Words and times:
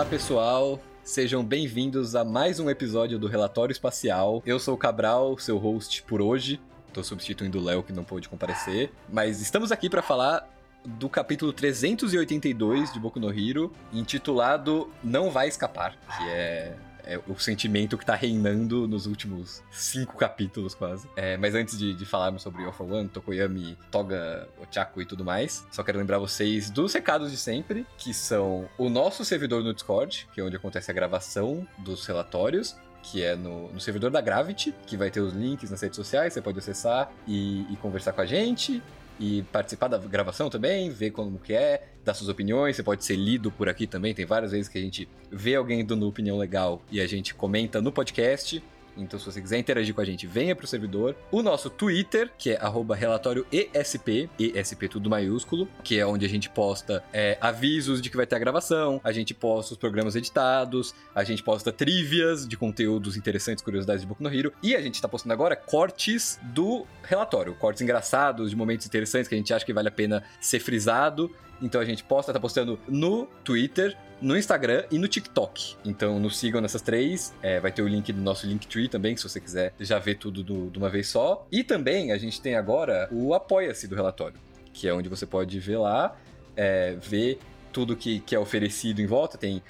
Olá, 0.00 0.08
pessoal. 0.08 0.80
Sejam 1.04 1.44
bem-vindos 1.44 2.16
a 2.16 2.24
mais 2.24 2.58
um 2.58 2.70
episódio 2.70 3.18
do 3.18 3.26
Relatório 3.26 3.70
Espacial. 3.70 4.42
Eu 4.46 4.58
sou 4.58 4.74
o 4.74 4.78
Cabral, 4.78 5.36
seu 5.36 5.58
host 5.58 6.02
por 6.04 6.22
hoje. 6.22 6.58
Tô 6.90 7.04
substituindo 7.04 7.58
o 7.58 7.62
Léo 7.62 7.82
que 7.82 7.92
não 7.92 8.02
pôde 8.02 8.26
comparecer, 8.26 8.90
mas 9.12 9.42
estamos 9.42 9.70
aqui 9.70 9.90
para 9.90 10.00
falar 10.00 10.48
do 10.86 11.06
capítulo 11.06 11.52
382 11.52 12.94
de 12.94 12.98
Boku 12.98 13.20
no 13.20 13.28
Hero, 13.28 13.74
intitulado 13.92 14.90
Não 15.04 15.30
Vai 15.30 15.48
Escapar, 15.48 15.94
que 16.16 16.30
é 16.30 16.74
é 17.04 17.20
o 17.28 17.38
sentimento 17.38 17.96
que 17.96 18.04
tá 18.04 18.14
reinando 18.14 18.86
nos 18.86 19.06
últimos 19.06 19.62
cinco 19.70 20.16
capítulos, 20.16 20.74
quase. 20.74 21.08
É, 21.16 21.36
mas 21.36 21.54
antes 21.54 21.78
de, 21.78 21.94
de 21.94 22.04
falarmos 22.04 22.42
sobre 22.42 22.70
for 22.72 22.90
One, 22.90 23.08
Tokoyami, 23.08 23.76
Toga, 23.90 24.48
Ochaku 24.60 25.02
e 25.02 25.06
tudo 25.06 25.24
mais, 25.24 25.66
só 25.70 25.82
quero 25.82 25.98
lembrar 25.98 26.18
vocês 26.18 26.70
dos 26.70 26.92
recados 26.92 27.30
de 27.30 27.36
sempre, 27.36 27.86
que 27.98 28.14
são 28.14 28.68
o 28.78 28.88
nosso 28.88 29.24
servidor 29.24 29.62
no 29.62 29.74
Discord, 29.74 30.28
que 30.32 30.40
é 30.40 30.44
onde 30.44 30.56
acontece 30.56 30.90
a 30.90 30.94
gravação 30.94 31.66
dos 31.78 32.06
relatórios, 32.06 32.76
que 33.02 33.22
é 33.22 33.34
no, 33.34 33.72
no, 33.72 33.80
servidor 33.80 34.10
da 34.10 34.20
Gravity, 34.20 34.74
que 34.86 34.96
vai 34.96 35.10
ter 35.10 35.20
os 35.20 35.32
links 35.32 35.70
nas 35.70 35.80
redes 35.80 35.96
sociais, 35.96 36.34
você 36.34 36.42
pode 36.42 36.58
acessar 36.58 37.10
e, 37.26 37.62
e 37.72 37.76
conversar 37.76 38.12
com 38.12 38.20
a 38.20 38.26
gente 38.26 38.82
e 39.20 39.42
participar 39.52 39.88
da 39.88 39.98
gravação 39.98 40.48
também, 40.48 40.88
ver 40.88 41.10
como 41.10 41.38
que 41.38 41.52
é, 41.52 41.88
dar 42.02 42.14
suas 42.14 42.30
opiniões, 42.30 42.74
você 42.74 42.82
pode 42.82 43.04
ser 43.04 43.16
lido 43.16 43.52
por 43.52 43.68
aqui 43.68 43.86
também, 43.86 44.14
tem 44.14 44.24
várias 44.24 44.52
vezes 44.52 44.66
que 44.66 44.78
a 44.78 44.80
gente 44.80 45.06
vê 45.30 45.54
alguém 45.54 45.84
dando 45.84 46.08
opinião 46.08 46.38
legal 46.38 46.80
e 46.90 47.02
a 47.02 47.06
gente 47.06 47.34
comenta 47.34 47.82
no 47.82 47.92
podcast. 47.92 48.62
Então, 49.02 49.18
se 49.18 49.26
você 49.26 49.40
quiser 49.40 49.58
interagir 49.58 49.94
com 49.94 50.00
a 50.00 50.04
gente, 50.04 50.26
venha 50.26 50.54
pro 50.54 50.66
servidor. 50.66 51.16
O 51.30 51.42
nosso 51.42 51.70
Twitter, 51.70 52.30
que 52.36 52.50
é 52.50 52.60
relatório 52.96 53.46
ESP, 53.50 54.28
ESP 54.38 54.88
tudo 54.88 55.08
maiúsculo, 55.08 55.68
que 55.82 55.98
é 55.98 56.06
onde 56.06 56.26
a 56.26 56.28
gente 56.28 56.48
posta 56.50 57.02
é, 57.12 57.38
avisos 57.40 58.00
de 58.00 58.10
que 58.10 58.16
vai 58.16 58.26
ter 58.26 58.36
a 58.36 58.38
gravação, 58.38 59.00
a 59.02 59.12
gente 59.12 59.32
posta 59.34 59.74
os 59.74 59.78
programas 59.78 60.16
editados, 60.16 60.94
a 61.14 61.24
gente 61.24 61.42
posta 61.42 61.72
trivias 61.72 62.46
de 62.46 62.56
conteúdos 62.56 63.16
interessantes, 63.16 63.62
curiosidades 63.62 64.02
de 64.02 64.06
Boku 64.08 64.22
no 64.22 64.32
Hero, 64.32 64.52
e 64.62 64.74
a 64.74 64.80
gente 64.80 65.00
tá 65.00 65.08
postando 65.08 65.32
agora 65.32 65.56
cortes 65.56 66.38
do 66.42 66.86
relatório, 67.02 67.54
cortes 67.54 67.82
engraçados, 67.82 68.50
de 68.50 68.56
momentos 68.56 68.86
interessantes 68.86 69.28
que 69.28 69.34
a 69.34 69.38
gente 69.38 69.52
acha 69.52 69.64
que 69.64 69.72
vale 69.72 69.88
a 69.88 69.92
pena 69.92 70.22
ser 70.40 70.60
frisado. 70.60 71.30
Então 71.60 71.80
a 71.80 71.84
gente 71.84 72.02
posta, 72.02 72.32
tá 72.32 72.40
postando 72.40 72.78
no 72.88 73.26
Twitter, 73.44 73.96
no 74.20 74.36
Instagram 74.36 74.84
e 74.90 74.98
no 74.98 75.08
TikTok. 75.08 75.76
Então 75.84 76.18
nos 76.18 76.38
sigam 76.38 76.60
nessas 76.60 76.82
três. 76.82 77.34
É, 77.42 77.60
vai 77.60 77.72
ter 77.72 77.82
o 77.82 77.88
link 77.88 78.12
do 78.12 78.20
nosso 78.20 78.46
Linktree 78.46 78.88
também, 78.88 79.16
se 79.16 79.22
você 79.22 79.40
quiser 79.40 79.74
já 79.78 79.98
ver 79.98 80.16
tudo 80.16 80.42
do, 80.42 80.70
de 80.70 80.78
uma 80.78 80.88
vez 80.88 81.08
só. 81.08 81.46
E 81.50 81.62
também 81.62 82.12
a 82.12 82.18
gente 82.18 82.40
tem 82.40 82.54
agora 82.54 83.08
o 83.12 83.34
Apoia-se 83.34 83.86
do 83.86 83.94
relatório, 83.94 84.36
que 84.72 84.88
é 84.88 84.94
onde 84.94 85.08
você 85.08 85.26
pode 85.26 85.58
ver 85.58 85.78
lá, 85.78 86.16
é, 86.56 86.96
ver 87.00 87.38
tudo 87.72 87.96
que, 87.96 88.20
que 88.20 88.34
é 88.34 88.38
oferecido 88.38 89.00
em 89.00 89.06
volta. 89.06 89.38
Tem 89.38 89.62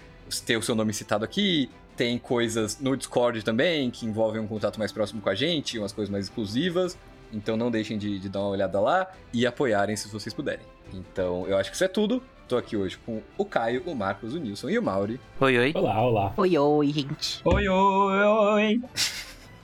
ter 0.46 0.56
o 0.56 0.62
seu 0.62 0.76
nome 0.76 0.92
citado 0.92 1.24
aqui, 1.24 1.68
tem 1.96 2.16
coisas 2.18 2.78
no 2.78 2.96
Discord 2.96 3.42
também 3.42 3.90
que 3.90 4.06
envolvem 4.06 4.40
um 4.40 4.46
contato 4.46 4.78
mais 4.78 4.92
próximo 4.92 5.20
com 5.20 5.28
a 5.28 5.34
gente, 5.34 5.78
umas 5.78 5.92
coisas 5.92 6.10
mais 6.10 6.26
exclusivas. 6.26 6.96
Então 7.32 7.56
não 7.56 7.70
deixem 7.70 7.96
de, 7.98 8.18
de 8.18 8.28
dar 8.28 8.40
uma 8.40 8.48
olhada 8.48 8.80
lá 8.80 9.10
e 9.32 9.46
apoiarem 9.46 9.96
se 9.96 10.08
vocês 10.08 10.34
puderem. 10.34 10.64
Então 10.92 11.46
eu 11.46 11.56
acho 11.56 11.70
que 11.70 11.76
isso 11.76 11.84
é 11.84 11.88
tudo. 11.88 12.22
Tô 12.48 12.56
aqui 12.56 12.76
hoje 12.76 12.98
com 13.06 13.22
o 13.38 13.44
Caio, 13.44 13.82
o 13.86 13.94
Marcos, 13.94 14.34
o 14.34 14.38
Nilson 14.38 14.70
e 14.70 14.78
o 14.78 14.82
Mauri. 14.82 15.20
Oi, 15.38 15.56
oi. 15.56 15.72
Olá, 15.74 16.02
olá. 16.02 16.32
Oi, 16.36 16.58
oi, 16.58 16.86
gente. 16.88 17.40
Oi, 17.44 17.68
oi, 17.68 18.22
oi. 18.24 18.82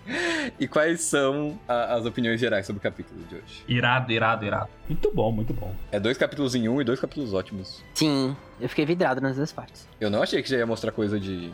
e 0.58 0.68
quais 0.68 1.00
são 1.00 1.58
a, 1.66 1.94
as 1.94 2.06
opiniões 2.06 2.38
gerais 2.38 2.64
sobre 2.64 2.78
o 2.78 2.82
capítulo 2.82 3.20
de 3.24 3.34
hoje? 3.34 3.64
Irado, 3.66 4.12
irado, 4.12 4.44
irado. 4.44 4.68
Muito 4.88 5.12
bom, 5.12 5.32
muito 5.32 5.52
bom. 5.52 5.74
É 5.90 5.98
dois 5.98 6.16
capítulos 6.16 6.54
em 6.54 6.68
um 6.68 6.80
e 6.80 6.84
dois 6.84 7.00
capítulos 7.00 7.34
ótimos. 7.34 7.82
Sim, 7.94 8.36
eu 8.60 8.68
fiquei 8.68 8.86
vidrado 8.86 9.20
nas 9.20 9.36
duas 9.36 9.52
partes. 9.52 9.88
Eu 10.00 10.08
não 10.08 10.22
achei 10.22 10.40
que 10.40 10.48
já 10.48 10.56
ia 10.58 10.66
mostrar 10.66 10.92
coisa 10.92 11.18
de 11.18 11.52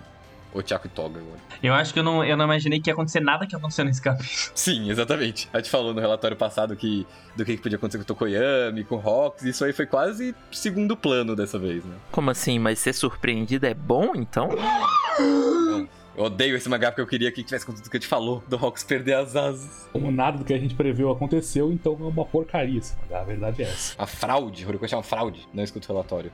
Ochaku 0.55 0.87
e 0.87 0.91
Toga 0.91 1.21
agora. 1.21 1.39
Eu 1.63 1.75
acho 1.75 1.93
que 1.93 1.99
eu 1.99 2.03
não, 2.03 2.25
eu 2.25 2.37
não 2.37 2.45
imaginei 2.45 2.81
que 2.81 2.91
ia 2.91 2.95
acontecer 2.95 3.21
nada 3.21 3.47
que 3.47 3.55
aconteceu 3.55 3.85
nesse 3.85 4.03
capítulo. 4.03 4.29
Sim, 4.55 4.91
exatamente. 4.91 5.49
A 5.53 5.59
gente 5.59 5.71
falou 5.71 5.95
no 5.95 6.01
relatório 6.01 6.37
passado 6.37 6.77
que 6.77 7.07
do 7.35 7.45
que 7.45 7.57
podia 7.57 7.77
acontecer 7.77 7.99
com 7.99 8.03
o 8.03 8.07
Tokoyami, 8.07 8.85
com 8.85 8.97
o 8.97 8.99
Rox, 8.99 9.43
isso 9.43 9.65
aí 9.65 9.73
foi 9.73 9.87
quase 9.87 10.35
segundo 10.51 10.97
plano 10.97 11.35
dessa 11.35 11.59
vez, 11.59 11.85
né? 11.85 11.97
Como 12.11 12.31
assim? 12.31 12.59
Mas 12.59 12.79
ser 12.79 12.93
surpreendido 12.93 13.67
é 13.67 13.75
bom, 13.75 14.13
então? 14.15 14.49
Não. 15.19 15.89
Eu 16.15 16.25
odeio 16.25 16.55
esse 16.57 16.69
mangá 16.69 16.91
porque 16.91 17.01
eu 17.01 17.07
queria 17.07 17.33
que 17.33 17.43
tivesse 17.43 17.65
acontecido 17.65 17.87
o 17.87 17.91
que 17.91 17.97
a 17.97 18.01
gente 18.01 18.09
falou, 18.09 18.45
do 18.47 18.57
Rox 18.59 18.85
perder 18.85 19.15
as 19.15 19.35
asas. 19.35 19.89
Como 19.93 20.11
nada 20.11 20.39
do 20.39 20.45
que 20.45 20.53
a 20.53 20.59
gente 20.59 20.75
previu 20.75 21.11
aconteceu, 21.11 21.73
então 21.73 21.97
é 22.01 22.05
uma 22.05 22.25
porcaria 22.25 22.79
esse 22.79 22.95
mangá, 23.01 23.23
a 23.23 23.25
verdade 23.25 23.63
é 23.63 23.67
essa. 23.67 23.95
A 23.97 24.07
fraude, 24.07 24.67
Horikoshi 24.67 24.93
é 24.93 24.97
uma 24.99 25.03
fraude, 25.03 25.49
não 25.55 25.65
escuta 25.65 25.91
o 25.91 25.95
relatório. 25.95 26.31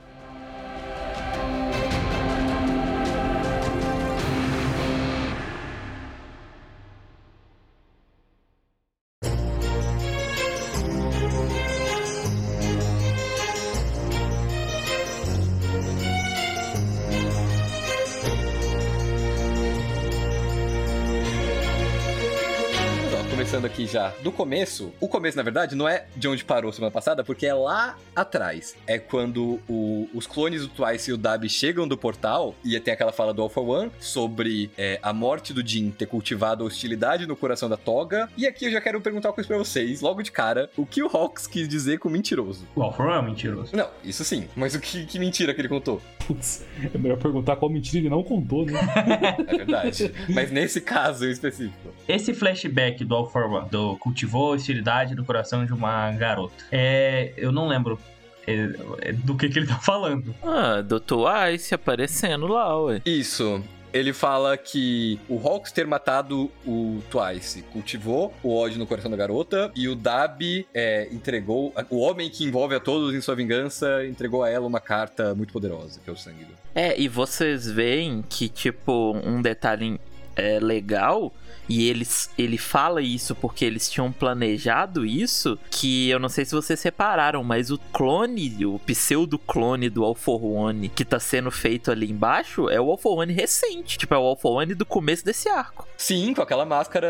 Aqui 23.65 23.85
já 23.85 24.13
do 24.23 24.31
começo. 24.31 24.93
O 24.99 25.07
começo, 25.07 25.37
na 25.37 25.43
verdade, 25.43 25.75
não 25.75 25.87
é 25.87 26.05
de 26.15 26.27
onde 26.27 26.43
parou 26.43 26.71
semana 26.71 26.91
passada, 26.91 27.23
porque 27.23 27.45
é 27.45 27.53
lá 27.53 27.97
atrás. 28.15 28.75
É 28.85 28.97
quando 28.97 29.59
o, 29.67 30.09
os 30.13 30.27
clones 30.27 30.61
do 30.61 30.67
Twice 30.67 31.09
e 31.09 31.13
o 31.13 31.17
Dabi 31.17 31.49
chegam 31.49 31.87
do 31.87 31.97
portal 31.97 32.55
e 32.63 32.79
tem 32.79 32.93
aquela 32.93 33.11
fala 33.11 33.33
do 33.33 33.41
Alpha 33.41 33.61
One 33.61 33.91
sobre 33.99 34.71
é, 34.77 34.99
a 35.01 35.13
morte 35.13 35.53
do 35.53 35.65
Jin 35.65 35.91
ter 35.91 36.05
cultivado 36.05 36.63
a 36.63 36.67
hostilidade 36.67 37.25
no 37.25 37.35
coração 37.35 37.69
da 37.69 37.77
Toga. 37.77 38.29
E 38.37 38.45
aqui 38.47 38.65
eu 38.65 38.71
já 38.71 38.81
quero 38.81 39.01
perguntar 39.01 39.29
uma 39.29 39.35
coisa 39.35 39.47
pra 39.47 39.57
vocês, 39.57 40.01
logo 40.01 40.21
de 40.21 40.31
cara, 40.31 40.69
o 40.77 40.85
que 40.85 41.01
o 41.03 41.07
Hawks 41.07 41.47
quis 41.47 41.67
dizer 41.67 41.99
com 41.99 42.09
mentiroso? 42.09 42.65
O 42.75 42.81
Alpha 42.81 43.03
One 43.03 43.13
é 43.13 43.21
mentiroso. 43.29 43.75
Não, 43.75 43.89
isso 44.03 44.23
sim. 44.23 44.47
Mas 44.55 44.75
o 44.75 44.79
que, 44.79 45.05
que 45.05 45.19
mentira 45.19 45.53
que 45.53 45.61
ele 45.61 45.69
contou? 45.69 46.01
Putz, 46.25 46.65
é 46.93 46.97
melhor 46.97 47.17
perguntar 47.17 47.55
qual 47.55 47.71
mentira 47.71 47.99
ele 47.99 48.09
não 48.09 48.23
contou, 48.23 48.65
né? 48.65 48.73
é 49.47 49.57
verdade. 49.57 50.13
Mas 50.29 50.51
nesse 50.51 50.81
caso 50.81 51.25
em 51.25 51.31
específico. 51.31 51.93
Esse 52.07 52.33
flashback 52.33 53.03
do 53.03 53.15
Alpha 53.49 53.69
do 53.69 53.95
cultivou 53.97 54.51
a 54.51 54.55
hostilidade 54.55 55.15
no 55.15 55.25
coração 55.25 55.65
de 55.65 55.73
uma 55.73 56.11
garota. 56.11 56.63
É, 56.71 57.33
eu 57.37 57.51
não 57.51 57.67
lembro 57.67 57.99
é, 58.45 59.09
é 59.09 59.13
do 59.13 59.35
que, 59.35 59.49
que 59.49 59.59
ele 59.59 59.67
tá 59.67 59.77
falando. 59.81 60.33
Ah, 60.43 60.81
do 60.81 60.99
Twice 60.99 61.73
aparecendo 61.73 62.47
lá, 62.47 62.77
ué. 62.83 63.01
Isso. 63.05 63.63
Ele 63.91 64.13
fala 64.13 64.55
que 64.55 65.19
o 65.27 65.39
Hawks 65.39 65.71
ter 65.71 65.87
matado 65.87 66.51
o 66.63 67.01
Twice 67.09 67.63
cultivou 67.73 68.31
o 68.43 68.55
ódio 68.55 68.77
no 68.77 68.85
coração 68.85 69.09
da 69.09 69.17
garota 69.17 69.71
e 69.75 69.87
o 69.87 69.95
Dabi 69.95 70.67
é, 70.75 71.07
entregou. 71.11 71.73
O 71.89 71.97
homem 71.97 72.29
que 72.29 72.43
envolve 72.45 72.75
a 72.75 72.79
todos 72.79 73.15
em 73.15 73.21
sua 73.21 73.33
vingança 73.33 74.05
entregou 74.05 74.43
a 74.43 74.49
ela 74.49 74.67
uma 74.67 74.79
carta 74.79 75.33
muito 75.33 75.51
poderosa, 75.51 75.99
que 76.03 76.07
é 76.07 76.13
o 76.13 76.15
sangue 76.15 76.43
do. 76.43 76.53
É, 76.75 76.99
e 76.99 77.07
vocês 77.07 77.69
veem 77.69 78.23
que, 78.29 78.47
tipo, 78.47 79.19
um 79.25 79.41
detalhe 79.41 79.99
é, 80.35 80.59
legal 80.59 81.33
e 81.69 81.87
eles, 81.87 82.31
ele 82.37 82.57
fala 82.57 83.01
isso 83.01 83.35
porque 83.35 83.63
eles 83.63 83.89
tinham 83.89 84.11
planejado 84.11 85.05
isso, 85.05 85.57
que 85.69 86.09
eu 86.09 86.19
não 86.19 86.27
sei 86.27 86.43
se 86.43 86.55
vocês 86.55 86.79
separaram, 86.79 87.43
mas 87.43 87.69
o 87.69 87.77
clone, 87.93 88.65
o 88.65 88.79
pseudo-clone 88.79 89.89
do 89.89 90.03
Alforone 90.03 90.89
que 90.89 91.05
tá 91.05 91.19
sendo 91.19 91.51
feito 91.51 91.91
ali 91.91 92.09
embaixo 92.09 92.69
é 92.69 92.81
o 92.81 92.89
Alforone 92.89 93.31
recente. 93.31 93.97
Tipo, 93.99 94.15
é 94.15 94.17
o 94.17 94.23
Alforone 94.23 94.73
do 94.73 94.85
começo 94.85 95.23
desse 95.23 95.47
arco. 95.47 95.87
Sim, 95.95 96.33
com 96.33 96.41
aquela 96.41 96.65
máscara 96.65 97.07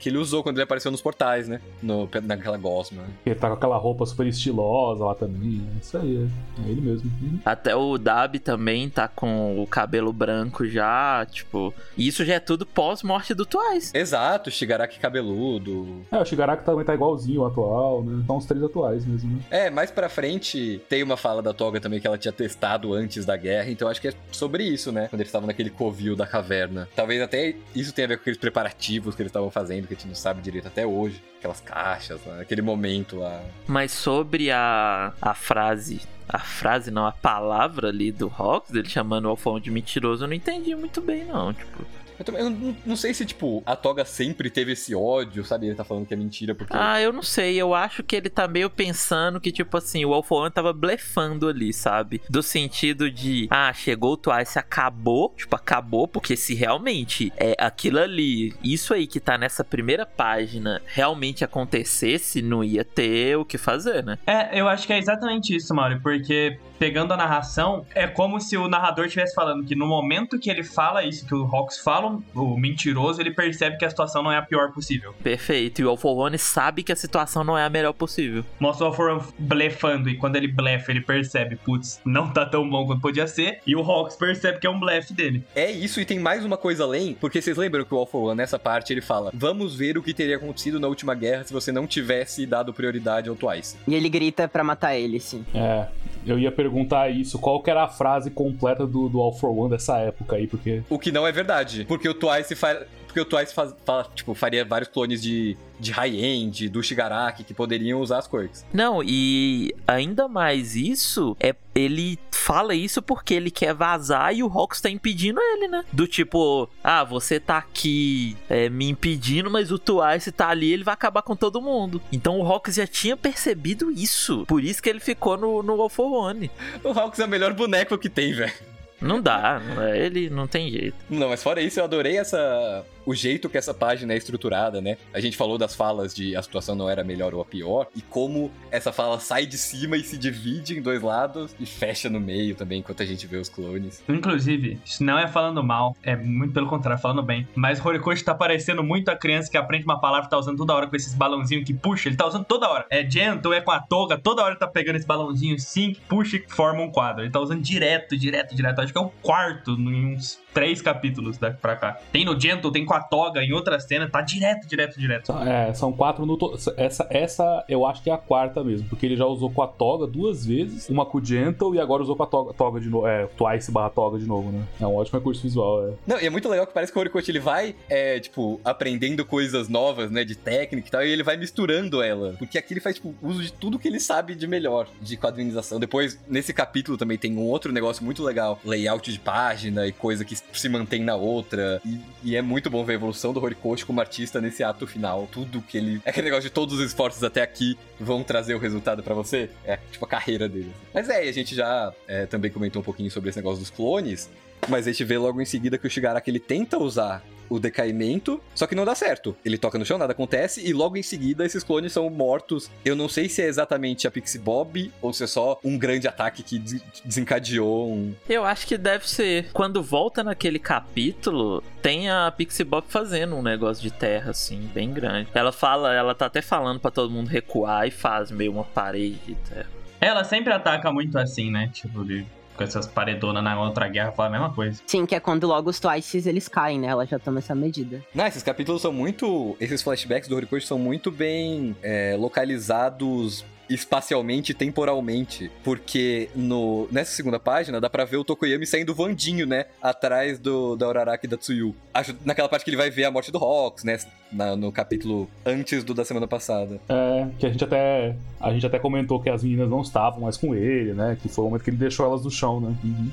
que 0.00 0.08
ele 0.08 0.18
usou 0.18 0.42
quando 0.42 0.56
ele 0.56 0.64
apareceu 0.64 0.90
nos 0.90 1.02
portais, 1.02 1.46
né? 1.48 1.60
No, 1.82 2.08
naquela 2.22 2.56
gosma. 2.56 3.04
Ele 3.24 3.34
tá 3.34 3.48
com 3.48 3.54
aquela 3.54 3.76
roupa 3.76 4.04
super 4.04 4.26
estilosa 4.26 5.04
lá 5.04 5.14
também. 5.14 5.62
É 5.76 5.78
isso 5.80 5.96
aí, 5.96 6.16
é, 6.16 6.66
é 6.66 6.70
ele 6.70 6.80
mesmo. 6.80 7.10
Até 7.44 7.76
o 7.76 7.96
Dab 7.98 8.38
também 8.40 8.90
tá 8.90 9.06
com 9.06 9.62
o 9.62 9.66
cabelo 9.66 10.12
branco 10.12 10.66
já, 10.66 11.24
tipo. 11.26 11.72
E 11.96 12.08
isso 12.08 12.24
já 12.24 12.34
é 12.34 12.40
tudo 12.40 12.66
pós-morte 12.66 13.34
do 13.34 13.46
Twice. 13.76 13.96
Exato, 13.96 14.50
Shigaraki 14.50 14.98
cabeludo. 14.98 16.02
É, 16.10 16.18
o 16.18 16.24
Shigaraki 16.24 16.64
também 16.64 16.84
tá 16.84 16.94
igualzinho 16.94 17.42
o 17.42 17.46
atual, 17.46 18.02
né? 18.02 18.24
São 18.26 18.36
os 18.36 18.46
três 18.46 18.62
atuais 18.62 19.04
mesmo, 19.04 19.30
né? 19.30 19.40
É, 19.50 19.70
mais 19.70 19.90
pra 19.90 20.08
frente 20.08 20.80
tem 20.88 21.02
uma 21.02 21.16
fala 21.16 21.42
da 21.42 21.52
Toga 21.52 21.80
também 21.80 22.00
que 22.00 22.06
ela 22.06 22.18
tinha 22.18 22.32
testado 22.32 22.94
antes 22.94 23.24
da 23.24 23.36
guerra, 23.36 23.70
então 23.70 23.88
acho 23.88 24.00
que 24.00 24.08
é 24.08 24.12
sobre 24.32 24.64
isso, 24.64 24.90
né? 24.90 25.08
Quando 25.08 25.20
eles 25.20 25.28
estavam 25.28 25.46
naquele 25.46 25.70
covil 25.70 26.16
da 26.16 26.26
caverna. 26.26 26.88
Talvez 26.94 27.20
até 27.20 27.54
isso 27.74 27.92
tenha 27.92 28.06
a 28.06 28.08
ver 28.08 28.16
com 28.16 28.22
aqueles 28.22 28.38
preparativos 28.38 29.14
que 29.14 29.22
eles 29.22 29.30
estavam 29.30 29.50
fazendo, 29.50 29.86
que 29.86 29.94
a 29.94 29.96
gente 29.96 30.08
não 30.08 30.14
sabe 30.14 30.40
direito 30.40 30.68
até 30.68 30.86
hoje. 30.86 31.22
Aquelas 31.38 31.60
caixas, 31.60 32.20
né? 32.24 32.40
aquele 32.40 32.62
momento 32.62 33.18
lá. 33.18 33.42
Mas 33.66 33.92
sobre 33.92 34.50
a, 34.50 35.12
a 35.20 35.34
frase 35.34 36.00
a 36.28 36.40
frase, 36.40 36.90
não, 36.90 37.06
a 37.06 37.12
palavra 37.12 37.88
ali 37.88 38.10
do 38.10 38.26
Hawks, 38.36 38.72
dele 38.72 38.88
chamando 38.88 39.26
o 39.26 39.28
Alfão 39.28 39.60
de 39.60 39.70
mentiroso, 39.70 40.24
eu 40.24 40.28
não 40.28 40.34
entendi 40.34 40.74
muito 40.74 41.00
bem, 41.00 41.24
não. 41.24 41.52
Tipo, 41.52 41.84
Eu, 42.18 42.24
também, 42.24 42.42
eu 42.42 42.50
não, 42.50 42.76
não 42.84 42.96
sei 42.96 43.12
se, 43.12 43.24
tipo, 43.24 43.62
a 43.66 43.76
Toga 43.76 44.04
sempre 44.04 44.50
teve 44.50 44.72
esse 44.72 44.94
ódio, 44.94 45.44
sabe? 45.44 45.66
Ele 45.66 45.74
tá 45.74 45.84
falando 45.84 46.06
que 46.06 46.14
é 46.14 46.16
mentira 46.16 46.54
porque. 46.54 46.74
Ah, 46.76 47.00
eu 47.00 47.12
não 47.12 47.22
sei. 47.22 47.56
Eu 47.56 47.74
acho 47.74 48.02
que 48.02 48.16
ele 48.16 48.28
tá 48.28 48.48
meio 48.48 48.70
pensando 48.70 49.40
que, 49.40 49.52
tipo 49.52 49.76
assim, 49.76 50.04
o 50.04 50.12
All 50.12 50.22
for 50.22 50.42
One 50.42 50.50
tava 50.50 50.72
blefando 50.72 51.48
ali, 51.48 51.72
sabe? 51.72 52.22
Do 52.28 52.42
sentido 52.42 53.10
de, 53.10 53.48
ah, 53.50 53.72
chegou 53.72 54.12
o 54.12 54.16
Twice, 54.16 54.58
acabou. 54.58 55.34
Tipo, 55.36 55.56
acabou, 55.56 56.08
porque 56.08 56.36
se 56.36 56.54
realmente 56.54 57.32
é 57.36 57.54
aquilo 57.58 57.98
ali, 57.98 58.54
isso 58.62 58.94
aí 58.94 59.06
que 59.06 59.20
tá 59.20 59.36
nessa 59.36 59.64
primeira 59.64 60.06
página, 60.06 60.82
realmente 60.86 61.44
acontecesse, 61.44 62.42
não 62.42 62.62
ia 62.62 62.84
ter 62.84 63.36
o 63.36 63.44
que 63.44 63.58
fazer, 63.58 64.02
né? 64.04 64.18
É, 64.26 64.60
eu 64.60 64.68
acho 64.68 64.86
que 64.86 64.92
é 64.92 64.98
exatamente 64.98 65.54
isso, 65.54 65.74
Mauro, 65.74 66.00
porque 66.00 66.58
pegando 66.78 67.12
a 67.12 67.16
narração, 67.16 67.86
é 67.94 68.06
como 68.06 68.40
se 68.40 68.56
o 68.56 68.68
narrador 68.68 69.06
estivesse 69.06 69.34
falando 69.34 69.64
que 69.64 69.74
no 69.74 69.86
momento 69.86 70.38
que 70.38 70.50
ele 70.50 70.62
fala 70.62 71.04
isso, 71.04 71.26
que 71.26 71.34
o 71.34 71.44
Hawks 71.44 71.78
fala, 71.78 72.05
o 72.34 72.56
mentiroso, 72.56 73.20
ele 73.20 73.30
percebe 73.30 73.76
que 73.76 73.84
a 73.84 73.90
situação 73.90 74.22
não 74.22 74.32
é 74.32 74.36
a 74.36 74.42
pior 74.42 74.72
possível. 74.72 75.14
Perfeito. 75.22 75.80
E 75.80 75.84
o 75.84 75.90
All 75.90 75.96
for 75.96 76.16
One 76.16 76.38
sabe 76.38 76.82
que 76.82 76.92
a 76.92 76.96
situação 76.96 77.44
não 77.44 77.56
é 77.56 77.64
a 77.64 77.70
melhor 77.70 77.92
possível. 77.92 78.44
Mostra 78.58 78.84
o 78.84 78.88
All 78.88 78.94
for 78.94 79.10
One 79.10 79.22
blefando, 79.38 80.08
e 80.08 80.16
quando 80.16 80.36
ele 80.36 80.48
blefa, 80.48 80.90
ele 80.90 81.00
percebe, 81.00 81.56
putz, 81.56 82.00
não 82.04 82.32
tá 82.32 82.44
tão 82.46 82.68
bom 82.68 82.86
quanto 82.86 83.00
podia 83.00 83.26
ser, 83.26 83.60
e 83.66 83.74
o 83.74 83.80
Hawks 83.80 84.16
percebe 84.16 84.58
que 84.58 84.66
é 84.66 84.70
um 84.70 84.78
blefe 84.78 85.12
dele. 85.12 85.42
É 85.54 85.70
isso, 85.70 86.00
e 86.00 86.04
tem 86.04 86.18
mais 86.18 86.44
uma 86.44 86.56
coisa 86.56 86.84
além, 86.84 87.14
porque 87.14 87.40
vocês 87.40 87.56
lembram 87.56 87.84
que 87.84 87.94
o 87.94 87.98
All 87.98 88.06
for 88.06 88.28
One, 88.28 88.36
nessa 88.36 88.58
parte, 88.58 88.92
ele 88.92 89.00
fala: 89.00 89.30
Vamos 89.34 89.74
ver 89.74 89.98
o 89.98 90.02
que 90.02 90.14
teria 90.14 90.36
acontecido 90.36 90.80
na 90.80 90.88
última 90.88 91.14
guerra 91.14 91.44
se 91.44 91.52
você 91.52 91.72
não 91.72 91.86
tivesse 91.86 92.46
dado 92.46 92.72
prioridade 92.72 93.28
ao 93.28 93.36
Twice. 93.36 93.76
E 93.86 93.94
ele 93.94 94.08
grita 94.08 94.48
pra 94.48 94.64
matar 94.64 94.96
ele, 94.96 95.20
sim. 95.20 95.44
É, 95.54 95.86
eu 96.26 96.38
ia 96.38 96.50
perguntar 96.50 97.08
isso, 97.08 97.38
qual 97.38 97.62
que 97.62 97.70
era 97.70 97.84
a 97.84 97.88
frase 97.88 98.30
completa 98.30 98.86
do, 98.86 99.08
do 99.08 99.20
All 99.20 99.32
for 99.32 99.50
One 99.50 99.70
dessa 99.70 99.98
época 99.98 100.36
aí, 100.36 100.46
porque... 100.46 100.82
O 100.90 100.98
que 100.98 101.12
não 101.12 101.26
é 101.26 101.32
verdade, 101.32 101.84
porque 101.86 101.95
o 102.08 102.14
Twice 102.14 102.54
faz... 102.54 102.86
Porque 103.06 103.20
o 103.20 103.24
Twice 103.24 103.54
faz, 103.54 103.74
fala, 103.86 104.06
tipo, 104.14 104.34
faria 104.34 104.62
vários 104.62 104.90
clones 104.90 105.22
de, 105.22 105.56
de 105.80 105.90
high-end, 105.90 106.68
do 106.68 106.82
Shigaraki, 106.82 107.44
que 107.44 107.54
poderiam 107.54 107.98
usar 107.98 108.18
as 108.18 108.26
quirks. 108.26 108.66
Não, 108.74 109.02
e 109.02 109.74
ainda 109.86 110.28
mais 110.28 110.76
isso, 110.76 111.34
é 111.40 111.54
ele 111.74 112.18
fala 112.30 112.74
isso 112.74 113.00
porque 113.00 113.32
ele 113.32 113.50
quer 113.50 113.72
vazar 113.72 114.34
e 114.34 114.42
o 114.42 114.46
Hawks 114.46 114.82
tá 114.82 114.90
impedindo 114.90 115.40
ele, 115.40 115.66
né? 115.66 115.82
Do 115.90 116.06
tipo, 116.06 116.68
ah, 116.84 117.04
você 117.04 117.40
tá 117.40 117.56
aqui 117.56 118.36
é, 118.50 118.68
me 118.68 118.88
impedindo, 118.88 119.50
mas 119.50 119.72
o 119.72 119.78
Twice 119.78 120.30
tá 120.30 120.48
ali, 120.48 120.70
ele 120.70 120.84
vai 120.84 120.94
acabar 120.94 121.22
com 121.22 121.34
todo 121.34 121.60
mundo. 121.60 122.02
Então 122.12 122.38
o 122.38 122.46
Hawks 122.46 122.74
já 122.74 122.86
tinha 122.86 123.16
percebido 123.16 123.90
isso. 123.90 124.44
Por 124.46 124.62
isso 124.62 124.82
que 124.82 124.90
ele 124.90 125.00
ficou 125.00 125.38
no, 125.38 125.62
no 125.62 125.80
All 125.80 125.88
for 125.88 126.12
One. 126.12 126.50
O 126.84 126.90
Hawks 126.90 127.18
é 127.18 127.24
o 127.24 127.28
melhor 127.28 127.54
boneco 127.54 127.96
que 127.96 128.10
tem, 128.10 128.34
velho. 128.34 128.52
Não 129.00 129.20
dá, 129.20 129.60
ele 129.94 130.30
não 130.30 130.46
tem 130.46 130.70
jeito. 130.70 130.96
Não, 131.10 131.28
mas 131.28 131.42
fora 131.42 131.60
isso, 131.60 131.78
eu 131.80 131.84
adorei 131.84 132.18
essa 132.18 132.84
o 133.06 133.14
jeito 133.14 133.48
que 133.48 133.56
essa 133.56 133.72
página 133.72 134.12
é 134.12 134.16
estruturada, 134.16 134.80
né? 134.80 134.98
A 135.14 135.20
gente 135.20 135.36
falou 135.36 135.56
das 135.56 135.74
falas 135.74 136.12
de 136.12 136.36
a 136.36 136.42
situação 136.42 136.74
não 136.74 136.90
era 136.90 137.04
melhor 137.04 137.32
ou 137.32 137.40
a 137.40 137.44
pior, 137.44 137.86
e 137.94 138.02
como 138.02 138.50
essa 138.70 138.92
fala 138.92 139.20
sai 139.20 139.46
de 139.46 139.56
cima 139.56 139.96
e 139.96 140.02
se 140.02 140.18
divide 140.18 140.76
em 140.76 140.82
dois 140.82 141.00
lados 141.00 141.54
e 141.58 141.64
fecha 141.64 142.10
no 142.10 142.20
meio 142.20 142.54
também, 142.54 142.80
enquanto 142.80 143.02
a 143.02 143.06
gente 143.06 143.26
vê 143.26 143.36
os 143.36 143.48
clones. 143.48 144.02
Inclusive, 144.08 144.80
isso 144.84 145.04
não 145.04 145.18
é 145.18 145.28
falando 145.28 145.62
mal, 145.62 145.96
é 146.02 146.16
muito 146.16 146.52
pelo 146.52 146.66
contrário, 146.66 147.00
falando 147.00 147.22
bem. 147.22 147.46
Mas 147.54 147.84
Horikoshi 147.84 148.24
tá 148.24 148.34
parecendo 148.34 148.82
muito 148.82 149.08
a 149.08 149.16
criança 149.16 149.50
que 149.50 149.56
aprende 149.56 149.84
uma 149.84 150.00
palavra 150.00 150.26
e 150.26 150.30
tá 150.30 150.36
usando 150.36 150.56
toda 150.58 150.74
hora 150.74 150.86
com 150.88 150.96
esses 150.96 151.14
balãozinhos 151.14 151.64
que 151.64 151.72
puxa, 151.72 152.08
ele 152.08 152.16
tá 152.16 152.26
usando 152.26 152.44
toda 152.44 152.68
hora. 152.68 152.86
É 152.90 153.08
gentle, 153.08 153.54
é 153.54 153.60
com 153.60 153.70
a 153.70 153.80
toga, 153.80 154.18
toda 154.18 154.42
hora 154.42 154.56
tá 154.56 154.66
pegando 154.66 154.96
esse 154.96 155.06
balãozinho 155.06 155.54
assim, 155.54 155.92
que 155.92 156.00
puxa 156.00 156.36
e 156.36 156.44
forma 156.48 156.82
um 156.82 156.90
quadro. 156.90 157.22
Ele 157.22 157.30
tá 157.30 157.40
usando 157.40 157.62
direto, 157.62 158.16
direto, 158.16 158.54
direto. 158.54 158.80
Acho 158.80 158.92
que 158.92 158.98
é 158.98 159.02
o 159.02 159.10
quarto 159.22 159.72
em 159.72 160.14
uns 160.14 160.40
três 160.56 160.80
capítulos 160.80 161.36
daqui 161.36 161.60
pra 161.60 161.76
cá. 161.76 161.98
Tem 162.10 162.24
no 162.24 162.40
Gentle, 162.40 162.72
tem 162.72 162.86
com 162.86 162.94
a 162.94 163.00
toga, 163.00 163.44
em 163.44 163.52
outra 163.52 163.78
cena, 163.78 164.08
tá 164.08 164.22
direto, 164.22 164.66
direto, 164.66 164.98
direto. 164.98 165.30
É, 165.32 165.74
são 165.74 165.92
quatro 165.92 166.24
no 166.24 166.34
to... 166.38 166.56
essa, 166.78 167.06
essa 167.10 167.62
eu 167.68 167.84
acho 167.84 168.02
que 168.02 168.08
é 168.08 168.14
a 168.14 168.16
quarta 168.16 168.64
mesmo, 168.64 168.88
porque 168.88 169.04
ele 169.04 169.18
já 169.18 169.26
usou 169.26 169.50
com 169.50 169.60
a 169.60 169.66
toga 169.66 170.06
duas 170.06 170.46
vezes, 170.46 170.88
uma 170.88 171.04
com 171.04 171.18
o 171.18 171.24
Gentle 171.24 171.74
e 171.74 171.78
agora 171.78 172.02
usou 172.02 172.16
com 172.16 172.22
a 172.22 172.26
toga, 172.26 172.54
toga 172.54 172.80
de 172.80 172.88
novo. 172.88 173.06
É, 173.06 173.26
Twice 173.26 173.70
barra 173.70 173.90
toga 173.90 174.18
de 174.18 174.24
novo, 174.24 174.50
né? 174.50 174.64
É 174.80 174.86
um 174.86 174.94
ótimo 174.94 175.18
recurso 175.18 175.42
visual, 175.42 175.88
é. 175.88 175.92
Não, 176.06 176.18
e 176.18 176.24
é 176.24 176.30
muito 176.30 176.48
legal 176.48 176.66
que 176.66 176.72
parece 176.72 176.90
que 176.90 176.96
o 176.98 177.00
Horikoshi 177.00 177.30
ele 177.30 177.40
vai, 177.40 177.74
é, 177.90 178.18
tipo, 178.18 178.58
aprendendo 178.64 179.26
coisas 179.26 179.68
novas, 179.68 180.10
né, 180.10 180.24
de 180.24 180.36
técnica 180.36 180.88
e 180.88 180.90
tal, 180.90 181.04
e 181.04 181.10
ele 181.10 181.22
vai 181.22 181.36
misturando 181.36 182.02
ela. 182.02 182.34
Porque 182.38 182.56
aqui 182.56 182.72
ele 182.72 182.80
faz, 182.80 182.94
tipo, 182.94 183.14
uso 183.20 183.42
de 183.42 183.52
tudo 183.52 183.78
que 183.78 183.86
ele 183.86 184.00
sabe 184.00 184.34
de 184.34 184.46
melhor 184.46 184.88
de 185.02 185.18
quadrinização. 185.18 185.78
Depois, 185.78 186.18
nesse 186.26 186.54
capítulo 186.54 186.96
também 186.96 187.18
tem 187.18 187.36
um 187.36 187.42
outro 187.42 187.70
negócio 187.72 188.02
muito 188.02 188.22
legal, 188.22 188.58
layout 188.64 189.12
de 189.12 189.18
página 189.18 189.86
e 189.86 189.92
coisa 189.92 190.24
que 190.24 190.45
se 190.52 190.68
mantém 190.68 191.02
na 191.02 191.14
outra. 191.14 191.80
E, 191.84 192.00
e 192.22 192.36
é 192.36 192.42
muito 192.42 192.70
bom 192.70 192.84
ver 192.84 192.92
a 192.92 192.96
evolução 192.96 193.32
do 193.32 193.42
Horikoshi 193.42 193.84
como 193.84 194.00
artista 194.00 194.40
nesse 194.40 194.62
ato 194.62 194.86
final. 194.86 195.28
Tudo 195.30 195.60
que 195.62 195.76
ele. 195.76 196.00
É 196.04 196.10
aquele 196.10 196.26
negócio 196.26 196.48
de 196.48 196.50
todos 196.50 196.78
os 196.78 196.84
esforços 196.84 197.22
até 197.22 197.42
aqui 197.42 197.78
vão 198.00 198.22
trazer 198.22 198.54
o 198.54 198.58
resultado 198.58 199.02
para 199.02 199.14
você. 199.14 199.50
É 199.64 199.78
tipo 199.90 200.04
a 200.04 200.08
carreira 200.08 200.48
dele. 200.48 200.72
Mas 200.92 201.08
é, 201.08 201.20
a 201.20 201.32
gente 201.32 201.54
já 201.54 201.92
é, 202.06 202.26
também 202.26 202.50
comentou 202.50 202.80
um 202.80 202.84
pouquinho 202.84 203.10
sobre 203.10 203.30
esse 203.30 203.38
negócio 203.38 203.60
dos 203.60 203.70
clones. 203.70 204.30
Mas 204.68 204.86
a 204.86 204.90
gente 204.90 205.04
vê 205.04 205.18
logo 205.18 205.40
em 205.40 205.44
seguida 205.44 205.78
que 205.78 205.86
o 205.86 205.90
Shigaraki 205.90 206.30
ele 206.30 206.40
tenta 206.40 206.78
usar 206.78 207.22
o 207.48 207.58
decaimento, 207.58 208.40
só 208.54 208.66
que 208.66 208.74
não 208.74 208.84
dá 208.84 208.94
certo. 208.94 209.36
Ele 209.44 209.58
toca 209.58 209.78
no 209.78 209.84
chão, 209.84 209.98
nada 209.98 210.12
acontece, 210.12 210.66
e 210.66 210.72
logo 210.72 210.96
em 210.96 211.02
seguida 211.02 211.44
esses 211.44 211.62
clones 211.62 211.92
são 211.92 212.08
mortos. 212.10 212.70
Eu 212.84 212.96
não 212.96 213.08
sei 213.08 213.28
se 213.28 213.42
é 213.42 213.46
exatamente 213.46 214.06
a 214.06 214.10
Pixie 214.10 214.40
Bob 214.40 214.92
ou 215.00 215.12
se 215.12 215.24
é 215.24 215.26
só 215.26 215.58
um 215.64 215.78
grande 215.78 216.08
ataque 216.08 216.42
que 216.42 216.58
desencadeou 217.04 217.92
um. 217.92 218.14
Eu 218.28 218.44
acho 218.44 218.66
que 218.66 218.76
deve 218.76 219.08
ser. 219.08 219.50
Quando 219.52 219.82
volta 219.82 220.22
naquele 220.22 220.58
capítulo, 220.58 221.62
tem 221.82 222.10
a 222.10 222.32
Pixie 222.36 222.64
Bob 222.64 222.84
fazendo 222.88 223.36
um 223.36 223.42
negócio 223.42 223.82
de 223.82 223.90
terra, 223.90 224.30
assim, 224.30 224.68
bem 224.74 224.92
grande. 224.92 225.28
Ela 225.34 225.52
fala, 225.52 225.94
ela 225.94 226.14
tá 226.14 226.26
até 226.26 226.42
falando 226.42 226.80
para 226.80 226.90
todo 226.90 227.10
mundo 227.10 227.28
recuar 227.28 227.86
e 227.86 227.90
faz 227.90 228.30
meio 228.30 228.52
uma 228.52 228.64
parede 228.64 229.18
de 229.26 229.34
terra. 229.34 229.76
Ela 230.00 230.24
sempre 230.24 230.52
ataca 230.52 230.92
muito 230.92 231.18
assim, 231.18 231.50
né? 231.50 231.70
Tipo, 231.72 232.04
de 232.04 232.26
com 232.56 232.64
essas 232.64 232.86
paredonas 232.86 233.42
na 233.42 233.60
outra 233.60 233.88
guerra 233.88 234.12
foi 234.12 234.26
a 234.26 234.30
mesma 234.30 234.52
coisa. 234.52 234.80
Sim, 234.86 235.06
que 235.06 235.14
é 235.14 235.20
quando 235.20 235.46
logo 235.46 235.70
os 235.70 235.78
Twices 235.78 236.26
eles 236.26 236.48
caem, 236.48 236.80
né? 236.80 236.88
Ela 236.88 237.06
já 237.06 237.18
toma 237.18 237.38
essa 237.38 237.54
medida. 237.54 238.02
Não, 238.14 238.26
esses 238.26 238.42
capítulos 238.42 238.82
são 238.82 238.92
muito. 238.92 239.56
Esses 239.60 239.82
flashbacks 239.82 240.28
do 240.28 240.36
Horikoshi 240.36 240.66
são 240.66 240.78
muito 240.78 241.10
bem 241.10 241.76
é, 241.82 242.16
localizados 242.18 243.44
espacialmente 243.68 244.52
e 244.52 244.54
temporalmente. 244.54 245.50
Porque 245.62 246.28
no, 246.34 246.88
nessa 246.90 247.12
segunda 247.12 247.38
página 247.38 247.80
dá 247.80 247.90
pra 247.90 248.04
ver 248.04 248.16
o 248.16 248.24
Tokoyami 248.24 248.66
saindo 248.66 248.94
voandinho, 248.94 249.46
né? 249.46 249.66
Atrás 249.82 250.38
do, 250.38 250.76
da 250.76 250.88
Uraraki 250.88 251.26
e 251.26 251.28
da 251.28 251.36
Tsuyu. 251.36 251.74
Acho 251.92 252.14
naquela 252.24 252.48
parte 252.48 252.64
que 252.64 252.70
ele 252.70 252.76
vai 252.76 252.90
ver 252.90 253.04
a 253.04 253.10
morte 253.10 253.30
do 253.30 253.38
Hawks, 253.38 253.84
né? 253.84 253.98
Na, 254.32 254.56
no 254.56 254.72
capítulo 254.72 255.30
antes 255.44 255.84
do 255.84 255.94
da 255.94 256.04
semana 256.04 256.26
passada. 256.26 256.80
É, 256.88 257.26
que 257.38 257.46
a 257.46 257.50
gente 257.50 257.62
até. 257.62 258.16
A 258.40 258.52
gente 258.52 258.66
até 258.66 258.78
comentou 258.78 259.20
que 259.20 259.30
as 259.30 259.42
meninas 259.42 259.68
não 259.68 259.80
estavam 259.80 260.20
mais 260.20 260.36
com 260.36 260.54
ele, 260.54 260.92
né? 260.92 261.16
Que 261.20 261.28
foi 261.28 261.44
o 261.44 261.48
momento 261.48 261.62
que 261.62 261.70
ele 261.70 261.76
deixou 261.76 262.06
elas 262.06 262.24
no 262.24 262.30
chão, 262.30 262.60
né? 262.60 262.74
Uhum. 262.84 263.10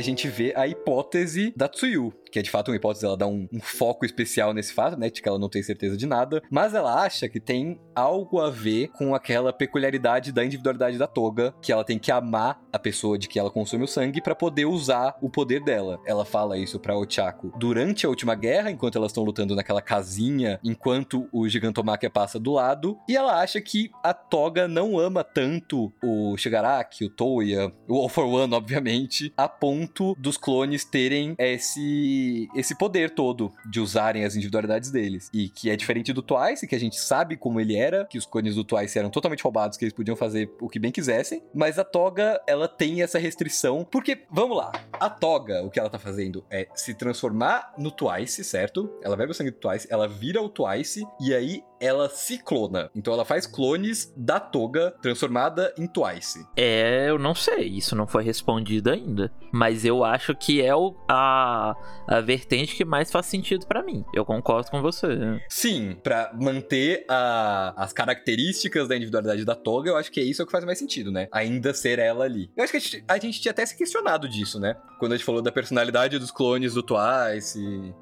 A 0.00 0.02
gente 0.02 0.28
vê 0.28 0.52
a 0.56 0.66
hipótese 0.66 1.52
da 1.54 1.68
Tsuyu, 1.68 2.12
que 2.30 2.38
é 2.38 2.42
de 2.42 2.50
fato 2.50 2.70
uma 2.70 2.76
hipótese, 2.76 3.04
ela 3.04 3.16
dá 3.16 3.26
um, 3.26 3.48
um, 3.52 3.60
foco 3.60 4.04
especial 4.04 4.52
nesse 4.52 4.72
fato, 4.72 4.98
né, 4.98 5.10
de 5.10 5.20
que 5.20 5.28
ela 5.28 5.38
não 5.38 5.48
tem 5.48 5.62
certeza 5.62 5.96
de 5.96 6.06
nada, 6.06 6.42
mas 6.50 6.74
ela 6.74 7.02
acha 7.02 7.28
que 7.28 7.40
tem 7.40 7.80
algo 7.94 8.40
a 8.40 8.50
ver 8.50 8.88
com 8.88 9.14
aquela 9.14 9.52
peculiaridade 9.52 10.32
da 10.32 10.44
individualidade 10.44 10.98
da 10.98 11.06
Toga, 11.06 11.54
que 11.60 11.72
ela 11.72 11.84
tem 11.84 11.98
que 11.98 12.12
amar 12.12 12.60
a 12.72 12.78
pessoa 12.78 13.18
de 13.18 13.28
que 13.28 13.38
ela 13.38 13.50
consome 13.50 13.84
o 13.84 13.88
sangue 13.88 14.22
para 14.22 14.34
poder 14.34 14.64
usar 14.64 15.16
o 15.20 15.28
poder 15.28 15.62
dela. 15.62 16.00
Ela 16.06 16.24
fala 16.24 16.58
isso 16.58 16.78
para 16.78 16.96
Ochako 16.96 17.52
durante 17.58 18.06
a 18.06 18.08
última 18.08 18.34
guerra, 18.34 18.70
enquanto 18.70 18.96
elas 18.96 19.10
estão 19.10 19.24
lutando 19.24 19.54
naquela 19.54 19.82
casinha, 19.82 20.60
enquanto 20.62 21.28
o 21.32 21.48
Gigantomachia 21.48 22.10
passa 22.10 22.38
do 22.38 22.52
lado, 22.52 22.98
e 23.08 23.16
ela 23.16 23.40
acha 23.40 23.60
que 23.60 23.90
a 24.02 24.14
Toga 24.14 24.68
não 24.68 24.98
ama 24.98 25.24
tanto 25.24 25.92
o 26.02 26.36
Shigaraki, 26.36 27.04
o 27.04 27.10
Toya, 27.10 27.72
o 27.88 27.96
All 27.96 28.08
for 28.08 28.24
One, 28.24 28.54
obviamente, 28.54 29.32
a 29.36 29.48
ponto 29.48 30.14
dos 30.18 30.36
clones 30.36 30.84
terem 30.84 31.34
esse, 31.38 32.19
esse 32.54 32.76
poder 32.76 33.10
todo 33.10 33.52
de 33.68 33.80
usarem 33.80 34.24
as 34.24 34.34
individualidades 34.34 34.90
deles. 34.90 35.30
E 35.32 35.48
que 35.48 35.70
é 35.70 35.76
diferente 35.76 36.12
do 36.12 36.22
Twice, 36.22 36.66
que 36.66 36.74
a 36.74 36.80
gente 36.80 36.98
sabe 36.98 37.36
como 37.36 37.60
ele 37.60 37.76
era, 37.76 38.04
que 38.04 38.18
os 38.18 38.26
clones 38.26 38.54
do 38.54 38.64
Twice 38.64 38.98
eram 38.98 39.10
totalmente 39.10 39.42
roubados, 39.42 39.76
que 39.76 39.84
eles 39.84 39.94
podiam 39.94 40.16
fazer 40.16 40.50
o 40.60 40.68
que 40.68 40.78
bem 40.78 40.92
quisessem. 40.92 41.42
Mas 41.54 41.78
a 41.78 41.84
Toga, 41.84 42.40
ela 42.46 42.68
tem 42.68 43.02
essa 43.02 43.18
restrição. 43.18 43.86
Porque, 43.90 44.24
vamos 44.30 44.56
lá, 44.56 44.72
a 44.92 45.10
Toga, 45.10 45.62
o 45.62 45.70
que 45.70 45.78
ela 45.78 45.90
tá 45.90 45.98
fazendo 45.98 46.44
é 46.50 46.68
se 46.74 46.94
transformar 46.94 47.74
no 47.78 47.90
Twice, 47.90 48.44
certo? 48.44 48.90
Ela 49.02 49.16
bebe 49.16 49.32
o 49.32 49.34
sangue 49.34 49.50
do 49.50 49.58
Twice, 49.58 49.86
ela 49.90 50.08
vira 50.08 50.42
o 50.42 50.48
Twice, 50.48 51.06
e 51.20 51.34
aí 51.34 51.62
ela 51.80 52.08
se 52.10 52.38
clona. 52.38 52.90
Então 52.94 53.12
ela 53.12 53.24
faz 53.24 53.46
clones 53.46 54.12
da 54.16 54.38
Toga 54.38 54.94
transformada 55.00 55.72
em 55.78 55.86
Twice. 55.86 56.46
É, 56.56 57.08
eu 57.08 57.18
não 57.18 57.34
sei, 57.34 57.66
isso 57.68 57.96
não 57.96 58.06
foi 58.06 58.22
respondido 58.22 58.90
ainda. 58.90 59.32
Mas 59.50 59.84
eu 59.84 60.04
acho 60.04 60.34
que 60.36 60.60
é 60.60 60.74
o, 60.76 60.94
a, 61.08 61.74
a 62.10 62.20
vertente 62.20 62.74
que 62.76 62.84
mais 62.84 63.10
faz 63.10 63.26
sentido 63.26 63.66
pra 63.66 63.82
mim. 63.82 64.04
Eu 64.12 64.24
concordo 64.24 64.70
com 64.70 64.82
você. 64.82 65.06
Sim, 65.48 65.96
pra 66.02 66.30
manter 66.38 67.04
a- 67.08 67.72
as 67.76 67.92
características 67.92 68.88
da 68.88 68.96
individualidade 68.96 69.44
da 69.44 69.54
Toga, 69.54 69.90
eu 69.90 69.96
acho 69.96 70.10
que 70.10 70.20
é 70.20 70.24
isso 70.24 70.44
que 70.44 70.52
faz 70.52 70.64
mais 70.64 70.78
sentido, 70.78 71.10
né? 71.12 71.28
Ainda 71.32 71.72
ser 71.72 71.98
ela 71.98 72.24
ali. 72.24 72.50
Eu 72.56 72.64
acho 72.64 72.72
que 72.72 72.76
a 72.76 72.80
gente, 72.80 73.04
a 73.08 73.18
gente 73.18 73.40
tinha 73.40 73.52
até 73.52 73.64
se 73.64 73.76
questionado 73.76 74.28
disso, 74.28 74.58
né? 74.58 74.74
Quando 74.98 75.12
a 75.12 75.16
gente 75.16 75.24
falou 75.24 75.40
da 75.40 75.52
personalidade 75.52 76.18
dos 76.18 76.30
clones 76.30 76.74
do 76.74 76.82
Twice. 76.82 77.60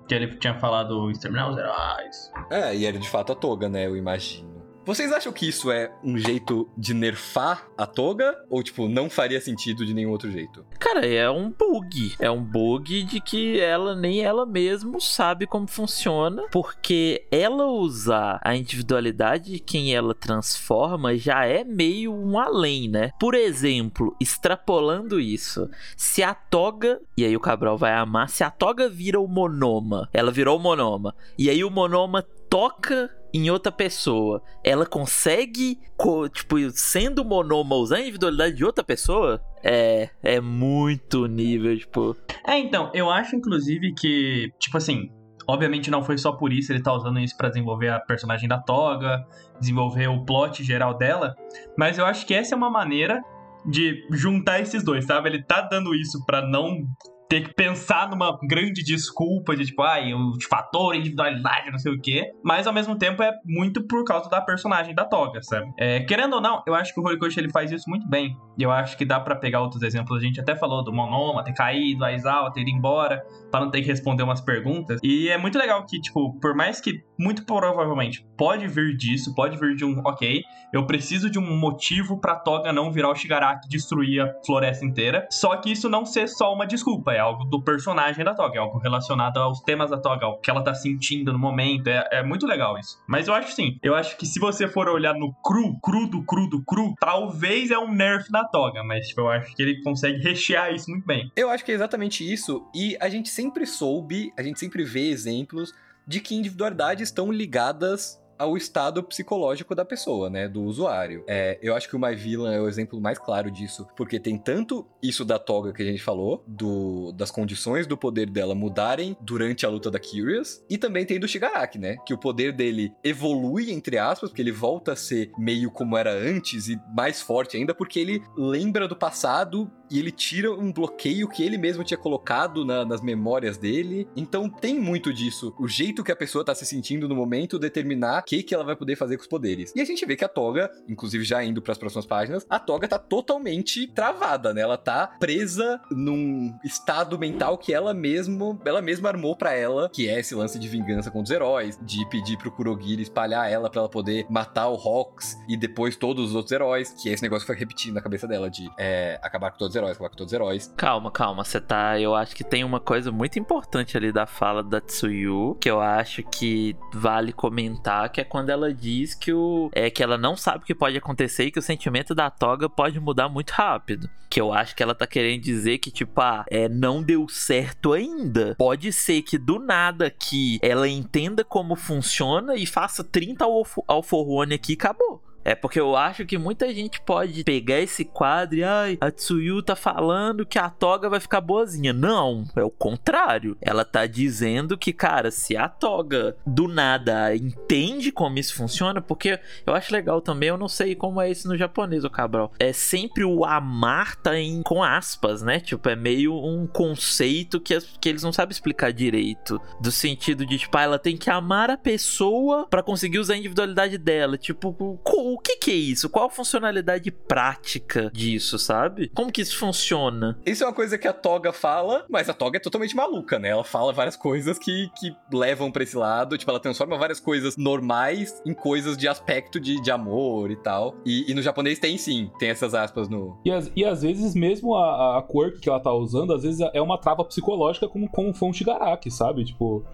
Que 0.09 0.15
ele 0.15 0.37
tinha 0.37 0.59
falado 0.59 1.11
exterminar 1.11 1.51
os 1.51 1.59
heróis. 1.59 2.33
É, 2.51 2.75
e 2.75 2.87
era 2.87 2.99
de 2.99 3.09
fato 3.09 3.33
a 3.33 3.35
Toga, 3.35 3.69
né? 3.69 3.87
Eu 3.87 3.97
imagino. 3.97 4.58
Vocês 4.89 5.13
acham 5.13 5.31
que 5.31 5.47
isso 5.47 5.71
é 5.71 5.93
um 6.03 6.17
jeito 6.17 6.67
de 6.75 6.95
nerfar 6.95 7.69
a 7.77 7.87
Toga? 7.87 8.35
Ou, 8.49 8.63
tipo, 8.63 8.89
não 8.89 9.11
faria 9.11 9.39
sentido 9.39 9.85
de 9.85 9.93
nenhum 9.93 10.11
outro 10.11 10.31
jeito? 10.31 10.65
Cara, 10.79 11.07
é 11.07 11.29
um 11.29 11.51
bug. 11.51 12.15
É 12.19 12.31
um 12.31 12.43
bug 12.43 13.03
de 13.03 13.21
que 13.21 13.61
ela 13.61 13.95
nem 13.95 14.23
ela 14.23 14.47
mesma 14.47 14.99
sabe 14.99 15.47
como 15.47 15.69
funciona, 15.69 16.47
porque 16.51 17.27
ela 17.31 17.67
usar 17.67 18.41
a 18.43 18.57
individualidade 18.57 19.53
de 19.53 19.59
quem 19.59 19.95
ela 19.95 20.15
transforma 20.15 21.15
já 21.19 21.45
é 21.45 21.65
meio 21.65 22.11
um 22.11 22.39
além, 22.39 22.89
né? 22.89 23.11
Por 23.21 23.35
exemplo, 23.35 24.17
extrapolando 24.19 25.21
isso, 25.21 25.69
se 25.99 26.23
a 26.23 26.33
Toga, 26.33 26.99
e 27.15 27.27
aí 27.27 27.37
o 27.37 27.41
Cabral 27.41 27.77
vai 27.77 27.93
amar, 27.93 28.31
se 28.31 28.43
a 28.43 28.51
Toga 28.51 28.89
vira 28.89 29.21
o 29.21 29.29
Monoma, 29.29 30.09
ela 30.15 30.31
virou 30.31 30.57
o 30.57 30.63
Monoma, 30.63 31.15
e 31.37 31.51
aí 31.51 31.63
o 31.63 31.71
Monoma 31.71 32.25
toca 32.49 33.11
em 33.33 33.51
outra 33.51 33.71
pessoa, 33.71 34.43
ela 34.65 34.87
consegue, 34.87 35.79
co- 35.97 36.29
tipo, 36.29 36.57
sendo 36.71 37.25
monoma, 37.25 37.77
usar 37.77 37.97
a 37.97 38.01
individualidade 38.01 38.55
de 38.57 38.65
outra 38.65 38.83
pessoa? 38.85 39.41
É, 39.63 40.11
é 40.23 40.41
muito 40.41 41.27
nível, 41.27 41.77
tipo. 41.79 42.17
É, 42.47 42.59
então, 42.59 42.91
eu 42.95 43.11
acho 43.11 43.37
inclusive 43.37 43.93
que, 43.95 44.53
tipo 44.59 44.77
assim, 44.77 45.11
obviamente 45.47 45.91
não 45.91 46.03
foi 46.03 46.17
só 46.19 46.33
por 46.33 46.53
isso, 46.53 46.73
ele 46.73 46.83
tá 46.83 46.93
usando 46.93 47.19
isso 47.19 47.37
pra 47.37 47.49
desenvolver 47.49 47.89
a 47.89 47.99
personagem 48.01 48.49
da 48.49 48.59
Toga, 48.59 49.27
desenvolver 49.61 50.07
o 50.09 50.25
plot 50.25 50.63
geral 50.63 50.97
dela, 50.97 51.35
mas 51.77 51.99
eu 51.99 52.05
acho 52.07 52.27
que 52.27 52.35
essa 52.35 52.55
é 52.55 52.57
uma 52.57 52.71
maneira 52.71 53.23
de 53.67 54.07
juntar 54.13 54.61
esses 54.61 54.85
dois, 54.85 55.05
sabe? 55.05 55.29
Ele 55.29 55.43
tá 55.43 55.61
dando 55.63 55.95
isso 55.95 56.25
pra 56.25 56.41
não 56.47 56.87
ter 57.29 57.43
que 57.43 57.55
pensar 57.55 58.09
numa 58.09 58.39
grande 58.43 58.83
desculpa 58.83 59.55
de 59.55 59.67
tipo, 59.67 59.83
ai, 59.83 60.15
o 60.15 60.33
fator 60.49 60.95
individualidade, 60.95 61.71
não 61.71 61.79
sei 61.79 61.93
o 61.93 62.01
quê. 62.01 62.33
Mas 62.43 62.67
ao 62.67 62.73
mesmo 62.73 62.97
tempo 62.97 63.23
é 63.23 63.33
muito 63.45 63.87
por 63.87 64.05
causa 64.05 64.29
da 64.31 64.41
personagem 64.41 64.95
da 64.95 65.05
Toga, 65.05 65.43
sabe? 65.43 65.71
É, 65.79 66.01
querendo 66.01 66.35
ou 66.35 66.41
não, 66.41 66.63
eu 66.67 66.75
acho 66.75 66.95
que 66.95 67.01
o 67.01 67.05
Horikoshi 67.05 67.39
ele 67.39 67.51
faz 67.51 67.71
isso 67.71 67.89
muito 67.89 68.09
bem. 68.09 68.37
Eu 68.59 68.73
acho 68.73 68.97
que 68.97 69.05
dá 69.05 69.21
pra 69.21 69.37
pegar 69.37 69.61
outros 69.61 69.83
exemplos. 69.83 70.19
A 70.19 70.25
gente 70.25 70.41
até 70.41 70.57
falou 70.57 70.83
do 70.83 70.93
Monoma 70.93 71.45
ter 71.45 71.53
caído, 71.53 72.05
a 72.05 72.09
Aizawa 72.09 72.53
ter 72.53 72.63
ido 72.63 72.71
embora, 72.71 73.23
pra 73.51 73.61
não 73.61 73.71
ter 73.71 73.83
que 73.83 73.89
responder 73.89 74.23
umas 74.23 74.41
perguntas. 74.41 74.99
E 75.03 75.29
é 75.29 75.39
muito 75.39 75.59
legal 75.59 75.85
que, 75.87 76.01
tipo, 76.01 76.39
por 76.41 76.55
mais 76.55 76.81
que 76.81 77.03
muito 77.19 77.45
provavelmente 77.45 78.27
pode 78.37 78.67
vir 78.67 78.97
disso, 78.97 79.35
pode 79.35 79.59
vir 79.59 79.77
de 79.77 79.85
um, 79.85 80.01
ok, 80.05 80.43
eu 80.73 80.87
preciso 80.87 81.31
de 81.31 81.39
um 81.39 81.59
motivo 81.59 82.21
pra 82.21 82.37
Toga 82.37 82.73
não 82.73 82.91
virar 82.91 83.11
o 83.11 83.15
Shigaraki 83.15 83.67
e 83.67 83.69
destruir 83.69 84.21
a 84.21 84.33
floresta 84.45 84.85
inteira. 84.85 85.27
Só 85.31 85.57
que 85.57 85.71
isso 85.71 85.89
não 85.89 86.05
ser 86.05 86.29
só 86.29 86.53
uma 86.53 86.67
desculpa, 86.67 87.13
é 87.19 87.21
algo 87.21 87.45
do 87.45 87.63
personagem 87.63 88.25
da 88.25 88.35
Toga, 88.35 88.57
é 88.57 88.59
algo 88.59 88.79
relacionado 88.79 89.39
aos 89.39 89.61
temas 89.61 89.91
da 89.91 89.99
Toga, 89.99 90.27
ao 90.27 90.41
que 90.41 90.51
ela 90.51 90.63
tá 90.63 90.75
sentindo 90.75 91.33
no 91.33 91.39
momento. 91.39 91.89
É, 91.89 92.09
é 92.13 92.23
muito 92.23 92.47
legal 92.47 92.79
isso. 92.79 93.03
Mas 93.07 93.29
eu 93.29 93.35
acho 93.35 93.53
sim, 93.53 93.79
eu 93.83 93.95
acho 93.95 94.17
que 94.17 94.27
se 94.27 94.39
você 94.39 94.67
for 94.69 94.89
olhar 94.89 95.15
no 95.15 95.33
cru, 95.43 95.79
cru 95.81 96.09
do 96.09 96.25
cru 96.65 96.95
talvez 97.01 97.71
é 97.71 97.79
um 97.79 97.93
nerf 97.93 98.31
da 98.31 98.45
Toga, 98.45 98.83
mas 98.83 99.09
tipo, 99.09 99.21
eu 99.23 99.29
acho 99.29 99.55
que 99.55 99.63
ele 99.63 99.83
consegue 99.83 100.19
rechear 100.23 100.73
isso 100.73 100.91
muito 100.91 101.07
bem. 101.07 101.31
Eu 101.37 101.51
acho 101.51 101.65
que 101.65 101.73
é 101.73 101.75
exatamente 101.75 102.31
isso, 102.31 102.67
e 102.75 102.97
a 103.01 103.09
gente 103.09 103.29
sempre 103.29 103.67
soube, 103.67 104.33
a 104.39 104.43
gente 104.43 104.59
sempre 104.59 104.85
vê 104.85 105.09
exemplos 105.09 105.75
de 106.07 106.21
que 106.21 106.35
individualidades 106.35 107.09
estão 107.09 107.31
ligadas 107.31 108.19
ao 108.39 108.57
estado 108.57 109.03
psicológico 109.03 109.75
da 109.75 109.85
pessoa, 109.85 110.31
né, 110.31 110.49
do 110.49 110.63
usuário. 110.63 111.25
É, 111.27 111.59
eu 111.61 111.75
acho 111.75 111.89
que 111.89 111.97
o 111.97 111.99
My 111.99 112.15
Villain 112.15 112.55
é 112.55 112.61
o 112.61 112.69
exemplo 112.69 113.01
mais 113.01 113.19
claro 113.19 113.51
disso, 113.51 113.87
porque 113.97 114.21
tem 114.21 114.39
tanto 114.39 114.87
isso 115.03 115.25
da 115.25 115.39
Toga 115.39 115.73
que 115.73 115.83
a 115.83 115.87
gente 115.87 116.03
falou, 116.03 116.45
do, 116.47 117.13
das 117.13 117.31
condições 117.31 117.87
do 117.87 117.97
poder 117.97 118.31
dela 118.31 118.55
mudarem 118.55 119.17
durante 119.21 119.67
a 119.67 119.69
luta 119.69 119.91
da 119.91 119.99
Curious, 119.99 120.63
e 120.69 120.79
também 120.79 121.05
tem 121.05 121.19
do 121.19 121.29
Shigaraki, 121.29 121.79
né, 121.79 121.97
que 122.07 122.15
o 122.15 122.19
poder 122.19 122.53
dele 122.53 122.93
evolui, 123.03 123.73
entre 123.73 123.99
aspas, 123.99 124.31
porque 124.31 124.43
ele 124.43 124.53
volta 124.53 124.93
a 124.93 124.97
ser 124.97 125.31
meio 125.39 125.71
como 125.71 125.97
era 125.97 126.13
antes 126.13 126.69
e 126.69 126.81
mais 126.95 127.21
forte 127.21 127.57
ainda, 127.57 127.75
porque 127.75 127.99
ele 127.99 128.23
lembra 128.37 128.87
do 128.87 128.97
passado 128.97 129.71
e 129.91 129.99
ele 129.99 130.11
tira 130.11 130.53
um 130.53 130.73
bloqueio 130.73 131.29
que 131.29 131.43
ele 131.43 131.57
mesmo 131.59 131.85
tinha 131.85 131.99
colocado 131.99 132.65
na- 132.65 132.85
nas 132.85 133.01
memórias 133.01 133.57
dele. 133.57 134.09
Então 134.17 134.49
tem 134.49 134.79
muito 134.79 135.13
disso. 135.13 135.55
O 135.59 135.67
jeito 135.69 136.03
que 136.05 136.13
a 136.13 136.17
pessoa 136.17 136.45
tá 136.45 136.55
se 136.55 136.65
sentindo 136.67 137.09
no 137.09 137.15
momento 137.17 137.59
determinar 137.59 138.21
o 138.21 138.25
que, 138.25 138.43
que 138.43 138.55
ela 138.55 138.65
vai 138.65 138.77
poder 138.77 138.97
fazer 138.97 139.17
com 139.17 139.23
os 139.23 139.29
poderes. 139.29 139.73
E 139.75 139.81
a 139.81 139.85
gente 139.85 140.05
vê 140.07 140.17
que 140.17 140.25
a 140.25 140.29
Toga, 140.29 140.71
inclusive 140.89 141.25
já 141.25 141.43
indo 141.45 141.61
pras 141.63 141.79
próximas 141.79 142.07
páginas, 142.07 142.47
a 142.49 142.59
Toga 142.59 142.87
tá 142.89 142.99
totalmente 142.99 143.87
travada, 143.89 144.53
né? 144.55 144.61
Ela 144.63 144.77
tá 144.77 145.07
presa 145.21 145.81
num 145.91 146.55
estado 146.65 147.19
mental 147.19 147.59
que 147.59 147.73
ela 147.73 147.93
mesmo, 147.95 148.61
ela 148.65 148.81
mesma 148.83 149.09
armou 149.09 149.37
pra 149.37 149.53
ela, 149.55 149.89
que 149.91 150.09
é 150.09 150.19
esse 150.21 150.35
lance 150.35 150.59
de 150.59 150.69
vingança 150.69 151.11
contra 151.11 151.25
os 151.25 151.31
heróis, 151.31 151.79
de 151.83 152.09
pedir 152.09 152.37
pro 152.39 152.51
Kurogiri 152.51 153.03
espalhar 153.03 153.51
ela 153.51 153.71
pra 153.71 153.81
ela 153.81 153.89
poder 153.89 154.27
matar 154.29 154.69
o 154.69 154.75
Hawks 154.75 155.37
e 155.49 155.57
depois 155.57 155.97
todos 155.97 156.31
os 156.31 156.35
outros 156.35 156.53
heróis, 156.53 156.91
que 157.01 157.09
é 157.09 157.13
esse 157.13 157.23
negócio 157.23 157.43
que 157.47 157.53
foi 157.53 157.57
repetindo 157.57 157.95
na 157.95 158.01
cabeça 158.03 158.27
dela 158.27 158.51
de 158.51 158.69
é, 158.79 159.19
acabar 159.23 159.51
com 159.51 159.59
todos 159.59 159.75
os 159.75 159.77
heróis, 159.79 159.97
acabar 159.97 160.11
com 160.11 160.17
todos 160.17 160.33
os 160.33 160.35
heróis. 160.35 160.75
Calma, 160.77 161.11
calma, 161.11 161.45
você 161.45 161.61
tá. 161.61 161.99
Eu 161.99 162.15
acho 162.15 162.35
que 162.35 162.45
tem 162.45 162.65
uma 162.65 162.81
coisa 162.81 163.11
muito 163.11 163.39
importante 163.39 163.97
ali 163.97 164.13
da 164.13 164.27
fala 164.27 164.63
da 164.63 164.81
Tsuyu, 164.81 165.57
que 165.61 165.71
eu 165.71 165.81
acho 165.81 166.23
que 166.23 166.77
vale 166.93 167.33
comentar, 167.33 168.11
que 168.11 168.21
é 168.21 168.25
quando 168.25 168.51
ela 168.51 168.73
diz 168.73 169.15
que 169.15 169.33
o. 169.33 169.71
É 169.73 169.91
que 169.91 170.03
ela 170.03 170.19
não 170.19 170.37
sabe 170.37 170.59
o 170.59 170.67
que 170.67 170.75
pode 170.75 170.97
acontecer 170.97 171.45
e 171.45 171.51
que 171.51 171.59
o 171.59 171.63
sentimento 171.63 172.15
da 172.15 172.31
toga 172.31 172.69
pode 172.69 173.01
mudar 173.01 173.29
muito 173.29 173.51
rápido. 173.51 174.09
Que 174.29 174.41
eu 174.41 174.53
acho 174.53 174.77
que 174.77 174.83
ela 174.83 174.95
tá 174.95 175.07
querendo 175.07 175.43
dizer 175.43 175.79
que, 175.79 175.91
tipo, 175.91 176.21
ah, 176.21 176.45
é, 176.51 176.69
não 176.69 177.03
deu 177.03 177.27
certo 177.29 177.93
ainda. 177.93 178.55
Pode 178.59 178.93
ser 178.93 179.23
que 179.23 179.39
do 179.39 179.59
nada 179.59 180.11
que 180.11 180.59
ela 180.61 180.89
entenda 180.89 181.43
como 181.43 181.75
funciona 181.75 182.55
e 182.55 182.67
faça 182.67 183.03
30 183.03 183.45
alf 183.45 183.79
alforrone 183.87 184.55
aqui 184.55 184.73
e 184.73 184.75
acabou. 184.75 185.28
É 185.49 185.55
porque 185.55 185.81
eu 185.81 185.97
acho 185.97 186.27
que 186.27 186.37
muita 186.37 186.73
gente 186.75 187.01
pode 187.01 187.43
pegar 187.43 187.79
esse 187.81 188.05
quadro 188.05 188.59
e, 188.59 188.63
ai, 188.65 188.99
a 189.01 189.11
Tsuyu 189.11 189.63
tá 189.63 189.75
falando 189.75 190.45
que 190.45 190.59
a 190.59 190.69
Toga 190.69 191.09
vai 191.09 191.21
ficar 191.21 191.41
boazinha. 191.41 191.91
Não, 191.93 192.45
é 192.55 192.63
o 192.63 192.71
contrário. 192.71 193.57
Ela 193.63 193.83
tá 193.83 194.05
dizendo 194.07 194.77
que, 194.77 194.93
cara, 194.93 195.31
se 195.31 195.57
a 195.57 195.67
Toga 195.67 196.37
do 196.47 196.69
nada 196.69 197.35
entende 197.35 198.13
como 198.13 198.39
isso 198.39 198.55
funciona, 198.55 199.01
porque 199.01 199.41
eu 199.67 199.75
acho 199.75 199.91
legal 199.91 200.21
também, 200.21 200.51
eu 200.51 200.59
não 200.59 200.69
sei 200.69 200.95
como 200.95 201.19
é 201.19 201.31
isso 201.31 201.49
no 201.49 201.57
japonês, 201.57 202.05
o 202.05 202.11
Cabral. 202.11 202.53
É 202.59 202.73
sempre 202.75 203.25
o 203.25 203.43
amar 203.43 204.17
tá 204.17 204.39
em 204.39 204.63
com 204.63 204.83
aspas, 204.83 205.41
né? 205.41 205.61
Tipo, 205.61 205.89
é 205.89 205.97
meio 205.97 206.35
um 206.35 206.67
conceito 206.67 207.59
que, 207.59 207.79
que 207.99 208.09
eles 208.11 208.23
não 208.23 208.33
sabem 208.35 208.53
explicar 208.53 208.93
direito. 208.93 209.59
Do 209.81 209.91
sentido 209.91 210.45
de, 210.45 210.59
tipo, 210.59 210.77
ah, 210.77 210.83
ela 210.83 210.99
tem 210.99 211.17
que 211.17 211.31
amar 211.31 211.71
a 211.71 211.77
pessoa 211.79 212.67
pra 212.69 212.83
conseguir 212.83 213.19
usar 213.19 213.33
a 213.33 213.39
individualidade 213.39 213.97
dela. 213.97 214.37
Tipo, 214.37 214.75
co- 215.03 215.38
o 215.39 215.41
que 215.41 215.57
que 215.57 215.71
é 215.71 215.75
isso? 215.75 216.09
Qual 216.11 216.27
a 216.27 216.31
funcionalidade 216.31 217.11
prática 217.11 218.11
disso, 218.13 218.59
sabe? 218.59 219.09
Como 219.15 219.31
que 219.33 219.41
isso 219.41 219.57
funciona? 219.57 220.39
Isso 220.45 220.65
é 220.65 220.67
uma 220.67 220.73
coisa 220.73 220.99
que 220.99 221.07
a 221.07 221.13
Toga 221.13 221.53
fala, 221.53 222.05
mas 222.09 222.29
a 222.29 222.35
Toga 222.35 222.57
é 222.57 222.61
totalmente 222.61 222.95
maluca, 222.97 223.39
né? 223.39 223.49
Ela 223.49 223.65
fala 223.65 223.93
várias 223.93 224.17
coisas 224.17 224.59
que, 224.59 224.91
que 224.99 225.15
levam 225.33 225.71
pra 225.71 225.83
esse 225.83 225.97
lado. 225.97 226.37
Tipo, 226.37 226.51
ela 226.51 226.61
transforma 226.61 226.97
várias 226.99 227.21
coisas 227.21 227.57
normais 227.57 228.43
em 228.45 228.53
coisas 228.53 228.97
de 228.97 229.07
aspecto 229.09 229.61
de, 229.61 229.81
de 229.81 229.91
amor 229.91 230.51
e 230.51 230.57
tal. 230.57 230.97
E, 231.05 231.31
e 231.31 231.35
no 231.35 231.43
japonês 231.43 231.79
tem 231.79 231.97
sim, 231.97 232.31
tem 232.39 232.51
essas 232.51 232.75
aspas 232.75 233.09
no. 233.09 233.41
E, 233.45 233.51
às- 233.51 233.71
e 233.77 233.85
às 233.85 234.03
vezes 234.03 234.35
mesmo 234.35 234.75
a, 234.75 235.19
a 235.19 235.23
quirk 235.23 235.61
que 235.61 235.69
ela 235.69 235.81
tá 235.81 235.93
usando, 235.93 236.33
às 236.35 236.43
vezes 236.43 236.61
é 236.73 236.81
uma 236.83 236.99
trava 236.99 237.25
psicológica 237.25 237.89
como, 237.89 238.09
como 238.11 238.35
foi 238.35 238.49
um 238.49 238.53
Shigaraki, 238.53 239.11
sabe? 239.11 239.45
Tipo, 239.45 239.85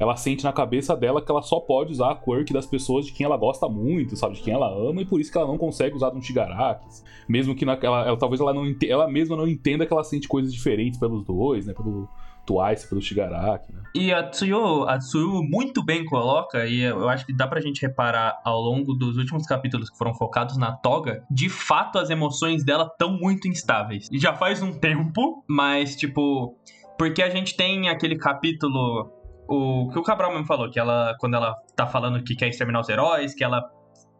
ela 0.00 0.16
sente 0.16 0.42
na 0.42 0.52
cabeça 0.52 0.96
dela 0.96 1.20
que 1.22 1.30
ela 1.30 1.42
só 1.42 1.60
pode 1.60 1.92
usar 1.92 2.10
a 2.12 2.16
quirk 2.16 2.52
das 2.52 2.66
pessoas 2.66 3.06
de 3.06 3.12
quem 3.12 3.26
ela 3.26 3.36
gosta 3.36 3.68
muito, 3.68 4.16
sabe? 4.16 4.34
De 4.34 4.40
quem 4.42 4.54
ela 4.54 4.68
ama, 4.68 5.02
e 5.02 5.04
por 5.04 5.20
isso 5.20 5.30
que 5.30 5.36
ela 5.36 5.46
não 5.46 5.58
consegue 5.58 5.94
usar 5.94 6.10
de 6.10 6.16
um. 6.16 7.04
Mesmo 7.28 7.54
que 7.54 7.64
ela, 7.64 8.16
talvez 8.16 8.40
ela, 8.40 8.54
não, 8.54 8.66
ente- 8.66 8.90
ela 8.90 9.06
mesma 9.06 9.36
não 9.36 9.46
entenda 9.46 9.84
que 9.84 9.92
ela 9.92 10.02
sente 10.02 10.26
coisas 10.26 10.52
diferentes 10.52 10.98
pelos 10.98 11.22
dois, 11.24 11.66
né? 11.66 11.74
Pelo 11.74 12.08
Twice, 12.46 12.88
pelo 12.88 13.02
Shigaraki, 13.02 13.70
né? 13.72 13.82
E 13.94 14.10
a 14.12 14.22
Tsuyu, 14.28 14.84
a 14.88 14.98
Tsuyu 14.98 15.42
muito 15.42 15.84
bem 15.84 16.04
coloca, 16.06 16.66
e 16.66 16.80
eu 16.80 17.06
acho 17.08 17.26
que 17.26 17.32
dá 17.34 17.46
pra 17.46 17.60
gente 17.60 17.82
reparar 17.82 18.40
ao 18.42 18.58
longo 18.58 18.94
dos 18.94 19.18
últimos 19.18 19.44
capítulos 19.46 19.90
que 19.90 19.98
foram 19.98 20.14
focados 20.14 20.56
na 20.56 20.72
Toga, 20.72 21.22
de 21.30 21.50
fato 21.50 21.98
as 21.98 22.08
emoções 22.08 22.64
dela 22.64 22.84
estão 22.90 23.12
muito 23.12 23.46
instáveis. 23.46 24.08
Já 24.14 24.32
faz 24.32 24.62
um 24.62 24.72
tempo, 24.72 25.44
mas 25.46 25.94
tipo, 25.94 26.56
porque 26.98 27.22
a 27.22 27.28
gente 27.28 27.54
tem 27.54 27.88
aquele 27.90 28.16
capítulo 28.16 29.10
o 29.50 29.90
que 29.90 29.98
o 29.98 30.02
Cabral 30.02 30.30
mesmo 30.30 30.46
falou, 30.46 30.70
que 30.70 30.78
ela, 30.78 31.16
quando 31.18 31.34
ela 31.34 31.56
tá 31.74 31.84
falando 31.84 32.22
que 32.22 32.36
quer 32.36 32.46
exterminar 32.46 32.80
os 32.80 32.88
heróis, 32.88 33.34
que 33.34 33.42
ela 33.42 33.60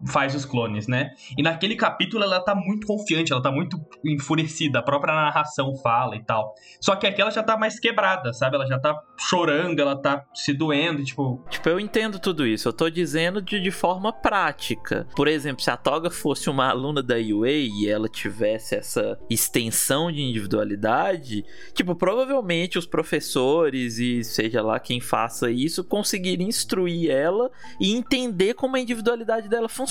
faz 0.06 0.34
os 0.34 0.44
clones, 0.44 0.86
né? 0.86 1.10
E 1.36 1.42
naquele 1.42 1.76
capítulo 1.76 2.24
ela 2.24 2.40
tá 2.40 2.54
muito 2.54 2.86
confiante, 2.86 3.32
ela 3.32 3.42
tá 3.42 3.50
muito 3.50 3.78
enfurecida, 4.04 4.78
a 4.78 4.82
própria 4.82 5.14
narração 5.14 5.74
fala 5.76 6.16
e 6.16 6.24
tal. 6.24 6.54
Só 6.80 6.96
que 6.96 7.06
aqui 7.06 7.20
ela 7.20 7.30
já 7.30 7.42
tá 7.42 7.56
mais 7.56 7.78
quebrada, 7.78 8.32
sabe? 8.32 8.56
Ela 8.56 8.66
já 8.66 8.78
tá 8.78 8.98
chorando, 9.18 9.78
ela 9.80 9.96
tá 9.96 10.24
se 10.34 10.52
doendo, 10.52 11.04
tipo. 11.04 11.44
Tipo, 11.50 11.68
eu 11.68 11.80
entendo 11.80 12.18
tudo 12.18 12.46
isso. 12.46 12.68
Eu 12.68 12.72
tô 12.72 12.88
dizendo 12.88 13.42
de, 13.42 13.60
de 13.60 13.70
forma 13.70 14.12
prática. 14.12 15.06
Por 15.14 15.28
exemplo, 15.28 15.62
se 15.62 15.70
a 15.70 15.76
Toga 15.76 16.10
fosse 16.10 16.48
uma 16.48 16.68
aluna 16.68 17.02
da 17.02 17.16
UA 17.16 17.50
e 17.50 17.88
ela 17.88 18.08
tivesse 18.08 18.76
essa 18.76 19.18
extensão 19.28 20.10
de 20.10 20.22
individualidade, 20.22 21.44
tipo, 21.74 21.94
provavelmente 21.94 22.78
os 22.78 22.86
professores 22.86 23.98
e 23.98 24.24
seja 24.24 24.62
lá 24.62 24.78
quem 24.78 25.00
faça 25.00 25.50
isso 25.50 25.84
conseguiriam 25.84 26.48
instruir 26.48 27.10
ela 27.10 27.50
e 27.80 27.92
entender 27.94 28.54
como 28.54 28.76
a 28.76 28.80
individualidade 28.80 29.48
dela 29.48 29.68
funciona, 29.68 29.89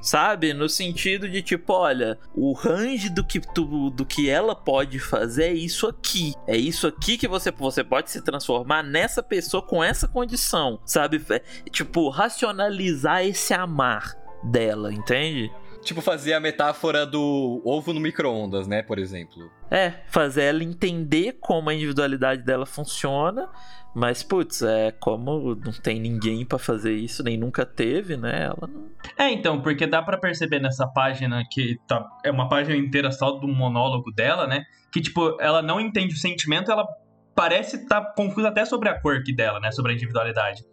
sabe? 0.00 0.52
No 0.52 0.68
sentido 0.68 1.28
de 1.28 1.42
tipo, 1.42 1.72
olha, 1.72 2.18
o 2.34 2.52
range 2.52 3.08
do 3.08 3.24
que 3.24 3.40
tu, 3.40 3.90
do 3.90 4.04
que 4.04 4.28
ela 4.28 4.54
pode 4.54 4.98
fazer 4.98 5.44
é 5.44 5.52
isso 5.52 5.86
aqui. 5.86 6.34
É 6.46 6.56
isso 6.56 6.86
aqui 6.86 7.16
que 7.16 7.28
você 7.28 7.50
você 7.50 7.84
pode 7.84 8.10
se 8.10 8.22
transformar 8.22 8.82
nessa 8.82 9.22
pessoa 9.22 9.62
com 9.62 9.82
essa 9.82 10.06
condição, 10.08 10.80
sabe? 10.84 11.22
É, 11.30 11.42
tipo, 11.70 12.08
racionalizar 12.08 13.24
esse 13.24 13.52
amar 13.52 14.14
dela, 14.42 14.92
entende? 14.92 15.50
Tipo, 15.82 16.00
fazer 16.00 16.34
a 16.34 16.40
metáfora 16.40 17.06
do 17.06 17.62
ovo 17.64 17.92
no 17.92 18.00
micro-ondas, 18.00 18.66
né? 18.66 18.82
Por 18.82 18.98
exemplo. 18.98 19.50
É, 19.70 19.94
fazer 20.08 20.42
ela 20.42 20.62
entender 20.62 21.38
como 21.40 21.70
a 21.70 21.74
individualidade 21.74 22.42
dela 22.42 22.66
funciona 22.66 23.48
mas, 23.94 24.22
putz, 24.22 24.62
é 24.62 24.92
como 24.92 25.54
não 25.56 25.72
tem 25.72 25.98
ninguém 25.98 26.44
para 26.44 26.58
fazer 26.58 26.94
isso, 26.94 27.24
nem 27.24 27.36
nunca 27.36 27.66
teve, 27.66 28.16
né? 28.16 28.44
Ela 28.44 28.68
não... 28.68 28.88
É, 29.18 29.32
então, 29.32 29.60
porque 29.60 29.86
dá 29.86 30.00
para 30.00 30.16
perceber 30.16 30.60
nessa 30.60 30.86
página 30.86 31.42
que 31.50 31.76
tá, 31.88 32.06
é 32.24 32.30
uma 32.30 32.48
página 32.48 32.76
inteira 32.76 33.10
só 33.10 33.32
do 33.32 33.48
monólogo 33.48 34.12
dela, 34.12 34.46
né? 34.46 34.64
Que, 34.92 35.00
tipo, 35.00 35.36
ela 35.40 35.60
não 35.60 35.80
entende 35.80 36.14
o 36.14 36.18
sentimento, 36.18 36.70
ela 36.70 36.86
parece 37.34 37.76
estar 37.76 38.00
tá 38.00 38.12
confusa 38.14 38.48
até 38.48 38.64
sobre 38.64 38.88
a 38.88 39.00
quirk 39.00 39.34
dela, 39.34 39.58
né? 39.58 39.72
Sobre 39.72 39.92
a 39.92 39.94
individualidade. 39.94 40.64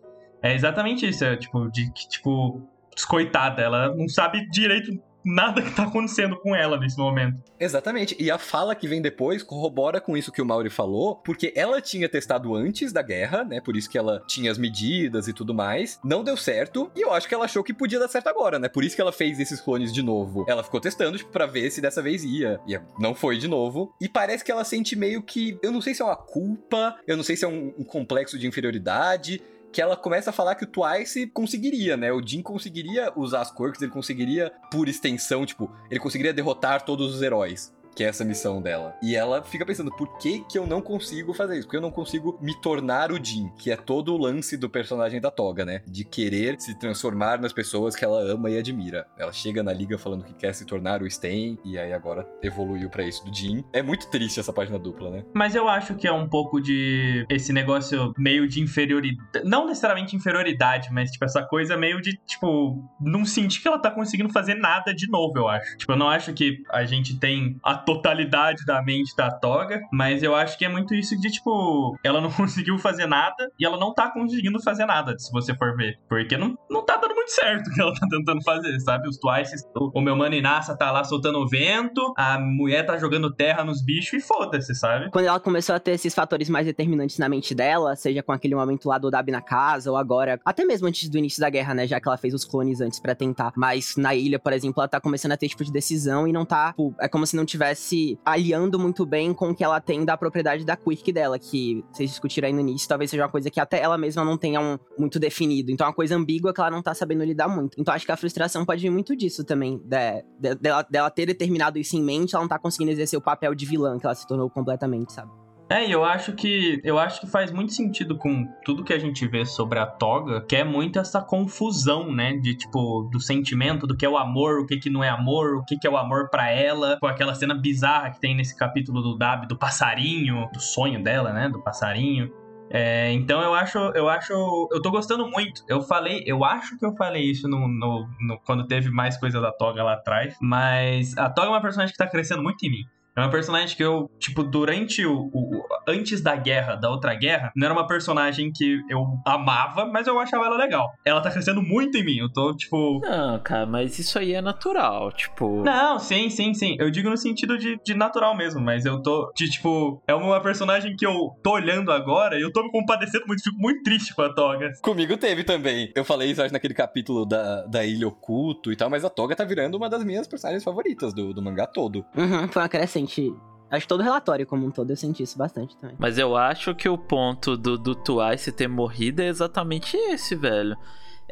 É 0.42 0.54
exatamente 0.54 1.08
isso, 1.08 1.26
é 1.26 1.36
tipo, 1.36 1.72
de 1.72 1.92
que, 1.92 2.08
tipo, 2.08 2.62
descoitada, 2.98 3.62
ela 3.62 3.96
não 3.96 4.10
sabe 4.10 4.50
direito 4.50 4.92
nada 5.28 5.62
que 5.62 5.72
tá 5.72 5.84
acontecendo 5.84 6.38
com 6.38 6.56
ela 6.56 6.80
nesse 6.80 6.98
momento. 6.98 7.38
Exatamente. 7.60 8.16
E 8.18 8.32
a 8.32 8.38
fala 8.38 8.74
que 8.74 8.88
vem 8.88 9.02
depois 9.02 9.44
corrobora 9.44 10.00
com 10.00 10.16
isso 10.16 10.32
que 10.32 10.42
o 10.42 10.46
Mauri 10.46 10.70
falou, 10.70 11.18
porque 11.18 11.52
ela 11.56 11.82
tinha 11.82 12.08
testado 12.08 12.56
antes 12.56 12.94
da 12.94 13.02
guerra, 13.02 13.44
né? 13.44 13.60
Por 13.60 13.76
isso 13.76 13.90
que 13.90 13.98
ela 13.98 14.24
tinha 14.26 14.50
as 14.50 14.58
medidas 14.58 15.28
e 15.28 15.34
tudo 15.34 15.54
mais. 15.54 16.00
Não 16.04 16.24
deu 16.24 16.38
certo, 16.38 16.90
e 16.96 17.02
eu 17.02 17.14
acho 17.14 17.28
que 17.28 17.36
ela 17.36 17.46
achou 17.46 17.64
que 17.64 17.74
podia 17.74 18.00
dar 18.00 18.08
certo 18.08 18.28
agora, 18.28 18.58
né? 18.58 18.70
Por 18.70 18.84
isso 18.84 18.96
que 18.96 19.02
ela 19.02 19.12
fez 19.12 19.40
esses 19.40 19.60
clones 19.60 19.92
de 19.92 20.02
novo. 20.02 20.46
Ela 20.48 20.64
ficou 20.64 20.80
testando, 20.80 21.18
tipo, 21.18 21.32
pra 21.32 21.46
ver 21.46 21.70
se 21.72 21.82
dessa 21.82 22.02
vez 22.02 22.24
ia. 22.24 22.60
E 22.66 22.80
não 22.98 23.14
foi 23.14 23.38
de 23.38 23.48
novo. 23.48 23.94
E 24.00 24.08
parece 24.08 24.46
que 24.46 24.52
ela 24.52 24.64
sente 24.64 24.96
meio 24.96 25.22
que. 25.22 25.58
Eu 25.62 25.72
não 25.72 25.82
sei 25.82 25.94
se 25.94 26.02
é 26.02 26.06
uma 26.06 26.16
culpa, 26.16 26.96
eu 27.06 27.18
não 27.18 27.24
sei 27.24 27.36
se 27.36 27.44
é 27.44 27.48
um, 27.48 27.74
um 27.78 27.84
complexo 27.84 28.40
de 28.40 28.48
inferioridade 28.48 29.42
que 29.72 29.82
ela 29.82 29.96
começa 29.96 30.30
a 30.30 30.34
falar 30.34 30.56
que 30.56 30.64
o 30.64 30.68
Twice 30.68 31.28
conseguiria, 31.28 31.98
né? 31.98 32.12
O 32.12 32.26
Jin 32.26 32.42
conseguiria 32.42 33.12
usar 33.16 33.42
as 33.42 33.52
quirks, 33.52 33.82
ele 33.82 33.92
conseguiria, 33.92 34.52
por 34.72 34.88
extensão, 34.88 35.46
tipo, 35.46 35.72
ele 35.90 36.00
conseguiria 36.00 36.34
derrotar 36.34 36.84
todos 36.84 37.14
os 37.14 37.22
heróis 37.22 37.76
que 37.98 38.04
é 38.04 38.08
essa 38.08 38.24
missão 38.24 38.62
dela. 38.62 38.96
E 39.02 39.16
ela 39.16 39.42
fica 39.42 39.66
pensando, 39.66 39.90
por 39.90 40.20
que 40.20 40.42
que 40.42 40.56
eu 40.56 40.68
não 40.68 40.82
consigo 40.82 41.34
fazer 41.34 41.56
isso? 41.56 41.64
Porque 41.64 41.78
eu 41.78 41.82
não 41.82 41.90
consigo 41.90 42.38
me 42.40 42.54
tornar 42.62 43.12
o 43.12 43.18
Jin, 43.22 43.50
que 43.58 43.72
é 43.72 43.76
todo 43.76 44.14
o 44.14 44.18
lance 44.18 44.56
do 44.56 44.70
personagem 44.70 45.20
da 45.20 45.32
Toga, 45.32 45.66
né? 45.66 45.82
De 45.88 46.06
querer 46.06 46.62
se 46.62 46.78
transformar 46.78 47.42
nas 47.42 47.52
pessoas 47.52 47.96
que 47.96 48.06
ela 48.06 48.22
ama 48.22 48.52
e 48.52 48.58
admira. 48.60 49.08
Ela 49.18 49.34
chega 49.34 49.64
na 49.64 49.74
liga 49.74 49.98
falando 49.98 50.24
que 50.24 50.34
quer 50.36 50.54
se 50.54 50.64
tornar 50.64 51.02
o 51.02 51.10
Sten, 51.10 51.58
e 51.66 51.76
aí 51.76 51.92
agora 51.92 52.28
evoluiu 52.44 52.88
para 52.88 53.04
isso 53.04 53.26
do 53.26 53.36
Jin. 53.36 53.64
É 53.74 53.82
muito 53.82 54.08
triste 54.12 54.40
essa 54.40 54.54
página 54.54 54.78
dupla, 54.78 55.10
né? 55.10 55.26
Mas 55.34 55.56
eu 55.56 55.68
acho 55.68 55.96
que 55.96 56.08
é 56.08 56.14
um 56.14 56.30
pouco 56.30 56.62
de 56.62 57.26
esse 57.28 57.52
negócio 57.52 58.14
meio 58.16 58.48
de 58.48 58.62
inferioridade, 58.62 59.44
não 59.44 59.66
necessariamente 59.66 60.16
inferioridade, 60.16 60.90
mas 60.92 61.10
tipo 61.10 61.26
essa 61.26 61.44
coisa 61.44 61.76
meio 61.76 62.00
de, 62.00 62.16
tipo, 62.28 62.88
não 63.02 63.26
sentir 63.26 63.60
que 63.60 63.68
ela 63.68 63.80
tá 63.80 63.90
conseguindo 63.90 64.32
fazer 64.32 64.54
nada 64.54 64.94
de 64.94 65.10
novo, 65.10 65.34
eu 65.36 65.48
acho. 65.48 65.78
Tipo, 65.78 65.94
eu 65.94 65.98
não 65.98 66.10
acho 66.10 66.32
que 66.34 66.62
a 66.70 66.86
gente 66.86 67.20
tem 67.20 67.58
a 67.64 67.87
totalidade 67.88 68.66
da 68.66 68.84
mente 68.84 69.16
da 69.16 69.32
Toga, 69.32 69.82
mas 69.94 70.22
eu 70.22 70.36
acho 70.36 70.58
que 70.58 70.66
é 70.66 70.70
muito 70.70 70.94
isso 70.94 71.18
de, 71.18 71.32
tipo, 71.32 71.98
ela 72.04 72.20
não 72.20 72.30
conseguiu 72.36 72.78
fazer 72.78 73.08
nada 73.08 73.50
e 73.58 73.66
ela 73.66 73.78
não 73.78 73.94
tá 73.94 74.12
conseguindo 74.12 74.62
fazer 74.62 74.86
nada, 74.86 75.18
se 75.18 75.32
você 75.32 75.56
for 75.56 75.74
ver. 75.78 75.98
Porque 76.10 76.36
não, 76.36 76.58
não 76.70 76.84
tá 76.84 76.98
dando 76.98 77.16
muito 77.16 77.32
certo 77.32 77.68
o 77.68 77.74
que 77.74 77.82
ela 77.82 77.94
tá 77.94 78.06
tentando 78.10 78.44
fazer, 78.44 78.78
sabe? 78.82 79.08
Os 79.08 79.18
Twice, 79.18 79.56
o, 79.74 80.02
meu 80.02 80.18
mano 80.18 80.36
Inassa 80.36 80.76
tá 80.76 80.92
lá 80.92 81.06
soltando 81.06 81.40
o 81.40 81.48
vento, 81.48 82.14
a 82.18 82.38
mulher 82.38 82.86
tá 82.86 82.98
jogando 82.98 83.34
terra 83.34 83.64
nos 83.64 83.82
bichos 83.82 84.22
e 84.22 84.28
foda-se, 84.28 84.76
sabe? 84.76 85.10
Quando 85.10 85.26
ela 85.26 85.40
começou 85.40 85.74
a 85.74 85.80
ter 85.80 85.92
esses 85.92 86.14
fatores 86.14 86.50
mais 86.50 86.66
determinantes 86.66 87.18
na 87.18 87.30
mente 87.30 87.56
dela, 87.56 87.96
seja 87.96 88.22
com 88.22 88.34
aquele 88.34 88.54
momento 88.54 88.90
lá 88.90 88.98
do 88.98 89.10
Dab 89.10 89.32
na 89.32 89.42
casa, 89.42 89.90
ou 89.90 89.96
agora, 89.96 90.42
até 90.44 90.66
mesmo 90.66 90.88
antes 90.88 91.08
do 91.08 91.18
início 91.18 91.40
da 91.40 91.50
guerra, 91.50 91.74
né? 91.74 91.88
Já 91.88 92.02
que 92.02 92.08
ela 92.10 92.18
fez 92.18 92.34
os 92.34 92.44
clones 92.44 92.82
antes 92.82 93.00
para 93.00 93.16
tentar. 93.16 93.54
Mas 93.56 93.96
na 93.96 94.14
ilha, 94.14 94.38
por 94.38 94.52
exemplo, 94.52 94.82
ela 94.82 94.90
tá 94.90 95.00
começando 95.00 95.32
a 95.32 95.38
ter 95.38 95.48
tipo 95.48 95.64
de 95.64 95.72
decisão 95.72 96.28
e 96.28 96.34
não 96.34 96.46
tá. 96.46 96.72
Tipo, 96.72 96.94
é 97.00 97.08
como 97.08 97.26
se 97.26 97.36
não 97.36 97.46
tivesse 97.46 97.77
se 97.78 98.20
aliando 98.26 98.80
muito 98.80 99.06
bem 99.06 99.34
com 99.34 99.50
o 99.50 99.56
que 99.56 99.64
ela 99.64 99.80
tem 99.80 100.04
da 100.04 100.18
propriedade 100.18 100.66
da 100.66 100.76
quirk 100.76 101.12
dela, 101.12 101.38
que 101.38 101.84
vocês 101.92 102.10
discutiram 102.10 102.48
aí 102.48 102.54
no 102.54 102.60
início, 102.60 102.88
talvez 102.88 103.10
seja 103.10 103.24
uma 103.24 103.30
coisa 103.30 103.50
que 103.50 103.60
até 103.60 103.82
ela 103.82 103.98
mesma 103.98 104.26
não 104.26 104.38
tenha 104.38 104.60
um, 104.60 104.78
muito 104.98 105.20
definido. 105.20 105.72
Então 105.72 105.86
é 105.86 105.90
uma 105.90 105.96
coisa 105.96 106.16
ambígua 106.16 106.54
que 106.54 106.60
ela 106.60 106.72
não 106.72 106.82
tá 106.82 106.94
sabendo 106.94 107.24
lidar 107.24 107.48
muito. 107.48 107.80
Então 107.80 107.94
acho 107.94 108.06
que 108.06 108.12
a 108.12 108.18
frustração 108.18 108.66
pode 108.66 108.82
vir 108.82 108.90
muito 108.90 109.16
disso 109.16 109.44
também, 109.44 109.78
de, 109.78 110.24
de, 110.40 110.56
dela, 110.56 110.82
dela 110.90 111.10
ter 111.10 111.26
determinado 111.26 111.78
isso 111.78 111.96
em 111.96 112.04
mente, 112.04 112.36
ela 112.36 112.44
não 112.44 112.50
tá 112.50 112.60
conseguindo 112.60 112.92
exercer 112.92 113.18
o 113.18 113.22
papel 113.22 113.54
de 113.54 113.66
vilã 113.66 113.98
que 114.00 114.06
ela 114.06 114.16
se 114.16 114.28
tornou 114.28 114.50
completamente, 114.50 115.14
sabe? 115.14 115.47
É, 115.70 115.86
e 115.86 115.92
eu 115.92 116.04
acho 116.04 116.32
que 116.34 116.80
eu 116.84 116.98
acho 116.98 117.20
que 117.20 117.28
faz 117.28 117.52
muito 117.52 117.74
sentido 117.74 118.18
com 118.18 118.48
tudo 118.64 118.86
que 118.86 118.94
a 118.94 119.00
gente 119.00 119.28
vê 119.28 119.46
sobre 119.46 119.78
a 119.80 119.86
toga, 119.86 120.42
que 120.42 120.56
é 120.56 120.64
muito 120.64 120.98
essa 120.98 121.22
confusão, 121.22 122.10
né, 122.12 122.34
de 122.38 122.56
tipo 122.56 123.04
do 123.12 123.20
sentimento 123.20 123.86
do 123.86 123.96
que 123.96 124.06
é 124.06 124.10
o 124.10 124.18
amor, 124.18 124.60
o 124.60 124.66
que 124.66 124.78
que 124.78 124.90
não 124.90 125.04
é 125.04 125.10
amor, 125.10 125.58
o 125.58 125.66
que 125.66 125.78
que 125.78 125.86
é 125.86 125.90
o 125.90 125.98
amor 125.98 126.30
para 126.30 126.50
ela, 126.50 126.98
com 127.02 127.08
aquela 127.08 127.36
cena 127.36 127.54
bizarra 127.54 128.12
que 128.12 128.20
tem 128.20 128.34
nesse 128.34 128.56
capítulo 128.56 129.02
do 129.02 129.18
Dab 129.18 129.46
do 129.46 129.58
passarinho, 129.58 130.50
do 130.54 130.60
sonho 130.62 131.04
dela, 131.04 131.34
né, 131.34 131.50
do 131.50 131.62
passarinho. 131.62 132.32
É, 132.70 133.12
então 133.14 133.42
eu 133.42 133.54
acho, 133.54 133.78
eu 133.78 134.10
acho, 134.10 134.34
eu 134.72 134.82
tô 134.82 134.90
gostando 134.90 135.30
muito. 135.30 135.64
Eu 135.68 135.82
falei, 135.82 136.24
eu 136.26 136.46
acho 136.46 136.78
que 136.78 136.86
eu 136.86 136.96
falei 136.96 137.24
isso 137.24 137.48
no, 137.48 137.68
no, 137.68 138.08
no, 138.20 138.40
quando 138.46 138.66
teve 138.68 138.90
mais 138.90 139.18
coisa 139.18 139.42
da 139.42 139.52
Toga 139.52 139.84
lá 139.84 139.94
atrás, 139.94 140.38
mas 140.42 141.18
a 141.18 141.30
Toga 141.30 141.48
é 141.48 141.52
uma 141.52 141.62
personagem 141.62 141.92
que 141.92 141.98
tá 141.98 142.08
crescendo 142.08 142.44
muito 142.44 142.66
em 142.66 142.70
mim. 142.70 142.86
É 143.18 143.22
uma 143.22 143.32
personagem 143.32 143.76
que 143.76 143.84
eu, 143.84 144.08
tipo, 144.20 144.44
durante 144.44 145.04
o, 145.04 145.30
o, 145.34 145.64
Antes 145.88 146.22
da 146.22 146.36
guerra, 146.36 146.76
da 146.76 146.90
outra 146.90 147.16
guerra, 147.16 147.52
não 147.56 147.66
era 147.66 147.74
uma 147.74 147.88
personagem 147.88 148.52
que 148.54 148.80
eu 148.90 149.06
amava, 149.26 149.86
mas 149.86 150.06
eu 150.06 150.20
achava 150.20 150.46
ela 150.46 150.58
legal. 150.58 150.88
Ela 151.04 151.22
tá 151.22 151.32
crescendo 151.32 151.64
muito 151.64 151.98
em 151.98 152.04
mim. 152.04 152.18
Eu 152.18 152.32
tô, 152.32 152.56
tipo. 152.56 153.00
Não, 153.00 153.40
cara, 153.40 153.66
mas 153.66 153.98
isso 153.98 154.20
aí 154.20 154.34
é 154.34 154.42
natural, 154.42 155.12
tipo. 155.14 155.64
Não, 155.64 155.98
sim, 155.98 156.30
sim, 156.30 156.54
sim. 156.54 156.76
Eu 156.78 156.92
digo 156.92 157.10
no 157.10 157.18
sentido 157.18 157.58
de, 157.58 157.80
de 157.84 157.94
natural 157.94 158.36
mesmo, 158.36 158.62
mas 158.62 158.86
eu 158.86 159.02
tô. 159.02 159.32
De, 159.36 159.50
tipo, 159.50 160.04
é 160.06 160.14
uma 160.14 160.42
personagem 160.42 160.96
que 160.96 161.06
eu 161.06 161.32
tô 161.42 161.54
olhando 161.54 161.92
agora 161.92 162.38
e 162.38 162.42
eu 162.42 162.52
tô 162.52 162.62
me 162.62 162.72
compadecendo 162.72 163.26
muito, 163.26 163.42
fico 163.42 163.58
muito 163.58 163.82
triste 163.82 164.14
com 164.14 164.22
a 164.22 164.34
Toga. 164.34 164.74
Comigo 164.82 165.18
teve 165.18 165.44
também. 165.44 165.92
Eu 165.96 166.04
falei 166.04 166.30
isso, 166.30 166.44
acho, 166.44 166.54
naquele 166.54 166.74
capítulo 166.74 167.26
da, 167.26 167.66
da 167.66 167.86
Ilha 167.86 168.08
Oculto 168.10 168.72
e 168.72 168.76
tal, 168.76 168.90
mas 168.90 169.06
a 169.06 169.10
Toga 169.10 169.36
tá 169.36 169.44
virando 169.46 169.76
uma 169.76 169.90
das 169.90 170.04
minhas 170.04 170.28
personagens 170.28 170.64
favoritas 170.64 171.14
do, 171.14 171.34
do 171.34 171.42
mangá 171.42 171.66
todo. 171.66 172.06
Uhum, 172.16 172.48
foi 172.50 172.62
uma 172.62 172.70
crescente 172.70 173.07
gente. 173.08 173.36
Acho 173.70 173.82
que 173.82 173.88
todo 173.90 174.02
relatório 174.02 174.46
como 174.46 174.66
um 174.66 174.72
todo 174.72 174.92
eu 174.92 174.96
senti 174.96 175.24
isso 175.24 175.38
bastante 175.38 175.76
também. 175.78 175.98
Mas 176.00 176.18
eu 176.18 176.38
acho 176.38 176.74
que 176.74 176.88
o 176.88 176.98
ponto 176.98 177.58
do, 177.58 177.78
do 177.78 177.94
Twice 177.94 178.52
ter 178.52 178.68
morrido 178.68 179.22
é 179.22 179.28
exatamente 179.28 179.98
esse, 179.98 180.36
velho. 180.36 180.78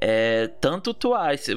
É, 0.01 0.47
tanto 0.60 0.89
o 0.89 0.93
Twice, 0.93 1.53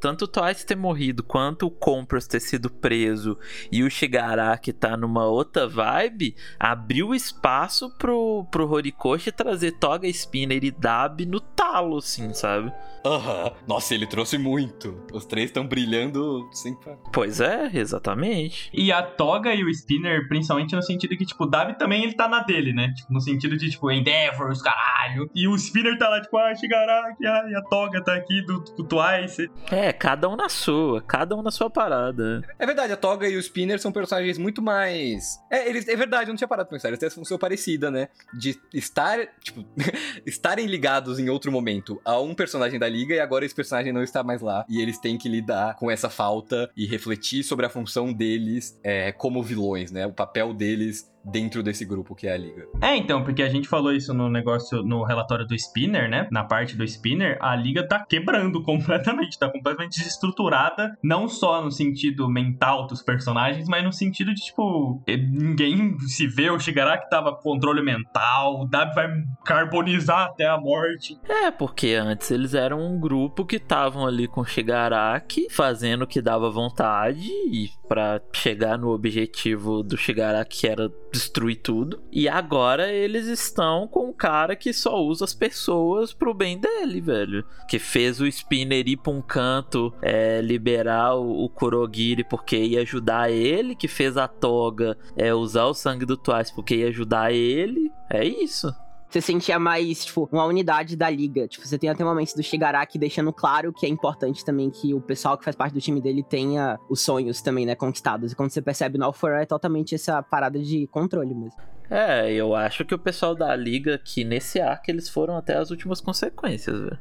tanto 0.00 0.24
o 0.24 0.28
Twice 0.28 0.66
ter 0.66 0.76
morrido, 0.76 1.22
quanto 1.22 1.66
o 1.66 1.70
Compras 1.70 2.26
ter 2.26 2.40
sido 2.40 2.70
preso 2.70 3.38
e 3.70 3.82
o 3.82 3.90
Shigaraki 3.90 4.72
tá 4.72 4.96
numa 4.96 5.26
outra 5.26 5.68
vibe, 5.68 6.34
abriu 6.58 7.14
espaço 7.14 7.90
pro, 7.98 8.46
pro 8.50 8.70
Horikoshi 8.70 9.30
trazer 9.30 9.72
Toga 9.72 10.08
Spinner 10.08 10.64
e 10.64 10.70
Dab 10.70 11.24
no 11.26 11.40
tal 11.40 11.62
talo, 11.72 11.96
assim, 11.96 12.34
sabe? 12.34 12.70
Aham. 13.04 13.50
Nossa, 13.66 13.94
ele 13.94 14.06
trouxe 14.06 14.36
muito. 14.36 15.04
Os 15.12 15.24
três 15.24 15.46
estão 15.46 15.66
brilhando 15.66 16.48
sem. 16.52 16.76
Pois 17.12 17.40
é, 17.40 17.70
exatamente. 17.74 18.70
E 18.72 18.92
a 18.92 19.02
Toga 19.02 19.54
e 19.54 19.64
o 19.64 19.70
Spinner, 19.70 20.28
principalmente 20.28 20.76
no 20.76 20.82
sentido 20.82 21.16
que, 21.16 21.24
tipo, 21.24 21.44
o 21.44 21.46
Davi 21.46 21.76
também 21.76 22.04
ele 22.04 22.12
tá 22.12 22.28
na 22.28 22.40
dele, 22.40 22.72
né? 22.72 22.92
Tipo, 22.94 23.12
no 23.12 23.20
sentido 23.20 23.56
de, 23.56 23.70
tipo, 23.70 23.90
Endeavors, 23.90 24.62
caralho. 24.62 25.28
E 25.34 25.48
o 25.48 25.54
Spinner 25.56 25.98
tá 25.98 26.08
lá, 26.08 26.20
tipo, 26.20 26.36
ah, 26.36 26.54
Shigaraki, 26.54 27.26
ah, 27.26 27.44
e 27.48 27.54
a 27.54 27.62
Toga 27.62 27.81
tá 28.02 28.14
aqui 28.14 28.42
do, 28.42 28.60
do 28.60 28.84
Twice. 28.84 29.50
É, 29.70 29.92
cada 29.92 30.28
um 30.28 30.36
na 30.36 30.48
sua, 30.48 31.00
cada 31.02 31.36
um 31.36 31.42
na 31.42 31.50
sua 31.50 31.70
parada. 31.70 32.42
É 32.58 32.66
verdade, 32.66 32.92
a 32.92 32.96
Toga 32.96 33.28
e 33.28 33.36
o 33.36 33.40
Spinner 33.40 33.78
são 33.78 33.92
personagens 33.92 34.38
muito 34.38 34.62
mais. 34.62 35.38
É, 35.50 35.68
eles, 35.68 35.88
é 35.88 35.96
verdade, 35.96 36.24
eu 36.24 36.32
não 36.32 36.36
tinha 36.36 36.48
parado 36.48 36.68
pra 36.68 36.76
pensar. 36.76 36.88
Eles 36.88 36.98
têm 36.98 37.06
essa 37.06 37.16
função 37.16 37.38
parecida, 37.38 37.90
né? 37.90 38.08
De 38.34 38.58
estar, 38.72 39.18
tipo, 39.42 39.64
estarem 40.26 40.66
ligados 40.66 41.18
em 41.18 41.28
outro 41.28 41.50
momento 41.50 42.00
a 42.04 42.20
um 42.20 42.34
personagem 42.34 42.78
da 42.78 42.88
liga 42.88 43.14
e 43.14 43.20
agora 43.20 43.44
esse 43.44 43.54
personagem 43.54 43.92
não 43.92 44.02
está 44.02 44.22
mais 44.22 44.40
lá. 44.40 44.64
E 44.68 44.80
eles 44.80 44.98
têm 44.98 45.18
que 45.18 45.28
lidar 45.28 45.76
com 45.76 45.90
essa 45.90 46.08
falta 46.08 46.70
e 46.76 46.86
refletir 46.86 47.42
sobre 47.42 47.66
a 47.66 47.68
função 47.68 48.12
deles 48.12 48.78
é, 48.82 49.12
como 49.12 49.42
vilões, 49.42 49.90
né? 49.90 50.06
O 50.06 50.12
papel 50.12 50.52
deles 50.52 51.11
dentro 51.24 51.62
desse 51.62 51.84
grupo 51.84 52.14
que 52.14 52.26
é 52.26 52.32
a 52.32 52.36
liga. 52.36 52.66
É, 52.80 52.96
então, 52.96 53.22
porque 53.22 53.42
a 53.42 53.48
gente 53.48 53.68
falou 53.68 53.92
isso 53.92 54.12
no 54.12 54.28
negócio, 54.28 54.82
no 54.82 55.04
relatório 55.04 55.46
do 55.46 55.54
Spinner, 55.54 56.08
né? 56.08 56.28
Na 56.30 56.44
parte 56.44 56.76
do 56.76 56.84
Spinner, 56.84 57.38
a 57.40 57.54
liga 57.54 57.86
tá 57.86 58.04
quebrando 58.04 58.62
completamente, 58.64 59.38
tá 59.38 59.48
completamente 59.48 59.98
desestruturada, 59.98 60.96
não 61.02 61.28
só 61.28 61.62
no 61.62 61.70
sentido 61.70 62.28
mental 62.28 62.86
dos 62.86 63.02
personagens, 63.02 63.68
mas 63.68 63.84
no 63.84 63.92
sentido 63.92 64.34
de, 64.34 64.42
tipo, 64.42 65.02
ninguém 65.06 65.98
se 66.00 66.26
vê, 66.26 66.50
o 66.50 66.58
Shigaraki 66.58 67.08
tava 67.08 67.34
com 67.34 67.52
controle 67.52 67.82
mental, 67.82 68.62
o 68.62 68.64
Dabi 68.64 68.94
vai 68.94 69.08
carbonizar 69.44 70.26
até 70.26 70.46
a 70.46 70.58
morte. 70.58 71.18
É, 71.28 71.50
porque 71.50 71.94
antes 71.94 72.30
eles 72.30 72.54
eram 72.54 72.80
um 72.80 72.98
grupo 72.98 73.44
que 73.44 73.56
estavam 73.56 74.06
ali 74.06 74.26
com 74.26 74.40
o 74.40 74.44
Shigaraki, 74.44 75.48
fazendo 75.50 76.02
o 76.02 76.06
que 76.06 76.22
dava 76.22 76.50
vontade 76.50 77.28
e 77.28 77.68
para 77.92 78.22
chegar 78.32 78.78
no 78.78 78.88
objetivo 78.88 79.82
do 79.82 79.98
Shigaraki 79.98 80.60
que 80.60 80.66
era 80.66 80.90
destruir 81.12 81.56
tudo. 81.56 82.02
E 82.10 82.26
agora 82.26 82.90
eles 82.90 83.26
estão 83.26 83.86
com 83.86 84.08
um 84.08 84.12
cara 84.14 84.56
que 84.56 84.72
só 84.72 84.98
usa 84.98 85.26
as 85.26 85.34
pessoas 85.34 86.14
pro 86.14 86.32
bem 86.32 86.58
dele, 86.58 87.02
velho. 87.02 87.44
Que 87.68 87.78
fez 87.78 88.18
o 88.18 88.26
Spinner 88.26 88.88
ir 88.88 88.96
pra 88.96 89.12
um 89.12 89.20
canto, 89.20 89.92
é, 90.00 90.40
liberar 90.40 91.16
o, 91.16 91.44
o 91.44 91.50
Kurogiri 91.50 92.24
porque 92.24 92.56
ia 92.56 92.80
ajudar 92.80 93.30
ele. 93.30 93.76
Que 93.76 93.88
fez 93.88 94.16
a 94.16 94.26
Toga 94.26 94.96
é, 95.14 95.34
usar 95.34 95.66
o 95.66 95.74
sangue 95.74 96.06
do 96.06 96.16
Twice 96.16 96.54
porque 96.54 96.76
ia 96.76 96.88
ajudar 96.88 97.30
ele. 97.30 97.92
É 98.08 98.24
isso 98.24 98.74
você 99.12 99.20
sentia 99.20 99.58
mais, 99.58 100.04
tipo, 100.06 100.28
uma 100.32 100.44
unidade 100.44 100.96
da 100.96 101.10
liga. 101.10 101.46
Tipo, 101.46 101.66
você 101.66 101.78
tem 101.78 101.90
até 101.90 102.02
momentos 102.02 102.32
do 102.34 102.42
Shigaraki 102.42 102.98
deixando 102.98 103.32
claro 103.32 103.72
que 103.72 103.84
é 103.84 103.88
importante 103.88 104.44
também 104.44 104.70
que 104.70 104.94
o 104.94 105.00
pessoal 105.00 105.36
que 105.36 105.44
faz 105.44 105.54
parte 105.54 105.74
do 105.74 105.80
time 105.80 106.00
dele 106.00 106.22
tenha 106.22 106.78
os 106.88 107.02
sonhos 107.02 107.42
também, 107.42 107.66
né, 107.66 107.74
conquistados. 107.74 108.32
E 108.32 108.36
quando 108.36 108.50
você 108.50 108.62
percebe 108.62 108.96
no 108.96 109.04
Alpha 109.04 109.28
é 109.28 109.46
totalmente 109.46 109.94
essa 109.94 110.22
parada 110.22 110.58
de 110.58 110.86
controle 110.86 111.34
mesmo. 111.34 111.60
É, 111.90 112.32
eu 112.32 112.54
acho 112.54 112.84
que 112.86 112.94
o 112.94 112.98
pessoal 112.98 113.34
da 113.34 113.54
liga 113.54 113.98
que 113.98 114.24
nesse 114.24 114.60
arco 114.60 114.84
eles 114.88 115.10
foram 115.10 115.36
até 115.36 115.56
as 115.56 115.70
últimas 115.70 116.00
consequências, 116.00 116.80
velho. 116.80 116.98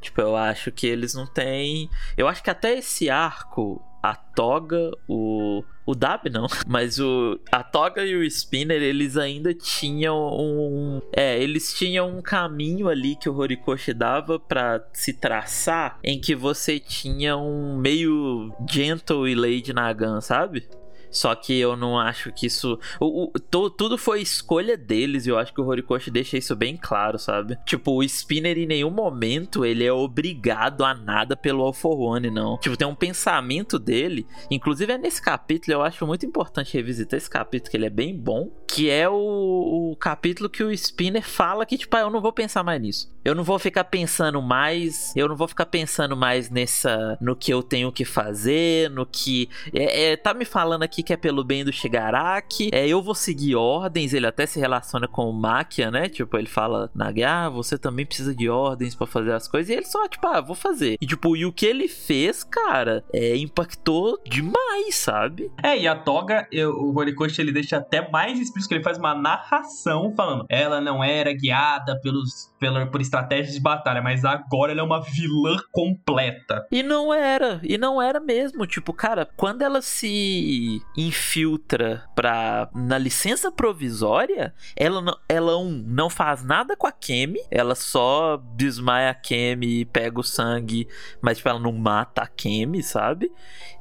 Tipo, 0.00 0.20
eu 0.20 0.34
acho 0.34 0.72
que 0.72 0.86
eles 0.86 1.14
não 1.14 1.26
têm. 1.26 1.88
Eu 2.16 2.26
acho 2.26 2.42
que 2.42 2.50
até 2.50 2.76
esse 2.78 3.08
arco 3.08 3.80
a 4.02 4.14
Toga, 4.14 4.90
o. 5.08 5.62
O 5.84 5.96
Dab 5.96 6.30
não, 6.30 6.46
mas 6.66 6.98
o. 6.98 7.38
A 7.50 7.62
Toga 7.62 8.04
e 8.04 8.14
o 8.14 8.22
Spinner, 8.22 8.82
eles 8.82 9.16
ainda 9.16 9.54
tinham 9.54 10.16
um. 10.16 11.00
É, 11.12 11.40
eles 11.42 11.74
tinham 11.74 12.18
um 12.18 12.22
caminho 12.22 12.88
ali 12.88 13.16
que 13.16 13.28
o 13.28 13.36
Horikoshi 13.36 13.92
dava 13.92 14.38
para 14.38 14.84
se 14.92 15.12
traçar 15.12 15.98
em 16.02 16.20
que 16.20 16.34
você 16.34 16.78
tinha 16.78 17.36
um 17.36 17.76
meio 17.76 18.52
gentle 18.68 19.28
e 19.28 19.34
Lady 19.34 19.72
Nagan, 19.72 20.20
sabe? 20.20 20.68
Só 21.12 21.34
que 21.34 21.58
eu 21.58 21.76
não 21.76 21.98
acho 21.98 22.32
que 22.32 22.46
isso. 22.46 22.78
O, 22.98 23.24
o 23.24 23.38
to, 23.38 23.70
tudo 23.70 23.98
foi 23.98 24.22
escolha 24.22 24.76
deles 24.76 25.26
e 25.26 25.30
eu 25.30 25.38
acho 25.38 25.52
que 25.52 25.60
o 25.60 25.66
Horikoshi 25.66 26.10
deixa 26.10 26.38
isso 26.38 26.56
bem 26.56 26.76
claro, 26.76 27.18
sabe? 27.18 27.56
Tipo, 27.66 27.92
o 27.92 28.02
Spinner 28.02 28.58
em 28.58 28.66
nenhum 28.66 28.90
momento 28.90 29.64
ele 29.64 29.84
é 29.84 29.92
obrigado 29.92 30.84
a 30.84 30.94
nada 30.94 31.36
pelo 31.36 31.62
All 31.62 31.72
for 31.72 31.98
One, 31.98 32.30
não. 32.30 32.58
Tipo, 32.58 32.76
tem 32.76 32.88
um 32.88 32.94
pensamento 32.94 33.78
dele. 33.78 34.26
Inclusive 34.50 34.92
é 34.92 34.98
nesse 34.98 35.20
capítulo, 35.20 35.74
eu 35.74 35.82
acho 35.82 36.06
muito 36.06 36.24
importante 36.24 36.74
revisitar 36.74 37.18
esse 37.18 37.28
capítulo, 37.28 37.70
que 37.70 37.76
ele 37.76 37.86
é 37.86 37.90
bem 37.90 38.16
bom. 38.16 38.50
Que 38.66 38.88
é 38.88 39.08
o, 39.08 39.90
o 39.92 39.96
capítulo 39.96 40.48
que 40.48 40.62
o 40.62 40.72
Spinner 40.72 41.22
fala 41.22 41.66
que, 41.66 41.76
tipo, 41.76 41.94
ah, 41.96 42.00
eu 42.00 42.10
não 42.10 42.22
vou 42.22 42.32
pensar 42.32 42.62
mais 42.62 42.80
nisso. 42.80 43.12
Eu 43.24 43.34
não 43.34 43.44
vou 43.44 43.58
ficar 43.58 43.84
pensando 43.84 44.40
mais. 44.40 45.14
Eu 45.14 45.28
não 45.28 45.36
vou 45.36 45.46
ficar 45.46 45.66
pensando 45.66 46.16
mais 46.16 46.50
nessa. 46.50 47.16
no 47.20 47.36
que 47.36 47.52
eu 47.52 47.62
tenho 47.62 47.92
que 47.92 48.04
fazer, 48.04 48.90
no 48.90 49.06
que. 49.06 49.48
É, 49.72 50.12
é, 50.12 50.16
tá 50.16 50.34
me 50.34 50.44
falando 50.44 50.82
aqui 50.82 51.01
que 51.02 51.12
é 51.12 51.16
pelo 51.16 51.44
bem 51.44 51.64
do 51.64 51.72
Shigaraki. 51.72 52.70
É, 52.72 52.86
eu 52.86 53.02
vou 53.02 53.14
seguir 53.14 53.56
ordens. 53.56 54.12
Ele 54.12 54.26
até 54.26 54.46
se 54.46 54.58
relaciona 54.58 55.06
com 55.08 55.28
o 55.28 55.32
Makia, 55.32 55.90
né? 55.90 56.08
Tipo, 56.08 56.36
ele 56.38 56.48
fala 56.48 56.90
na 56.94 57.12
ah, 57.26 57.48
você 57.48 57.76
também 57.76 58.06
precisa 58.06 58.34
de 58.34 58.48
ordens 58.48 58.94
para 58.94 59.06
fazer 59.06 59.32
as 59.32 59.46
coisas. 59.46 59.68
E 59.68 59.74
ele 59.74 59.84
só, 59.84 60.08
tipo, 60.08 60.26
ah, 60.26 60.40
vou 60.40 60.56
fazer. 60.56 60.96
E, 61.00 61.06
tipo, 61.06 61.36
e 61.36 61.44
o 61.44 61.52
que 61.52 61.66
ele 61.66 61.88
fez, 61.88 62.42
cara, 62.42 63.04
é, 63.12 63.36
impactou 63.36 64.18
demais, 64.24 64.94
sabe? 64.94 65.50
É, 65.62 65.78
e 65.78 65.86
a 65.86 65.94
Toga, 65.94 66.46
eu, 66.50 66.70
o 66.70 66.96
Horikoshi, 66.96 67.40
ele 67.40 67.52
deixa 67.52 67.76
até 67.76 68.08
mais 68.10 68.40
explícito 68.40 68.68
que 68.68 68.74
ele 68.74 68.84
faz 68.84 68.98
uma 68.98 69.14
narração 69.14 70.12
falando. 70.16 70.46
Ela 70.48 70.80
não 70.80 71.04
era 71.04 71.32
guiada 71.32 71.98
pelos, 72.00 72.51
pela, 72.62 72.86
por 72.86 73.00
estratégias 73.00 73.54
de 73.54 73.60
batalha, 73.60 74.00
mas 74.00 74.24
agora 74.24 74.70
ela 74.70 74.82
é 74.82 74.84
uma 74.84 75.00
vilã 75.00 75.56
completa. 75.72 76.64
E 76.70 76.80
não 76.80 77.12
era, 77.12 77.60
e 77.64 77.76
não 77.76 78.00
era 78.00 78.20
mesmo. 78.20 78.64
Tipo, 78.68 78.92
cara, 78.92 79.28
quando 79.36 79.62
ela 79.62 79.82
se 79.82 80.80
infiltra 80.96 82.04
pra, 82.14 82.70
na 82.72 82.96
licença 82.98 83.50
provisória, 83.50 84.54
ela, 84.76 85.02
não, 85.02 85.18
ela 85.28 85.58
um, 85.58 85.70
não 85.84 86.08
faz 86.08 86.44
nada 86.44 86.76
com 86.76 86.86
a 86.86 86.92
Kemi, 86.92 87.40
ela 87.50 87.74
só 87.74 88.40
desmaia 88.54 89.10
a 89.10 89.14
Kemi 89.14 89.84
pega 89.86 90.20
o 90.20 90.22
sangue, 90.22 90.86
mas 91.20 91.38
tipo, 91.38 91.48
ela 91.48 91.58
não 91.58 91.72
mata 91.72 92.22
a 92.22 92.28
Kemi, 92.28 92.80
sabe? 92.80 93.32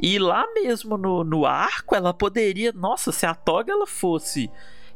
E 0.01 0.17
lá 0.17 0.43
mesmo 0.55 0.97
no, 0.97 1.23
no 1.23 1.45
arco, 1.45 1.93
ela 1.93 2.15
poderia, 2.15 2.73
nossa, 2.73 3.11
se 3.11 3.27
a 3.27 3.35
Toga 3.35 3.71
ela 3.71 3.85
fosse 3.85 4.49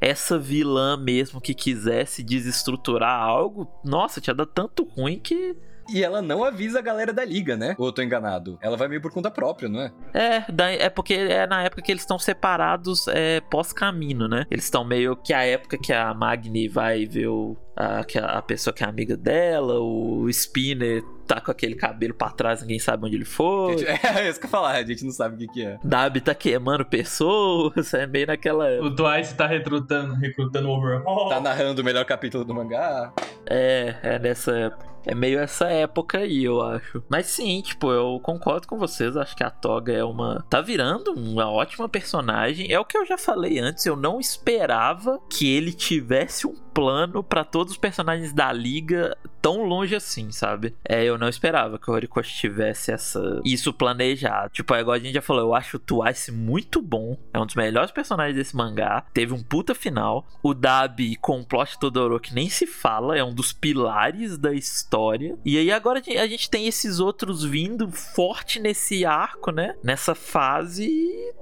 essa 0.05 0.37
vilã 0.37 0.95
mesmo 0.97 1.41
que 1.41 1.53
quisesse 1.53 2.23
desestruturar 2.23 3.19
algo, 3.19 3.67
nossa, 3.83 4.21
tinha 4.21 4.35
dado 4.35 4.51
tanto 4.53 4.83
ruim 4.83 5.19
que 5.19 5.55
e 5.87 6.03
ela 6.03 6.19
não 6.19 6.43
avisa 6.43 6.79
a 6.79 6.81
galera 6.81 7.13
da 7.13 7.23
liga, 7.23 7.55
né? 7.55 7.75
Ou 7.77 7.87
eu 7.87 7.91
tô 7.91 8.01
enganado? 8.01 8.57
Ela 8.59 8.75
vai 8.75 8.87
meio 8.87 9.01
por 9.01 9.11
conta 9.11 9.29
própria, 9.29 9.69
não 9.69 9.81
é? 9.81 9.91
É, 10.15 10.85
é 10.85 10.89
porque 10.89 11.13
é 11.13 11.45
na 11.45 11.63
época 11.63 11.81
que 11.81 11.91
eles 11.91 12.01
estão 12.01 12.17
separados 12.17 13.07
é, 13.07 13.39
pós-caminho, 13.41 14.27
né? 14.27 14.47
Eles 14.49 14.65
estão 14.65 14.83
meio 14.83 15.15
que 15.15 15.31
a 15.31 15.43
época 15.45 15.77
que 15.77 15.93
a 15.93 16.11
Magni 16.11 16.67
vai 16.67 17.05
ver 17.05 17.27
o, 17.27 17.55
a, 17.75 18.03
a 18.37 18.41
pessoa 18.41 18.73
que 18.73 18.83
é 18.83 18.87
amiga 18.87 19.15
dela, 19.15 19.79
o 19.79 20.27
Spinner 20.29 21.03
tá 21.25 21.41
com 21.41 21.51
aquele 21.51 21.75
cabelo 21.75 22.13
pra 22.13 22.29
trás, 22.29 22.61
ninguém 22.61 22.79
sabe 22.79 23.05
onde 23.05 23.15
ele 23.15 23.25
foi. 23.25 23.83
É, 23.83 23.99
é 24.21 24.29
isso 24.29 24.39
que 24.39 24.45
eu 24.45 24.49
falar, 24.49 24.71
a 24.71 24.83
gente 24.83 25.03
não 25.03 25.11
sabe 25.11 25.35
o 25.35 25.37
que, 25.37 25.47
que 25.47 25.65
é. 25.65 25.77
Dabi 25.83 26.21
tá 26.21 26.33
queimando 26.35 26.85
pessoas, 26.85 27.93
é 27.93 28.07
meio 28.07 28.27
naquela. 28.27 28.65
O 28.81 28.95
Twice 28.95 29.35
tá 29.35 29.47
recrutando, 29.47 30.13
recrutando 30.15 30.69
o 30.69 30.71
overhaul. 30.71 31.29
Tá 31.29 31.39
narrando 31.39 31.81
o 31.81 31.85
melhor 31.85 32.05
capítulo 32.05 32.45
do 32.45 32.53
mangá. 32.53 33.11
É, 33.45 33.95
é 34.01 34.19
nessa 34.19 34.51
época. 34.51 34.95
É 35.05 35.13
meio 35.13 35.37
essa 35.39 35.67
época 35.67 36.17
aí, 36.17 36.43
eu 36.43 36.61
acho. 36.61 37.03
Mas 37.07 37.27
sim, 37.27 37.61
tipo, 37.61 37.91
eu 37.91 38.19
concordo 38.21 38.67
com 38.67 38.77
vocês. 38.77 39.15
Acho 39.15 39.35
que 39.35 39.43
a 39.43 39.51
Toga 39.51 39.93
é 39.93 40.03
uma. 40.03 40.43
Tá 40.49 40.61
virando 40.61 41.13
uma 41.13 41.49
ótima 41.49 41.87
personagem. 41.87 42.71
É 42.71 42.79
o 42.79 42.85
que 42.85 42.97
eu 42.97 43.05
já 43.05 43.17
falei 43.17 43.59
antes. 43.59 43.85
Eu 43.85 43.95
não 43.95 44.19
esperava 44.19 45.19
que 45.29 45.47
ele 45.47 45.71
tivesse 45.71 46.47
um 46.47 46.55
plano 46.73 47.23
para 47.23 47.43
todos 47.43 47.73
os 47.73 47.77
personagens 47.77 48.33
da 48.33 48.51
liga 48.51 49.15
tão 49.41 49.63
longe 49.63 49.95
assim, 49.95 50.31
sabe? 50.31 50.75
É, 50.83 51.03
eu 51.03 51.14
não 51.17 51.27
esperava 51.27 51.77
que 51.77 51.89
o 51.89 51.93
Horikoshi 51.93 52.35
tivesse 52.35 52.91
essa 52.91 53.41
isso 53.43 53.73
planejado. 53.73 54.49
Tipo, 54.49 54.73
é 54.75 54.81
igual 54.81 54.95
a 54.95 54.99
gente 54.99 55.13
já 55.13 55.21
falou, 55.21 55.43
eu 55.43 55.55
acho 55.55 55.77
o 55.77 55.79
Twice 55.79 56.31
muito 56.31 56.81
bom. 56.81 57.17
É 57.33 57.39
um 57.39 57.45
dos 57.45 57.55
melhores 57.55 57.91
personagens 57.91 58.35
desse 58.35 58.55
mangá. 58.55 59.05
Teve 59.13 59.33
um 59.33 59.43
puta 59.43 59.75
final. 59.75 60.25
O 60.41 60.53
Dabi 60.53 61.15
com 61.15 61.39
o 61.39 61.45
plot 61.45 61.77
Todoroki 61.79 62.33
nem 62.33 62.49
se 62.49 62.65
fala, 62.65 63.17
é 63.17 63.23
um 63.23 63.33
dos 63.33 63.51
pilares 63.51 64.37
da 64.37 64.53
história. 64.53 65.37
E 65.45 65.57
aí 65.57 65.71
agora 65.71 65.99
a 65.99 66.27
gente 66.27 66.49
tem 66.49 66.67
esses 66.67 66.99
outros 66.99 67.43
vindo 67.43 67.89
forte 67.91 68.59
nesse 68.59 69.05
arco, 69.05 69.51
né? 69.51 69.75
Nessa 69.83 70.15
fase. 70.15 70.89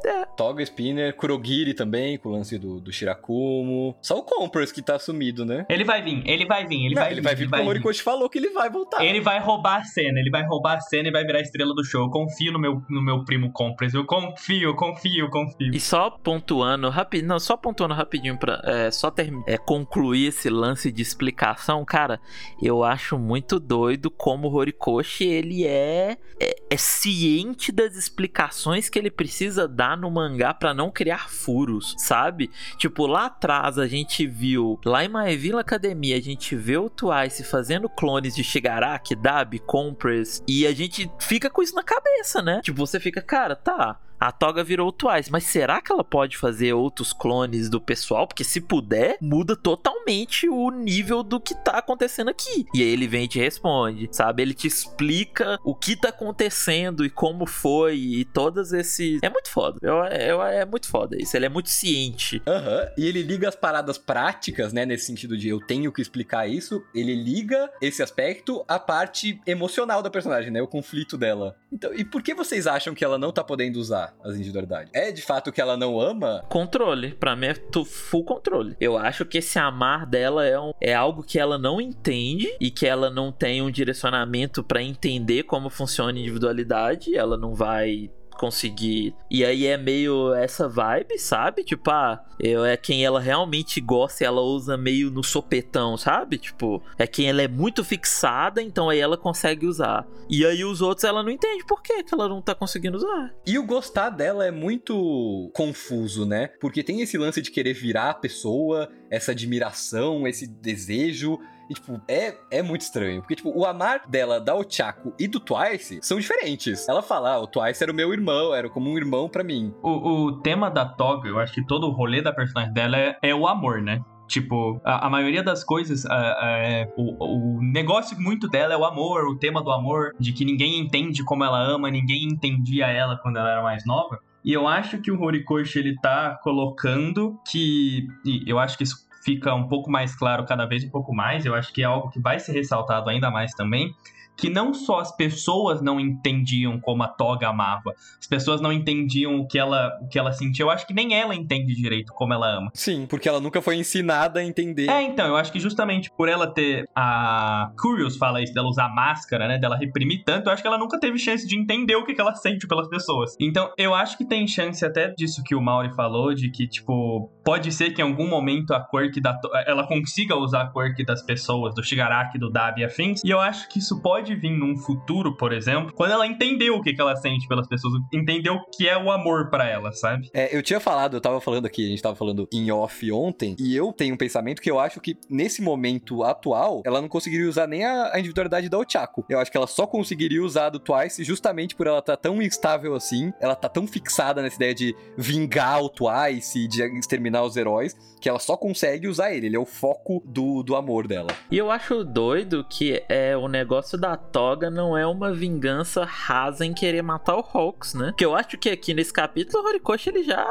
É. 0.05 0.25
Toga 0.37 0.63
Spinner, 0.63 1.15
Kurogiri 1.15 1.73
também, 1.73 2.17
com 2.17 2.29
o 2.29 2.31
lance 2.31 2.57
do, 2.57 2.79
do 2.79 2.91
Shirakumo. 2.91 3.95
Só 4.01 4.17
o 4.17 4.23
Compras 4.23 4.71
que 4.71 4.81
tá 4.81 4.97
sumido, 4.97 5.45
né? 5.45 5.65
Ele 5.69 5.83
vai 5.83 6.01
vir, 6.01 6.23
ele 6.25 6.45
vai 6.45 6.65
vir, 6.65 6.85
ele 6.85 6.95
não, 6.95 7.01
vai 7.01 7.11
ele 7.11 7.21
vir. 7.21 7.23
Vai 7.23 7.35
vir 7.35 7.43
ele 7.43 7.49
vai 7.49 7.59
vir 7.59 7.63
com 7.63 7.67
o 7.67 7.69
Horikoshi 7.69 8.01
falou 8.01 8.29
que 8.29 8.37
ele 8.37 8.49
vai 8.49 8.69
voltar. 8.69 9.03
Ele 9.03 9.19
vai 9.19 9.39
roubar 9.39 9.62
a 9.79 9.83
cena, 9.83 10.19
ele 10.19 10.29
vai 10.29 10.45
roubar 10.45 10.77
a 10.77 10.81
cena 10.81 11.09
e 11.09 11.11
vai 11.11 11.23
virar 11.23 11.39
a 11.39 11.41
estrela 11.41 11.73
do 11.73 11.83
show. 11.83 12.03
Eu 12.03 12.09
confio 12.09 12.51
no 12.51 12.59
meu, 12.59 12.81
no 12.89 13.01
meu 13.01 13.23
primo 13.23 13.51
Compras. 13.51 13.93
Eu 13.93 14.05
confio, 14.05 14.75
confio, 14.75 15.29
confio. 15.29 15.73
E 15.73 15.79
só 15.79 16.09
pontuando 16.09 16.89
rapidinho, 16.89 17.29
não, 17.29 17.39
só 17.39 17.55
pontuando 17.55 17.93
rapidinho 17.93 18.37
pra 18.37 18.61
é, 18.63 18.91
só 18.91 19.09
ter, 19.11 19.31
é, 19.47 19.57
concluir 19.57 20.27
esse 20.27 20.49
lance 20.49 20.91
de 20.91 21.01
explicação, 21.01 21.83
cara, 21.85 22.19
eu 22.61 22.83
acho 22.83 23.17
muito 23.17 23.59
doido 23.59 24.09
como 24.09 24.47
o 24.47 24.53
Horikoshi, 24.53 25.25
ele 25.25 25.65
é, 25.65 26.17
é, 26.39 26.55
é 26.69 26.77
ciente 26.77 27.71
das 27.71 27.95
explicações 27.95 28.89
que 28.89 28.97
ele 28.97 29.11
precisa 29.11 29.67
dar 29.67 29.97
no 29.97 30.09
mangá 30.09 30.53
para 30.53 30.73
não 30.73 30.91
criar 30.91 31.29
furos, 31.29 31.95
sabe? 31.97 32.49
Tipo, 32.77 33.05
lá 33.05 33.25
atrás 33.25 33.77
a 33.77 33.87
gente 33.87 34.25
viu, 34.25 34.79
lá 34.85 35.03
em 35.03 35.09
My 35.09 35.35
Villa 35.35 35.61
Academia, 35.61 36.17
a 36.17 36.21
gente 36.21 36.55
vê 36.55 36.77
o 36.77 36.89
Twice 36.89 37.43
fazendo 37.43 37.89
clones 37.89 38.35
de 38.35 38.43
Shigaraki, 38.43 39.15
Dabi, 39.15 39.52
Compress, 39.59 40.43
e 40.47 40.65
a 40.67 40.71
gente 40.73 41.09
fica 41.19 41.49
com 41.49 41.61
isso 41.61 41.75
na 41.75 41.83
cabeça, 41.83 42.41
né? 42.41 42.61
Tipo, 42.61 42.85
você 42.85 42.99
fica, 42.99 43.21
cara, 43.21 43.55
tá, 43.55 43.99
a 44.23 44.31
Toga 44.31 44.63
virou 44.63 44.87
o 44.87 44.91
Twice, 44.91 45.29
mas 45.29 45.43
será 45.43 45.81
que 45.81 45.91
ela 45.91 46.03
pode 46.03 46.37
fazer 46.37 46.71
outros 46.71 47.11
clones 47.11 47.69
do 47.69 47.81
pessoal? 47.81 48.25
Porque 48.25 48.45
se 48.45 48.61
puder, 48.61 49.17
muda 49.21 49.53
totalmente 49.53 50.47
o 50.47 50.71
nível 50.71 51.21
do 51.21 51.41
que 51.41 51.53
tá 51.53 51.73
acontecendo 51.79 52.29
aqui. 52.29 52.65
E 52.73 52.81
aí 52.81 52.87
ele 52.87 53.05
vem 53.05 53.25
e 53.25 53.27
te 53.27 53.37
responde, 53.37 54.07
sabe? 54.13 54.41
Ele 54.41 54.53
te 54.53 54.65
explica 54.65 55.59
o 55.61 55.75
que 55.75 55.97
tá 55.97 56.07
acontecendo 56.07 57.03
e 57.03 57.09
como 57.09 57.45
foi 57.45 57.97
e 57.97 58.23
todos 58.23 58.71
esses. 58.71 59.21
É 59.21 59.29
muito 59.29 59.49
foda. 59.49 59.77
Eu, 59.81 59.95
eu, 60.05 60.41
é 60.41 60.65
muito 60.65 60.87
foda 60.87 61.21
isso. 61.21 61.35
Ele 61.35 61.47
é 61.47 61.49
muito 61.49 61.69
ciente. 61.69 62.41
Aham. 62.47 62.79
Uhum. 62.79 62.87
E 62.97 63.05
ele 63.05 63.23
liga 63.23 63.49
as 63.49 63.57
paradas 63.57 63.97
práticas, 63.97 64.71
né? 64.71 64.85
Nesse 64.85 65.05
sentido 65.05 65.37
de 65.37 65.49
eu 65.49 65.59
tenho 65.59 65.91
que 65.91 66.01
explicar 66.01 66.47
isso. 66.47 66.81
Ele 66.95 67.13
liga 67.13 67.69
esse 67.81 68.01
aspecto 68.01 68.63
à 68.69 68.79
parte 68.79 69.41
emocional 69.45 70.01
da 70.01 70.09
personagem, 70.09 70.49
né? 70.49 70.61
O 70.61 70.67
conflito 70.67 71.17
dela. 71.17 71.57
Então, 71.69 71.93
e 71.93 72.05
por 72.05 72.21
que 72.21 72.33
vocês 72.33 72.67
acham 72.67 72.95
que 72.95 73.03
ela 73.03 73.17
não 73.17 73.33
tá 73.33 73.43
podendo 73.43 73.77
usar? 73.79 74.12
As 74.23 74.35
individualidades. 74.35 74.91
É 74.93 75.11
de 75.11 75.21
fato 75.21 75.51
que 75.51 75.61
ela 75.61 75.77
não 75.77 75.99
ama? 75.99 76.43
Controle. 76.49 77.13
Pra 77.13 77.35
mim 77.35 77.47
é 77.47 77.55
full 77.85 78.23
controle. 78.23 78.75
Eu 78.79 78.97
acho 78.97 79.25
que 79.25 79.37
esse 79.37 79.59
amar 79.59 80.05
dela 80.05 80.45
é, 80.45 80.59
um, 80.59 80.71
é 80.79 80.93
algo 80.93 81.23
que 81.23 81.39
ela 81.39 81.57
não 81.57 81.79
entende 81.79 82.55
e 82.59 82.71
que 82.71 82.85
ela 82.85 83.09
não 83.09 83.31
tem 83.31 83.61
um 83.61 83.71
direcionamento 83.71 84.63
para 84.63 84.81
entender 84.81 85.43
como 85.43 85.69
funciona 85.69 86.11
a 86.11 86.21
individualidade. 86.21 87.15
Ela 87.15 87.37
não 87.37 87.53
vai 87.53 88.09
conseguir. 88.35 89.15
E 89.29 89.43
aí 89.43 89.65
é 89.65 89.77
meio 89.77 90.33
essa 90.33 90.67
vibe, 90.67 91.17
sabe? 91.17 91.63
Tipo, 91.63 91.91
ah, 91.91 92.23
eu, 92.39 92.65
é 92.65 92.75
quem 92.75 93.05
ela 93.05 93.19
realmente 93.19 93.79
gosta 93.79 94.23
e 94.23 94.27
ela 94.27 94.41
usa 94.41 94.77
meio 94.77 95.09
no 95.11 95.23
sopetão, 95.23 95.97
sabe? 95.97 96.37
Tipo, 96.37 96.81
é 96.97 97.07
quem 97.07 97.29
ela 97.29 97.41
é 97.41 97.47
muito 97.47 97.83
fixada, 97.83 98.61
então 98.61 98.89
aí 98.89 98.99
ela 98.99 99.17
consegue 99.17 99.65
usar. 99.65 100.05
E 100.29 100.45
aí 100.45 100.63
os 100.63 100.81
outros 100.81 101.03
ela 101.03 101.23
não 101.23 101.29
entende 101.29 101.63
por 101.65 101.81
que, 101.81 102.03
ela 102.11 102.27
não 102.27 102.41
tá 102.41 102.55
conseguindo 102.55 102.97
usar. 102.97 103.33
E 103.45 103.57
o 103.57 103.65
gostar 103.65 104.09
dela 104.09 104.45
é 104.45 104.51
muito 104.51 105.49
confuso, 105.53 106.25
né? 106.25 106.47
Porque 106.59 106.83
tem 106.83 107.01
esse 107.01 107.17
lance 107.17 107.41
de 107.41 107.51
querer 107.51 107.73
virar 107.73 108.09
a 108.09 108.13
pessoa, 108.13 108.89
essa 109.09 109.31
admiração, 109.31 110.27
esse 110.27 110.47
desejo. 110.47 111.39
E, 111.69 111.73
tipo, 111.73 112.01
é, 112.07 112.35
é 112.51 112.61
muito 112.61 112.81
estranho. 112.81 113.21
Porque, 113.21 113.35
tipo, 113.35 113.51
o 113.57 113.65
amar 113.65 114.07
dela, 114.07 114.39
da 114.39 114.55
Ochako 114.55 115.13
e 115.19 115.27
do 115.27 115.39
Twice 115.39 115.99
são 116.01 116.19
diferentes. 116.19 116.87
Ela 116.87 117.01
fala, 117.01 117.33
ah, 117.33 117.39
o 117.39 117.47
Twice 117.47 117.83
era 117.83 117.91
o 117.91 117.95
meu 117.95 118.13
irmão, 118.13 118.53
era 118.53 118.69
como 118.69 118.89
um 118.89 118.97
irmão 118.97 119.29
para 119.29 119.43
mim. 119.43 119.73
O, 119.81 120.25
o 120.25 120.41
tema 120.41 120.69
da 120.69 120.85
Toga, 120.85 121.27
eu 121.27 121.39
acho 121.39 121.53
que 121.53 121.65
todo 121.65 121.87
o 121.87 121.91
rolê 121.91 122.21
da 122.21 122.33
personagem 122.33 122.73
dela 122.73 122.97
é, 122.97 123.17
é 123.21 123.35
o 123.35 123.47
amor, 123.47 123.81
né? 123.81 124.01
Tipo, 124.27 124.81
a, 124.83 125.07
a, 125.07 125.09
maioria 125.09 125.43
das 125.43 125.63
coisas, 125.63 126.05
é, 126.05 126.91
o, 126.97 127.57
o 127.57 127.61
negócio 127.61 128.19
muito 128.19 128.47
dela 128.47 128.73
é 128.73 128.77
o 128.77 128.85
amor, 128.85 129.27
o 129.27 129.37
tema 129.37 129.61
do 129.61 129.71
amor, 129.71 130.13
de 130.19 130.31
que 130.31 130.45
ninguém 130.45 130.79
entende 130.79 131.23
como 131.23 131.43
ela 131.43 131.61
ama, 131.61 131.91
ninguém 131.91 132.23
entendia 132.23 132.87
ela 132.87 133.17
quando 133.17 133.37
ela 133.37 133.51
era 133.51 133.61
mais 133.61 133.85
nova. 133.85 134.19
E 134.43 134.51
eu 134.51 134.67
acho 134.67 134.97
que 134.99 135.11
o 135.11 135.21
Horikoshi 135.21 135.79
ele 135.79 135.95
tá 136.01 136.37
colocando 136.41 137.39
que. 137.49 138.07
eu 138.45 138.59
acho 138.59 138.77
que 138.77 138.83
isso 138.83 139.07
fica 139.23 139.53
um 139.53 139.67
pouco 139.67 139.89
mais 139.89 140.15
claro 140.15 140.45
cada 140.45 140.65
vez 140.65 140.83
um 140.83 140.89
pouco 140.89 141.13
mais. 141.13 141.45
Eu 141.45 141.55
acho 141.55 141.73
que 141.73 141.81
é 141.81 141.85
algo 141.85 142.09
que 142.09 142.19
vai 142.19 142.39
ser 142.39 142.53
ressaltado 142.53 143.09
ainda 143.09 143.31
mais 143.31 143.51
também 143.53 143.95
que 144.37 144.49
não 144.49 144.73
só 144.73 144.99
as 144.99 145.15
pessoas 145.15 145.81
não 145.81 145.99
entendiam 145.99 146.79
como 146.79 147.03
a 147.03 147.07
Toga 147.07 147.47
amava, 147.47 147.93
as 148.19 148.27
pessoas 148.27 148.61
não 148.61 148.71
entendiam 148.71 149.39
o 149.39 149.47
que 149.47 149.57
ela, 149.57 149.91
o 150.01 150.07
que 150.07 150.17
ela 150.17 150.31
sentia. 150.31 150.63
Eu 150.63 150.69
acho 150.69 150.85
que 150.87 150.93
nem 150.93 151.13
ela 151.13 151.35
entende 151.35 151.75
direito 151.75 152.13
como 152.13 152.33
ela 152.33 152.57
ama. 152.57 152.71
Sim, 152.73 153.05
porque 153.05 153.27
ela 153.29 153.39
nunca 153.39 153.61
foi 153.61 153.75
ensinada 153.75 154.39
a 154.39 154.43
entender. 154.43 154.89
É, 154.89 155.01
então, 155.01 155.27
eu 155.27 155.35
acho 155.35 155.51
que 155.51 155.59
justamente 155.59 156.09
por 156.17 156.29
ela 156.29 156.47
ter. 156.47 156.85
A 156.95 157.71
Curious 157.79 158.17
fala 158.17 158.41
isso, 158.41 158.53
dela 158.53 158.67
usar 158.67 158.89
máscara, 158.89 159.47
né? 159.47 159.57
Dela 159.57 159.77
reprimir 159.77 160.23
tanto, 160.23 160.47
eu 160.47 160.53
acho 160.53 160.61
que 160.61 160.67
ela 160.67 160.77
nunca 160.77 160.99
teve 160.99 161.17
chance 161.17 161.47
de 161.47 161.57
entender 161.57 161.95
o 161.95 162.05
que, 162.05 162.13
que 162.13 162.21
ela 162.21 162.35
sente 162.35 162.67
pelas 162.67 162.87
pessoas. 162.87 163.35
Então, 163.39 163.71
eu 163.77 163.93
acho 163.93 164.17
que 164.17 164.25
tem 164.25 164.47
chance 164.47 164.83
até 164.85 165.13
disso 165.13 165.43
que 165.43 165.55
o 165.55 165.61
Mauri 165.61 165.93
falou, 165.95 166.33
de 166.33 166.49
que, 166.49 166.67
tipo, 166.67 167.29
pode 167.43 167.71
ser 167.71 167.91
que 167.91 168.01
em 168.01 168.05
algum 168.05 168.27
momento 168.27 168.73
a 168.73 168.81
quirk 168.81 169.19
da. 169.21 169.37
Ela 169.67 169.85
consiga 169.87 170.35
usar 170.35 170.61
a 170.63 170.71
quirk 170.71 171.03
das 171.05 171.21
pessoas, 171.21 171.73
do 171.75 171.83
Shigaraki, 171.83 172.37
do 172.37 172.49
Dabi 172.49 172.81
e 172.81 172.85
afins. 172.85 173.21
E 173.23 173.29
eu 173.29 173.39
acho 173.39 173.67
que 173.69 173.79
isso 173.79 174.01
pode 174.01 174.22
pode 174.23 174.35
vir 174.35 174.51
num 174.51 174.77
futuro, 174.77 175.35
por 175.35 175.51
exemplo, 175.51 175.91
quando 175.93 176.11
ela 176.11 176.25
entendeu 176.25 176.75
o 176.75 176.81
que, 176.81 176.93
que 176.93 177.01
ela 177.01 177.13
sente 177.17 177.45
pelas 177.45 177.67
pessoas, 177.67 177.93
entendeu 178.13 178.53
o 178.53 178.65
que 178.71 178.87
é 178.87 178.97
o 178.97 179.11
amor 179.11 179.49
para 179.49 179.69
ela, 179.69 179.91
sabe? 179.91 180.29
É, 180.33 180.55
eu 180.55 180.63
tinha 180.63 180.79
falado, 180.79 181.17
eu 181.17 181.21
tava 181.21 181.41
falando 181.41 181.65
aqui, 181.65 181.85
a 181.85 181.89
gente 181.89 182.01
tava 182.01 182.15
falando 182.15 182.47
em 182.53 182.71
off 182.71 183.11
ontem, 183.11 183.53
e 183.59 183.75
eu 183.75 183.91
tenho 183.91 184.15
um 184.15 184.17
pensamento 184.17 184.61
que 184.61 184.71
eu 184.71 184.79
acho 184.79 185.01
que 185.01 185.17
nesse 185.29 185.61
momento 185.61 186.23
atual, 186.23 186.81
ela 186.85 187.01
não 187.01 187.09
conseguiria 187.09 187.49
usar 187.49 187.67
nem 187.67 187.83
a, 187.83 188.13
a 188.13 188.19
individualidade 188.19 188.69
da 188.69 188.77
Ochako. 188.77 189.25
Eu 189.27 189.39
acho 189.39 189.51
que 189.51 189.57
ela 189.57 189.67
só 189.67 189.85
conseguiria 189.85 190.41
usar 190.41 190.69
do 190.69 190.79
Twice 190.79 191.21
justamente 191.25 191.75
por 191.75 191.85
ela 191.85 191.99
estar 191.99 192.15
tá 192.15 192.21
tão 192.21 192.41
instável 192.41 192.95
assim, 192.95 193.33
ela 193.41 193.55
tá 193.55 193.67
tão 193.67 193.85
fixada 193.85 194.41
nessa 194.41 194.55
ideia 194.55 194.73
de 194.73 194.95
vingar 195.17 195.81
o 195.81 195.89
Twice, 195.89 196.65
de 196.69 196.81
exterminar 196.97 197.43
os 197.43 197.57
heróis, 197.57 197.93
que 198.21 198.29
ela 198.29 198.39
só 198.39 198.55
consegue 198.55 199.09
usar 199.09 199.33
ele. 199.33 199.47
Ele 199.47 199.57
é 199.57 199.59
o 199.59 199.65
foco 199.65 200.23
do, 200.25 200.63
do 200.63 200.77
amor 200.77 201.09
dela. 201.09 201.27
E 201.51 201.57
eu 201.57 201.69
acho 201.69 202.05
doido 202.05 202.65
que 202.69 203.03
é 203.09 203.35
o 203.35 203.49
negócio 203.49 203.97
da 203.97 204.12
toga 204.17 204.69
não 204.69 204.97
é 204.97 205.05
uma 205.05 205.33
vingança 205.33 206.05
rasa 206.05 206.65
em 206.65 206.73
querer 206.73 207.01
matar 207.01 207.35
o 207.35 207.45
Hawks, 207.53 207.93
né? 207.93 208.13
Que 208.17 208.25
eu 208.25 208.35
acho 208.35 208.57
que 208.57 208.69
aqui 208.69 208.93
nesse 208.93 209.13
capítulo 209.13 209.63
o 209.63 209.67
Horikoshi 209.67 210.09
ele 210.09 210.23
já. 210.23 210.45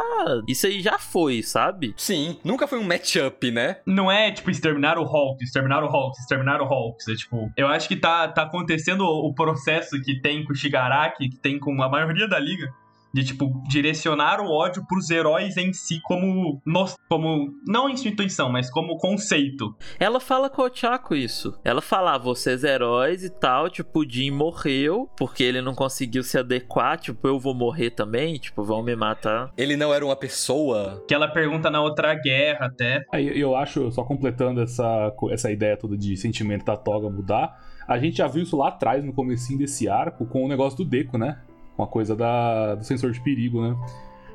Isso 0.49 0.67
aí 0.67 0.81
já 0.81 0.99
foi, 0.99 1.43
sabe? 1.43 1.95
Sim, 1.97 2.39
nunca 2.45 2.67
foi 2.67 2.79
um 2.79 2.85
matchup, 2.85 3.51
né? 3.51 3.79
Não 3.87 4.11
é 4.11 4.31
tipo 4.31 4.51
exterminar 4.51 4.99
o 4.99 5.05
Hawks, 5.05 5.47
exterminar 5.47 5.83
o 5.83 5.87
Hawks, 5.87 6.21
exterminar 6.21 6.61
o 6.61 6.65
Hawks. 6.65 7.09
É 7.09 7.15
tipo. 7.15 7.51
Eu 7.57 7.69
acho 7.69 7.89
que 7.89 7.97
tá, 7.97 8.29
tá 8.29 8.43
acontecendo 8.43 9.03
o 9.03 9.33
processo 9.35 10.01
que 10.03 10.21
tem 10.21 10.45
com 10.45 10.53
o 10.53 10.57
Shigaraki, 10.57 11.29
que 11.29 11.37
tem 11.37 11.59
com 11.59 11.83
a 11.83 11.89
maioria 11.89 12.29
da 12.29 12.39
liga 12.39 12.73
de 13.13 13.25
tipo 13.25 13.63
direcionar 13.69 14.41
o 14.41 14.51
ódio 14.51 14.85
pros 14.87 15.11
heróis 15.11 15.57
em 15.57 15.73
si 15.73 16.01
como 16.03 16.61
como 17.09 17.53
não 17.67 17.89
instituição, 17.89 18.51
mas 18.51 18.71
como 18.71 18.97
conceito. 18.97 19.75
Ela 19.99 20.21
fala 20.21 20.49
com 20.49 20.63
o 20.63 20.71
Chaco 20.75 21.15
isso. 21.15 21.59
Ela 21.65 21.81
fala, 21.81 22.15
ah, 22.15 22.19
vocês 22.19 22.65
heróis 22.65 23.25
e 23.25 23.31
tal, 23.31 23.69
tipo, 23.69 24.01
o 24.01 24.09
Jim 24.09 24.31
morreu 24.31 25.09
porque 25.17 25.43
ele 25.43 25.61
não 25.61 25.75
conseguiu 25.75 26.23
se 26.23 26.39
adequar, 26.39 26.99
tipo, 26.99 27.27
eu 27.27 27.39
vou 27.39 27.55
morrer 27.55 27.91
também, 27.91 28.35
tipo, 28.35 28.63
vão 28.63 28.83
me 28.83 28.97
matar. 28.97 29.53
Ele 29.57 29.77
não 29.77 29.93
era 29.93 30.05
uma 30.05 30.17
pessoa. 30.17 31.05
Que 31.07 31.15
ela 31.15 31.29
pergunta 31.29 31.71
na 31.71 31.81
outra 31.81 32.15
guerra 32.15 32.67
até. 32.67 33.05
Aí 33.13 33.39
eu 33.39 33.55
acho, 33.57 33.91
só 33.93 34.05
completando 34.05 34.61
essa 34.61 35.13
essa 35.31 35.51
ideia 35.51 35.77
toda 35.77 35.97
de 35.97 36.17
sentimento 36.17 36.65
da 36.65 36.77
toga 36.77 37.09
mudar, 37.09 37.59
a 37.87 37.99
gente 37.99 38.19
já 38.19 38.27
viu 38.27 38.43
isso 38.43 38.57
lá 38.57 38.69
atrás 38.69 39.05
no 39.05 39.13
comecinho 39.13 39.59
desse 39.59 39.89
arco 39.89 40.27
com 40.27 40.45
o 40.45 40.49
negócio 40.49 40.79
do 40.79 40.85
Deco, 40.85 41.19
né? 41.19 41.41
Uma 41.77 41.87
coisa 41.87 42.15
da, 42.15 42.75
do 42.75 42.85
sensor 42.85 43.13
de 43.13 43.21
perigo, 43.21 43.63
né? 43.63 43.77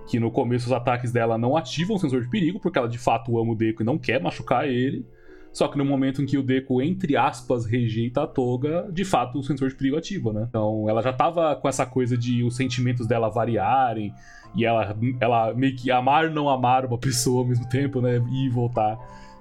Que 0.07 0.19
no 0.19 0.31
começo 0.31 0.67
os 0.67 0.71
ataques 0.71 1.11
dela 1.11 1.37
não 1.37 1.57
ativam 1.57 1.95
o 1.95 1.99
sensor 1.99 2.21
de 2.21 2.29
perigo, 2.29 2.59
porque 2.59 2.77
ela 2.77 2.87
de 2.87 2.97
fato 2.97 3.37
ama 3.39 3.51
o 3.51 3.55
Deco 3.55 3.81
e 3.81 3.85
não 3.85 3.97
quer 3.97 4.21
machucar 4.21 4.67
ele. 4.67 5.05
Só 5.51 5.67
que 5.67 5.77
no 5.77 5.83
momento 5.83 6.21
em 6.21 6.25
que 6.25 6.37
o 6.37 6.43
Deco, 6.43 6.81
entre 6.81 7.17
aspas, 7.17 7.65
rejeita 7.65 8.23
a 8.23 8.27
Toga, 8.27 8.87
de 8.91 9.03
fato 9.03 9.39
o 9.39 9.43
sensor 9.43 9.69
de 9.69 9.75
perigo 9.75 9.97
ativa, 9.97 10.31
né? 10.31 10.45
Então 10.47 10.87
ela 10.87 11.01
já 11.01 11.11
tava 11.11 11.55
com 11.55 11.67
essa 11.67 11.85
coisa 11.85 12.17
de 12.17 12.43
os 12.43 12.55
sentimentos 12.55 13.07
dela 13.07 13.29
variarem 13.29 14.13
e 14.55 14.65
ela, 14.65 14.95
ela 15.19 15.53
meio 15.53 15.75
que 15.75 15.91
amar 15.91 16.29
não 16.29 16.49
amar 16.49 16.85
uma 16.85 16.97
pessoa 16.97 17.41
ao 17.41 17.47
mesmo 17.47 17.67
tempo, 17.67 18.01
né? 18.01 18.23
E 18.31 18.49
voltar. 18.49 18.97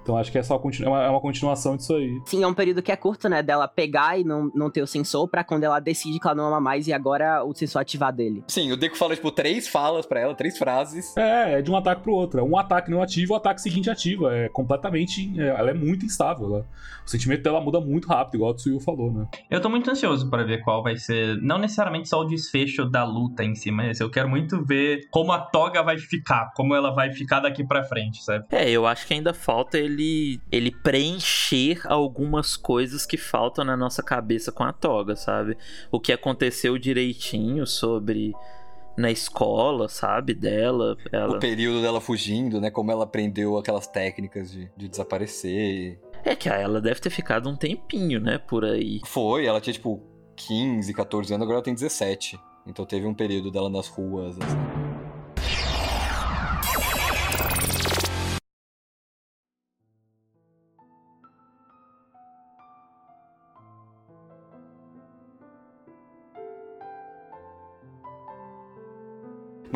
Então 0.07 0.15
acho 0.15 0.31
que 0.31 0.37
é 0.37 0.43
só 0.43 0.55
é 0.55 0.87
uma, 0.87 1.03
é 1.03 1.09
uma 1.09 1.19
continuação 1.19 1.75
disso 1.75 1.93
aí. 1.93 2.21
Sim, 2.25 2.41
é 2.41 2.47
um 2.47 2.53
período 2.53 2.81
que 2.81 2.93
é 2.93 2.95
curto, 2.95 3.27
né? 3.27 3.43
Dela 3.43 3.67
pegar 3.67 4.17
e 4.17 4.23
não, 4.23 4.49
não 4.55 4.71
ter 4.71 4.81
o 4.81 4.87
sensor 4.87 5.27
pra 5.27 5.43
quando 5.43 5.65
ela 5.65 5.81
decide 5.81 6.17
que 6.17 6.25
ela 6.25 6.33
não 6.33 6.45
ama 6.45 6.61
mais 6.61 6.87
e 6.87 6.93
agora 6.93 7.43
o 7.43 7.53
sensor 7.53 7.81
ativar 7.81 8.13
dele. 8.13 8.41
Sim, 8.47 8.71
o 8.71 8.77
Deco 8.77 8.95
fala, 8.95 9.13
tipo, 9.13 9.29
três 9.31 9.67
falas 9.67 10.05
pra 10.05 10.21
ela, 10.21 10.33
três 10.33 10.57
frases. 10.57 11.15
É, 11.17 11.59
é 11.59 11.61
de 11.61 11.69
um 11.69 11.75
ataque 11.75 12.03
pro 12.03 12.13
outro. 12.13 12.39
É 12.39 12.43
um 12.43 12.57
ataque 12.57 12.89
não 12.89 13.01
ativa, 13.01 13.33
o 13.33 13.35
ataque 13.35 13.61
seguinte 13.61 13.89
ativa. 13.89 14.33
É 14.33 14.47
completamente. 14.47 15.29
É, 15.37 15.47
ela 15.47 15.71
é 15.71 15.73
muito 15.73 16.05
instável. 16.05 16.45
Ela, 16.45 16.65
o 17.05 17.09
sentimento 17.09 17.43
dela 17.43 17.59
muda 17.59 17.81
muito 17.81 18.07
rápido, 18.07 18.35
igual 18.35 18.51
o 18.51 18.53
Tsuyu 18.53 18.79
falou, 18.79 19.11
né? 19.11 19.27
Eu 19.49 19.59
tô 19.59 19.69
muito 19.69 19.91
ansioso 19.91 20.29
para 20.29 20.45
ver 20.45 20.63
qual 20.63 20.81
vai 20.81 20.95
ser. 20.95 21.35
Não 21.41 21.57
necessariamente 21.57 22.07
só 22.07 22.21
o 22.21 22.25
desfecho 22.25 22.85
da 22.85 23.03
luta 23.03 23.43
em 23.43 23.55
si, 23.55 23.71
mas 23.71 23.99
eu 23.99 24.09
quero 24.09 24.29
muito 24.29 24.63
ver 24.63 25.07
como 25.11 25.33
a 25.33 25.39
toga 25.39 25.83
vai 25.83 25.97
ficar, 25.97 26.53
como 26.55 26.73
ela 26.73 26.91
vai 26.91 27.11
ficar 27.11 27.41
daqui 27.41 27.65
pra 27.65 27.83
frente, 27.83 28.23
sabe? 28.23 28.45
É, 28.51 28.69
eu 28.69 28.87
acho 28.87 29.05
que 29.05 29.13
ainda 29.13 29.33
falta 29.33 29.77
ele 29.77 29.96
ele 29.97 30.41
ele 30.51 30.71
preencher 30.71 31.81
algumas 31.85 32.55
coisas 32.55 33.05
que 33.05 33.17
faltam 33.17 33.65
na 33.65 33.75
nossa 33.75 34.03
cabeça 34.03 34.51
com 34.51 34.63
a 34.63 34.71
toga, 34.71 35.15
sabe? 35.15 35.57
O 35.91 35.99
que 35.99 36.13
aconteceu 36.13 36.77
direitinho 36.77 37.65
sobre 37.65 38.33
na 38.97 39.11
escola, 39.11 39.87
sabe, 39.87 40.33
dela. 40.33 40.97
Ela... 41.11 41.37
O 41.37 41.39
período 41.39 41.81
dela 41.81 42.01
fugindo, 42.01 42.59
né? 42.59 42.71
Como 42.71 42.91
ela 42.91 43.03
aprendeu 43.03 43.57
aquelas 43.57 43.85
técnicas 43.85 44.51
de, 44.51 44.71
de 44.75 44.87
desaparecer. 44.87 45.99
É 46.25 46.35
que 46.35 46.49
ela 46.49 46.81
deve 46.81 46.99
ter 46.99 47.11
ficado 47.11 47.47
um 47.47 47.55
tempinho, 47.55 48.19
né, 48.19 48.37
por 48.37 48.65
aí. 48.65 48.99
Foi, 49.05 49.45
ela 49.45 49.61
tinha 49.61 49.73
tipo 49.73 50.01
15, 50.35 50.93
14 50.93 51.33
anos, 51.33 51.43
agora 51.43 51.57
ela 51.57 51.63
tem 51.63 51.73
17. 51.73 52.39
Então 52.65 52.85
teve 52.85 53.05
um 53.05 53.13
período 53.13 53.51
dela 53.51 53.69
nas 53.69 53.87
ruas, 53.87 54.35
assim. 54.41 54.86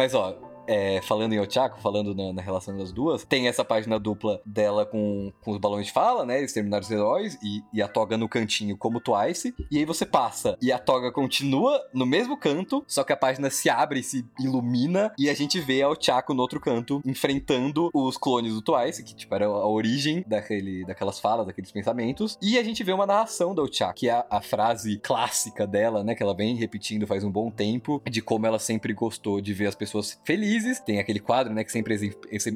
Mas 0.01 0.15
ó, 0.15 0.35
é, 0.71 1.01
falando 1.01 1.33
em 1.33 1.39
Ochako, 1.39 1.81
falando 1.81 2.15
na, 2.15 2.31
na, 2.31 2.41
relação 2.41 2.77
das 2.77 2.93
duas, 2.93 3.25
tem 3.25 3.49
essa 3.49 3.65
página 3.65 3.99
dupla 3.99 4.41
dela 4.45 4.85
com, 4.85 5.33
com 5.41 5.51
os 5.51 5.57
balões 5.57 5.87
de 5.87 5.91
fala, 5.91 6.25
né? 6.25 6.41
Exterminar 6.41 6.79
os 6.79 6.89
heróis 6.89 7.37
e, 7.43 7.61
e, 7.73 7.81
a 7.81 7.89
Toga 7.89 8.17
no 8.17 8.29
cantinho 8.29 8.77
como 8.77 9.01
Twice. 9.01 9.53
E 9.69 9.77
aí 9.77 9.83
você 9.83 10.05
passa 10.05 10.57
e 10.61 10.71
a 10.71 10.79
Toga 10.79 11.11
continua 11.11 11.77
no 11.93 12.05
mesmo 12.05 12.37
canto, 12.37 12.85
só 12.87 13.03
que 13.03 13.11
a 13.11 13.17
página 13.17 13.49
se 13.49 13.69
abre 13.69 13.99
e 13.99 14.03
se 14.03 14.25
ilumina 14.39 15.13
e 15.19 15.29
a 15.29 15.33
gente 15.33 15.59
vê 15.59 15.81
a 15.81 15.89
Ochako 15.89 16.33
no 16.33 16.41
outro 16.41 16.61
canto 16.61 17.01
enfrentando 17.05 17.89
os 17.93 18.15
clones 18.15 18.53
do 18.53 18.61
Twice, 18.61 19.03
que 19.03 19.13
tipo 19.13 19.35
era 19.35 19.47
a 19.47 19.67
origem 19.67 20.23
daquele, 20.25 20.85
daquelas 20.85 21.19
falas, 21.19 21.45
daqueles 21.45 21.71
pensamentos. 21.71 22.37
E 22.41 22.57
a 22.57 22.63
gente 22.63 22.81
vê 22.81 22.93
uma 22.93 23.05
narração 23.05 23.53
da 23.53 23.61
Ochako, 23.61 23.95
que 23.95 24.07
é 24.07 24.13
a, 24.13 24.25
a 24.29 24.41
frase 24.41 24.97
clássica 24.99 25.67
dela, 25.67 26.01
né? 26.01 26.15
Que 26.15 26.23
ela 26.23 26.33
vem 26.33 26.55
repetindo 26.55 27.05
faz 27.05 27.25
um 27.25 27.31
bom 27.31 27.51
tempo, 27.51 28.01
de 28.09 28.21
como 28.21 28.47
ela 28.47 28.57
sempre 28.57 28.93
gostou 28.93 29.41
de 29.41 29.53
ver 29.53 29.67
as 29.67 29.75
pessoas 29.75 30.17
felizes 30.23 30.60
felizes. 30.61 30.79
Tem 30.79 30.99
aquele 30.99 31.19
quadro, 31.19 31.53
né, 31.53 31.63
que 31.63 31.71
sempre 31.71 31.95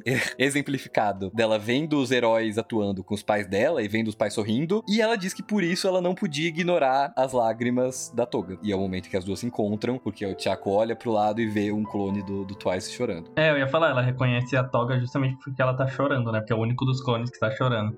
é 0.05 0.43
exemplificado 0.45 1.31
dela 1.33 1.57
vendo 1.57 1.97
os 1.97 2.11
heróis 2.11 2.57
atuando 2.57 3.03
com 3.03 3.13
os 3.13 3.23
pais 3.23 3.47
dela 3.47 3.81
e 3.81 3.87
vendo 3.87 4.07
os 4.07 4.15
pais 4.15 4.33
sorrindo. 4.33 4.83
E 4.87 5.01
ela 5.01 5.15
diz 5.15 5.33
que 5.33 5.43
por 5.43 5.63
isso 5.63 5.87
ela 5.87 6.01
não 6.01 6.13
podia 6.13 6.47
ignorar 6.47 7.11
as 7.15 7.33
lágrimas 7.33 8.11
da 8.15 8.25
Toga. 8.25 8.57
E 8.61 8.71
é 8.71 8.75
o 8.75 8.79
momento 8.79 9.09
que 9.09 9.17
as 9.17 9.25
duas 9.25 9.39
se 9.39 9.45
encontram, 9.45 9.97
porque 9.97 10.25
o 10.25 10.35
Tiago 10.35 10.69
olha 10.69 10.95
pro 10.95 11.11
lado 11.11 11.41
e 11.41 11.47
vê 11.47 11.71
um 11.71 11.83
clone 11.83 12.21
do, 12.23 12.45
do 12.45 12.55
Twice 12.55 12.91
chorando. 12.91 13.31
É, 13.35 13.49
eu 13.51 13.57
ia 13.57 13.67
falar, 13.67 13.89
ela 13.89 14.01
reconhece 14.01 14.55
a 14.55 14.63
Toga 14.63 14.99
justamente 14.99 15.37
porque 15.43 15.61
ela 15.61 15.73
tá 15.73 15.87
chorando, 15.87 16.31
né? 16.31 16.39
Porque 16.39 16.53
é 16.53 16.55
o 16.55 16.59
único 16.59 16.85
dos 16.85 17.01
clones 17.01 17.29
que 17.29 17.39
tá 17.39 17.51
chorando. 17.51 17.97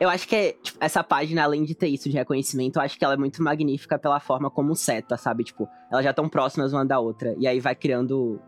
Eu 0.00 0.08
acho 0.08 0.26
que 0.26 0.56
tipo, 0.62 0.78
essa 0.80 1.02
página, 1.02 1.44
além 1.44 1.64
de 1.64 1.74
ter 1.74 1.88
isso 1.88 2.08
de 2.08 2.16
reconhecimento, 2.16 2.76
eu 2.76 2.82
acho 2.82 2.98
que 2.98 3.04
ela 3.04 3.14
é 3.14 3.16
muito 3.16 3.42
magnífica 3.42 3.98
pela 3.98 4.20
forma 4.20 4.50
como 4.50 4.74
seta, 4.74 5.16
sabe? 5.16 5.44
Tipo, 5.44 5.68
elas 5.90 6.04
já 6.04 6.10
estão 6.10 6.28
próximas 6.28 6.72
uma 6.72 6.84
da 6.84 6.98
outra. 6.98 7.34
E 7.38 7.46
aí 7.46 7.60
vai 7.60 7.74
criando 7.74 8.40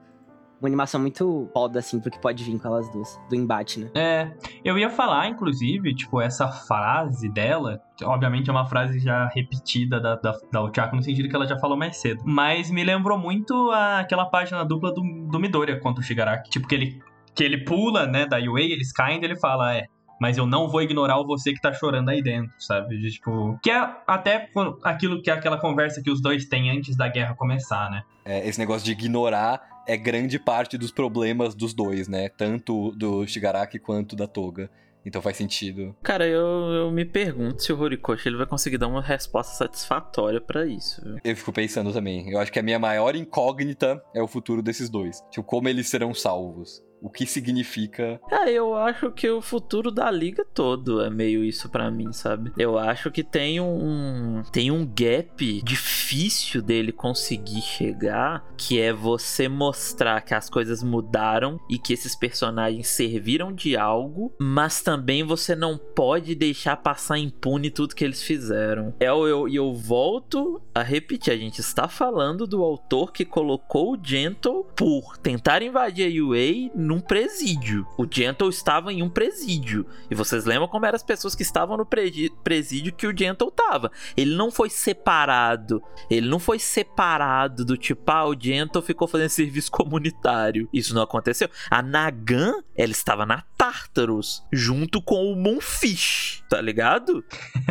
uma 0.60 0.68
animação 0.68 1.00
muito 1.00 1.48
foda, 1.52 1.78
assim, 1.78 2.00
pro 2.00 2.10
que 2.10 2.20
pode 2.20 2.42
vir 2.42 2.58
com 2.58 2.68
elas 2.68 2.90
duas, 2.90 3.18
do 3.28 3.36
embate, 3.36 3.80
né? 3.80 3.90
É, 3.94 4.32
eu 4.64 4.76
ia 4.76 4.90
falar, 4.90 5.28
inclusive, 5.28 5.94
tipo, 5.94 6.20
essa 6.20 6.48
frase 6.48 7.28
dela, 7.28 7.80
obviamente 8.02 8.50
é 8.50 8.52
uma 8.52 8.66
frase 8.66 8.98
já 8.98 9.28
repetida 9.28 10.00
da, 10.00 10.16
da, 10.16 10.36
da 10.52 10.92
no 10.92 11.02
sentido 11.02 11.28
que 11.28 11.36
ela 11.36 11.46
já 11.46 11.56
falou 11.58 11.76
mais 11.76 11.96
cedo, 11.98 12.22
mas 12.24 12.70
me 12.70 12.82
lembrou 12.82 13.16
muito 13.16 13.70
a, 13.70 14.00
aquela 14.00 14.26
página 14.26 14.64
dupla 14.64 14.92
do, 14.92 15.02
do 15.30 15.38
Midoriya 15.38 15.78
contra 15.78 16.00
o 16.00 16.04
Shigaraki, 16.04 16.50
tipo, 16.50 16.66
que 16.66 16.74
ele, 16.74 17.02
que 17.34 17.44
ele 17.44 17.64
pula, 17.64 18.06
né, 18.06 18.26
da 18.26 18.38
UA, 18.38 18.62
eles 18.62 18.92
caem 18.92 19.20
e 19.20 19.24
ele 19.24 19.36
fala, 19.36 19.76
é, 19.76 19.86
mas 20.20 20.36
eu 20.36 20.46
não 20.46 20.68
vou 20.68 20.82
ignorar 20.82 21.18
o 21.18 21.26
você 21.26 21.52
que 21.52 21.60
tá 21.60 21.72
chorando 21.72 22.08
aí 22.08 22.22
dentro, 22.22 22.52
sabe? 22.58 22.98
De, 22.98 23.10
tipo, 23.10 23.58
que 23.62 23.70
é 23.70 23.90
até 24.06 24.48
aquilo 24.82 25.22
que 25.22 25.30
é 25.30 25.32
aquela 25.32 25.58
conversa 25.58 26.02
que 26.02 26.10
os 26.10 26.20
dois 26.20 26.46
têm 26.46 26.70
antes 26.70 26.96
da 26.96 27.08
guerra 27.08 27.34
começar, 27.34 27.90
né? 27.90 28.02
É, 28.24 28.46
esse 28.46 28.58
negócio 28.58 28.84
de 28.84 28.92
ignorar 28.92 29.60
é 29.86 29.96
grande 29.96 30.38
parte 30.38 30.76
dos 30.76 30.90
problemas 30.90 31.54
dos 31.54 31.72
dois, 31.72 32.08
né? 32.08 32.28
Tanto 32.28 32.92
do 32.92 33.26
Shigaraki 33.26 33.78
quanto 33.78 34.14
da 34.14 34.26
Toga. 34.26 34.70
Então 35.06 35.22
faz 35.22 35.38
sentido. 35.38 35.96
Cara, 36.02 36.26
eu, 36.26 36.46
eu 36.72 36.90
me 36.90 37.04
pergunto 37.04 37.62
se 37.62 37.72
o 37.72 37.80
Horikoshi 37.80 38.28
ele 38.28 38.36
vai 38.36 38.46
conseguir 38.46 38.76
dar 38.76 38.88
uma 38.88 39.00
resposta 39.00 39.54
satisfatória 39.54 40.40
para 40.40 40.66
isso. 40.66 41.02
Viu? 41.02 41.18
Eu 41.24 41.36
fico 41.36 41.52
pensando 41.52 41.92
também. 41.92 42.30
Eu 42.30 42.38
acho 42.38 42.52
que 42.52 42.58
a 42.58 42.62
minha 42.62 42.78
maior 42.78 43.16
incógnita 43.16 44.02
é 44.14 44.20
o 44.20 44.26
futuro 44.26 44.60
desses 44.60 44.90
dois. 44.90 45.22
Tipo, 45.30 45.44
como 45.44 45.68
eles 45.68 45.88
serão 45.88 46.12
salvos 46.12 46.82
o 47.00 47.10
que 47.10 47.26
significa. 47.26 48.20
É, 48.30 48.50
eu 48.50 48.74
acho 48.74 49.10
que 49.10 49.28
o 49.28 49.40
futuro 49.40 49.90
da 49.90 50.10
liga 50.10 50.44
todo 50.44 51.02
é 51.02 51.10
meio 51.10 51.44
isso 51.44 51.68
para 51.68 51.90
mim, 51.90 52.12
sabe? 52.12 52.52
Eu 52.56 52.78
acho 52.78 53.10
que 53.10 53.22
tem 53.22 53.60
um 53.60 54.42
tem 54.52 54.70
um 54.70 54.86
gap 54.86 55.62
difícil 55.62 56.62
dele 56.62 56.92
conseguir 56.92 57.60
chegar, 57.60 58.44
que 58.56 58.80
é 58.80 58.92
você 58.92 59.48
mostrar 59.48 60.20
que 60.22 60.34
as 60.34 60.48
coisas 60.48 60.82
mudaram 60.82 61.58
e 61.68 61.78
que 61.78 61.92
esses 61.92 62.14
personagens 62.14 62.88
serviram 62.88 63.52
de 63.52 63.76
algo, 63.76 64.32
mas 64.38 64.82
também 64.82 65.22
você 65.22 65.54
não 65.54 65.78
pode 65.78 66.34
deixar 66.34 66.76
passar 66.76 67.18
impune 67.18 67.70
tudo 67.70 67.94
que 67.94 68.04
eles 68.04 68.22
fizeram. 68.22 68.94
É, 69.00 69.08
eu, 69.08 69.26
eu, 69.26 69.48
eu 69.48 69.74
volto 69.74 70.60
a 70.74 70.82
repetir, 70.82 71.32
a 71.32 71.36
gente 71.36 71.60
está 71.60 71.88
falando 71.88 72.46
do 72.46 72.62
autor 72.62 73.12
que 73.12 73.24
colocou 73.24 73.94
o 73.94 73.98
Gentle 74.02 74.66
por 74.76 75.16
tentar 75.18 75.62
invadir 75.62 76.06
a 76.06 76.24
UA 76.24 76.70
num 76.88 77.00
presídio. 77.00 77.86
O 77.98 78.06
Gentle 78.10 78.48
estava 78.48 78.90
em 78.90 79.02
um 79.02 79.10
presídio. 79.10 79.84
E 80.10 80.14
vocês 80.14 80.46
lembram 80.46 80.66
como 80.66 80.86
eram 80.86 80.96
as 80.96 81.02
pessoas 81.02 81.34
que 81.34 81.42
estavam 81.42 81.76
no 81.76 81.84
presídio 81.86 82.94
que 82.94 83.06
o 83.06 83.16
Gentle 83.16 83.48
estava? 83.48 83.92
Ele 84.16 84.34
não 84.34 84.50
foi 84.50 84.70
separado. 84.70 85.82
Ele 86.10 86.26
não 86.26 86.38
foi 86.38 86.58
separado 86.58 87.62
do 87.62 87.76
tipo, 87.76 88.10
ah, 88.10 88.26
o 88.26 88.34
Gentle 88.38 88.80
ficou 88.80 89.06
fazendo 89.06 89.28
serviço 89.28 89.70
comunitário. 89.70 90.66
Isso 90.72 90.94
não 90.94 91.02
aconteceu. 91.02 91.50
A 91.70 91.82
Nagan, 91.82 92.54
ela 92.74 92.92
estava 92.92 93.26
na 93.26 93.42
Tartarus, 93.58 94.42
junto 94.50 95.02
com 95.02 95.30
o 95.30 95.36
Moonfish, 95.36 96.42
tá 96.48 96.60
ligado? 96.60 97.22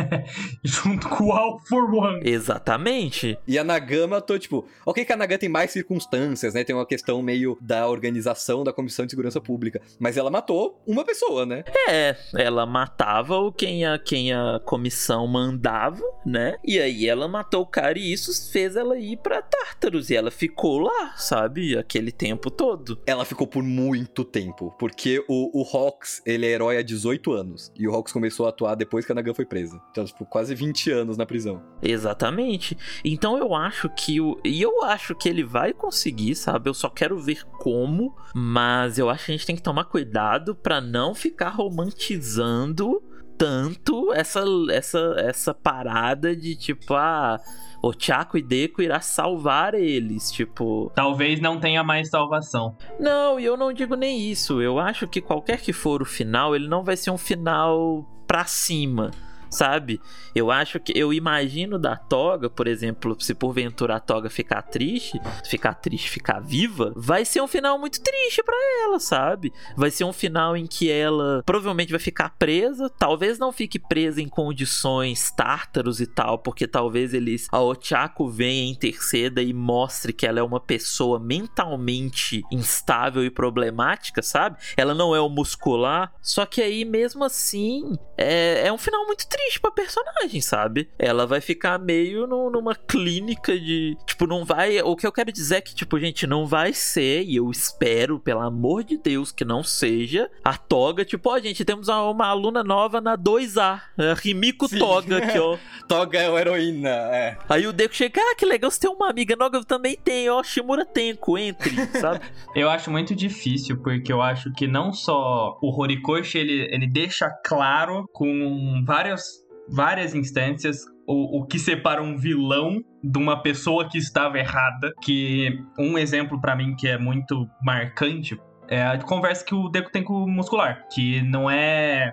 junto 0.62 1.08
com 1.08 1.24
o 1.24 1.32
All 1.32 1.58
for 1.60 1.92
One. 1.92 2.20
Exatamente. 2.22 3.36
E 3.48 3.58
a 3.58 3.64
Nagan 3.64 4.06
matou, 4.06 4.38
tipo, 4.38 4.68
ok 4.86 5.04
que 5.04 5.12
a 5.12 5.16
Nagan 5.16 5.38
tem 5.38 5.48
mais 5.48 5.72
circunstâncias, 5.72 6.54
né? 6.54 6.62
Tem 6.62 6.76
uma 6.76 6.86
questão 6.86 7.20
meio 7.20 7.58
da 7.60 7.88
organização 7.88 8.62
da 8.62 8.72
Comissão 8.72 9.07
de 9.08 9.12
Segurança 9.12 9.40
Pública. 9.40 9.80
Mas 9.98 10.16
ela 10.16 10.30
matou 10.30 10.80
uma 10.86 11.04
pessoa, 11.04 11.44
né? 11.44 11.64
É, 11.88 12.16
ela 12.36 12.64
matava 12.66 13.36
o 13.36 13.52
quem 13.52 13.84
a, 13.84 13.98
quem 13.98 14.32
a 14.32 14.60
comissão 14.64 15.26
mandava, 15.26 16.02
né? 16.24 16.56
E 16.64 16.78
aí 16.78 17.08
ela 17.08 17.26
matou 17.26 17.62
o 17.62 17.66
cara 17.66 17.98
e 17.98 18.12
isso 18.12 18.50
fez 18.50 18.76
ela 18.76 18.98
ir 18.98 19.16
pra 19.18 19.42
Tartarus. 19.42 20.10
E 20.10 20.16
ela 20.16 20.30
ficou 20.30 20.78
lá, 20.78 21.14
sabe? 21.16 21.76
Aquele 21.76 22.12
tempo 22.12 22.50
todo. 22.50 23.00
Ela 23.06 23.24
ficou 23.24 23.46
por 23.46 23.62
muito 23.62 24.24
tempo. 24.24 24.74
Porque 24.78 25.24
o, 25.28 25.60
o 25.60 25.64
Hawks, 25.64 26.22
ele 26.24 26.46
é 26.46 26.50
herói 26.50 26.78
há 26.78 26.82
18 26.82 27.32
anos. 27.32 27.72
E 27.76 27.88
o 27.88 27.94
Hawks 27.94 28.12
começou 28.12 28.46
a 28.46 28.50
atuar 28.50 28.74
depois 28.74 29.04
que 29.04 29.12
a 29.12 29.14
Nagan 29.14 29.34
foi 29.34 29.44
presa. 29.44 29.80
Então, 29.90 30.04
tipo, 30.04 30.24
quase 30.26 30.54
20 30.54 30.90
anos 30.90 31.16
na 31.16 31.26
prisão. 31.26 31.62
Exatamente. 31.82 32.76
Então 33.04 33.36
eu 33.38 33.54
acho 33.54 33.88
que 33.90 34.20
o. 34.20 34.38
E 34.44 34.60
eu 34.60 34.84
acho 34.84 35.14
que 35.14 35.28
ele 35.28 35.44
vai 35.44 35.72
conseguir, 35.72 36.34
sabe? 36.34 36.68
Eu 36.68 36.74
só 36.74 36.88
quero 36.88 37.18
ver 37.18 37.44
como. 37.58 38.14
Mas 38.34 38.97
eu 38.98 39.08
acho 39.08 39.26
que 39.26 39.32
a 39.32 39.36
gente 39.36 39.46
tem 39.46 39.56
que 39.56 39.62
tomar 39.62 39.84
cuidado 39.84 40.54
para 40.54 40.80
não 40.80 41.14
ficar 41.14 41.50
romantizando 41.50 43.02
tanto 43.36 44.12
essa, 44.12 44.42
essa, 44.70 45.14
essa 45.18 45.54
parada 45.54 46.34
de 46.34 46.56
tipo, 46.56 46.92
ah, 46.94 47.38
o 47.80 47.92
Chaco 47.96 48.36
e 48.36 48.42
Deco 48.42 48.82
irá 48.82 49.00
salvar 49.00 49.74
eles, 49.74 50.32
tipo. 50.32 50.90
Talvez 50.94 51.40
não 51.40 51.60
tenha 51.60 51.84
mais 51.84 52.10
salvação. 52.10 52.76
Não, 52.98 53.38
e 53.38 53.44
eu 53.44 53.56
não 53.56 53.72
digo 53.72 53.94
nem 53.94 54.28
isso. 54.28 54.60
Eu 54.60 54.78
acho 54.80 55.06
que 55.06 55.20
qualquer 55.20 55.60
que 55.60 55.72
for 55.72 56.02
o 56.02 56.04
final, 56.04 56.56
ele 56.56 56.66
não 56.66 56.82
vai 56.82 56.96
ser 56.96 57.12
um 57.12 57.18
final 57.18 58.04
pra 58.26 58.44
cima 58.44 59.12
sabe? 59.50 60.00
Eu 60.34 60.50
acho 60.50 60.78
que 60.78 60.92
eu 60.96 61.12
imagino 61.12 61.78
da 61.78 61.96
Toga, 61.96 62.48
por 62.50 62.66
exemplo, 62.66 63.16
se 63.20 63.34
porventura 63.34 63.96
a 63.96 64.00
Toga 64.00 64.30
ficar 64.30 64.62
triste, 64.62 65.20
ficar 65.44 65.74
triste, 65.74 66.10
ficar 66.10 66.40
viva, 66.40 66.92
vai 66.94 67.24
ser 67.24 67.40
um 67.40 67.48
final 67.48 67.78
muito 67.78 68.00
triste 68.00 68.42
para 68.42 68.56
ela, 68.84 69.00
sabe? 69.00 69.52
Vai 69.76 69.90
ser 69.90 70.04
um 70.04 70.12
final 70.12 70.56
em 70.56 70.66
que 70.66 70.90
ela 70.90 71.42
provavelmente 71.44 71.90
vai 71.90 72.00
ficar 72.00 72.34
presa, 72.38 72.90
talvez 72.90 73.38
não 73.38 73.52
fique 73.52 73.78
presa 73.78 74.20
em 74.20 74.28
condições 74.28 75.30
tártaros 75.30 76.00
e 76.00 76.06
tal, 76.06 76.38
porque 76.38 76.66
talvez 76.66 77.14
eles 77.14 77.46
a 77.50 77.60
Ochako 77.60 78.28
venha 78.28 78.70
interceda 78.70 79.42
e 79.42 79.52
mostre 79.52 80.12
que 80.12 80.26
ela 80.26 80.40
é 80.40 80.42
uma 80.42 80.60
pessoa 80.60 81.18
mentalmente 81.18 82.42
instável 82.50 83.24
e 83.24 83.30
problemática, 83.30 84.22
sabe? 84.22 84.58
Ela 84.76 84.94
não 84.94 85.14
é 85.14 85.20
o 85.20 85.28
muscular, 85.28 86.12
só 86.20 86.44
que 86.44 86.60
aí 86.60 86.84
mesmo 86.84 87.24
assim 87.24 87.96
é, 88.16 88.66
é 88.66 88.72
um 88.72 88.78
final 88.78 89.06
muito 89.06 89.26
triste 89.28 89.37
triste 89.38 89.60
pra 89.60 89.70
personagem, 89.70 90.40
sabe? 90.40 90.88
Ela 90.98 91.26
vai 91.26 91.40
ficar 91.40 91.78
meio 91.78 92.26
no, 92.26 92.50
numa 92.50 92.74
clínica 92.74 93.56
de. 93.58 93.96
Tipo, 94.04 94.26
não 94.26 94.44
vai. 94.44 94.80
O 94.82 94.96
que 94.96 95.06
eu 95.06 95.12
quero 95.12 95.30
dizer 95.30 95.56
é 95.56 95.60
que, 95.60 95.74
tipo, 95.74 95.98
gente, 95.98 96.26
não 96.26 96.46
vai 96.46 96.72
ser, 96.72 97.22
e 97.22 97.36
eu 97.36 97.50
espero, 97.50 98.18
pelo 98.18 98.40
amor 98.40 98.82
de 98.82 98.98
Deus, 98.98 99.30
que 99.30 99.44
não 99.44 99.62
seja 99.62 100.28
a 100.44 100.56
Toga. 100.56 101.04
Tipo, 101.04 101.30
ó, 101.30 101.38
gente, 101.38 101.64
temos 101.64 101.88
uma, 101.88 102.10
uma 102.10 102.26
aluna 102.26 102.64
nova 102.64 103.00
na 103.00 103.16
2A. 103.16 103.80
A 103.96 104.14
Rimiko 104.14 104.68
Sim. 104.68 104.78
Toga 104.78 105.18
aqui, 105.18 105.38
ó. 105.38 105.56
Toga 105.86 106.18
é 106.18 106.28
uma 106.28 106.40
heroína, 106.40 106.88
é. 106.88 107.38
Aí 107.48 107.66
o 107.66 107.72
Deco 107.72 107.94
chega, 107.94 108.20
ah, 108.20 108.34
que 108.34 108.44
legal, 108.44 108.70
você 108.70 108.80
tem 108.80 108.90
uma 108.90 109.08
amiga. 109.08 109.36
Noga 109.36 109.64
também 109.64 109.96
tem, 109.96 110.28
ó. 110.28 110.42
Shimura 110.42 110.84
Tenko, 110.84 111.38
entre, 111.38 111.70
sabe? 111.98 112.20
Eu 112.54 112.68
acho 112.68 112.90
muito 112.90 113.14
difícil, 113.14 113.80
porque 113.82 114.12
eu 114.12 114.20
acho 114.20 114.52
que 114.52 114.66
não 114.66 114.92
só 114.92 115.58
o 115.62 115.70
Horikoshi, 115.80 116.38
ele, 116.38 116.68
ele 116.74 116.86
deixa 116.86 117.30
claro 117.44 118.08
com 118.12 118.82
várias, 118.84 119.27
várias 119.68 120.14
instâncias 120.14 120.84
o, 121.08 121.38
o 121.38 121.46
que 121.46 121.58
separa 121.58 122.02
um 122.02 122.16
vilão 122.18 122.82
de 123.02 123.18
uma 123.18 123.42
pessoa 123.42 123.88
que 123.88 123.96
estava 123.96 124.38
errada. 124.38 124.92
Que 125.02 125.58
um 125.78 125.96
exemplo 125.96 126.38
pra 126.38 126.54
mim 126.54 126.76
que 126.76 126.86
é 126.86 126.98
muito 126.98 127.48
marcante 127.64 128.38
é 128.68 128.82
a 128.82 128.98
conversa 128.98 129.42
que 129.42 129.54
o 129.54 129.70
Deku 129.70 129.90
tem 129.90 130.04
com 130.04 130.12
o 130.12 130.28
muscular. 130.28 130.86
Que 130.92 131.22
não 131.22 131.50
é. 131.50 132.12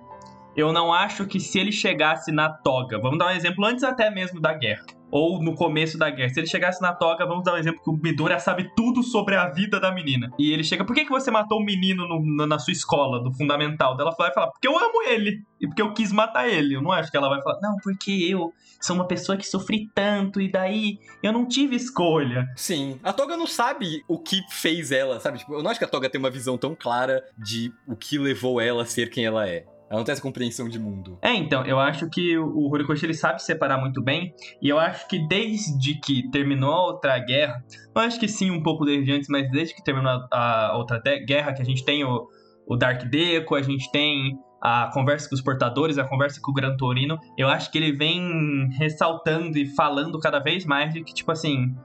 Eu 0.56 0.72
não 0.72 0.94
acho 0.94 1.26
que 1.28 1.38
se 1.38 1.60
ele 1.60 1.74
chegasse 1.74 2.32
na 2.32 2.50
toga, 2.50 2.98
vamos 2.98 3.20
dar 3.20 3.28
um 3.28 3.36
exemplo 3.36 3.66
antes 3.66 3.84
até 3.84 4.10
mesmo 4.10 4.40
da 4.40 4.54
guerra. 4.54 4.86
Ou 5.12 5.42
no 5.42 5.56
começo 5.56 5.98
da 5.98 6.10
guerra. 6.10 6.30
Se 6.30 6.40
ele 6.40 6.48
chegasse 6.48 6.82
na 6.82 6.94
toga, 6.94 7.26
vamos 7.26 7.44
dar 7.44 7.54
um 7.54 7.58
exemplo 7.58 7.82
que 7.82 7.90
o 7.90 7.94
Midoriya 7.94 8.40
sabe 8.40 8.70
tudo 8.76 9.02
sobre 9.04 9.36
a 9.36 9.50
vida 9.50 9.80
da 9.80 9.92
menina. 9.92 10.32
E 10.38 10.52
ele 10.52 10.64
chega, 10.64 10.84
por 10.84 10.94
que, 10.96 11.06
que 11.06 11.12
você 11.12 11.32
matou 11.32 11.60
o 11.60 11.64
menino 11.64 12.08
no- 12.08 12.46
na 12.48 12.60
sua 12.60 12.74
escola, 12.74 13.24
do 13.24 13.32
fundamental? 13.34 13.96
Dela 13.96 14.12
vai 14.18 14.34
falar, 14.34 14.48
porque 14.48 14.68
eu 14.68 14.78
amo 14.78 15.04
ele. 15.08 15.44
E 15.62 15.68
porque 15.68 15.82
eu 15.82 15.94
quis 15.94 16.12
matar 16.12 16.48
ele. 16.50 16.76
Eu 16.76 16.82
não 16.82 16.92
acho 16.92 17.10
que 17.10 17.16
ela 17.18 17.30
vai 17.30 17.42
falar, 17.42 17.60
não, 17.62 17.76
porque 17.84 18.12
eu 18.30 18.52
sou 18.82 18.96
uma 18.96 19.08
pessoa 19.08 19.38
que 19.38 19.48
sofri 19.48 19.90
tanto 19.96 20.42
e 20.42 20.52
daí 20.52 21.00
eu 21.24 21.32
não 21.32 21.48
tive 21.48 21.76
escolha. 21.76 22.46
Sim, 22.56 23.00
a 23.04 23.14
Toga 23.14 23.38
não 23.38 23.48
sabe 23.48 24.04
o 24.08 24.20
que 24.20 24.42
fez 24.52 24.92
ela, 24.92 25.20
sabe? 25.20 25.38
Tipo, 25.40 25.54
eu 25.54 25.64
não 25.64 25.72
acho 25.72 25.80
que 25.80 25.86
a 25.86 25.90
Toga 25.90 26.10
tem 26.10 26.20
uma 26.20 26.30
visão 26.30 26.58
tão 26.58 26.76
clara 26.76 27.24
de 27.38 27.72
o 27.88 27.96
que 27.96 28.18
levou 28.18 28.60
ela 28.60 28.84
a 28.84 28.86
ser 28.86 29.10
quem 29.10 29.26
ela 29.26 29.48
é. 29.48 29.66
Ela 29.90 30.00
não 30.00 30.04
tem 30.04 30.14
essa 30.14 30.22
compreensão 30.22 30.68
de 30.68 30.80
mundo. 30.80 31.18
É, 31.22 31.34
então, 31.34 31.64
eu 31.66 31.80
acho 31.80 32.10
que 32.10 32.38
o 32.38 32.72
Horikoshi 32.72 33.06
ele 33.06 33.14
sabe 33.14 33.42
separar 33.42 33.78
muito 33.78 34.02
bem, 34.02 34.34
e 34.62 34.70
eu 34.70 34.80
acho 34.80 35.08
que 35.08 35.28
desde 35.28 36.00
que 36.00 36.30
terminou 36.32 36.74
a 36.74 36.86
outra 36.88 37.20
guerra, 37.20 37.64
eu 37.96 38.02
acho 38.02 38.20
que 38.20 38.28
sim, 38.28 38.50
um 38.50 38.64
pouco 38.64 38.86
desde 38.86 39.12
antes, 39.12 39.30
mas 39.30 39.50
desde 39.52 39.76
que 39.76 39.84
terminou 39.84 40.12
a, 40.32 40.68
a 40.68 40.78
outra 40.78 41.00
guerra, 41.00 41.54
que 41.54 41.62
a 41.62 41.66
gente 41.66 41.86
tem 41.86 42.04
o, 42.04 42.28
o 42.68 42.76
Dark 42.76 43.04
Deco, 43.04 43.56
a 43.56 43.62
gente 43.62 43.92
tem 43.92 44.38
a 44.62 44.90
conversa 44.92 45.30
com 45.30 45.36
os 45.36 45.42
portadores, 45.42 46.00
a 46.00 46.04
conversa 46.04 46.42
com 46.42 46.50
o 46.50 46.54
Gran 46.54 46.76
Torino, 46.76 47.20
eu 47.38 47.48
acho 47.48 47.72
que 47.72 47.78
ele 47.78 47.92
vem 47.92 48.68
ressaltando 48.72 49.58
e 49.60 49.68
falando 49.76 50.20
cada 50.20 50.40
vez 50.40 50.66
mais 50.66 50.92
de 50.92 51.04
que, 51.04 51.14
tipo 51.14 51.32
assim, 51.32 51.76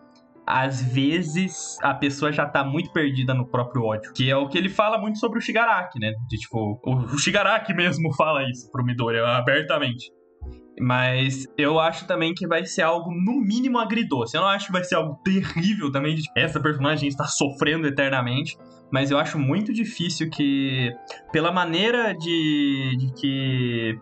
às 0.51 0.83
vezes 0.83 1.77
a 1.83 1.95
pessoa 1.95 2.33
já 2.33 2.47
tá 2.47 2.65
muito 2.65 2.93
perdida 2.93 3.33
no 3.33 3.47
próprio 3.47 3.85
ódio. 3.85 4.13
Que 4.13 4.31
é 4.31 4.37
o 4.37 4.49
que 4.49 4.59
ele 4.59 4.69
fala 4.69 4.99
muito 4.99 5.19
sobre 5.19 5.39
o 5.39 5.43
Shigaraki, 5.43 5.99
né? 5.99 6.13
De 6.29 6.37
tipo, 6.37 6.81
o, 6.85 7.19
Shigaraki 7.19 7.73
mesmo 7.73 8.13
fala 8.17 8.43
isso 8.49 8.71
pro 8.71 8.85
Midoriya 8.85 9.25
abertamente. 9.27 10.11
Mas 10.81 11.47
eu 11.59 11.79
acho 11.79 12.07
também 12.07 12.33
que 12.33 12.47
vai 12.47 12.65
ser 12.65 12.83
algo, 12.83 13.11
no 13.11 13.39
mínimo, 13.41 13.79
agridoce. 13.79 14.35
Eu 14.37 14.41
não 14.41 14.49
acho 14.49 14.67
que 14.67 14.73
vai 14.73 14.83
ser 14.83 14.95
algo 14.95 15.21
terrível 15.23 15.93
também, 15.93 16.15
de 16.15 16.23
tipo, 16.23 16.39
essa 16.39 16.59
personagem 16.59 17.09
está 17.09 17.25
sofrendo 17.25 17.87
eternamente. 17.87 18.57
Mas 18.91 19.11
eu 19.11 19.19
acho 19.19 19.39
muito 19.39 19.73
difícil 19.73 20.31
que, 20.31 20.91
pela 21.31 21.53
maneira 21.53 22.13
de, 22.15 22.97
de 22.99 23.13
que 23.13 23.99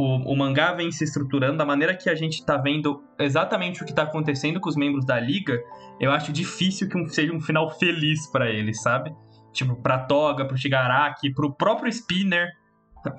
o, 0.00 0.32
o 0.32 0.36
mangá 0.36 0.72
vem 0.74 0.92
se 0.92 1.02
estruturando, 1.04 1.58
da 1.58 1.64
maneira 1.66 1.94
que 1.96 2.08
a 2.08 2.14
gente 2.14 2.44
tá 2.44 2.56
vendo 2.56 3.02
exatamente 3.18 3.82
o 3.82 3.86
que 3.86 3.92
tá 3.92 4.02
acontecendo 4.04 4.60
com 4.60 4.68
os 4.68 4.76
membros 4.76 5.04
da 5.04 5.18
liga, 5.18 5.60
eu 5.98 6.12
acho 6.12 6.32
difícil 6.32 6.88
que 6.88 6.96
um- 6.96 7.08
seja 7.08 7.32
um 7.32 7.40
final 7.40 7.68
feliz 7.78 8.26
pra 8.30 8.48
eles, 8.48 8.80
sabe? 8.80 9.12
Tipo, 9.52 9.74
pra 9.74 9.98
Toga, 9.98 10.44
pro 10.44 10.56
Shigaraki, 10.56 11.32
pro 11.34 11.52
próprio 11.52 11.88
Spinner. 11.90 12.48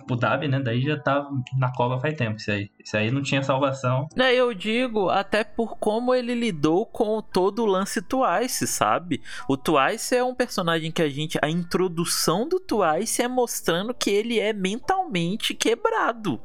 Pro 0.05 0.15
Dabi, 0.17 0.47
né? 0.47 0.59
Daí 0.59 0.81
já 0.81 0.99
tá 0.99 1.25
na 1.57 1.71
cova 1.73 1.99
faz 1.99 2.13
tempo 2.13 2.35
isso 2.37 2.51
aí. 2.51 2.69
Isso 2.83 2.95
aí 2.97 3.09
não 3.09 3.21
tinha 3.23 3.41
salvação. 3.41 4.07
Né, 4.15 4.35
eu 4.35 4.53
digo 4.53 5.09
até 5.09 5.43
por 5.43 5.77
como 5.77 6.13
ele 6.13 6.35
lidou 6.35 6.85
com 6.85 7.21
todo 7.21 7.63
o 7.63 7.65
lance 7.65 8.01
Twice, 8.01 8.67
sabe? 8.67 9.21
O 9.47 9.55
Twice 9.57 10.13
é 10.15 10.23
um 10.23 10.35
personagem 10.35 10.91
que 10.91 11.01
a 11.01 11.09
gente. 11.09 11.39
A 11.41 11.49
introdução 11.49 12.47
do 12.47 12.59
Twice 12.59 13.21
é 13.21 13.27
mostrando 13.27 13.93
que 13.93 14.09
ele 14.11 14.37
é 14.39 14.51
mentalmente 14.53 15.53
quebrado. 15.55 16.39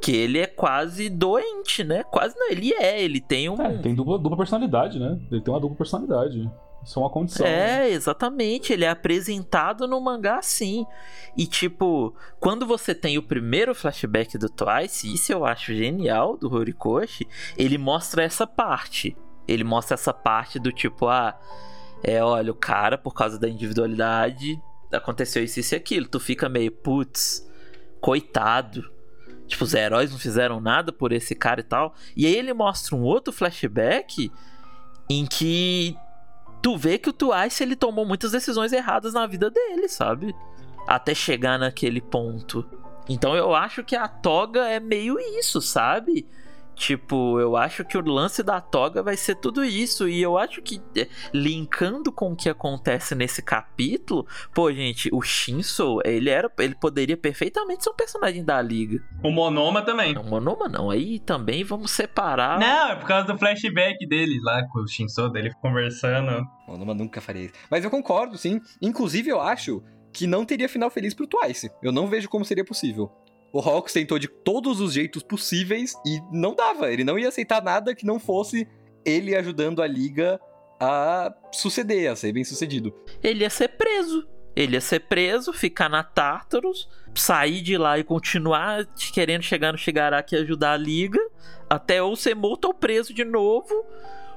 Que 0.00 0.14
ele 0.14 0.38
é 0.38 0.46
quase 0.46 1.08
doente, 1.08 1.82
né? 1.82 2.02
Quase 2.04 2.36
não, 2.38 2.50
ele 2.50 2.72
é, 2.74 3.02
ele 3.02 3.20
tem 3.20 3.48
um. 3.48 3.60
É, 3.60 3.72
ele 3.72 3.82
tem 3.82 3.94
dupla, 3.94 4.18
dupla 4.18 4.36
personalidade, 4.36 4.98
né? 4.98 5.18
Ele 5.30 5.40
tem 5.40 5.52
uma 5.52 5.60
dupla 5.60 5.76
personalidade. 5.76 6.50
Isso 6.84 6.98
é 6.98 7.02
uma 7.02 7.10
condição. 7.10 7.46
né? 7.46 7.88
É, 7.88 7.90
exatamente. 7.92 8.72
Ele 8.72 8.84
é 8.84 8.90
apresentado 8.90 9.88
no 9.88 9.98
mangá 10.00 10.38
assim. 10.38 10.86
E, 11.36 11.46
tipo, 11.46 12.14
quando 12.38 12.66
você 12.66 12.94
tem 12.94 13.16
o 13.16 13.22
primeiro 13.22 13.74
flashback 13.74 14.36
do 14.36 14.50
Twice, 14.50 15.12
isso 15.12 15.32
eu 15.32 15.46
acho 15.46 15.74
genial 15.74 16.36
do 16.36 16.52
Horikoshi, 16.54 17.26
ele 17.56 17.78
mostra 17.78 18.22
essa 18.22 18.46
parte. 18.46 19.16
Ele 19.48 19.64
mostra 19.64 19.94
essa 19.94 20.12
parte 20.12 20.58
do 20.58 20.70
tipo, 20.70 21.08
ah, 21.08 21.38
é, 22.02 22.22
olha, 22.22 22.52
o 22.52 22.54
cara, 22.54 22.98
por 22.98 23.14
causa 23.14 23.38
da 23.38 23.48
individualidade, 23.48 24.60
aconteceu 24.92 25.42
isso, 25.42 25.60
isso 25.60 25.74
e 25.74 25.76
aquilo. 25.76 26.06
Tu 26.06 26.20
fica 26.20 26.48
meio, 26.48 26.70
putz, 26.70 27.48
coitado. 28.00 28.92
Tipo, 29.46 29.64
os 29.64 29.74
heróis 29.74 30.10
não 30.10 30.18
fizeram 30.18 30.60
nada 30.60 30.92
por 30.92 31.12
esse 31.12 31.34
cara 31.34 31.60
e 31.60 31.64
tal. 31.64 31.94
E 32.16 32.26
aí 32.26 32.34
ele 32.34 32.52
mostra 32.52 32.96
um 32.96 33.02
outro 33.02 33.32
flashback 33.32 34.32
em 35.08 35.26
que 35.26 35.96
tu 36.62 36.76
vê 36.76 36.96
que 36.96 37.10
o 37.10 37.12
Twice 37.12 37.62
ele 37.62 37.76
tomou 37.76 38.06
muitas 38.06 38.32
decisões 38.32 38.72
erradas 38.72 39.12
na 39.12 39.26
vida 39.26 39.50
dele, 39.50 39.88
sabe? 39.88 40.34
Até 40.86 41.14
chegar 41.14 41.58
naquele 41.58 42.00
ponto. 42.00 42.64
Então 43.08 43.36
eu 43.36 43.54
acho 43.54 43.84
que 43.84 43.94
a 43.94 44.08
toga 44.08 44.66
é 44.66 44.80
meio 44.80 45.18
isso, 45.20 45.60
sabe? 45.60 46.26
Tipo, 46.74 47.38
eu 47.38 47.56
acho 47.56 47.84
que 47.84 47.96
o 47.96 48.04
lance 48.04 48.42
da 48.42 48.60
toga 48.60 49.02
vai 49.02 49.16
ser 49.16 49.36
tudo 49.36 49.64
isso. 49.64 50.08
E 50.08 50.20
eu 50.20 50.36
acho 50.36 50.60
que, 50.60 50.80
é, 50.96 51.08
linkando 51.32 52.12
com 52.12 52.32
o 52.32 52.36
que 52.36 52.48
acontece 52.48 53.14
nesse 53.14 53.42
capítulo, 53.42 54.26
pô, 54.52 54.72
gente, 54.72 55.08
o 55.12 55.22
Shinso, 55.22 56.00
ele 56.04 56.30
era. 56.30 56.50
Ele 56.58 56.74
poderia 56.74 57.16
perfeitamente 57.16 57.84
ser 57.84 57.90
um 57.90 57.94
personagem 57.94 58.44
da 58.44 58.60
liga. 58.60 59.02
O 59.22 59.30
Monoma 59.30 59.82
também. 59.82 60.14
Não, 60.14 60.24
Monoma 60.24 60.68
não. 60.68 60.90
Aí 60.90 61.18
também 61.20 61.64
vamos 61.64 61.90
separar. 61.90 62.58
Não, 62.58 62.90
é 62.90 62.96
por 62.96 63.06
causa 63.06 63.32
do 63.32 63.38
flashback 63.38 64.06
dele 64.06 64.40
lá 64.42 64.66
com 64.68 64.80
o 64.80 64.88
Shinso 64.88 65.28
dele 65.28 65.52
conversando. 65.60 66.46
O 66.68 66.76
Numa 66.76 66.94
nunca 66.94 67.20
faria 67.20 67.44
isso. 67.44 67.54
Mas 67.70 67.84
eu 67.84 67.90
concordo, 67.90 68.36
sim. 68.36 68.60
Inclusive, 68.80 69.30
eu 69.30 69.40
acho 69.40 69.82
que 70.12 70.26
não 70.26 70.44
teria 70.44 70.68
final 70.68 70.90
feliz 70.90 71.12
pro 71.12 71.26
Twice. 71.26 71.70
Eu 71.82 71.92
não 71.92 72.06
vejo 72.06 72.28
como 72.28 72.44
seria 72.44 72.64
possível. 72.64 73.10
O 73.54 73.60
Hawks 73.60 73.92
tentou 73.92 74.18
de 74.18 74.26
todos 74.26 74.80
os 74.80 74.92
jeitos 74.92 75.22
possíveis 75.22 75.94
e 76.04 76.20
não 76.32 76.56
dava. 76.56 76.92
Ele 76.92 77.04
não 77.04 77.16
ia 77.16 77.28
aceitar 77.28 77.62
nada 77.62 77.94
que 77.94 78.04
não 78.04 78.18
fosse 78.18 78.66
ele 79.04 79.36
ajudando 79.36 79.80
a 79.80 79.86
liga 79.86 80.40
a 80.80 81.32
suceder, 81.52 82.10
a 82.10 82.16
ser 82.16 82.32
bem 82.32 82.42
sucedido. 82.42 82.92
ele 83.22 83.44
ia 83.44 83.50
ser 83.50 83.68
preso. 83.68 84.26
Ele 84.56 84.74
ia 84.74 84.80
ser 84.80 85.00
preso, 85.00 85.52
ficar 85.52 85.88
na 85.88 86.02
Tartarus, 86.02 86.88
sair 87.14 87.60
de 87.60 87.78
lá 87.78 87.96
e 87.96 88.02
continuar 88.02 88.86
querendo 89.12 89.42
chegar 89.42 89.70
no 89.70 89.78
Shigaraki 89.78 90.34
e 90.34 90.38
ajudar 90.38 90.72
a 90.72 90.76
liga, 90.76 91.20
até 91.70 92.02
ou 92.02 92.16
ser 92.16 92.34
morto 92.34 92.64
ou 92.64 92.74
preso 92.74 93.14
de 93.14 93.24
novo, 93.24 93.86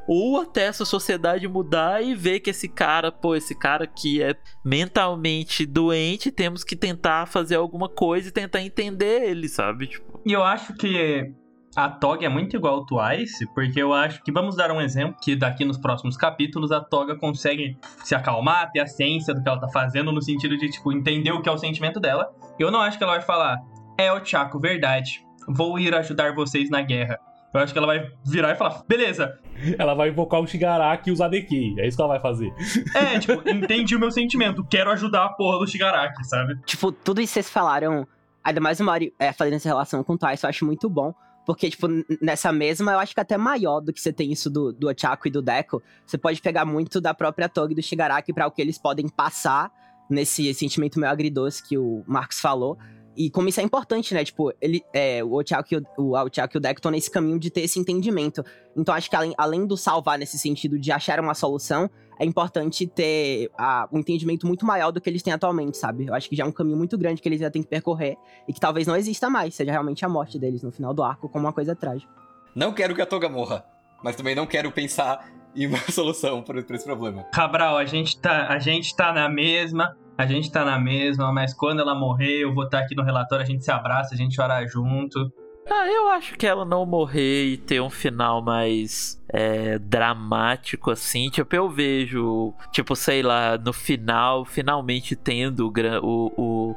ou 0.07 0.41
até 0.41 0.63
essa 0.63 0.85
sociedade 0.85 1.47
mudar 1.47 2.01
e 2.01 2.15
ver 2.15 2.39
que 2.39 2.49
esse 2.49 2.69
cara, 2.69 3.11
pô, 3.11 3.35
esse 3.35 3.53
cara 3.53 3.85
que 3.85 4.21
é 4.23 4.35
mentalmente 4.63 5.65
doente, 5.65 6.31
temos 6.31 6.63
que 6.63 6.75
tentar 6.75 7.25
fazer 7.25 7.55
alguma 7.55 7.89
coisa 7.89 8.29
e 8.29 8.31
tentar 8.31 8.61
entender 8.61 9.29
ele, 9.29 9.49
sabe? 9.49 9.87
Tipo, 9.87 10.21
E 10.25 10.31
eu 10.31 10.43
acho 10.43 10.73
que 10.75 11.33
a 11.75 11.89
Toga 11.89 12.25
é 12.25 12.29
muito 12.29 12.55
igual 12.55 12.75
ao 12.75 12.85
Twice, 12.85 13.45
porque 13.53 13.79
eu 13.79 13.93
acho 13.93 14.23
que, 14.23 14.31
vamos 14.31 14.55
dar 14.55 14.71
um 14.71 14.81
exemplo, 14.81 15.15
que 15.21 15.35
daqui 15.35 15.63
nos 15.63 15.77
próximos 15.77 16.17
capítulos 16.17 16.71
a 16.71 16.79
Toga 16.79 17.15
consegue 17.15 17.77
se 18.03 18.15
acalmar, 18.15 18.71
ter 18.71 18.79
a 18.79 18.87
ciência 18.87 19.33
do 19.33 19.43
que 19.43 19.47
ela 19.47 19.59
tá 19.59 19.67
fazendo, 19.67 20.11
no 20.11 20.21
sentido 20.21 20.57
de, 20.57 20.69
tipo, 20.69 20.91
entender 20.91 21.31
o 21.31 21.41
que 21.41 21.49
é 21.49 21.51
o 21.51 21.57
sentimento 21.57 21.99
dela. 21.99 22.33
Eu 22.57 22.71
não 22.71 22.81
acho 22.81 22.97
que 22.97 23.03
ela 23.03 23.13
vai 23.13 23.21
falar, 23.21 23.57
é 23.97 24.11
o 24.11 24.25
Chaco, 24.25 24.59
verdade, 24.59 25.23
vou 25.47 25.77
ir 25.77 25.93
ajudar 25.93 26.33
vocês 26.33 26.69
na 26.69 26.81
guerra. 26.81 27.19
Eu 27.57 27.63
acho 27.63 27.73
que 27.73 27.79
ela 27.79 27.87
vai 27.87 28.11
virar 28.25 28.51
e 28.51 28.55
falar, 28.55 28.83
beleza, 28.87 29.39
Ela 29.77 29.93
vai 29.93 30.09
invocar 30.09 30.39
o 30.39 30.47
Shigaraki 30.47 31.09
e 31.09 31.13
usar 31.13 31.27
DQ. 31.27 31.75
É 31.79 31.87
isso 31.87 31.97
que 31.97 32.01
ela 32.01 32.13
vai 32.13 32.21
fazer. 32.21 32.53
é, 32.95 33.19
tipo, 33.19 33.41
entendi 33.49 33.95
o 33.95 33.99
meu 33.99 34.11
sentimento, 34.11 34.63
quero 34.63 34.91
ajudar 34.91 35.25
a 35.25 35.29
porra 35.29 35.59
do 35.59 35.67
Shigaraki, 35.67 36.23
sabe? 36.25 36.57
Tipo, 36.65 36.91
tudo 36.91 37.21
isso 37.21 37.33
que 37.33 37.41
vocês 37.41 37.49
falaram, 37.49 38.07
ainda 38.43 38.61
mais 38.61 38.79
o 38.79 38.83
Mario 38.83 39.11
é, 39.19 39.33
fazendo 39.33 39.55
essa 39.55 39.69
relação 39.69 40.03
com 40.03 40.13
o 40.13 40.17
Twice, 40.17 40.43
eu 40.43 40.49
acho 40.49 40.65
muito 40.65 40.89
bom. 40.89 41.13
Porque, 41.45 41.69
tipo, 41.69 41.87
nessa 42.21 42.51
mesma, 42.51 42.91
eu 42.91 42.99
acho 42.99 43.13
que 43.13 43.21
até 43.21 43.37
maior 43.37 43.79
do 43.79 43.93
que 43.93 44.01
você 44.01 44.11
tem 44.11 44.33
isso 44.33 44.49
do, 44.49 44.73
do 44.73 44.89
Ochako 44.89 45.29
e 45.29 45.31
do 45.31 45.41
Deco. 45.41 45.81
Você 46.05 46.17
pode 46.17 46.41
pegar 46.41 46.65
muito 46.65 46.99
da 46.99 47.13
própria 47.13 47.47
Toga 47.47 47.71
e 47.71 47.75
do 47.75 47.81
Shigaraki 47.81 48.33
pra 48.33 48.47
o 48.47 48.51
que 48.51 48.61
eles 48.61 48.77
podem 48.77 49.07
passar 49.07 49.71
nesse 50.09 50.53
sentimento 50.53 50.99
meio 50.99 51.09
agridoce 51.11 51.63
que 51.63 51.77
o 51.77 52.03
Marcos 52.05 52.41
falou. 52.41 52.77
E 53.17 53.31
como 53.31 53.49
isso 53.49 53.59
é 53.59 53.63
importante, 53.63 54.13
né? 54.13 54.23
Tipo, 54.23 54.53
ele, 54.61 54.83
é, 54.93 55.23
o 55.23 55.33
Ochako 55.33 55.73
e 55.73 55.77
o, 55.77 55.85
o, 55.97 56.11
o 56.11 56.27
e 56.27 56.57
o 56.57 56.59
Deck 56.59 56.77
estão 56.77 56.91
nesse 56.91 57.09
caminho 57.09 57.39
de 57.39 57.49
ter 57.49 57.61
esse 57.61 57.79
entendimento. 57.79 58.45
Então 58.75 58.93
acho 58.93 59.09
que 59.09 59.15
além, 59.15 59.33
além 59.35 59.65
do 59.65 59.75
salvar 59.75 60.19
nesse 60.19 60.37
sentido 60.37 60.77
de 60.77 60.91
achar 60.91 61.19
uma 61.19 61.33
solução, 61.33 61.89
é 62.19 62.25
importante 62.25 62.85
ter 62.85 63.49
a, 63.57 63.89
um 63.91 63.97
entendimento 63.97 64.45
muito 64.45 64.67
maior 64.67 64.91
do 64.91 65.01
que 65.01 65.09
eles 65.09 65.23
têm 65.23 65.33
atualmente, 65.33 65.77
sabe? 65.77 66.05
Eu 66.05 66.13
acho 66.13 66.29
que 66.29 66.35
já 66.35 66.43
é 66.43 66.47
um 66.47 66.51
caminho 66.51 66.77
muito 66.77 66.95
grande 66.95 67.19
que 67.19 67.27
eles 67.27 67.39
já 67.39 67.49
têm 67.49 67.63
que 67.63 67.67
percorrer 67.69 68.17
e 68.47 68.53
que 68.53 68.59
talvez 68.59 68.85
não 68.85 68.95
exista 68.95 69.29
mais, 69.31 69.55
seja 69.55 69.71
realmente 69.71 70.05
a 70.05 70.09
morte 70.09 70.37
deles 70.37 70.61
no 70.61 70.71
final 70.71 70.93
do 70.93 71.01
arco 71.01 71.27
como 71.27 71.45
uma 71.45 71.53
coisa 71.53 71.75
trágica. 71.75 72.11
Não 72.55 72.71
quero 72.71 72.93
que 72.93 73.01
a 73.01 73.05
Toga 73.05 73.27
morra, 73.27 73.65
mas 74.03 74.15
também 74.15 74.35
não 74.35 74.45
quero 74.45 74.71
pensar 74.71 75.27
em 75.55 75.65
uma 75.65 75.79
solução 75.91 76.43
para 76.43 76.59
esse 76.59 76.85
problema. 76.85 77.23
Cabral, 77.33 77.77
a 77.77 77.85
gente 77.85 78.19
tá, 78.19 78.47
a 78.47 78.59
gente 78.59 78.95
tá 78.95 79.11
na 79.11 79.27
mesma, 79.27 79.95
a 80.17 80.25
gente 80.25 80.51
tá 80.51 80.65
na 80.65 80.79
mesma, 80.79 81.31
mas 81.31 81.53
quando 81.53 81.79
ela 81.79 81.93
morrer, 81.93 82.39
eu 82.39 82.53
vou 82.53 82.63
estar 82.63 82.79
tá 82.79 82.83
aqui 82.83 82.95
no 82.95 83.03
relatório, 83.03 83.43
a 83.43 83.47
gente 83.47 83.63
se 83.63 83.71
abraça, 83.71 84.15
a 84.15 84.17
gente 84.17 84.35
chora 84.35 84.65
junto. 84.65 85.31
Ah, 85.69 85.87
eu 85.87 86.07
acho 86.09 86.35
que 86.35 86.47
ela 86.47 86.63
não 86.63 86.85
morrer 86.85 87.45
e 87.45 87.57
ter 87.57 87.81
um 87.81 87.89
final 87.89 88.41
mais 88.41 89.21
é, 89.29 89.77
dramático, 89.77 90.89
assim. 90.89 91.29
Tipo, 91.29 91.55
eu 91.55 91.69
vejo, 91.69 92.53
tipo, 92.71 92.95
sei 92.95 93.21
lá, 93.21 93.57
no 93.57 93.73
final, 93.73 94.45
finalmente 94.45 95.13
tendo 95.15 95.71
o, 96.01 96.31
o, 96.37 96.75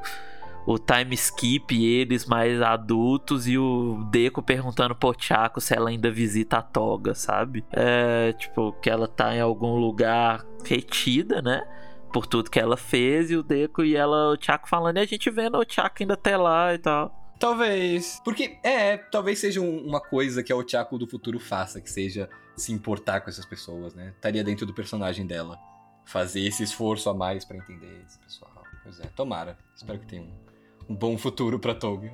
o 0.66 0.78
time 0.78 1.14
skip 1.14 1.72
eles 1.72 2.26
mais 2.26 2.60
adultos 2.60 3.46
e 3.46 3.56
o 3.56 4.04
Deco 4.10 4.42
perguntando 4.42 4.94
pro 4.94 5.14
Chaco 5.16 5.60
se 5.60 5.74
ela 5.74 5.88
ainda 5.88 6.10
visita 6.10 6.58
a 6.58 6.62
toga, 6.62 7.14
sabe? 7.14 7.64
É, 7.72 8.32
tipo, 8.32 8.72
que 8.82 8.90
ela 8.90 9.06
tá 9.06 9.34
em 9.34 9.40
algum 9.40 9.76
lugar 9.76 10.44
retida, 10.64 11.40
né? 11.40 11.62
Por 12.10 12.26
tudo 12.26 12.50
que 12.50 12.58
ela 12.58 12.76
fez, 12.76 13.30
e 13.30 13.36
o 13.36 13.42
Deco 13.42 13.82
e 13.82 13.96
ela, 13.96 14.32
o 14.32 14.36
Chaco 14.40 14.68
falando, 14.68 14.98
e 14.98 15.00
a 15.00 15.06
gente 15.06 15.30
vendo 15.30 15.58
o 15.58 15.64
Chaco 15.66 15.96
ainda 16.00 16.14
até 16.14 16.36
lá 16.36 16.74
e 16.74 16.78
tal. 16.78 17.14
Talvez. 17.38 18.20
Porque, 18.22 18.58
é, 18.62 18.98
talvez 18.98 19.38
seja 19.38 19.62
uma 19.62 20.00
coisa 20.00 20.42
que 20.42 20.52
a 20.52 20.68
Chaco 20.68 20.98
do 20.98 21.06
futuro 21.06 21.40
faça, 21.40 21.80
que 21.80 21.90
seja 21.90 22.28
se 22.54 22.72
importar 22.72 23.22
com 23.22 23.30
essas 23.30 23.46
pessoas, 23.46 23.94
né? 23.94 24.12
Estaria 24.14 24.44
dentro 24.44 24.66
do 24.66 24.74
personagem 24.74 25.26
dela. 25.26 25.58
Fazer 26.04 26.40
esse 26.40 26.62
esforço 26.62 27.08
a 27.08 27.14
mais 27.14 27.44
para 27.44 27.56
entender 27.56 28.02
esse 28.06 28.18
pessoal. 28.18 28.62
Pois 28.82 29.00
é, 29.00 29.06
tomara. 29.16 29.56
Espero 29.74 29.98
que 29.98 30.06
tenha 30.06 30.22
um, 30.22 30.92
um 30.92 30.94
bom 30.94 31.16
futuro 31.16 31.58
pra 31.58 31.74
Toga. 31.74 32.12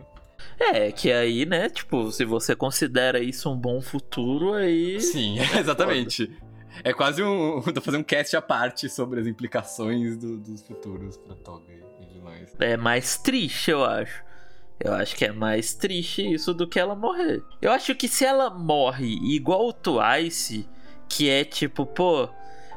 É, 0.59 0.93
que 0.93 1.11
aí, 1.11 1.45
né, 1.45 1.69
tipo, 1.69 2.11
se 2.13 2.25
você 2.25 2.55
considera 2.55 3.19
isso 3.19 3.51
um 3.51 3.57
bom 3.57 3.81
futuro, 3.81 4.55
aí. 4.55 5.01
Sim, 5.01 5.39
exatamente. 5.59 6.31
É 6.85 6.93
quase 6.93 7.23
um. 7.23 7.61
Tô 7.63 7.81
fazendo 7.81 8.01
um 8.01 8.05
cast 8.05 8.37
à 8.37 8.43
parte 8.43 8.89
sobre 8.89 9.21
as 9.21 9.27
implicações 9.27 10.17
do, 10.17 10.37
dos 10.39 10.63
futuros 10.63 11.17
pra 11.17 11.35
Toga 11.35 11.65
e 12.01 12.07
demais. 12.07 12.55
É 12.59 12.77
mais 12.77 13.19
triste, 13.19 13.71
eu 13.71 13.85
acho. 13.85 14.25
Eu 14.79 14.93
acho 14.93 15.17
que 15.17 15.25
é 15.25 15.33
mais 15.33 15.75
triste 15.75 16.35
isso 16.35 16.53
do 16.53 16.69
que 16.69 16.79
ela 16.79 16.95
morrer. 16.95 17.43
Eu 17.63 17.73
acho 17.73 17.95
que 17.95 18.09
se 18.09 18.25
ela 18.25 18.51
morre 18.51 19.07
igual 19.07 19.69
o 19.69 19.73
Twice, 19.73 20.69
que 21.09 21.31
é 21.31 21.45
tipo, 21.45 21.87
pô, 21.87 22.29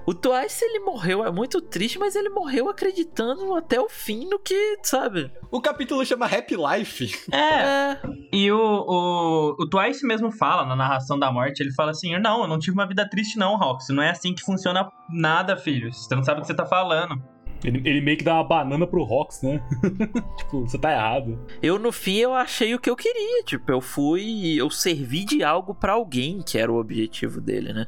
o 0.09 0.13
Twice, 0.15 0.65
ele 0.65 0.79
morreu, 0.79 1.23
é 1.23 1.31
muito 1.31 1.61
triste, 1.61 1.99
mas 1.99 2.15
ele 2.15 2.29
morreu 2.29 2.67
acreditando 2.67 3.53
até 3.53 3.79
o 3.79 3.87
fim 3.87 4.27
no 4.27 4.39
que, 4.39 4.79
sabe? 4.81 5.31
O 5.51 5.61
capítulo 5.61 6.03
chama 6.03 6.25
Happy 6.25 6.55
Life. 6.55 7.09
É. 7.31 7.37
é. 7.37 8.01
E 8.33 8.51
o, 8.51 8.57
o, 8.57 9.55
o 9.59 9.69
Twice 9.69 10.05
mesmo 10.05 10.31
fala 10.31 10.65
na 10.65 10.75
narração 10.75 11.19
da 11.19 11.31
morte, 11.31 11.61
ele 11.61 11.71
fala 11.73 11.91
assim: 11.91 12.17
Não, 12.17 12.41
eu 12.41 12.47
não 12.47 12.57
tive 12.57 12.73
uma 12.73 12.87
vida 12.87 13.07
triste, 13.07 13.37
não, 13.37 13.55
Rox. 13.55 13.89
Não 13.89 14.01
é 14.01 14.09
assim 14.09 14.33
que 14.33 14.41
funciona 14.41 14.89
nada, 15.09 15.55
filho. 15.55 15.93
Você 15.93 16.15
não 16.15 16.23
sabe 16.23 16.39
o 16.39 16.41
que 16.41 16.47
você 16.47 16.55
tá 16.55 16.65
falando. 16.65 17.21
Ele, 17.63 17.81
ele 17.85 18.01
meio 18.01 18.17
que 18.17 18.23
dá 18.23 18.35
uma 18.35 18.43
banana 18.43 18.87
pro 18.87 19.03
Rox, 19.03 19.41
né? 19.41 19.61
tipo, 20.37 20.61
você 20.61 20.77
tá 20.77 20.91
errado. 20.91 21.37
Eu, 21.61 21.77
no 21.77 21.91
fim, 21.91 22.15
eu 22.15 22.33
achei 22.33 22.73
o 22.73 22.79
que 22.79 22.89
eu 22.89 22.95
queria. 22.95 23.43
Tipo, 23.43 23.71
eu 23.71 23.81
fui. 23.81 24.55
Eu 24.55 24.69
servi 24.69 25.25
de 25.25 25.43
algo 25.43 25.75
para 25.75 25.93
alguém, 25.93 26.41
que 26.41 26.57
era 26.57 26.71
o 26.71 26.79
objetivo 26.79 27.41
dele, 27.41 27.73
né? 27.73 27.85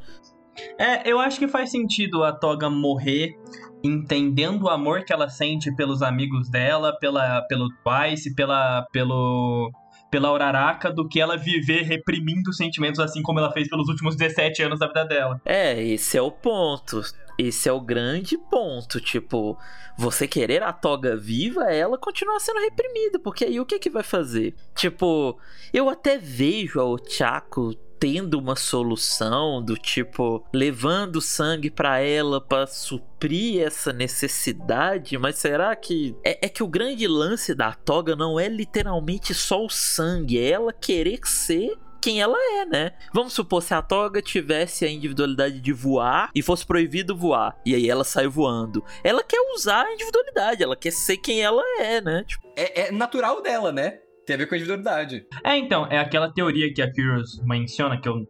É, 0.77 1.09
eu 1.09 1.19
acho 1.19 1.39
que 1.39 1.47
faz 1.47 1.71
sentido 1.71 2.23
a 2.23 2.31
Toga 2.31 2.69
morrer 2.69 3.35
entendendo 3.83 4.63
o 4.63 4.69
amor 4.69 5.03
que 5.03 5.13
ela 5.13 5.29
sente 5.29 5.73
pelos 5.75 6.01
amigos 6.01 6.49
dela, 6.49 6.97
pela, 6.99 7.41
pelo 7.43 7.69
Twice, 7.83 8.33
pela, 8.35 8.85
pelo, 8.91 9.71
pela 10.09 10.31
Uraraka, 10.31 10.91
do 10.91 11.07
que 11.07 11.19
ela 11.19 11.37
viver 11.37 11.83
reprimindo 11.83 12.53
sentimentos 12.53 12.99
assim 12.99 13.21
como 13.21 13.39
ela 13.39 13.51
fez 13.51 13.69
pelos 13.69 13.87
últimos 13.89 14.15
17 14.15 14.63
anos 14.63 14.79
da 14.79 14.87
vida 14.87 15.05
dela. 15.05 15.41
É, 15.45 15.81
esse 15.81 16.17
é 16.17 16.21
o 16.21 16.31
ponto. 16.31 17.01
Esse 17.37 17.67
é 17.67 17.71
o 17.71 17.81
grande 17.81 18.37
ponto. 18.37 18.99
Tipo, 18.99 19.57
você 19.97 20.27
querer 20.27 20.61
a 20.61 20.71
toga 20.71 21.15
viva, 21.15 21.63
ela 21.73 21.97
continua 21.97 22.39
sendo 22.39 22.59
reprimida. 22.59 23.19
Porque 23.19 23.45
aí 23.45 23.59
o 23.59 23.65
que 23.65 23.79
que 23.79 23.89
vai 23.89 24.03
fazer? 24.03 24.53
Tipo, 24.75 25.39
eu 25.73 25.89
até 25.89 26.17
vejo 26.17 26.79
a 26.79 26.85
Ochako 26.85 27.73
tendo 28.01 28.39
uma 28.39 28.55
solução 28.55 29.63
do 29.63 29.77
tipo 29.77 30.43
levando 30.51 31.21
sangue 31.21 31.69
para 31.69 31.99
ela 31.99 32.41
para 32.41 32.65
suprir 32.65 33.61
essa 33.61 33.93
necessidade, 33.93 35.19
mas 35.19 35.37
será 35.37 35.75
que 35.75 36.15
é, 36.25 36.47
é, 36.47 36.49
que 36.49 36.63
o 36.63 36.67
grande 36.67 37.07
lance 37.07 37.53
da 37.53 37.73
toga 37.73 38.15
não 38.15 38.39
é 38.39 38.47
literalmente 38.47 39.35
só 39.35 39.63
o 39.63 39.69
sangue, 39.69 40.39
é 40.39 40.49
ela 40.49 40.73
querer 40.73 41.19
ser 41.25 41.77
quem 42.01 42.19
ela 42.19 42.37
é, 42.59 42.65
né? 42.65 42.93
Vamos 43.13 43.33
supor 43.33 43.61
se 43.61 43.75
a 43.75 43.81
Toga 43.83 44.23
tivesse 44.23 44.83
a 44.83 44.89
individualidade 44.89 45.61
de 45.61 45.71
voar 45.71 46.31
e 46.33 46.41
fosse 46.41 46.65
proibido 46.65 47.15
voar, 47.15 47.55
e 47.63 47.75
aí 47.75 47.87
ela 47.87 48.03
sai 48.03 48.25
voando. 48.25 48.83
Ela 49.03 49.23
quer 49.23 49.39
usar 49.53 49.85
a 49.85 49.93
individualidade, 49.93 50.63
ela 50.63 50.75
quer 50.75 50.91
ser 50.91 51.17
quem 51.17 51.43
ela 51.43 51.61
é, 51.79 52.01
né? 52.01 52.23
Tipo... 52.27 52.47
É, 52.55 52.87
é 52.87 52.91
natural 52.91 53.43
dela, 53.43 53.71
né? 53.71 53.99
Tem 54.32 54.36
a 54.36 54.38
ver 54.38 54.47
com 54.47 54.55
a 54.55 54.57
individualidade. 54.57 55.25
É, 55.43 55.57
então, 55.57 55.86
é 55.88 55.99
aquela 55.99 56.32
teoria 56.32 56.73
que 56.73 56.82
a 56.82 56.89
Curious 56.89 57.38
menciona, 57.43 57.99
que 57.99 58.07
eu 58.07 58.25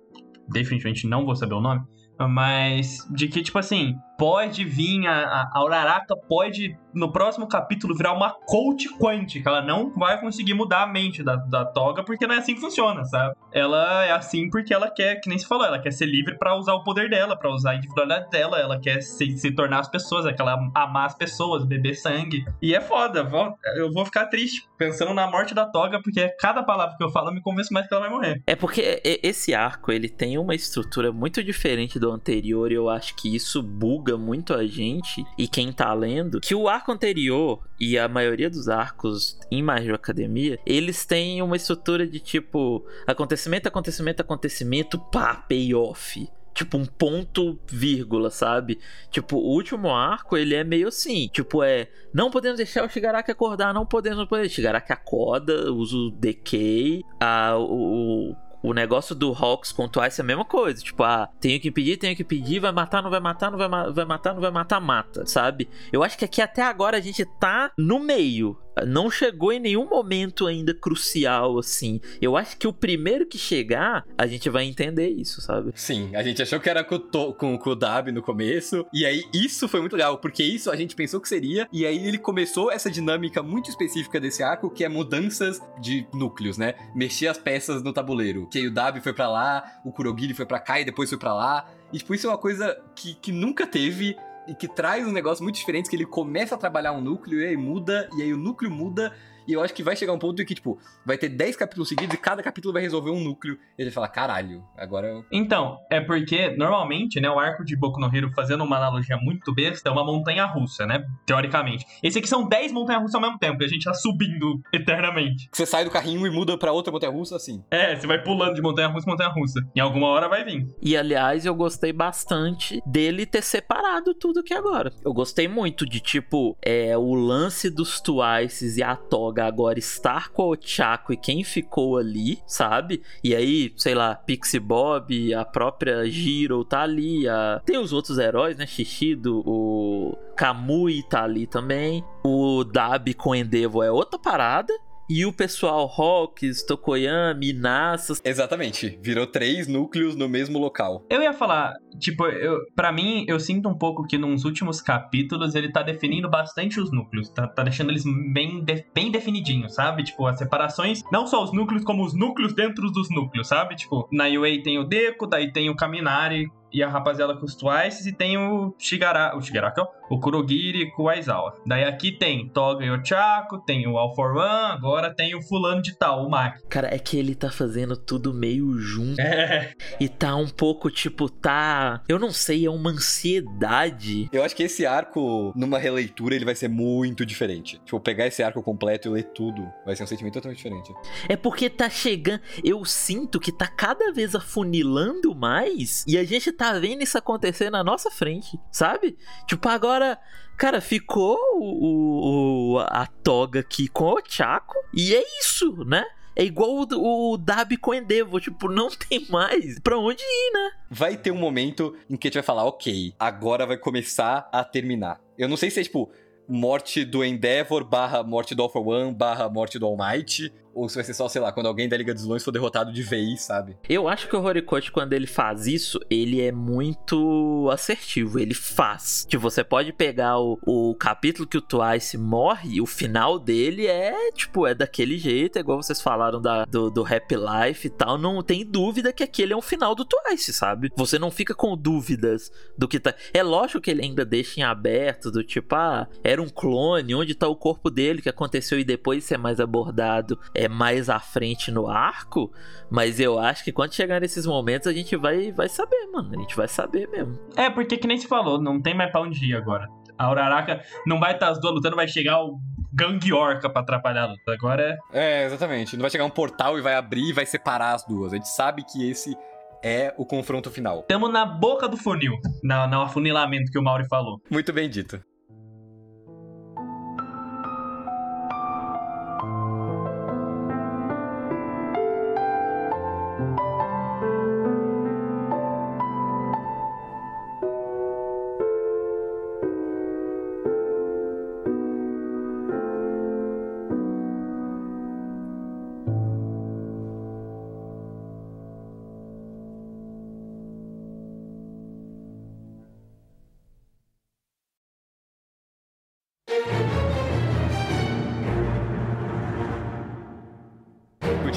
definitivamente 0.50 1.06
não 1.08 1.24
vou 1.24 1.36
saber 1.36 1.54
o 1.54 1.62
nome, 1.62 1.82
mas 2.28 3.08
de 3.12 3.28
que, 3.28 3.44
tipo 3.44 3.60
assim, 3.60 3.94
pode 4.22 4.64
vir, 4.64 5.08
a, 5.08 5.50
a 5.52 5.64
Uraraka 5.64 6.16
pode, 6.16 6.78
no 6.94 7.12
próximo 7.12 7.48
capítulo, 7.48 7.98
virar 7.98 8.14
uma 8.14 8.30
coach 8.30 8.88
quântica. 9.00 9.50
Ela 9.50 9.64
não 9.64 9.90
vai 9.90 10.22
conseguir 10.22 10.54
mudar 10.54 10.84
a 10.84 10.86
mente 10.88 11.24
da, 11.24 11.38
da 11.38 11.66
Toga, 11.66 12.04
porque 12.04 12.28
não 12.28 12.36
é 12.36 12.38
assim 12.38 12.54
que 12.54 12.62
funciona, 12.62 13.04
sabe? 13.04 13.34
Ela 13.52 14.06
é 14.06 14.12
assim 14.12 14.48
porque 14.52 14.72
ela 14.72 14.92
quer, 14.92 15.16
que 15.16 15.28
nem 15.28 15.40
se 15.40 15.48
falou, 15.48 15.66
ela 15.66 15.80
quer 15.80 15.92
ser 15.92 16.06
livre 16.06 16.38
para 16.38 16.56
usar 16.56 16.76
o 16.76 16.84
poder 16.84 17.10
dela, 17.10 17.36
para 17.36 17.50
usar 17.50 17.72
a 17.72 17.76
individualidade 17.78 18.30
dela, 18.30 18.60
ela 18.60 18.80
quer 18.80 19.02
se, 19.02 19.36
se 19.40 19.52
tornar 19.56 19.80
as 19.80 19.90
pessoas, 19.90 20.28
aquela 20.28 20.70
amar 20.76 21.08
as 21.08 21.16
pessoas, 21.16 21.66
beber 21.66 21.96
sangue. 21.96 22.46
E 22.62 22.76
é 22.76 22.80
foda, 22.80 23.28
eu 23.76 23.92
vou 23.92 24.06
ficar 24.06 24.28
triste 24.28 24.70
pensando 24.78 25.16
na 25.16 25.26
morte 25.26 25.56
da 25.56 25.66
Toga, 25.66 26.00
porque 26.00 26.30
cada 26.40 26.62
palavra 26.62 26.96
que 26.96 27.04
eu 27.04 27.10
falo 27.10 27.30
eu 27.30 27.34
me 27.34 27.42
convenço 27.42 27.74
mais 27.74 27.88
que 27.88 27.94
ela 27.96 28.04
vai 28.04 28.12
morrer. 28.12 28.44
É 28.46 28.56
porque 28.56 29.02
esse 29.04 29.56
arco, 29.56 29.92
ele 29.92 30.08
tem 30.08 30.38
uma 30.38 30.54
estrutura 30.54 31.12
muito 31.12 31.44
diferente 31.44 31.98
do 31.98 32.12
anterior, 32.12 32.72
e 32.72 32.76
eu 32.76 32.88
acho 32.88 33.16
que 33.16 33.36
isso 33.36 33.64
buga 33.64 34.11
muito 34.18 34.54
a 34.54 34.66
gente 34.66 35.24
e 35.38 35.48
quem 35.48 35.72
tá 35.72 35.94
lendo 35.94 36.40
que 36.40 36.56
o 36.56 36.68
arco 36.68 36.92
anterior 36.92 37.62
e 37.80 37.98
a 37.98 38.08
maioria 38.08 38.50
dos 38.50 38.70
arcos 38.70 39.40
em 39.50 39.62
Mario 39.62 39.96
Academia, 39.96 40.60
eles 40.66 41.06
têm 41.06 41.42
uma 41.42 41.56
estrutura 41.56 42.08
de 42.08 42.20
tipo 42.20 42.86
acontecimento, 43.08 43.68
acontecimento, 43.68 44.22
acontecimento, 44.22 45.00
pá, 45.00 45.36
payoff 45.36 46.30
tipo 46.54 46.78
um 46.78 46.86
ponto 46.86 47.58
vírgula, 47.68 48.30
sabe? 48.30 48.80
Tipo, 49.10 49.38
o 49.38 49.54
último 49.54 49.90
arco, 49.90 50.38
ele 50.38 50.54
é 50.56 50.64
meio 50.64 50.88
assim, 50.90 51.28
tipo, 51.28 51.64
é, 51.64 51.88
não 52.14 52.30
podemos 52.30 52.58
deixar 52.58 52.86
o 52.86 52.90
Shigaraki 52.90 53.32
acordar, 53.32 53.74
não 53.74 53.86
podemos, 53.86 54.20
não 54.20 54.28
podemos. 54.28 54.52
Shigaraki 54.52 54.92
acorda, 54.92 55.72
usa 55.72 55.96
o 55.96 56.12
decay, 56.12 57.04
a, 57.20 57.56
o 57.58 58.36
negócio 58.74 59.16
do 59.16 59.34
Hawks 59.34 59.72
com 59.72 59.86
o 59.86 59.90
Twice 59.90 60.22
é 60.22 60.24
a 60.24 60.28
mesma 60.28 60.46
coisa. 60.46 60.84
Tipo, 60.84 61.04
ah, 61.04 61.28
tenho 61.40 61.60
que 61.60 61.70
impedir, 61.70 61.98
tenho 61.98 62.16
que 62.16 62.22
impedir, 62.22 62.60
vai 62.60 62.72
matar, 62.72 63.02
não 63.02 63.10
vai 63.10 63.20
matar, 63.20 63.50
não 63.50 63.58
vai, 63.58 63.68
ma 63.68 63.90
vai 63.90 64.06
matar, 64.06 64.34
não 64.34 64.42
vai 64.42 64.52
matar, 64.52 64.80
mata, 64.80 65.26
sabe? 65.26 65.68
Eu 65.92 66.04
acho 66.04 66.18
que 66.18 66.26
aqui 66.26 66.42
até 66.42 66.62
agora 66.62 66.98
a 66.98 67.02
gente 67.02 67.26
tá 67.40 67.72
no 67.78 68.00
meio 68.00 68.58
não 68.86 69.10
chegou 69.10 69.52
em 69.52 69.60
nenhum 69.60 69.88
momento 69.88 70.48
ainda 70.48 70.74
crucial, 70.74 71.60
assim. 71.60 72.00
Eu 72.22 72.38
acho 72.38 72.58
que 72.58 72.68
o 72.68 72.74
primeiro 72.74 73.26
que 73.26 73.38
chegar, 73.38 74.06
a 74.18 74.28
gente 74.28 74.50
vai 74.50 74.66
entender 74.66 75.10
isso, 75.10 75.42
sabe? 75.42 75.72
Sim, 75.76 76.16
a 76.16 76.24
gente 76.24 76.42
achou 76.42 76.60
que 76.60 76.70
era 76.70 76.84
com, 76.84 76.96
o, 76.96 77.34
com, 77.34 77.58
com 77.58 77.70
o 77.70 77.76
Dab 77.76 78.12
no 78.12 78.22
começo, 78.22 78.86
e 78.94 79.06
aí 79.06 79.24
isso 79.34 79.68
foi 79.68 79.80
muito 79.80 79.96
legal, 79.96 80.18
porque 80.18 80.44
isso 80.44 80.72
a 80.72 80.76
gente 80.76 80.96
pensou 80.96 81.20
que 81.20 81.28
seria, 81.28 81.68
e 81.72 81.86
aí 81.86 82.08
ele 82.08 82.18
começou 82.18 82.72
essa 82.72 82.90
dinâmica 82.90 83.44
muito 83.44 83.70
específica 83.70 84.20
desse 84.20 84.44
arco, 84.44 84.70
que 84.70 84.84
é 84.84 84.90
mudanças 84.90 85.60
de 85.82 86.08
núcleos, 86.14 86.58
né? 86.58 86.76
Mexer 86.96 87.28
as 87.28 87.38
peças 87.38 87.84
no 87.84 87.94
tabuleiro. 87.94 88.48
Que 88.50 88.60
aí 88.60 88.68
o 88.68 88.72
Dab 88.72 89.00
foi 89.02 89.14
para 89.14 89.30
lá, 89.30 89.82
o 89.84 89.92
Kurogiri 89.92 90.34
foi 90.34 90.46
para 90.46 90.60
cá 90.60 90.80
e 90.80 90.86
depois 90.86 91.10
foi 91.10 91.18
para 91.18 91.34
lá. 91.34 91.70
E, 91.92 91.98
tipo, 91.98 92.14
isso 92.14 92.28
é 92.28 92.30
uma 92.30 92.38
coisa 92.38 92.78
que, 92.96 93.14
que 93.16 93.32
nunca 93.32 93.68
teve 93.68 94.16
e 94.48 94.56
que 94.56 94.68
traz 94.68 95.06
um 95.06 95.12
negócio 95.12 95.44
muito 95.44 95.56
diferente, 95.56 95.90
que 95.90 95.96
ele 95.96 96.06
começa 96.06 96.56
a 96.56 96.58
trabalhar 96.58 96.92
um 96.94 97.02
núcleo 97.02 97.42
e 97.42 97.46
aí 97.46 97.58
muda, 97.58 98.10
e 98.18 98.22
aí 98.22 98.34
o 98.34 98.38
núcleo 98.38 98.72
muda, 98.72 99.14
e 99.52 99.54
eu 99.54 99.62
acho 99.62 99.74
que 99.74 99.84
vai 99.84 99.98
chegar 99.98 100.14
um 100.14 100.20
ponto 100.20 100.42
em 100.42 100.46
que, 100.46 100.56
tipo, 100.56 100.80
vai 101.06 101.18
ter 101.18 101.28
10 101.28 101.58
capítulos 101.58 101.90
seguidos 101.90 102.16
e 102.16 102.18
cada 102.18 102.42
capítulo 102.42 102.74
vai 102.74 102.82
resolver 102.82 103.12
um 103.12 103.22
núcleo. 103.22 103.58
E 103.78 103.82
ele 103.82 103.92
fala, 103.92 104.08
caralho, 104.08 104.64
agora 104.78 105.08
eu... 105.08 105.26
Então, 105.32 105.78
é 105.90 106.00
porque, 106.00 106.56
normalmente, 106.56 107.20
né, 107.20 107.30
o 107.30 107.38
arco 107.38 107.66
de 107.66 107.76
Boku 107.76 108.00
no 108.00 108.16
Hero, 108.16 108.32
fazendo 108.34 108.64
uma 108.64 108.78
analogia 108.78 109.18
muito 109.18 109.54
besta, 109.54 109.90
é 109.90 109.92
uma 109.92 110.06
montanha 110.06 110.46
russa, 110.46 110.86
né? 110.86 111.04
Teoricamente. 111.26 111.86
Esse 112.02 112.20
aqui 112.20 112.28
são 112.30 112.48
10 112.48 112.72
montanhas 112.72 113.02
russas 113.02 113.16
ao 113.16 113.22
mesmo 113.22 113.38
tempo, 113.38 113.62
e 113.62 113.66
a 113.66 113.68
gente 113.68 113.84
tá 113.84 113.94
subindo 113.94 114.62
eternamente. 114.72 115.50
Você 115.52 115.66
sai 115.66 115.84
do 115.84 115.92
carrinho 115.92 116.26
e 116.26 116.30
muda 116.30 116.58
pra 116.58 116.72
outra 116.72 116.94
montanha 116.94 117.12
russa, 117.12 117.36
assim. 117.36 117.64
É, 117.70 117.96
você 117.96 118.08
vai 118.08 118.24
pulando 118.24 118.56
de 118.56 118.62
montanha 118.62 118.88
russa 118.88 119.08
em 119.08 119.12
montanha 119.12 119.30
russa. 119.30 119.60
Em 119.76 119.80
alguma 119.80 120.08
hora 120.08 120.30
vai 120.30 120.46
vir. 120.46 120.68
E 120.82 120.96
aliás, 120.96 121.46
eu 121.46 121.54
gostei 121.54 121.92
bastante 121.92 122.82
dele 122.86 123.26
ter 123.26 123.42
separado 123.42 124.14
tudo 124.14 124.40
aqui 124.40 124.54
agora. 124.54 124.94
Eu 125.04 125.14
gostei 125.14 125.48
muito 125.48 125.86
de, 125.86 126.00
tipo, 126.00 126.56
é, 126.62 126.98
o 126.98 127.14
lance 127.14 127.70
dos 127.70 128.00
Twices 128.00 128.78
e 128.78 128.84
a 128.84 128.96
Toga 128.96 129.41
agora 129.42 129.80
estar 129.80 130.30
com 130.30 130.50
o 130.50 130.58
Chaco 130.60 131.14
e 131.14 131.18
quem 131.18 131.44
ficou 131.44 131.98
ali, 131.98 132.40
sabe? 132.46 133.02
E 133.24 133.36
aí, 133.36 133.74
sei 133.78 133.96
lá, 133.96 134.16
Pixie 134.16 134.60
Bob, 134.60 135.34
a 135.34 135.44
própria 135.44 136.06
Giro 136.10 136.64
tá 136.64 136.82
ali, 136.82 137.28
a... 137.28 137.62
tem 137.66 137.78
os 137.78 137.94
outros 137.94 138.18
heróis, 138.18 138.58
né? 138.58 138.66
Shishido, 138.66 139.44
o 139.46 140.18
Kamui 140.36 141.04
tá 141.04 141.24
ali 141.24 141.46
também. 141.46 142.04
O 142.24 142.64
Dabi 142.64 143.14
com 143.14 143.36
Endeavor 143.36 143.86
é 143.86 143.92
outra 143.92 144.20
parada. 144.20 144.74
E 145.14 145.26
o 145.26 145.34
pessoal 145.34 145.92
Hawks, 145.94 146.64
Tokoyami, 146.64 147.52
Nassas. 147.52 148.22
Exatamente. 148.24 148.98
Virou 149.02 149.28
três 149.28 149.68
núcleos 149.68 150.16
no 150.16 150.30
mesmo 150.30 150.58
local. 150.58 151.06
Eu 151.10 151.22
ia 151.22 151.34
falar, 151.34 151.74
tipo, 152.00 152.26
eu, 152.28 152.58
pra 152.74 152.94
mim, 152.94 153.26
eu 153.28 153.38
sinto 153.38 153.68
um 153.68 153.78
pouco 153.78 154.08
que 154.08 154.18
nos 154.18 154.46
últimos 154.46 154.80
capítulos 154.80 155.54
ele 155.54 155.70
tá 155.70 155.84
definindo 155.84 156.30
bastante 156.30 156.80
os 156.80 156.94
núcleos. 156.94 157.28
Tá, 157.28 157.46
tá 157.46 157.62
deixando 157.62 157.90
eles 157.90 158.06
bem, 158.32 158.64
de, 158.64 158.86
bem 158.96 159.12
definidinhos, 159.12 159.76
sabe? 159.76 160.06
Tipo, 160.06 160.28
as 160.28 160.38
separações, 160.38 161.02
não 161.12 161.28
só 161.28 161.44
os 161.44 161.52
núcleos, 161.52 161.84
como 161.84 162.06
os 162.06 162.14
núcleos 162.14 162.56
dentro 162.56 162.90
dos 162.90 163.10
núcleos, 163.10 163.50
sabe? 163.50 163.76
Tipo, 163.76 164.08
na 164.14 164.30
UA 164.30 164.64
tem 164.64 164.80
o 164.80 164.86
Deco, 164.86 165.28
daí 165.28 165.52
tem 165.52 165.70
o 165.70 165.76
Kaminari 165.76 166.50
e 166.74 166.82
a 166.84 166.90
rapaziada 166.90 167.36
com 167.36 167.46
os 167.46 167.56
Twice, 167.56 168.08
e 168.08 168.12
tem 168.12 168.38
o 168.38 168.74
Shigara, 168.78 169.36
o 169.36 169.42
Shigaraki, 169.42 169.82
o 170.10 170.20
Kurogiri 170.20 170.92
com 170.92 171.04
o 171.04 171.10
Aizawa. 171.10 171.56
Daí 171.66 171.84
aqui 171.84 172.12
tem 172.12 172.48
Toga 172.50 172.86
e 172.86 172.92
Ochako, 172.92 173.60
tem 173.60 173.88
o 173.88 173.98
All 173.98 174.14
for 174.14 174.36
One, 174.36 174.74
agora 174.74 175.14
tem 175.14 175.34
o 175.36 175.42
fulano 175.42 175.82
de 175.82 175.96
tal, 175.96 176.26
o 176.26 176.30
Maki. 176.30 176.64
Cara, 176.68 176.94
é 176.94 177.00
que 177.00 177.18
ele 177.18 177.34
tá 177.34 177.50
fazendo 177.50 177.96
tudo 177.96 178.34
meio 178.34 178.78
junto. 178.78 179.20
É. 179.22 179.74
E 180.00 180.10
tá 180.10 180.36
um 180.36 180.48
pouco, 180.48 180.90
tipo, 180.90 181.30
tá. 181.30 182.02
Eu 182.08 182.20
não 182.20 182.32
sei, 182.32 182.66
é 182.66 182.70
uma 182.70 182.90
ansiedade. 182.90 184.30
Eu 184.34 184.44
acho 184.44 184.56
que 184.56 184.64
esse 184.64 184.86
arco, 184.86 185.54
numa 185.56 185.78
releitura, 185.78 186.36
ele 186.36 186.46
vai 186.46 186.56
ser 186.56 186.68
muito 186.68 187.26
diferente. 187.26 187.80
Tipo, 187.86 188.00
pegar 188.00 188.28
esse 188.28 188.44
arco 188.44 188.62
completo 188.62 189.08
e 189.08 189.12
ler 189.12 189.24
tudo 189.34 189.66
vai 189.86 189.96
ser 189.96 190.04
um 190.04 190.08
sentimento 190.08 190.34
totalmente 190.34 190.58
diferente. 190.58 190.94
É 191.30 191.36
porque 191.36 191.70
tá 191.70 191.90
chegando. 191.90 192.42
Eu 192.64 192.84
sinto 192.84 193.40
que 193.40 193.52
tá 193.52 193.68
cada 193.68 194.12
vez 194.12 194.36
afunilando 194.36 195.34
mais. 195.34 196.04
E 196.08 196.18
a 196.18 196.24
gente 196.24 196.52
tá 196.62 196.74
vendo 196.80 197.02
isso 197.02 197.18
acontecer 197.18 197.70
na 197.70 197.84
nossa 197.84 198.12
frente, 198.12 198.60
sabe? 198.72 199.18
Tipo, 199.48 199.68
agora. 199.70 200.20
Cara, 200.58 200.80
ficou 200.80 201.38
o, 201.56 202.76
o- 202.76 202.80
a 202.80 203.08
toga 203.24 203.62
aqui 203.62 203.88
com 203.88 204.14
o 204.14 204.22
Chaco. 204.24 204.76
E 204.94 205.16
é 205.16 205.24
isso, 205.40 205.84
né? 205.86 206.06
É 206.36 206.44
igual 206.44 206.70
o, 206.72 207.32
o 207.34 207.38
Dabi 207.38 207.78
com 207.78 207.94
Endeavor. 207.96 208.40
Tipo, 208.40 208.70
não 208.70 208.90
tem 209.10 209.26
mais 209.30 209.80
pra 209.80 209.98
onde 209.98 210.22
ir, 210.22 210.52
né? 210.54 210.72
Vai 210.90 211.18
ter 211.18 211.32
um 211.32 211.38
momento 211.38 211.96
em 212.10 212.16
que 212.16 212.28
a 212.28 212.30
gente 212.30 212.36
vai 212.36 212.44
falar, 212.44 212.64
ok, 212.66 213.14
agora 213.20 213.66
vai 213.66 213.78
começar 213.78 214.48
a 214.52 214.64
terminar. 214.64 215.20
Eu 215.38 215.50
não 215.50 215.58
sei 215.58 215.72
se 215.72 215.80
é, 215.80 215.84
tipo, 215.84 216.12
morte 216.48 217.04
do 217.04 217.24
Endeavor 217.26 217.84
barra 217.84 218.22
morte 218.22 218.54
do 218.54 218.62
All 218.62 218.70
for 218.70 218.86
One 218.88 219.12
barra 219.14 219.50
morte 219.50 219.80
do 219.80 219.86
All 219.88 219.98
Might, 219.98 220.54
ou 220.74 220.88
se 220.90 220.96
vai 220.96 221.04
ser 221.04 221.14
só, 221.14 221.28
sei 221.28 221.42
lá, 221.42 221.52
quando 221.52 221.68
alguém 221.68 221.88
da 221.88 221.98
Liga 221.98 222.14
dos 222.14 222.24
Vilões 222.24 222.44
for 222.44 222.52
derrotado 222.52 222.92
de 222.92 223.04
vez, 223.04 223.42
sabe? 223.42 223.78
Eu 223.88 224.08
acho 224.08 224.28
que 224.28 224.36
o 224.36 224.42
Horikoshi, 224.42 224.92
quando 224.92 225.14
ele 225.14 225.28
faz 225.28 225.68
isso, 225.68 226.00
ele 226.10 226.42
é 226.42 226.52
muito 226.52 227.70
assertivo. 227.72 228.40
Ele 228.40 228.54
faz. 228.54 229.26
Tipo, 229.28 229.44
você 229.44 229.64
pode 229.64 229.94
pegar 229.94 230.40
o, 230.40 230.58
o 230.66 230.96
capítulo 230.96 231.48
que 231.48 231.58
o 231.58 231.62
Twice 231.62 232.18
morre, 232.18 232.82
o 232.82 232.86
final 232.86 233.38
dele 233.38 233.88
é, 233.88 234.32
tipo, 234.32 234.66
é 234.66 234.74
daquele 234.74 235.18
jeito, 235.18 235.58
é 235.58 235.60
igual 235.60 235.82
vocês 235.82 236.02
falaram 236.02 236.42
da, 236.42 236.66
do, 236.66 236.90
do 236.90 237.04
Happy 237.04 237.36
Life 237.36 237.88
e 237.88 237.90
tal. 237.90 238.18
Não 238.18 238.42
tem 238.42 238.66
dúvida 238.66 239.14
que 239.14 239.24
aquele 239.24 239.54
é 239.54 239.56
o 239.56 239.62
final 239.62 239.94
do 239.96 240.06
Twice, 240.06 240.54
sabe? 240.54 240.92
Você 240.96 241.20
não 241.20 241.32
fica 241.32 241.54
com 241.54 241.76
dúvidas 241.76 242.52
do 242.78 242.88
que 242.88 243.00
tá. 243.00 243.14
É 243.34 243.44
lógico 243.44 243.82
que 243.82 243.92
ele 243.92 244.04
ainda 244.04 244.26
deixa 244.26 244.60
em 244.60 244.64
aberto, 244.64 245.32
do 245.32 245.44
tipo, 245.44 245.76
ah, 245.76 246.08
era 246.24 246.42
um 246.42 246.50
clone, 246.50 247.16
onde 247.16 247.36
tá 247.36 247.48
o 247.48 247.56
corpo 247.56 247.90
dele, 247.90 248.22
que 248.22 248.30
aconteceu 248.30 248.80
e 248.80 248.84
depois 248.84 249.24
ser 249.24 249.38
mais 249.38 249.60
abordado 249.60 250.40
é 250.61 250.61
mais 250.68 251.10
à 251.10 251.20
frente 251.20 251.72
no 251.72 251.88
arco, 251.88 252.52
mas 252.90 253.20
eu 253.20 253.40
acho 253.40 253.64
que 253.64 253.72
quando 253.72 253.94
chegar 253.94 254.22
nesses 254.22 254.46
momentos 254.46 254.88
a 254.88 254.94
gente 254.94 255.16
vai, 255.16 255.52
vai 255.52 255.70
saber, 255.70 256.08
mano. 256.12 256.32
A 256.36 256.42
gente 256.42 256.56
vai 256.56 256.68
saber 256.68 257.08
mesmo. 257.08 257.40
É, 257.56 257.70
porque 257.70 257.98
que 257.98 258.08
nem 258.08 258.18
se 258.18 258.28
falou, 258.28 258.62
não 258.62 258.82
tem 258.82 258.94
mais 258.94 259.12
pra 259.12 259.22
onde 259.22 259.44
ir 259.46 259.56
agora. 259.56 259.88
A 260.18 260.30
Uraraka 260.30 260.82
não 261.06 261.20
vai 261.20 261.34
estar 261.34 261.50
as 261.50 261.60
duas 261.60 261.74
lutando, 261.74 261.96
vai 261.96 262.08
chegar 262.08 262.44
o 262.44 262.60
Gang 262.94 263.34
Orca 263.34 263.70
pra 263.70 263.82
atrapalhar 263.82 264.24
a 264.24 264.28
luta. 264.28 264.54
Agora 264.54 265.00
é. 265.14 265.44
É, 265.44 265.46
exatamente. 265.46 265.96
Não 265.96 266.02
vai 266.02 266.12
chegar 266.12 266.26
um 266.26 266.30
portal 266.30 266.78
e 266.78 266.82
vai 266.82 266.96
abrir 266.96 267.30
e 267.30 267.34
vai 267.34 267.46
separar 267.46 267.94
as 267.94 268.06
duas. 268.06 268.34
A 268.34 268.36
gente 268.36 268.50
sabe 268.50 268.84
que 268.84 269.10
esse 269.10 269.36
é 269.84 270.14
o 270.18 270.26
confronto 270.26 270.70
final. 270.70 271.04
Tamo 271.04 271.28
na 271.28 271.46
boca 271.46 271.88
do 271.88 271.98
funil, 271.98 272.34
na, 272.64 272.88
no 272.88 273.02
afunilamento 273.02 273.72
que 273.72 273.80
o 273.80 273.84
Mauri 273.84 274.08
falou. 274.08 274.40
Muito 274.50 274.72
bem 274.72 274.90
dito. 274.90 275.24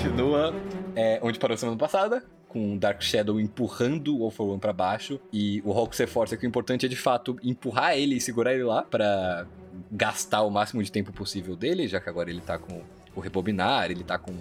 Continua 0.04 0.54
é, 0.94 1.18
onde 1.22 1.38
parou 1.38 1.56
semana 1.56 1.78
passada, 1.78 2.22
com 2.46 2.74
o 2.74 2.78
Dark 2.78 3.00
Shadow 3.00 3.40
empurrando 3.40 4.18
o 4.18 4.24
All 4.24 4.30
for 4.30 4.46
One 4.50 4.60
pra 4.60 4.70
baixo. 4.70 5.18
E 5.32 5.62
o 5.64 5.72
Hulk 5.72 5.96
se 5.96 6.06
força 6.06 6.36
que 6.36 6.44
o 6.44 6.46
importante 6.46 6.84
é 6.84 6.88
de 6.90 6.94
fato 6.94 7.38
empurrar 7.42 7.96
ele 7.96 8.16
e 8.16 8.20
segurar 8.20 8.52
ele 8.52 8.64
lá 8.64 8.82
pra 8.82 9.46
gastar 9.90 10.42
o 10.42 10.50
máximo 10.50 10.82
de 10.82 10.92
tempo 10.92 11.10
possível 11.10 11.56
dele, 11.56 11.88
já 11.88 12.00
que 12.00 12.10
agora 12.10 12.28
ele 12.28 12.42
tá 12.42 12.58
com 12.58 12.82
o 13.16 13.20
rebobinar, 13.20 13.90
ele 13.90 14.04
tá 14.04 14.18
com 14.18 14.34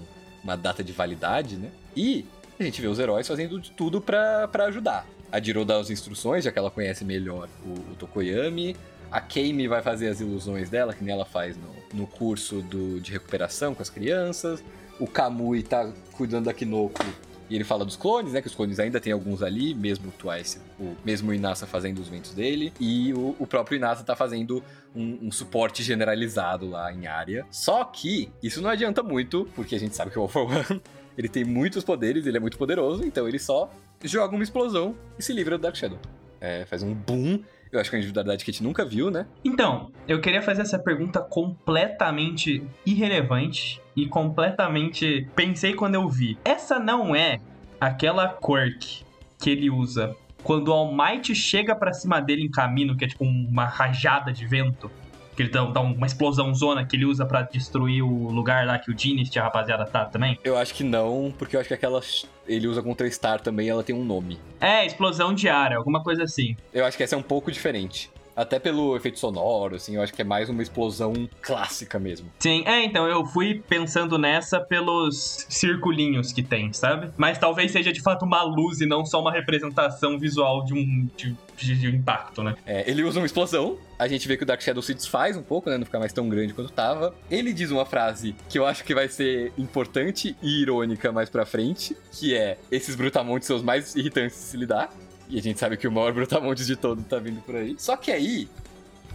uma 0.43 0.57
data 0.57 0.83
de 0.83 0.91
validade, 0.91 1.55
né? 1.55 1.71
E 1.95 2.25
a 2.59 2.63
gente 2.63 2.81
vê 2.81 2.87
os 2.87 2.99
heróis 2.99 3.25
fazendo 3.25 3.57
de 3.57 3.71
tudo 3.71 4.01
pra 4.01 4.49
ajudar. 4.67 5.07
A 5.31 5.39
Jiro 5.39 5.63
dá 5.63 5.77
as 5.77 5.89
instruções, 5.89 6.43
já 6.43 6.51
que 6.51 6.59
ela 6.59 6.69
conhece 6.69 7.05
melhor 7.05 7.47
o, 7.65 7.93
o 7.93 7.95
Tokoyami. 7.95 8.75
A 9.09 9.21
Kame 9.21 9.65
vai 9.69 9.81
fazer 9.81 10.09
as 10.09 10.19
ilusões 10.19 10.69
dela, 10.69 10.93
que 10.93 11.05
nem 11.05 11.13
ela 11.13 11.25
faz 11.25 11.55
no, 11.55 12.01
no 12.01 12.05
curso 12.05 12.61
do, 12.61 12.99
de 12.99 13.13
recuperação 13.13 13.73
com 13.73 13.81
as 13.81 13.89
crianças. 13.89 14.61
O 15.03 15.07
Kamui 15.07 15.61
tá 15.63 15.91
cuidando 16.13 16.45
da 16.45 16.53
Kinoko 16.53 17.03
e 17.49 17.55
ele 17.55 17.65
fala 17.65 17.83
dos 17.83 17.97
clones, 17.97 18.31
né? 18.31 18.41
Que 18.41 18.47
os 18.47 18.55
clones 18.55 18.79
ainda 18.79 19.01
tem 19.01 19.11
alguns 19.11 19.43
ali, 19.43 19.75
mesmo 19.75 20.07
o 20.07 20.11
Twice, 20.13 20.61
o, 20.79 20.95
mesmo 21.03 21.31
o 21.31 21.33
Inasa 21.33 21.67
fazendo 21.67 21.99
os 21.99 22.07
ventos 22.07 22.33
dele. 22.33 22.71
E 22.79 23.13
o, 23.13 23.35
o 23.37 23.45
próprio 23.45 23.75
Inasa 23.75 24.01
tá 24.01 24.15
fazendo 24.15 24.63
um, 24.95 25.27
um 25.27 25.29
suporte 25.29 25.83
generalizado 25.83 26.69
lá 26.69 26.89
em 26.93 27.05
área. 27.05 27.45
Só 27.51 27.83
que 27.83 28.31
isso 28.41 28.61
não 28.61 28.69
adianta 28.69 29.03
muito, 29.03 29.45
porque 29.53 29.75
a 29.75 29.77
gente 29.77 29.93
sabe 29.93 30.09
que 30.09 30.17
o 30.17 30.21
All 30.21 30.47
One 30.47 30.81
ele 31.17 31.27
tem 31.27 31.43
muitos 31.43 31.83
poderes, 31.83 32.25
ele 32.25 32.37
é 32.37 32.39
muito 32.39 32.57
poderoso, 32.57 33.05
então 33.05 33.27
ele 33.27 33.39
só 33.39 33.69
joga 34.01 34.33
uma 34.33 34.43
explosão 34.43 34.95
e 35.19 35.21
se 35.21 35.33
livra 35.33 35.57
do 35.57 35.63
Dark 35.63 35.75
Shadow. 35.75 35.99
É, 36.39 36.63
faz 36.63 36.81
um 36.81 36.93
boom. 36.93 37.43
Eu 37.73 37.81
acho 37.81 37.89
que 37.89 37.95
é 37.95 37.97
uma 37.97 38.01
individualidade 38.01 38.45
que 38.45 38.51
a 38.51 38.53
gente 38.53 38.63
nunca 38.63 38.85
viu, 38.85 39.11
né? 39.11 39.25
Então, 39.43 39.91
eu 40.07 40.21
queria 40.21 40.41
fazer 40.41 40.61
essa 40.61 40.79
pergunta 40.79 41.19
completamente 41.19 42.65
irrelevante 42.85 43.82
e 43.95 44.07
completamente. 44.07 45.27
Pensei 45.35 45.73
quando 45.73 45.95
eu 45.95 46.07
vi. 46.09 46.37
Essa 46.43 46.79
não 46.79 47.15
é 47.15 47.39
aquela 47.79 48.27
quirk 48.27 49.03
que 49.39 49.49
ele 49.49 49.69
usa 49.69 50.15
quando 50.43 50.67
o 50.67 50.73
All 50.73 50.93
Might 50.93 51.33
chega 51.33 51.75
pra 51.75 51.93
cima 51.93 52.21
dele 52.21 52.43
em 52.43 52.51
caminho, 52.51 52.95
que 52.95 53.05
é 53.05 53.07
tipo 53.07 53.23
uma 53.23 53.65
rajada 53.65 54.31
de 54.31 54.45
vento. 54.45 54.91
Que 55.35 55.41
ele 55.41 55.49
dá, 55.49 55.65
dá 55.65 55.81
uma 55.81 56.05
explosão 56.05 56.53
zona 56.53 56.85
que 56.85 56.95
ele 56.95 57.05
usa 57.05 57.25
pra 57.25 57.41
destruir 57.41 58.03
o 58.03 58.29
lugar 58.29 58.67
lá 58.67 58.77
que 58.77 58.91
o 58.91 58.93
Dynasty 58.93 59.37
e 59.37 59.39
a 59.39 59.43
rapaziada 59.45 59.83
tá 59.85 60.05
também. 60.05 60.37
Eu 60.43 60.55
acho 60.55 60.75
que 60.75 60.83
não, 60.83 61.33
porque 61.39 61.55
eu 61.55 61.59
acho 61.59 61.67
que 61.67 61.73
aquela 61.73 62.01
ele 62.47 62.67
usa 62.67 62.83
contra 62.83 63.09
Star 63.09 63.41
também, 63.41 63.67
ela 63.67 63.83
tem 63.83 63.95
um 63.95 64.03
nome. 64.03 64.37
É, 64.61 64.85
explosão 64.85 65.33
de 65.33 65.49
ar, 65.49 65.73
alguma 65.73 66.03
coisa 66.03 66.23
assim. 66.23 66.55
Eu 66.71 66.85
acho 66.85 66.95
que 66.95 67.03
essa 67.03 67.15
é 67.15 67.17
um 67.17 67.23
pouco 67.23 67.51
diferente. 67.51 68.11
Até 68.35 68.59
pelo 68.59 68.95
efeito 68.95 69.19
sonoro, 69.19 69.75
assim, 69.75 69.95
eu 69.95 70.01
acho 70.01 70.13
que 70.13 70.21
é 70.21 70.25
mais 70.25 70.49
uma 70.49 70.61
explosão 70.61 71.29
clássica 71.41 71.99
mesmo. 71.99 72.31
Sim, 72.39 72.63
é, 72.65 72.83
então 72.83 73.07
eu 73.07 73.25
fui 73.25 73.63
pensando 73.67 74.17
nessa 74.17 74.59
pelos 74.59 75.45
circulinhos 75.49 76.31
que 76.31 76.41
tem, 76.41 76.73
sabe? 76.73 77.11
Mas 77.17 77.37
talvez 77.37 77.71
seja 77.71 77.91
de 77.91 78.01
fato 78.01 78.25
uma 78.25 78.41
luz 78.43 78.81
e 78.81 78.85
não 78.85 79.05
só 79.05 79.21
uma 79.21 79.31
representação 79.31 80.17
visual 80.17 80.63
de 80.65 80.73
um 80.73 81.07
de, 81.15 81.35
de, 81.55 81.75
de 81.75 81.95
impacto, 81.95 82.43
né? 82.43 82.55
É, 82.65 82.89
ele 82.89 83.03
usa 83.03 83.19
uma 83.19 83.25
explosão, 83.25 83.77
a 83.97 84.07
gente 84.07 84.27
vê 84.27 84.35
que 84.35 84.43
o 84.43 84.45
Dark 84.45 84.61
Shadow 84.61 84.81
se 84.81 84.93
desfaz 84.93 85.37
um 85.37 85.43
pouco, 85.43 85.69
né? 85.69 85.77
Não 85.77 85.85
fica 85.85 85.99
mais 85.99 86.11
tão 86.11 86.27
grande 86.27 86.53
quanto 86.53 86.71
tava. 86.71 87.15
Ele 87.29 87.53
diz 87.53 87.71
uma 87.71 87.85
frase 87.85 88.35
que 88.49 88.57
eu 88.57 88.65
acho 88.65 88.83
que 88.83 88.93
vai 88.93 89.07
ser 89.07 89.53
importante 89.57 90.35
e 90.41 90.61
irônica 90.61 91.11
mais 91.11 91.29
pra 91.29 91.45
frente, 91.45 91.95
que 92.11 92.35
é: 92.35 92.57
esses 92.71 92.95
brutamontes 92.95 93.47
são 93.47 93.55
os 93.55 93.63
mais 93.63 93.95
irritantes 93.95 94.35
de 94.35 94.43
se 94.43 94.57
lidar. 94.57 94.89
E 95.29 95.37
a 95.37 95.41
gente 95.41 95.59
sabe 95.59 95.77
que 95.77 95.87
o 95.87 95.91
maior 95.91 96.13
brutamontes 96.13 96.67
de 96.67 96.75
todo 96.75 97.01
tá 97.03 97.17
vindo 97.17 97.41
por 97.41 97.55
aí. 97.55 97.75
Só 97.77 97.95
que 97.97 98.11
aí 98.11 98.47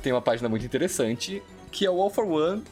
tem 0.03 0.13
uma 0.13 0.23
página 0.23 0.49
muito 0.49 0.65
interessante, 0.65 1.43
que 1.71 1.85
é 1.85 1.91
o 1.91 2.01
All 2.01 2.11
for 2.11 2.27
One 2.27 2.63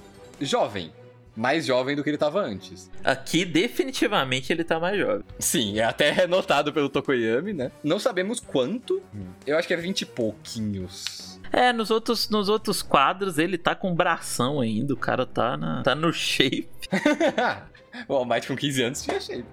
jovem. 0.41 0.93
Mais 1.37 1.67
jovem 1.67 1.95
do 1.95 2.03
que 2.03 2.09
ele 2.09 2.17
tava 2.17 2.41
antes. 2.41 2.91
Aqui, 3.05 3.45
definitivamente, 3.45 4.51
ele 4.51 4.65
tá 4.65 4.81
mais 4.81 4.99
jovem. 4.99 5.23
Sim, 5.39 5.79
é 5.79 5.85
até 5.85 6.27
notado 6.27 6.73
pelo 6.73 6.89
Tokoyami, 6.89 7.53
né? 7.53 7.71
Não 7.85 7.99
sabemos 7.99 8.41
quanto. 8.41 9.03
Eu 9.47 9.59
acho 9.59 9.69
que 9.69 9.75
é 9.75 9.77
20 9.77 10.01
e 10.01 10.07
pouquinhos. 10.07 11.39
É, 11.53 11.75
nos 11.75 11.91
outros, 11.91 12.31
nos 12.31 12.49
outros 12.49 12.83
quadros 12.83 13.39
ele 13.39 13.59
tá 13.59 13.75
com 13.75 13.95
bração 13.95 14.61
ainda, 14.61 14.95
o 14.95 14.97
cara 14.97 15.27
tá, 15.27 15.57
na, 15.57 15.83
tá 15.83 15.95
no 15.95 16.13
shape. 16.13 16.69
o 18.09 18.15
All 18.15 18.25
Might 18.25 18.49
com 18.49 18.57
15 18.57 18.83
anos 18.83 19.03
tinha 19.03 19.21
shape. 19.21 19.45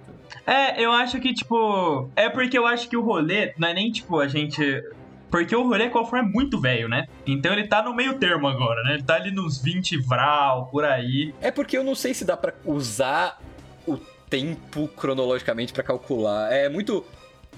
É, 0.46 0.82
eu 0.82 0.92
acho 0.92 1.20
que, 1.20 1.32
tipo. 1.32 2.10
É 2.16 2.28
porque 2.28 2.58
eu 2.58 2.66
acho 2.66 2.88
que 2.88 2.96
o 2.96 3.02
rolê 3.02 3.54
não 3.58 3.68
é 3.68 3.74
nem, 3.74 3.90
tipo, 3.90 4.18
a 4.18 4.28
gente. 4.28 4.82
Porque 5.30 5.54
o 5.56 5.62
rolê 5.62 5.90
Qualfor 5.90 6.20
é 6.20 6.22
muito 6.22 6.60
velho, 6.60 6.88
né? 6.88 7.06
Então 7.26 7.52
ele 7.52 7.66
tá 7.66 7.82
no 7.82 7.92
meio 7.92 8.18
termo 8.18 8.46
agora, 8.46 8.82
né? 8.84 8.94
Ele 8.94 9.02
tá 9.02 9.16
ali 9.16 9.32
nos 9.32 9.60
20 9.60 9.98
vral, 9.98 10.66
por 10.66 10.84
aí. 10.84 11.34
É 11.40 11.50
porque 11.50 11.76
eu 11.76 11.82
não 11.82 11.94
sei 11.94 12.14
se 12.14 12.24
dá 12.24 12.36
pra 12.36 12.54
usar 12.64 13.40
o 13.86 13.96
tempo 14.30 14.86
cronologicamente 14.88 15.72
pra 15.72 15.82
calcular. 15.82 16.52
É 16.52 16.68
muito. 16.68 17.04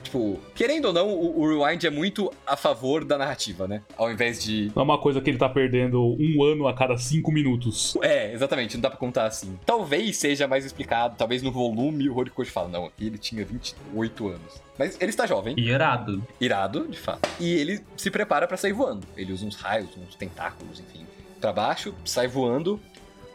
Tipo, 0.07 0.39
querendo 0.55 0.87
ou 0.87 0.93
não, 0.93 1.09
o, 1.09 1.41
o 1.41 1.49
Rewind 1.49 1.83
é 1.85 1.91
muito 1.91 2.33
a 2.47 2.57
favor 2.57 3.05
da 3.05 3.19
narrativa, 3.19 3.67
né? 3.67 3.83
Ao 3.97 4.11
invés 4.11 4.43
de. 4.43 4.71
Não 4.75 4.83
é 4.83 4.85
uma 4.85 4.99
coisa 4.99 5.21
que 5.21 5.29
ele 5.29 5.39
tá 5.39 5.49
perdendo 5.49 6.01
um 6.01 6.45
ano 6.45 6.69
a 6.69 6.75
cada 6.75 6.97
cinco 6.97 7.33
minutos. 7.33 7.97
É, 8.01 8.33
exatamente, 8.33 8.77
não 8.77 8.83
dá 8.83 8.89
pra 8.89 8.99
contar 8.99 9.27
assim. 9.27 9.59
Talvez 9.67 10.17
seja 10.17 10.47
mais 10.47 10.65
explicado, 10.65 11.17
talvez 11.19 11.43
no 11.43 11.51
volume 11.51 12.09
o 12.09 12.17
Horikoshi 12.17 12.51
fala, 12.51 12.69
não, 12.69 12.85
aqui 12.87 13.07
ele 13.07 13.19
tinha 13.19 13.45
28 13.45 14.29
anos. 14.29 14.63
Mas 14.79 14.97
ele 15.01 15.11
está 15.11 15.27
jovem. 15.27 15.59
Irado. 15.59 16.23
Irado, 16.41 16.87
de 16.87 16.99
fato. 16.99 17.29
E 17.41 17.53
ele 17.55 17.81
se 17.97 18.11
prepara 18.11 18.47
pra 18.47 18.57
sair 18.57 18.73
voando. 18.73 19.07
Ele 19.17 19.33
usa 19.33 19.45
uns 19.45 19.57
raios, 19.57 19.91
uns 19.97 20.15
tentáculos, 20.15 20.79
enfim, 20.79 21.05
pra 21.41 21.53
baixo, 21.53 21.93
sai 22.05 22.29
voando. 22.29 22.79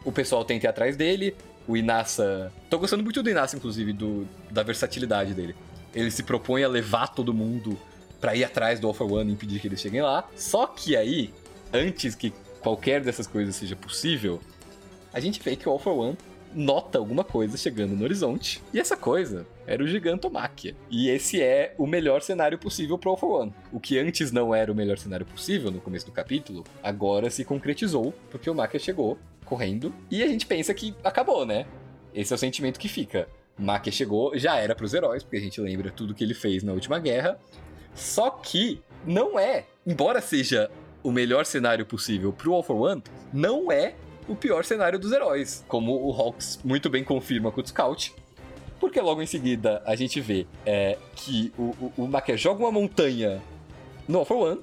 O 0.05 0.11
pessoal 0.11 0.45
tenta 0.45 0.67
ir 0.67 0.69
atrás 0.69 0.95
dele. 0.95 1.35
O 1.67 1.75
Inassa. 1.75 2.51
Tô 2.69 2.79
gostando 2.79 3.03
muito 3.03 3.21
do 3.21 3.29
Inassa, 3.29 3.57
inclusive, 3.57 3.93
do, 3.93 4.27
da 4.49 4.63
versatilidade 4.63 5.33
dele. 5.33 5.55
Ele 5.93 6.11
se 6.11 6.23
propõe 6.23 6.63
a 6.63 6.67
levar 6.67 7.07
todo 7.07 7.33
mundo 7.33 7.77
pra 8.19 8.35
ir 8.35 8.43
atrás 8.43 8.79
do 8.79 8.87
Alpha 8.87 9.03
One 9.03 9.29
e 9.29 9.33
impedir 9.33 9.59
que 9.59 9.67
eles 9.67 9.81
cheguem 9.81 10.01
lá. 10.01 10.29
Só 10.35 10.67
que 10.67 10.95
aí, 10.95 11.33
antes 11.73 12.15
que 12.15 12.31
qualquer 12.61 13.01
dessas 13.01 13.27
coisas 13.27 13.55
seja 13.55 13.75
possível, 13.75 14.39
a 15.11 15.19
gente 15.19 15.41
vê 15.41 15.55
que 15.55 15.67
o 15.67 15.71
Alpha 15.71 15.89
One 15.89 16.17
nota 16.53 16.97
alguma 16.97 17.23
coisa 17.23 17.57
chegando 17.57 17.95
no 17.95 18.03
horizonte. 18.03 18.61
E 18.73 18.79
essa 18.79 18.95
coisa 18.95 19.45
era 19.65 19.83
o 19.83 19.87
Gigantomáquia. 19.87 20.75
E 20.89 21.09
esse 21.09 21.41
é 21.41 21.73
o 21.77 21.87
melhor 21.87 22.21
cenário 22.21 22.57
possível 22.57 22.97
pro 22.97 23.11
Alpha 23.11 23.25
One. 23.25 23.53
O 23.71 23.79
que 23.79 23.97
antes 23.97 24.31
não 24.31 24.53
era 24.53 24.71
o 24.71 24.75
melhor 24.75 24.97
cenário 24.97 25.25
possível 25.25 25.71
no 25.71 25.81
começo 25.81 26.05
do 26.05 26.11
capítulo, 26.11 26.63
agora 26.83 27.29
se 27.29 27.45
concretizou, 27.45 28.13
porque 28.29 28.49
o 28.49 28.55
Máquia 28.55 28.79
chegou 28.79 29.17
correndo. 29.45 29.93
E 30.09 30.21
a 30.23 30.27
gente 30.27 30.45
pensa 30.45 30.73
que 30.73 30.93
acabou, 31.03 31.45
né? 31.45 31.65
Esse 32.13 32.33
é 32.33 32.35
o 32.35 32.39
sentimento 32.39 32.79
que 32.79 32.87
fica. 32.89 33.27
Máquia 33.61 33.91
chegou, 33.91 34.37
já 34.37 34.57
era 34.57 34.75
pros 34.75 34.93
heróis, 34.93 35.23
porque 35.23 35.37
a 35.37 35.41
gente 35.41 35.61
lembra 35.61 35.91
tudo 35.91 36.13
que 36.13 36.23
ele 36.23 36.33
fez 36.33 36.63
na 36.63 36.73
última 36.73 36.99
guerra. 36.99 37.39
Só 37.93 38.29
que 38.29 38.81
não 39.05 39.37
é, 39.37 39.65
embora 39.85 40.21
seja 40.21 40.69
o 41.03 41.11
melhor 41.11 41.45
cenário 41.45 41.85
possível 41.85 42.31
pro 42.31 42.53
All 42.53 42.63
for 42.63 42.75
One, 42.75 43.03
não 43.33 43.71
é 43.71 43.95
o 44.27 44.35
pior 44.35 44.63
cenário 44.63 44.99
dos 44.99 45.11
heróis, 45.11 45.63
como 45.67 45.93
o 45.93 46.11
Hawks 46.11 46.59
muito 46.63 46.89
bem 46.89 47.03
confirma 47.03 47.51
com 47.51 47.61
o 47.61 47.67
Scout. 47.67 48.13
Porque 48.79 48.99
logo 48.99 49.21
em 49.21 49.27
seguida 49.27 49.81
a 49.85 49.95
gente 49.95 50.19
vê 50.19 50.47
é, 50.65 50.97
que 51.15 51.53
o, 51.57 51.63
o, 51.63 51.93
o 51.97 52.07
Máquia 52.07 52.35
joga 52.35 52.63
uma 52.63 52.71
montanha 52.71 53.41
no 54.07 54.19
All 54.19 54.25
for 54.25 54.37
One, 54.37 54.61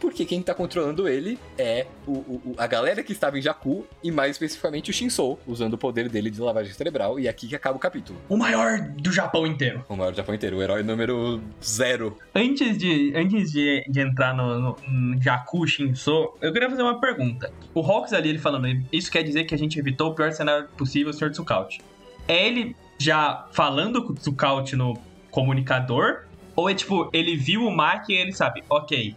porque 0.00 0.24
quem 0.24 0.42
tá 0.42 0.54
controlando 0.54 1.06
ele 1.06 1.38
é 1.58 1.86
o, 2.06 2.12
o, 2.12 2.54
a 2.56 2.66
galera 2.66 3.02
que 3.02 3.12
estava 3.12 3.38
em 3.38 3.42
Jakku 3.42 3.86
e 4.02 4.10
mais 4.10 4.32
especificamente 4.32 4.90
o 4.90 4.94
Shinsou, 4.94 5.38
usando 5.46 5.74
o 5.74 5.78
poder 5.78 6.08
dele 6.08 6.30
de 6.30 6.40
lavagem 6.40 6.72
cerebral, 6.72 7.20
e 7.20 7.26
é 7.26 7.30
aqui 7.30 7.46
que 7.46 7.54
acaba 7.54 7.76
o 7.76 7.80
capítulo. 7.80 8.18
O 8.28 8.36
maior 8.36 8.80
do 8.80 9.12
Japão 9.12 9.46
inteiro. 9.46 9.84
O 9.88 9.94
maior 9.94 10.10
do 10.10 10.16
Japão 10.16 10.34
inteiro, 10.34 10.56
o 10.56 10.62
herói 10.62 10.82
número 10.82 11.40
zero. 11.62 12.16
Antes 12.34 12.78
de, 12.78 13.12
antes 13.14 13.52
de, 13.52 13.84
de 13.88 14.00
entrar 14.00 14.34
no, 14.34 14.58
no, 14.58 14.76
no 14.88 15.22
Jakku 15.22 15.66
Shinsou, 15.66 16.36
eu 16.40 16.52
queria 16.52 16.70
fazer 16.70 16.82
uma 16.82 16.98
pergunta. 16.98 17.52
O 17.74 17.80
Hawks 17.80 18.12
ali, 18.12 18.30
ele 18.30 18.38
falando, 18.38 18.66
isso 18.90 19.10
quer 19.10 19.22
dizer 19.22 19.44
que 19.44 19.54
a 19.54 19.58
gente 19.58 19.78
evitou 19.78 20.10
o 20.10 20.14
pior 20.14 20.32
cenário 20.32 20.66
possível, 20.76 21.12
Sr. 21.12 21.30
Tsukaut. 21.30 21.80
É 22.26 22.46
ele 22.46 22.74
já 22.98 23.46
falando 23.52 24.04
com 24.04 24.12
o 24.12 24.16
Tsukaut 24.16 24.74
no 24.76 24.98
comunicador? 25.30 26.24
Ou 26.56 26.68
é 26.68 26.74
tipo, 26.74 27.08
ele 27.12 27.36
viu 27.36 27.66
o 27.66 27.70
Mac 27.70 28.08
e 28.08 28.14
ele 28.14 28.32
sabe, 28.32 28.62
ok, 28.68 29.14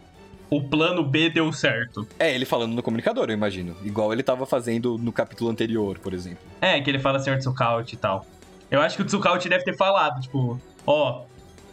o 0.56 0.62
plano 0.62 1.02
B 1.02 1.30
deu 1.30 1.52
certo. 1.52 2.06
É, 2.16 2.32
ele 2.32 2.44
falando 2.44 2.74
no 2.74 2.82
comunicador, 2.82 3.28
eu 3.28 3.34
imagino. 3.34 3.74
Igual 3.82 4.12
ele 4.12 4.22
tava 4.22 4.46
fazendo 4.46 4.96
no 4.96 5.10
capítulo 5.10 5.50
anterior, 5.50 5.98
por 5.98 6.14
exemplo. 6.14 6.44
É, 6.60 6.80
que 6.80 6.88
ele 6.88 7.00
fala 7.00 7.18
Sr. 7.18 7.38
Tsukaut 7.38 7.92
e 7.92 7.96
tal. 7.96 8.24
Eu 8.70 8.80
acho 8.80 8.96
que 8.96 9.02
o 9.02 9.04
Tsukaut 9.04 9.48
deve 9.48 9.64
ter 9.64 9.76
falado, 9.76 10.20
tipo, 10.20 10.60
ó, 10.86 11.24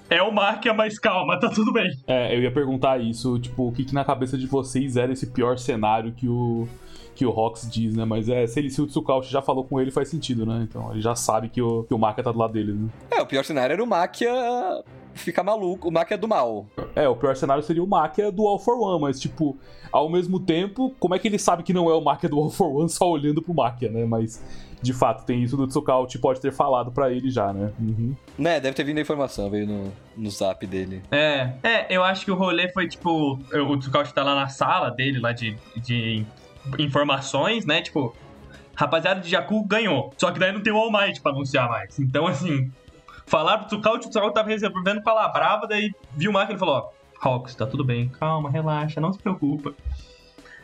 é 0.10 0.22
o 0.24 0.32
Markia, 0.32 0.74
mas 0.74 0.98
calma, 0.98 1.38
tá 1.40 1.50
tudo 1.50 1.72
bem. 1.72 1.92
É, 2.08 2.36
eu 2.36 2.42
ia 2.42 2.52
perguntar 2.52 3.00
isso, 3.00 3.38
tipo, 3.38 3.68
o 3.68 3.72
que, 3.72 3.86
que 3.86 3.94
na 3.94 4.04
cabeça 4.04 4.36
de 4.36 4.48
vocês 4.48 4.98
era 4.98 5.14
esse 5.14 5.28
pior 5.28 5.60
cenário 5.60 6.12
que 6.12 6.28
o 6.28 6.68
que 7.14 7.26
o 7.26 7.30
Rox 7.30 7.70
diz, 7.70 7.96
né? 7.96 8.04
Mas 8.04 8.30
é, 8.30 8.48
se, 8.48 8.60
ele, 8.60 8.70
se 8.72 8.82
o 8.82 8.88
Tsukaut 8.88 9.30
já 9.30 9.44
falou 9.44 9.64
com 9.64 9.80
ele, 9.80 9.92
faz 9.92 10.08
sentido, 10.08 10.44
né? 10.44 10.66
Então 10.68 10.92
ele 10.92 11.02
já 11.02 11.14
sabe 11.14 11.50
que 11.50 11.62
o, 11.62 11.84
que 11.84 11.94
o 11.94 11.98
Makia 12.00 12.24
tá 12.24 12.32
do 12.32 12.40
lado 12.40 12.54
dele, 12.54 12.74
né? 12.74 12.90
É, 13.12 13.22
o 13.22 13.28
pior 13.28 13.44
cenário 13.44 13.74
era 13.74 13.84
o 13.84 13.86
Makia 13.86 14.32
ficar 15.14 15.44
maluco, 15.44 15.90
o 15.90 15.92
Makia 15.92 16.18
do 16.18 16.28
mal. 16.28 16.66
É, 16.96 17.08
o 17.08 17.16
pior 17.16 17.36
cenário 17.36 17.64
seria 17.64 17.84
o 17.84 17.88
Makia 17.88 18.32
do 18.32 18.48
All 18.48 18.60
for 18.60 18.80
One, 18.80 19.02
mas, 19.02 19.20
tipo, 19.20 19.58
ao 19.92 20.10
mesmo 20.10 20.40
tempo, 20.40 20.94
como 21.00 21.16
é 21.16 21.20
que 21.20 21.28
ele 21.28 21.40
sabe 21.40 21.64
que 21.64 21.74
não 21.74 21.90
é 21.90 21.94
o 21.94 22.02
Makia 22.02 22.30
do 22.30 22.40
All 22.40 22.50
for 22.50 22.68
One 22.68 22.90
só 22.90 23.10
olhando 23.10 23.42
pro 23.42 23.54
Makia, 23.54 23.90
né? 23.90 24.06
Mas, 24.06 24.44
de 24.82 24.94
fato, 24.94 25.26
tem 25.26 25.44
isso 25.44 25.56
do 25.58 25.68
Tsukaut, 25.68 26.18
pode 26.20 26.40
ter 26.40 26.52
falado 26.52 26.92
para 26.92 27.12
ele 27.12 27.30
já, 27.30 27.54
né? 27.54 27.72
Uhum. 27.80 28.16
Né, 28.38 28.60
deve 28.60 28.76
ter 28.76 28.84
vindo 28.84 28.98
a 28.98 29.02
informação, 29.02 29.50
veio 29.50 29.68
no, 29.68 29.92
no 30.18 30.30
zap 30.30 30.66
dele. 30.66 31.02
É, 31.12 31.54
é, 31.64 31.88
eu 31.90 32.04
acho 32.04 32.26
que 32.26 32.32
o 32.32 32.36
rolê 32.36 32.70
foi, 32.70 32.88
tipo, 32.88 33.40
o 33.54 33.78
Tsukaut 33.78 34.14
tá 34.14 34.24
lá 34.24 34.36
na 34.36 34.48
sala 34.48 34.90
dele, 34.90 35.20
lá 35.20 35.32
de, 35.32 35.56
de 35.78 36.26
informações, 36.80 37.66
né? 37.66 37.82
Tipo, 37.82 38.16
rapaziada 38.76 39.22
de 39.22 39.30
Jakku 39.30 39.64
ganhou. 39.66 40.14
Só 40.18 40.32
que 40.32 40.40
daí 40.40 40.52
não 40.52 40.62
tem 40.62 40.74
o 40.74 40.78
All 40.78 40.92
Might 40.92 41.22
pra 41.22 41.32
anunciar 41.32 41.70
mais. 41.70 42.00
Então, 42.00 42.28
assim, 42.28 42.72
falar 43.32 43.60
pro 43.60 43.68
Tsukaut, 43.68 44.06
o 44.06 44.10
Tsukaut 44.10 44.34
tava 44.34 44.50
resolvendo 44.50 45.02
palavra, 45.02 45.66
daí 45.66 45.90
viu 46.12 46.30
o 46.30 46.34
Mark 46.34 46.50
e 46.50 46.52
ele 46.52 46.60
falou, 46.60 46.76
ó, 46.76 47.28
Hawks, 47.28 47.56
tá 47.56 47.66
tudo 47.66 47.86
bem, 47.86 48.10
calma, 48.10 48.50
relaxa, 48.50 49.00
não 49.00 49.14
se 49.14 49.20
preocupa. 49.20 49.74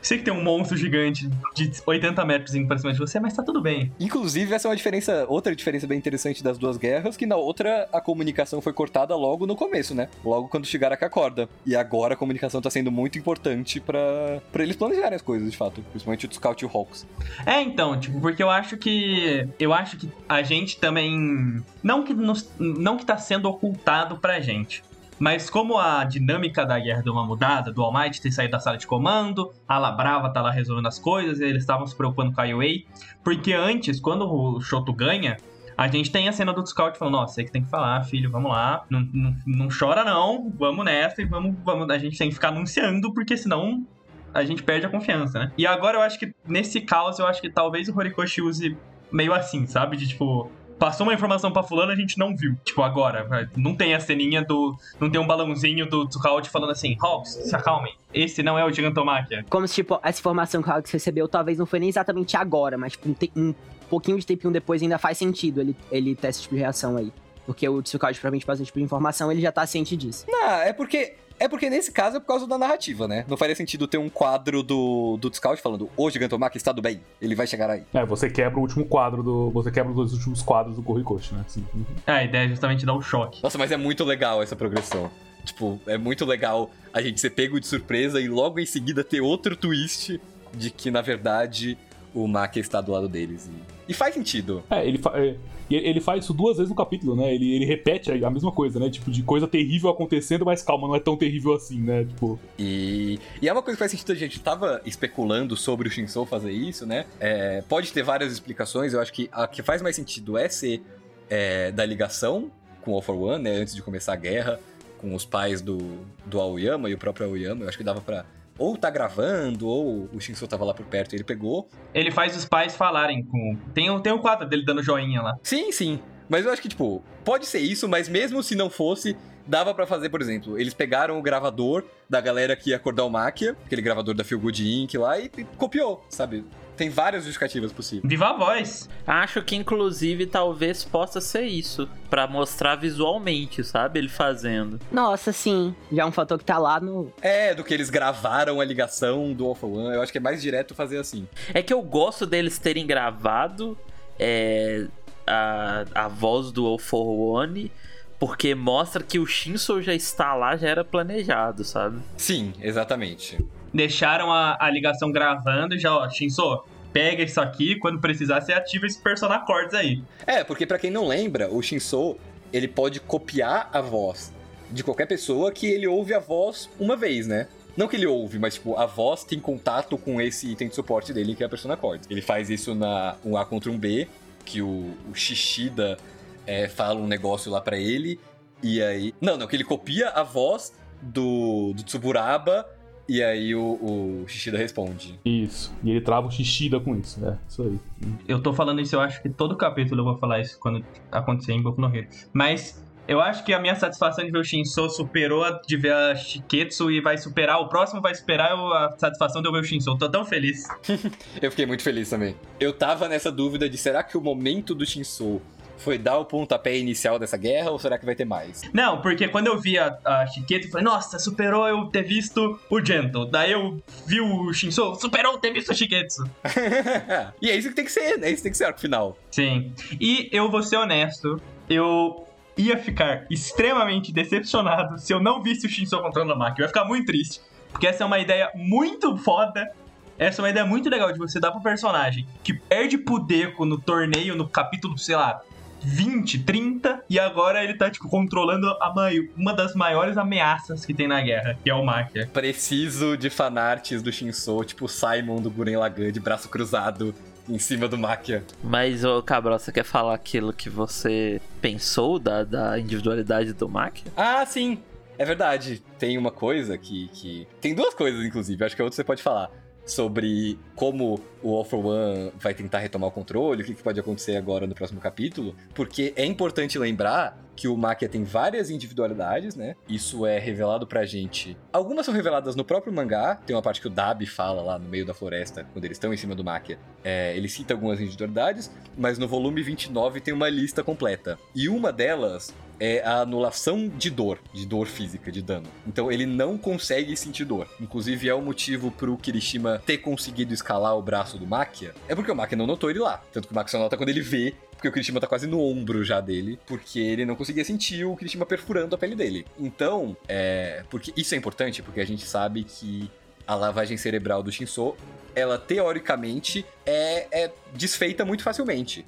Sei 0.02 0.18
que 0.18 0.24
tem 0.24 0.34
um 0.34 0.44
monstro 0.44 0.78
gigante 0.78 1.30
de 1.56 1.72
80 1.86 2.26
metros 2.26 2.56
indo 2.56 2.68
pra 2.68 2.78
cima 2.78 2.94
de 2.94 3.00
você, 3.00 3.20
mas 3.20 3.34
tá 3.34 3.44
tudo 3.44 3.62
bem. 3.62 3.92
Inclusive, 4.00 4.54
essa 4.54 4.68
é 4.68 4.70
uma 4.70 4.76
diferença, 4.76 5.26
outra 5.28 5.56
diferença 5.56 5.88
bem 5.88 5.98
interessante 5.98 6.44
das 6.44 6.58
duas 6.58 6.78
guerras, 6.78 7.18
que 7.18 7.26
na 7.26 7.36
outra 7.36 7.88
a 7.92 8.00
comunicação 8.00 8.62
foi 8.62 8.74
cortada 8.74 9.16
logo 9.16 9.46
no 9.46 9.56
começo, 9.56 9.94
né? 9.94 10.08
Logo 10.24 10.48
quando 10.48 10.66
chegaram 10.66 10.96
com 10.96 11.06
a 11.06 11.10
corda. 11.10 11.50
E 11.66 11.76
agora 11.76 12.14
a 12.14 12.18
comunicação 12.18 12.62
tá 12.62 12.70
sendo 12.70 12.92
muito 12.92 13.18
importante 13.18 13.80
para 13.80 14.42
eles 14.56 14.76
planejarem 14.76 15.16
as 15.16 15.22
coisas, 15.22 15.52
de 15.52 15.58
fato. 15.58 15.82
Principalmente 15.92 16.26
o 16.26 16.34
Scout 16.34 16.64
e 16.64 16.68
o 16.68 16.72
Hawks. 16.74 17.06
É, 17.46 17.62
então, 17.62 18.00
tipo, 18.00 18.20
porque 18.20 18.42
eu 18.42 18.50
acho 18.50 18.78
que. 18.78 19.48
Eu 19.60 19.74
acho 19.74 19.98
que 19.98 20.10
a 20.28 20.42
gente 20.42 20.80
também. 20.80 21.64
Não 21.84 22.04
que, 22.04 22.14
nos, 22.14 22.50
não 22.60 22.98
que 22.98 23.06
tá 23.06 23.18
sendo 23.18 23.50
ocultado 23.50 24.18
pra 24.18 24.40
gente. 24.40 24.84
Mas 25.20 25.50
como 25.50 25.78
a 25.78 26.04
dinâmica 26.04 26.66
da 26.66 26.80
guerra 26.80 27.02
deu 27.02 27.14
uma 27.14 27.26
mudada, 27.26 27.72
do 27.72 27.82
All 27.82 27.94
Might 27.94 28.22
ter 28.22 28.32
saído 28.32 28.52
da 28.52 28.60
sala 28.60 28.78
de 28.78 28.86
comando, 28.86 29.52
a 29.68 29.78
Labrava 29.78 30.32
tá 30.32 30.42
lá 30.42 30.52
resolvendo 30.52 30.88
as 30.88 31.00
coisas, 31.00 31.40
eles 31.40 31.64
estavam 31.64 31.88
se 31.88 31.96
preocupando 31.96 32.32
com 32.34 32.42
a 32.42 32.46
UA. 32.46 32.84
Porque 33.24 33.54
antes, 33.54 34.00
quando 34.00 34.32
o 34.32 34.62
Shoto 34.62 34.94
ganha, 34.94 35.38
a 35.78 35.88
gente 35.88 36.12
tem 36.12 36.28
a 36.28 36.32
cena 36.32 36.52
do 36.52 36.66
Scout 36.66 36.98
falando, 36.98 37.16
nossa, 37.16 37.36
você 37.36 37.44
que 37.44 37.52
tem 37.52 37.64
que 37.64 37.70
falar, 37.70 38.04
filho, 38.04 38.32
vamos 38.32 38.52
lá, 38.52 38.84
não, 38.90 39.08
não, 39.14 39.36
não 39.46 39.68
chora 39.68 40.04
não, 40.04 40.52
vamos 40.58 40.84
nessa 40.84 41.22
e 41.22 41.26
vamos, 41.26 41.56
vamos, 41.64 41.90
a 41.90 41.98
gente 42.00 42.18
tem 42.18 42.30
que 42.30 42.36
ficar 42.36 42.50
anunciando, 42.50 43.14
porque 43.14 43.38
senão 43.38 43.86
a 44.34 44.44
gente 44.44 44.64
perde 44.64 44.86
a 44.86 44.90
confiança, 44.90 45.40
né? 45.40 45.52
E 45.58 45.66
agora 45.66 45.98
eu 45.98 46.02
acho 46.02 46.18
que, 46.18 46.34
nesse 46.48 46.82
caos, 46.82 47.20
eu 47.20 47.28
acho 47.28 47.42
que 47.42 47.50
talvez 47.50 47.88
o 47.90 47.98
Horikoshi 47.98 48.42
use 48.42 48.78
meio 49.12 49.34
assim, 49.34 49.66
sabe? 49.68 49.98
De 49.98 50.08
tipo, 50.08 50.52
passou 50.80 51.06
uma 51.06 51.14
informação 51.14 51.52
pra 51.52 51.64
fulano, 51.64 51.92
a 51.92 51.96
gente 51.96 52.18
não 52.18 52.36
viu. 52.36 52.56
Tipo, 52.64 52.82
agora, 52.82 53.50
não 53.56 53.76
tem 53.76 53.94
a 53.94 54.00
ceninha 54.00 54.44
do. 54.44 54.76
Não 55.00 55.10
tem 55.10 55.20
um 55.20 55.28
balãozinho 55.28 55.88
do 55.90 56.08
Tsukaote 56.08 56.50
falando 56.50 56.72
assim, 56.72 56.96
Hawks, 57.02 57.32
se 57.34 57.56
acalmem. 57.56 57.94
Esse 58.14 58.42
não 58.44 58.58
é 58.58 58.66
o 58.66 58.72
Gigantomachia. 58.72 59.46
Como 59.50 59.68
se, 59.68 59.76
tipo, 59.76 60.00
essa 60.04 60.20
informação 60.20 60.62
que 60.62 60.70
o 60.70 60.72
Alex 60.72 60.90
recebeu 60.92 61.28
talvez 61.28 61.58
não 61.58 61.66
foi 61.66 61.80
nem 61.80 61.90
exatamente 61.90 62.36
agora, 62.38 62.78
mas 62.78 62.94
tipo, 62.94 63.10
um, 63.10 63.14
te- 63.14 63.32
um 63.36 63.54
pouquinho 63.90 64.18
de 64.20 64.26
tempinho 64.26 64.52
depois 64.52 64.82
ainda 64.82 64.98
faz 64.98 65.18
sentido 65.18 65.62
ele, 65.62 65.76
ele 65.92 66.16
ter 66.16 66.28
esse 66.30 66.42
tipo 66.44 66.56
de 66.56 66.62
reação 66.62 66.98
aí. 66.98 67.12
Porque 67.46 67.68
o 67.70 67.82
Tsukawa 67.82 68.12
provavelmente 68.14 68.46
passa 68.46 68.62
esse 68.62 68.66
tipo 68.68 68.80
de 68.80 68.86
informação, 68.86 69.32
ele 69.32 69.40
já 69.42 69.52
tá 69.52 69.66
ciente 69.66 69.96
disso. 69.96 70.26
Não, 70.28 70.50
é 70.62 70.74
porque. 70.74 71.16
É 71.40 71.48
porque 71.48 71.70
nesse 71.70 71.92
caso 71.92 72.18
é 72.18 72.20
por 72.20 72.26
causa 72.28 72.48
da 72.48 72.58
narrativa, 72.58 73.08
né? 73.08 73.26
Não 73.28 73.38
faria 73.38 73.56
sentido 73.56 73.88
ter 73.88 73.98
um 73.98 74.10
quadro 74.10 74.64
do, 74.64 75.18
do 75.18 75.34
Scout 75.34 75.62
falando 75.62 75.90
o 75.96 76.10
Gigantomachia 76.10 76.58
está 76.58 76.72
do 76.72 76.82
bem, 76.82 77.02
ele 77.22 77.36
vai 77.36 77.46
chegar 77.46 77.70
aí. 77.70 77.84
É, 77.94 78.06
você 78.06 78.30
quebra 78.30 78.58
o 78.58 78.62
último 78.62 78.86
quadro 78.86 79.22
do. 79.22 79.52
Você 79.52 79.72
quebra 79.72 79.92
os 79.92 79.96
dois 79.96 80.14
últimos 80.14 80.42
quadros 80.42 80.76
do 80.76 80.92
Horikoshi, 80.92 81.34
né? 81.36 81.46
Sim. 81.48 81.66
É, 82.06 82.12
a 82.12 82.24
ideia 82.24 82.46
é 82.46 82.50
justamente 82.50 82.86
dar 82.86 82.94
o 82.94 83.02
choque. 83.02 83.42
Nossa, 83.44 83.58
mas 83.58 83.72
é 83.72 83.78
muito 83.78 84.04
legal 84.04 84.42
essa 84.42 84.56
progressão. 84.56 85.10
Tipo, 85.46 85.80
é 85.88 85.98
muito 85.98 86.26
legal 86.26 86.70
a 86.94 87.02
gente 87.02 87.22
ser 87.22 87.30
pego 87.30 87.60
de 87.60 87.68
surpresa 87.68 88.20
e 88.20 88.28
logo 88.28 88.60
em 88.60 88.66
seguida 88.66 89.04
ter 89.04 89.22
outro 89.22 89.56
twist 89.56 90.20
de 90.54 90.70
que, 90.70 90.92
na 90.92 91.02
verdade, 91.02 91.78
o 92.24 92.28
Maki 92.28 92.60
está 92.60 92.82
do 92.82 92.92
lado 92.92 93.08
deles. 93.08 93.50
E, 93.88 93.92
e 93.92 93.94
faz 93.94 94.14
sentido. 94.14 94.64
É, 94.70 94.86
ele, 94.88 94.98
fa- 94.98 95.14
é, 95.16 95.36
ele 95.70 96.00
faz 96.02 96.24
isso 96.24 96.34
duas 96.34 96.58
vezes 96.58 96.70
no 96.70 96.76
capítulo, 96.76 97.16
né? 97.16 97.34
Ele, 97.34 97.54
ele 97.56 97.66
repete 97.66 98.12
a 98.12 98.30
mesma 98.30 98.52
coisa, 98.52 98.80
né? 98.80 98.90
Tipo, 98.90 99.12
de 99.12 99.22
coisa 99.24 99.48
terrível 99.48 99.90
acontecendo, 99.90 100.44
mas 100.46 100.62
calma, 100.62 100.88
não 100.88 100.96
é 100.96 101.00
tão 101.00 101.16
terrível 101.16 101.54
assim, 101.54 101.80
né? 101.80 102.06
Tipo. 102.06 102.40
E, 102.58 103.20
e 103.42 103.48
é 103.48 103.54
uma 103.54 103.62
coisa 103.62 103.76
que 103.76 103.80
faz 103.80 103.92
sentido, 103.92 104.12
a 104.12 104.16
gente 104.16 104.40
tava 104.40 104.82
especulando 104.86 105.56
sobre 105.56 105.88
o 105.88 105.92
Shinsou 105.92 106.26
fazer 106.26 106.52
isso, 106.52 106.86
né? 106.86 107.06
É, 107.20 107.62
pode 107.70 107.92
ter 107.94 108.04
várias 108.04 108.32
explicações, 108.32 108.94
eu 108.94 109.00
acho 109.02 109.14
que 109.14 109.30
a 109.32 109.48
que 109.48 109.62
faz 109.62 109.82
mais 109.82 109.96
sentido 109.96 110.38
é 110.38 110.50
ser 110.50 110.82
é, 111.30 111.72
da 111.72 111.86
ligação 111.86 112.50
com 112.82 112.92
o 112.92 112.96
All 112.96 113.02
for 113.02 113.16
One, 113.16 113.44
né? 113.44 113.52
Antes 113.52 113.76
de 113.76 113.82
começar 113.82 114.14
a 114.14 114.16
guerra, 114.18 114.60
com 114.98 115.14
os 115.14 115.26
pais 115.26 115.62
do, 115.62 115.78
do 116.26 116.40
Aoyama 116.40 116.90
e 116.90 116.94
o 116.94 116.98
próprio 116.98 117.28
Aoyama. 117.28 117.64
Eu 117.64 117.70
acho 117.70 117.78
que 117.78 117.84
dava 117.84 118.02
pra 118.02 118.26
ou 118.58 118.78
tá 118.78 118.90
gravando, 118.90 119.68
ou 119.68 120.10
o 120.14 120.20
Shinsou 120.20 120.48
tava 120.48 120.66
lá 120.66 120.74
por 120.74 120.86
perto 120.86 121.14
e 121.14 121.18
ele 121.18 121.24
pegou. 121.24 121.70
Ele 121.94 122.12
faz 122.12 122.36
os 122.36 122.46
pais 122.46 122.76
falarem 122.76 123.24
com. 123.24 123.58
Tem 123.74 123.90
o, 123.90 124.00
tem 124.00 124.14
o 124.14 124.20
quadro 124.20 124.48
dele 124.48 124.66
dando 124.66 124.82
joinha 124.82 125.22
lá. 125.22 125.38
Sim, 125.44 125.72
sim. 125.72 126.00
Mas 126.30 126.46
eu 126.46 126.52
acho 126.52 126.62
que, 126.62 126.68
tipo, 126.70 127.02
pode 127.24 127.46
ser 127.46 127.60
isso, 127.60 127.88
mas 127.88 128.10
mesmo 128.10 128.44
se 128.44 128.54
não 128.54 128.70
fosse, 128.70 129.16
dava 129.46 129.74
pra 129.74 129.88
fazer, 129.88 130.10
por 130.10 130.22
exemplo, 130.22 130.60
eles 130.60 130.74
pegaram 130.74 131.18
o 131.18 131.22
gravador 131.22 131.86
da 132.10 132.20
galera 132.20 132.56
que 132.56 132.72
ia 132.72 132.76
acordar 132.76 133.06
o 133.06 133.10
Maquia, 133.10 133.56
aquele 133.66 133.82
gravador 133.82 134.14
da 134.14 134.24
Feel 134.24 134.40
Good 134.40 134.68
Inc. 134.68 134.98
lá, 134.98 135.18
e, 135.18 135.32
e 135.38 135.44
copiou, 135.58 136.06
sabe? 136.10 136.44
Tem 136.78 136.90
várias 136.90 137.24
justificativas 137.24 137.72
possíveis. 137.74 138.08
Viva 138.08 138.28
a 138.28 138.34
voz! 138.34 138.88
Acho 139.06 139.42
que 139.42 139.56
inclusive 139.56 140.28
talvez 140.28 140.84
possa 140.84 141.20
ser 141.20 141.44
isso, 141.44 141.90
Pra 142.10 142.26
mostrar 142.26 142.76
visualmente, 142.76 143.64
sabe? 143.64 144.00
Ele 144.00 144.08
fazendo. 144.08 144.80
Nossa, 144.92 145.34
sim. 145.34 145.76
Já 145.92 146.04
é 146.04 146.06
um 146.06 146.12
fator 146.12 146.38
que 146.38 146.46
tá 146.46 146.58
lá 146.58 146.80
no. 146.80 147.12
É, 147.22 147.54
do 147.54 147.64
que 147.64 147.74
eles 147.74 147.90
gravaram 147.90 148.62
a 148.62 148.66
ligação 148.66 149.34
do 149.34 149.46
Alpha 149.46 149.68
One, 149.68 149.94
eu 149.96 150.02
acho 150.02 150.12
que 150.12 150.18
é 150.18 150.22
mais 150.22 150.42
direto 150.42 150.74
fazer 150.74 151.00
assim. 151.00 151.28
É 151.54 151.62
que 151.62 151.74
eu 151.74 151.82
gosto 151.82 152.26
deles 152.26 152.58
terem 152.58 152.86
gravado 152.88 153.78
é, 154.18 154.86
a, 155.26 155.84
a 155.94 156.08
voz 156.08 156.52
do 156.52 156.66
All 156.66 156.80
for 156.80 157.06
One, 157.06 157.72
porque 158.20 158.56
mostra 158.56 159.04
que 159.04 159.20
o 159.20 159.26
Shinso 159.26 159.82
já 159.82 159.94
está 159.94 160.34
lá, 160.34 160.56
já 160.56 160.70
era 160.70 160.84
planejado, 160.86 161.64
sabe? 161.64 162.00
Sim, 162.16 162.54
exatamente. 162.62 163.38
Deixaram 163.78 164.34
a, 164.34 164.58
a 164.60 164.72
ligação 164.72 165.12
gravando 165.12 165.76
e 165.76 165.80
já, 165.80 165.96
ó, 165.96 166.10
Shinso, 166.10 166.64
pega 166.92 167.22
isso 167.22 167.40
aqui, 167.40 167.76
quando 167.76 168.02
precisar, 168.02 168.42
você 168.42 168.52
ativa 168.52 168.88
esse 168.88 169.00
Persona 169.00 169.46
Chords 169.46 169.76
aí. 169.76 170.02
É, 170.26 170.44
porque 170.44 170.66
pra 170.66 170.80
quem 170.80 170.90
não 170.90 171.08
lembra, 171.08 171.48
o 171.54 171.62
Shinsou, 171.62 172.20
ele 172.52 172.68
pode 172.68 173.00
copiar 173.00 173.70
a 173.72 173.80
voz 173.80 174.34
de 174.72 174.84
qualquer 174.84 175.06
pessoa 175.06 175.52
que 175.52 175.68
ele 175.68 175.86
ouve 175.86 176.16
a 176.16 176.20
voz 176.20 176.68
uma 176.80 176.96
vez, 176.96 177.28
né? 177.28 177.48
Não 177.78 177.88
que 177.88 177.96
ele 177.96 178.08
ouve, 178.08 178.40
mas 178.40 178.56
tipo, 178.56 178.76
a 178.76 178.88
voz 178.88 179.24
tem 179.24 179.40
contato 179.40 179.96
com 179.96 180.20
esse 180.20 180.52
item 180.52 180.70
de 180.70 180.74
suporte 180.74 181.14
dele, 181.14 181.36
que 181.36 181.44
é 181.44 181.46
a 181.46 181.50
Persona 181.50 181.78
Chords. 181.80 182.10
Ele 182.10 182.24
faz 182.24 182.50
isso 182.50 182.74
na 182.74 183.16
um 183.24 183.38
A 183.38 183.46
contra 183.46 183.70
um 183.70 183.78
B, 183.78 184.08
que 184.44 184.60
o, 184.60 184.96
o 185.08 185.14
Shishida 185.14 186.00
é, 186.48 186.68
fala 186.68 187.00
um 187.00 187.06
negócio 187.06 187.52
lá 187.52 187.62
pra 187.62 187.78
ele, 187.78 188.20
e 188.64 188.82
aí... 188.82 189.14
Não, 189.22 189.38
não, 189.38 189.46
que 189.46 189.56
ele 189.56 189.64
copia 189.64 190.10
a 190.10 190.24
voz 190.24 190.74
do, 191.00 191.74
do 191.76 191.84
Tsuburaba, 191.84 192.66
e 193.08 193.24
aí 193.24 193.56
o, 193.56 193.62
o 193.62 194.26
Shishida 194.28 194.58
responde. 194.58 195.20
Isso. 195.24 195.74
E 195.84 195.92
ele 195.92 196.02
trava 196.02 196.28
o 196.28 196.32
Shishida 196.32 196.80
com 196.80 196.96
isso, 196.96 197.20
né? 197.20 197.38
Isso 197.48 197.64
aí. 197.64 197.80
Eu 198.28 198.42
tô 198.42 198.54
falando 198.54 198.82
isso, 198.82 198.96
eu 198.96 199.00
acho 199.00 199.22
que 199.22 199.30
todo 199.30 199.56
capítulo 199.56 200.02
eu 200.02 200.06
vou 200.06 200.18
falar 200.18 200.42
isso 200.42 200.60
quando 200.60 200.84
acontecer 201.12 201.54
em 201.54 201.62
Boku 201.62 201.80
no 201.80 201.94
Hero. 201.96 202.08
Mas 202.34 202.84
eu 203.08 203.22
acho 203.22 203.44
que 203.46 203.54
a 203.54 203.60
minha 203.60 203.76
satisfação 203.76 204.26
de 204.26 204.32
ver 204.32 204.40
o 204.40 204.44
Shinso 204.44 204.90
superou 204.90 205.44
a 205.44 205.62
de 205.66 205.78
ver 205.78 205.94
a 205.94 206.16
Shiketsu 206.16 206.92
e 206.92 207.00
vai 207.00 207.18
superar, 207.18 207.62
o 207.62 207.70
próximo 207.70 208.02
vai 208.02 208.14
superar 208.14 208.52
a 208.52 208.96
satisfação 208.98 209.42
de 209.42 209.48
eu 209.48 209.52
ver 209.54 209.62
o 209.62 209.64
Shinso. 209.64 209.90
Eu 209.90 209.98
tô 209.98 210.10
tão 210.10 210.26
feliz. 210.26 210.68
Eu 211.42 211.50
fiquei 211.50 211.66
muito 211.66 211.84
feliz 211.84 212.10
também. 212.10 212.36
Eu 212.60 212.74
tava 212.74 213.08
nessa 213.08 213.32
dúvida 213.32 213.70
de 213.70 213.78
será 213.78 214.04
que 214.04 214.18
o 214.18 214.22
momento 214.22 214.76
do 214.76 214.86
Shinsou 214.86 215.42
foi 215.78 215.98
dar 215.98 216.18
o 216.18 216.26
pontapé 216.26 216.78
inicial 216.78 217.20
dessa 217.20 217.38
guerra 217.38 217.72
ou 217.72 217.80
será 217.80 217.98
que 217.98 218.06
vai 218.06 218.16
ter 218.16 218.26
mais? 218.26 218.62
Não, 218.74 219.02
porque 219.02 219.28
quando 219.28 219.48
eu 219.48 219.60
vi 219.60 219.78
a, 219.78 219.98
a 220.04 220.28
Shiketsu, 220.28 220.68
eu 220.68 220.72
falei, 220.72 220.86
nossa, 220.86 221.20
superou 221.20 221.68
eu 221.68 221.86
ter 221.86 222.04
visto 222.04 222.60
o 222.70 222.84
Gento. 222.84 223.26
Daí 223.26 223.52
eu 223.52 223.82
vi 224.06 224.20
o 224.22 224.52
Shinso, 224.54 224.96
superou 224.96 225.34
eu 225.34 225.40
ter 225.40 225.52
visto 225.52 225.72
a 225.72 225.76
Shiketsu. 225.76 226.24
e 227.42 227.50
é 227.50 227.56
isso 227.56 227.70
que 227.70 227.76
tem 227.76 227.86
que 227.86 227.92
ser, 227.92 228.18
né? 228.18 228.30
Isso 228.30 228.44
tem 228.44 228.52
que 228.52 228.58
ser 228.58 228.66
o 228.66 228.68
arco 228.68 228.80
final. 228.80 229.18
Sim. 229.32 229.72
E 230.00 230.30
eu 230.32 230.50
vou 230.50 230.64
ser 230.64 230.78
honesto, 230.78 231.42
eu 231.70 232.28
ia 232.58 232.78
ficar 232.78 233.26
extremamente 233.30 234.12
decepcionado 234.12 234.98
se 234.98 235.14
eu 235.14 235.20
não 235.20 235.42
visse 235.42 235.68
o 235.68 235.70
Shinso 235.70 236.02
controlando 236.02 236.34
a 236.34 236.36
máquina. 236.36 236.60
Eu 236.60 236.64
ia 236.64 236.68
ficar 236.70 236.86
muito 236.86 237.06
triste. 237.06 237.40
Porque 237.72 237.86
essa 237.86 238.04
é 238.04 238.08
uma 238.08 238.20
ideia 238.20 238.52
muito 238.56 239.16
foda. 239.18 239.72
Essa 240.18 240.42
é 240.42 240.44
uma 240.44 240.50
ideia 240.50 240.66
muito 240.66 240.90
legal 240.90 241.12
de 241.12 241.20
você 241.20 241.40
dar 241.40 241.52
pro 241.52 241.62
personagem 241.62 242.28
que 242.44 242.54
perde 242.54 242.98
pro 242.98 243.20
Deco 243.20 243.66
no 243.66 243.78
torneio, 243.78 244.36
no 244.36 244.50
capítulo, 244.50 244.98
sei 244.98 245.16
lá, 245.16 245.40
20, 245.82 246.40
30, 246.44 247.04
e 247.10 247.20
agora 247.20 247.64
ele 247.64 247.76
tá, 247.76 247.90
tipo, 247.90 248.10
controlando 248.10 248.68
a 248.82 248.94
mai- 248.94 249.30
uma 249.36 249.54
das 249.54 249.74
maiores 249.76 250.18
ameaças 250.18 250.86
que 250.86 250.94
tem 250.94 251.08
na 251.08 251.22
guerra, 251.22 251.58
que 251.64 251.70
é 251.70 251.74
o 251.74 251.84
Makia. 251.86 252.28
Preciso 252.32 253.16
de 253.18 253.30
fanarts 253.30 254.02
do 254.02 254.12
Shinsou, 254.12 254.64
tipo 254.64 254.86
o 254.86 254.88
Simon 254.90 255.42
do 255.42 255.50
Guren 255.52 255.78
Lagann 255.78 256.12
de 256.12 256.20
braço 256.20 256.50
cruzado 256.50 257.14
em 257.48 257.58
cima 257.60 257.88
do 257.88 257.98
Makia. 257.98 258.44
Mas, 258.64 259.06
ô 259.06 259.22
Cabral, 259.24 259.58
você 259.58 259.72
quer 259.72 259.84
falar 259.86 260.14
aquilo 260.16 260.52
que 260.52 260.70
você 260.70 261.40
pensou 261.62 262.20
da, 262.20 262.44
da 262.44 262.78
individualidade 262.80 263.54
do 263.54 263.70
Maki? 263.70 264.04
Ah, 264.18 264.46
sim. 264.46 264.80
É 265.18 265.24
verdade. 265.26 265.82
Tem 265.98 266.18
uma 266.18 266.30
coisa 266.32 266.78
que, 266.78 267.08
que. 267.14 267.48
Tem 267.62 267.74
duas 267.74 267.94
coisas, 267.96 268.24
inclusive. 268.26 268.64
Acho 268.64 268.76
que 268.76 268.82
a 268.82 268.86
outra 268.86 268.96
você 268.96 269.04
pode 269.04 269.24
falar. 269.24 269.50
Sobre 269.88 270.60
como 270.76 271.20
o 271.42 271.56
All 271.56 271.64
for 271.64 271.84
One 271.84 272.32
vai 272.38 272.54
tentar 272.54 272.80
retomar 272.80 273.10
o 273.10 273.12
controle, 273.12 273.64
o 273.64 273.66
que, 273.66 273.74
pode 273.82 274.00
acontecer 274.00 274.36
agora 274.36 274.68
no 274.68 274.76
próximo 274.76 275.00
capítulo. 275.00 275.56
Porque 275.74 276.14
é 276.16 276.26
importante 276.26 276.78
lembrar 276.78 277.42
que 277.56 277.68
o 277.68 277.76
Makia 277.76 278.08
tem 278.08 278.24
várias 278.24 278.70
individualidades, 278.70 279.56
né? 279.56 279.76
Isso 279.90 280.26
é 280.26 280.38
revelado 280.38 280.86
pra 280.86 281.06
gente. 281.06 281.58
Algumas 281.74 282.06
são 282.06 282.14
reveladas 282.14 282.56
no 282.56 282.64
próprio 282.64 282.94
mangá. 282.94 283.40
Tem 283.46 283.56
uma 283.56 283.62
parte 283.64 283.82
que 283.82 283.88
o 283.88 283.90
Dabi 283.90 284.28
fala 284.28 284.62
lá 284.62 284.78
no 284.78 284.88
meio 284.88 285.06
da 285.06 285.14
floresta, 285.14 285.66
quando 285.74 285.86
eles 285.86 285.96
estão 285.96 286.14
em 286.14 286.18
cima 286.18 286.36
do 286.36 286.44
Makia. 286.44 286.78
É, 287.04 287.36
ele 287.36 287.50
cita 287.50 287.74
algumas 287.74 288.00
individualidades, 288.00 288.70
mas 288.96 289.18
no 289.18 289.28
volume 289.28 289.64
29 289.64 290.22
tem 290.22 290.34
uma 290.34 290.50
lista 290.50 290.84
completa. 290.84 291.40
E 291.56 291.68
uma 291.68 291.92
delas 291.92 292.54
é 292.80 293.02
a 293.04 293.22
anulação 293.22 293.88
de 293.90 294.10
dor, 294.10 294.40
de 294.54 294.66
dor 294.66 294.88
física, 294.88 295.32
de 295.32 295.42
dano. 295.42 295.68
Então 295.86 296.12
ele 296.12 296.26
não 296.26 296.58
consegue 296.58 297.16
sentir 297.16 297.46
dor. 297.46 297.68
Inclusive 297.80 298.30
é 298.30 298.34
o 298.34 298.42
motivo 298.42 298.92
pro 298.92 299.18
Kirishima 299.18 299.82
ter 299.86 299.98
conseguido 299.98 300.54
escalar 300.54 300.98
o 300.98 301.02
braço 301.02 301.38
do 301.38 301.46
Makia. 301.46 301.94
É 302.08 302.16
porque 302.16 302.32
o 302.32 302.36
Makia 302.36 302.58
não 302.58 302.68
notou 302.68 302.90
ele 302.90 303.00
lá. 303.00 303.22
Tanto 303.32 303.48
que 303.48 303.54
o 303.54 303.56
Makia 303.56 303.72
só 303.72 303.80
nota 303.80 303.98
quando 303.98 304.10
ele 304.10 304.22
vê, 304.22 304.54
porque 304.72 304.88
o 304.88 304.92
Kirishima 304.92 305.20
tá 305.20 305.28
quase 305.28 305.48
no 305.48 305.62
ombro 305.62 306.04
já 306.04 306.22
dele, 306.22 306.60
porque 306.68 307.00
ele 307.00 307.26
não 307.26 307.36
conseguia 307.36 307.66
sentir 307.66 308.06
o 308.06 308.16
Kirishima 308.16 308.46
perfurando 308.46 308.96
a 308.96 308.98
pele 308.98 309.16
dele. 309.16 309.46
Então, 309.60 310.16
é. 310.28 310.84
Porque 310.90 311.12
isso 311.18 311.34
é 311.34 311.38
importante, 311.38 311.82
porque 311.82 312.00
a 312.00 312.06
gente 312.06 312.26
sabe 312.26 312.64
que 312.64 313.10
a 313.48 313.56
lavagem 313.56 313.98
cerebral 313.98 314.44
do 314.44 314.52
Shinso, 314.52 314.96
ela 315.34 315.58
teoricamente 315.58 316.66
é, 316.86 317.28
é 317.32 317.52
desfeita 317.74 318.26
muito 318.26 318.44
facilmente 318.44 319.06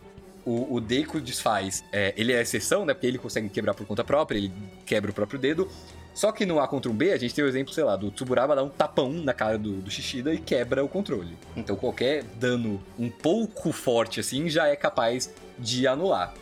o, 0.49 0.75
o 0.75 0.81
Deku 0.81 1.21
desfaz. 1.21 1.83
É, 1.91 2.11
ele 2.17 2.33
é 2.33 2.39
a 2.39 2.41
exceção, 2.41 2.83
né? 2.83 2.93
Porque 2.93 3.05
ele 3.05 3.19
consegue 3.19 3.47
quebrar 3.49 3.75
por 3.75 3.85
conta 3.85 4.03
própria, 4.03 4.39
ele 4.39 4.51
quebra 4.85 5.11
o 5.11 5.13
próprio 5.13 5.39
dedo. 5.39 5.69
Só 6.13 6.31
que 6.31 6.45
no 6.45 6.59
A 6.59 6.67
contra 6.67 6.91
um 6.91 6.95
B, 6.95 7.11
a 7.13 7.17
gente 7.17 7.35
tem 7.35 7.43
o 7.43 7.47
exemplo, 7.47 7.71
sei 7.71 7.83
lá, 7.83 7.95
do 7.95 8.09
Tsuburaba 8.09 8.55
dar 8.55 8.63
um 8.63 8.69
tapão 8.69 9.11
na 9.13 9.33
cara 9.33 9.57
do, 9.59 9.73
do 9.73 9.91
Shishida 9.91 10.33
e 10.33 10.39
quebra 10.39 10.83
o 10.83 10.89
controle. 10.89 11.37
Então 11.55 11.75
qualquer 11.75 12.23
dano 12.23 12.83
um 12.97 13.09
pouco 13.09 13.71
forte 13.71 14.19
assim 14.19 14.49
já 14.49 14.67
é 14.67 14.75
capaz 14.75 15.31
de 15.57 15.87
anular. 15.87 16.33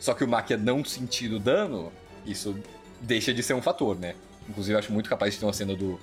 Só 0.00 0.12
que 0.12 0.24
o 0.24 0.28
Makia 0.28 0.56
não 0.56 0.84
sentir 0.84 1.32
o 1.32 1.38
dano, 1.38 1.92
isso 2.26 2.56
deixa 3.00 3.32
de 3.32 3.42
ser 3.42 3.54
um 3.54 3.62
fator, 3.62 3.96
né? 3.96 4.16
Inclusive 4.48 4.74
eu 4.74 4.78
acho 4.80 4.92
muito 4.92 5.08
capaz 5.08 5.34
de 5.34 5.38
ter 5.38 5.46
uma 5.46 5.52
cena 5.52 5.76
do, 5.76 6.00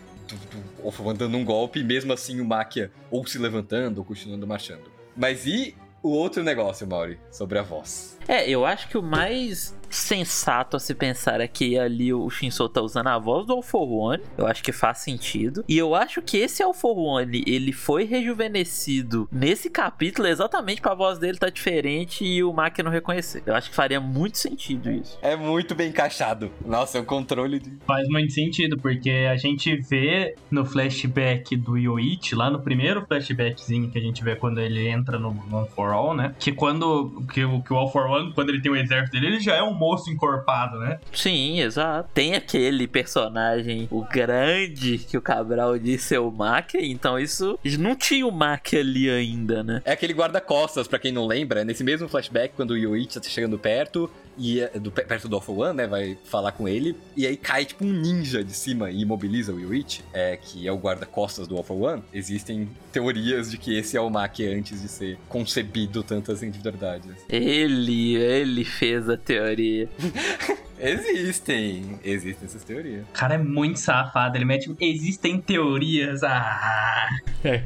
One 0.82 1.18
dando 1.18 1.36
um 1.36 1.44
golpe 1.44 1.80
e 1.80 1.84
mesmo 1.84 2.14
assim 2.14 2.40
o 2.40 2.46
Makia 2.46 2.90
ou 3.12 3.28
se 3.28 3.38
levantando 3.38 3.98
ou 3.98 4.06
continuando 4.06 4.48
marchando. 4.48 4.90
Mas 5.16 5.46
e 5.46 5.76
o 6.04 6.10
outro 6.10 6.44
negócio, 6.44 6.88
Mauri, 6.88 7.20
sobre 7.32 7.58
a 7.60 7.64
voz. 7.64 8.19
É, 8.30 8.48
eu 8.50 8.66
acho 8.66 8.88
que 8.88 8.98
o 8.98 9.02
mais 9.04 9.78
sensato 9.90 10.78
a 10.78 10.80
se 10.80 10.94
pensar 10.94 11.42
é 11.42 11.48
que 11.48 11.76
ali 11.80 12.14
o 12.14 12.30
Shinso 12.30 12.70
tá 12.70 12.80
usando 12.80 13.08
a 13.08 13.18
voz 13.18 13.48
do 13.48 13.54
All 13.54 13.64
for 13.64 13.90
One. 13.92 14.22
Eu 14.38 14.46
acho 14.46 14.62
que 14.62 14.72
faz 14.72 15.00
sentido. 15.00 15.66
E 15.68 15.76
eu 15.76 15.96
acho 15.96 16.22
que 16.22 16.38
esse 16.38 16.62
All 16.62 16.76
for 16.76 16.96
One, 16.96 17.44
ele 17.48 17.74
foi 17.74 18.04
rejuvenescido 18.04 19.28
nesse 19.32 19.70
capítulo 19.70 20.28
exatamente 20.28 20.82
pra 20.82 20.94
voz 20.94 21.18
dele 21.18 21.40
tá 21.40 21.50
diferente 21.50 22.24
e 22.24 22.44
o 22.44 22.54
Maki 22.54 22.84
não 22.84 22.92
reconhecer. 22.92 23.42
Eu 23.48 23.56
acho 23.56 23.70
que 23.72 23.76
faria 23.76 24.00
muito 24.00 24.38
sentido 24.38 24.92
isso. 24.92 25.18
É 25.22 25.36
muito 25.36 25.74
bem 25.74 25.90
encaixado. 25.90 26.52
Nossa, 26.66 26.98
é 26.98 27.02
o 27.02 27.06
controle 27.06 27.60
de. 27.60 27.78
Faz 27.88 28.08
muito 28.10 28.32
sentido, 28.32 28.78
porque 28.78 29.10
a 29.30 29.36
gente 29.38 29.76
vê 29.76 30.36
no 30.52 30.66
flashback 30.66 31.56
do 31.56 31.78
Yoichi, 31.78 32.36
lá 32.36 32.50
no 32.50 32.60
primeiro 32.62 33.06
flashbackzinho 33.08 33.90
que 33.90 33.98
a 33.98 34.02
gente 34.02 34.24
vê 34.24 34.36
quando 34.36 34.60
ele 34.60 34.88
entra 34.88 35.18
no 35.18 35.30
One 35.52 35.68
for 35.76 35.92
All, 35.92 36.14
né? 36.14 36.36
Que 36.40 36.52
quando. 36.52 37.24
Que, 37.34 37.44
o- 37.44 37.62
que 37.64 37.74
o 37.74 37.76
All 37.78 37.92
for 37.92 38.06
Quando 38.34 38.50
ele 38.50 38.62
tem 38.62 38.72
o 38.72 38.76
exército 38.76 39.12
dele, 39.12 39.28
ele 39.28 39.40
já 39.40 39.56
é 39.56 39.64
um 39.64 39.74
moço 39.74 40.10
encorpado, 40.10 40.80
né? 40.80 41.00
Sim, 41.14 41.60
exato. 41.62 42.10
Tem 42.14 42.36
aquele 42.36 42.88
personagem, 42.88 43.88
o 43.92 44.04
grande, 44.04 44.98
que 45.00 45.18
o 45.18 45.22
Cabral 45.22 45.78
disse 45.78 46.16
é 46.16 46.20
o 46.20 46.32
Maki, 46.32 46.78
então 46.80 47.18
isso. 47.20 47.58
Não 47.80 47.96
tinha 47.96 48.26
o 48.26 48.32
Maki 48.32 48.78
ali 48.78 49.10
ainda, 49.10 49.64
né? 49.64 49.82
É 49.86 49.92
aquele 49.92 50.14
guarda-costas, 50.14 50.88
pra 50.88 51.00
quem 51.00 51.12
não 51.12 51.26
lembra, 51.26 51.64
nesse 51.64 51.84
mesmo 51.84 52.08
flashback, 52.08 52.54
quando 52.56 52.72
o 52.72 52.78
Yoichi 52.78 53.20
tá 53.20 53.30
chegando 53.30 53.58
perto, 53.58 54.10
e 54.40 54.62
é 54.62 54.80
do, 54.80 54.92
perto 54.92 55.28
do 55.28 55.40
for 55.42 55.58
One, 55.58 55.76
né, 55.76 55.88
vai 55.88 56.18
falar 56.24 56.52
com 56.52 56.68
ele, 56.68 56.96
e 57.16 57.28
aí 57.28 57.36
cai 57.36 57.66
tipo 57.66 57.86
um 57.86 57.92
ninja 57.92 58.44
de 58.44 58.54
cima 58.54 58.90
e 58.90 59.02
imobiliza 59.02 59.54
o 59.54 59.60
Yoichi, 59.60 60.04
é, 60.14 60.38
que 60.38 60.68
é 60.68 60.72
o 60.72 60.78
guarda-costas 60.78 61.48
do 61.48 61.62
for 61.62 61.82
One. 61.82 62.04
Existem 62.14 62.70
teorias 62.92 63.52
de 63.52 63.58
que 63.58 63.78
esse 63.78 63.98
é 63.98 64.02
o 64.02 64.10
Maki 64.10 64.48
antes 64.48 64.82
de 64.82 64.88
ser 64.88 65.18
concebido 65.28 66.02
tantas 66.02 66.42
individualidades. 66.42 67.16
Ele, 67.28 68.16
ele 68.16 68.64
fez 68.64 69.10
a 69.10 69.18
teoria. 69.18 69.90
Existem, 70.80 72.00
existem 72.04 72.46
essas 72.46 72.64
teorias. 72.64 73.06
O 73.10 73.14
cara 73.14 73.36
é 73.36 73.38
muito 73.38 73.80
safado, 73.80 74.38
ele 74.38 74.46
mete. 74.46 74.74
Existem 74.80 75.40
teorias. 75.40 76.24
Ah. 76.24 77.10
É, 77.44 77.64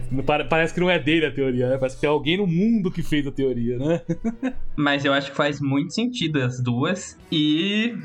parece 0.50 0.74
que 0.74 0.80
não 0.80 0.90
é 0.90 0.98
dele 0.98 1.26
a 1.26 1.32
teoria, 1.32 1.70
né? 1.70 1.78
Parece 1.78 2.00
que 2.00 2.06
é 2.06 2.10
alguém 2.10 2.38
no 2.38 2.48
mundo 2.48 2.92
que 2.92 3.04
fez 3.04 3.26
a 3.28 3.32
teoria, 3.32 3.78
né? 3.78 4.02
Mas 4.76 5.06
eu 5.06 5.14
acho 5.14 5.32
que 5.32 5.38
faz 5.38 5.60
muito 5.60 5.94
sentido 5.94 6.42
as 6.42 6.62
duas. 6.62 7.18
E 7.32 7.96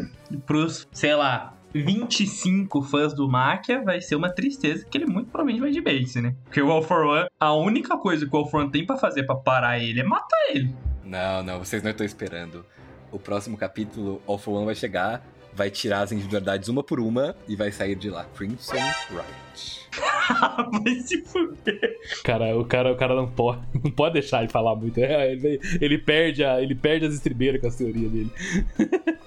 pros, 0.46 0.86
sei 0.92 1.14
lá, 1.14 1.54
25 1.72 2.82
fãs 2.82 3.14
do 3.14 3.28
Makia, 3.28 3.82
vai 3.82 4.00
ser 4.00 4.16
uma 4.16 4.30
tristeza 4.30 4.84
que 4.84 4.98
ele 4.98 5.06
muito 5.06 5.30
provavelmente 5.30 5.60
vai 5.60 5.70
de 5.70 5.80
base, 5.80 6.20
né? 6.20 6.34
Porque 6.44 6.60
o 6.60 6.70
All 6.70 6.82
for 6.82 7.06
One, 7.06 7.28
a 7.38 7.54
única 7.54 7.96
coisa 7.96 8.26
que 8.26 8.34
o 8.34 8.38
All 8.38 8.46
for 8.46 8.60
One 8.60 8.70
tem 8.70 8.84
pra 8.84 8.96
fazer 8.96 9.24
pra 9.24 9.36
parar 9.36 9.78
ele 9.78 10.00
é 10.00 10.04
matar 10.04 10.38
ele. 10.50 10.74
Não, 11.04 11.42
não, 11.42 11.58
vocês 11.58 11.82
não 11.82 11.90
estão 11.90 12.04
esperando. 12.04 12.64
O 13.10 13.18
próximo 13.18 13.56
capítulo, 13.56 14.22
All 14.26 14.38
for 14.38 14.52
One 14.52 14.66
vai 14.66 14.74
chegar, 14.74 15.24
vai 15.52 15.70
tirar 15.70 16.02
as 16.02 16.12
individualidades 16.12 16.68
uma 16.68 16.82
por 16.82 17.00
uma 17.00 17.34
e 17.48 17.56
vai 17.56 17.72
sair 17.72 17.96
de 17.96 18.10
lá. 18.10 18.24
Crimson 18.36 18.76
Right. 19.10 19.88
vai 20.84 20.94
se 21.00 21.22
fuder. 21.22 21.96
Cara, 22.22 22.56
o 22.56 22.64
cara, 22.64 22.92
o 22.92 22.96
cara 22.96 23.14
não 23.14 23.28
pode, 23.28 23.60
não 23.82 23.90
pode 23.90 24.14
deixar 24.14 24.40
ele 24.40 24.48
falar 24.48 24.76
muito. 24.76 24.98
É, 24.98 25.32
ele, 25.32 25.60
ele 25.80 25.98
perde 25.98 26.44
a, 26.44 26.60
ele 26.62 26.74
perde 26.74 27.06
as 27.06 27.14
estribeiras 27.14 27.60
com 27.60 27.66
as 27.66 27.76
teorias 27.76 28.10
dele. 28.10 28.32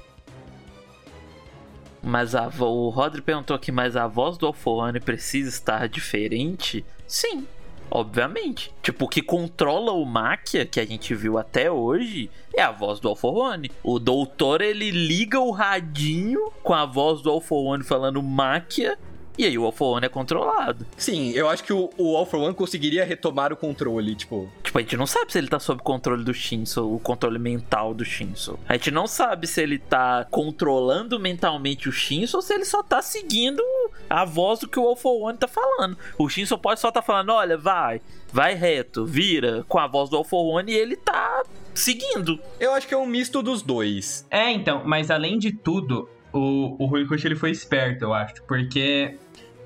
Mas 2.03 2.33
a 2.33 2.47
o 2.59 2.89
Rodri 2.89 3.21
perguntou 3.21 3.55
aqui, 3.55 3.71
mas 3.71 3.95
a 3.95 4.07
voz 4.07 4.35
do 4.35 4.47
Alforane 4.47 4.99
precisa 4.99 5.49
estar 5.49 5.87
diferente? 5.87 6.83
Sim, 7.05 7.45
obviamente. 7.91 8.73
Tipo, 8.81 9.05
o 9.05 9.07
que 9.09 9.21
controla 9.21 9.91
o 9.91 10.05
Máquia, 10.05 10.65
que 10.65 10.79
a 10.79 10.85
gente 10.85 11.13
viu 11.13 11.37
até 11.37 11.69
hoje, 11.69 12.29
é 12.55 12.61
a 12.61 12.71
voz 12.71 12.99
do 12.99 13.09
Alforone. 13.09 13.69
O 13.83 13.99
doutor, 13.99 14.61
ele 14.61 14.89
liga 14.89 15.39
o 15.39 15.51
radinho 15.51 16.51
com 16.63 16.73
a 16.73 16.85
voz 16.85 17.21
do 17.21 17.29
Alforone 17.29 17.83
falando 17.83 18.23
Máquia, 18.23 18.97
e 19.37 19.45
aí 19.45 19.57
o 19.57 19.65
Alforone 19.65 20.05
é 20.05 20.09
controlado. 20.09 20.85
Sim, 20.97 21.31
eu 21.31 21.49
acho 21.49 21.63
que 21.63 21.73
o, 21.73 21.89
o 21.97 22.15
All 22.15 22.25
for 22.25 22.39
One 22.39 22.53
conseguiria 22.53 23.03
retomar 23.05 23.51
o 23.53 23.57
controle, 23.57 24.15
tipo. 24.15 24.49
Tipo, 24.63 24.77
a 24.77 24.81
gente 24.81 24.97
não 24.97 25.07
sabe 25.07 25.31
se 25.31 25.37
ele 25.37 25.47
tá 25.47 25.59
sob 25.59 25.81
controle 25.81 26.23
do 26.23 26.33
Shinso, 26.33 26.93
o 26.93 26.99
controle 26.99 27.39
mental 27.39 27.93
do 27.93 28.03
Shinso. 28.03 28.59
A 28.67 28.73
gente 28.73 28.91
não 28.91 29.07
sabe 29.07 29.47
se 29.47 29.61
ele 29.61 29.77
tá 29.77 30.25
controlando 30.29 31.19
mentalmente 31.19 31.89
o 31.89 31.91
Shinso 31.91 32.37
ou 32.37 32.41
se 32.41 32.53
ele 32.53 32.65
só 32.65 32.83
tá 32.83 33.01
seguindo 33.01 33.63
a 34.09 34.25
voz 34.25 34.59
do 34.59 34.67
que 34.67 34.79
o 34.79 34.87
All 34.87 34.95
for 34.95 35.23
One 35.23 35.37
tá 35.37 35.47
falando. 35.47 35.97
O 36.17 36.29
Shinso 36.29 36.57
pode 36.57 36.79
só 36.79 36.91
tá 36.91 37.01
falando, 37.01 37.31
olha, 37.31 37.57
vai, 37.57 38.01
vai 38.31 38.53
reto, 38.53 39.05
vira, 39.05 39.65
com 39.67 39.79
a 39.79 39.87
voz 39.87 40.09
do 40.09 40.17
All 40.17 40.23
for 40.23 40.43
One 40.43 40.71
e 40.71 40.75
ele 40.75 40.95
tá 40.95 41.43
seguindo. 41.73 42.39
Eu 42.59 42.73
acho 42.73 42.87
que 42.87 42.93
é 42.93 42.97
um 42.97 43.05
misto 43.05 43.41
dos 43.41 43.61
dois. 43.61 44.25
É, 44.29 44.51
então, 44.51 44.83
mas 44.85 45.09
além 45.09 45.39
de 45.39 45.51
tudo, 45.51 46.09
o, 46.33 46.75
o 46.83 46.91
Horikoshi 46.91 47.27
ele 47.27 47.35
foi 47.35 47.51
esperto, 47.51 48.03
eu 48.03 48.13
acho, 48.13 48.43
porque 48.43 49.17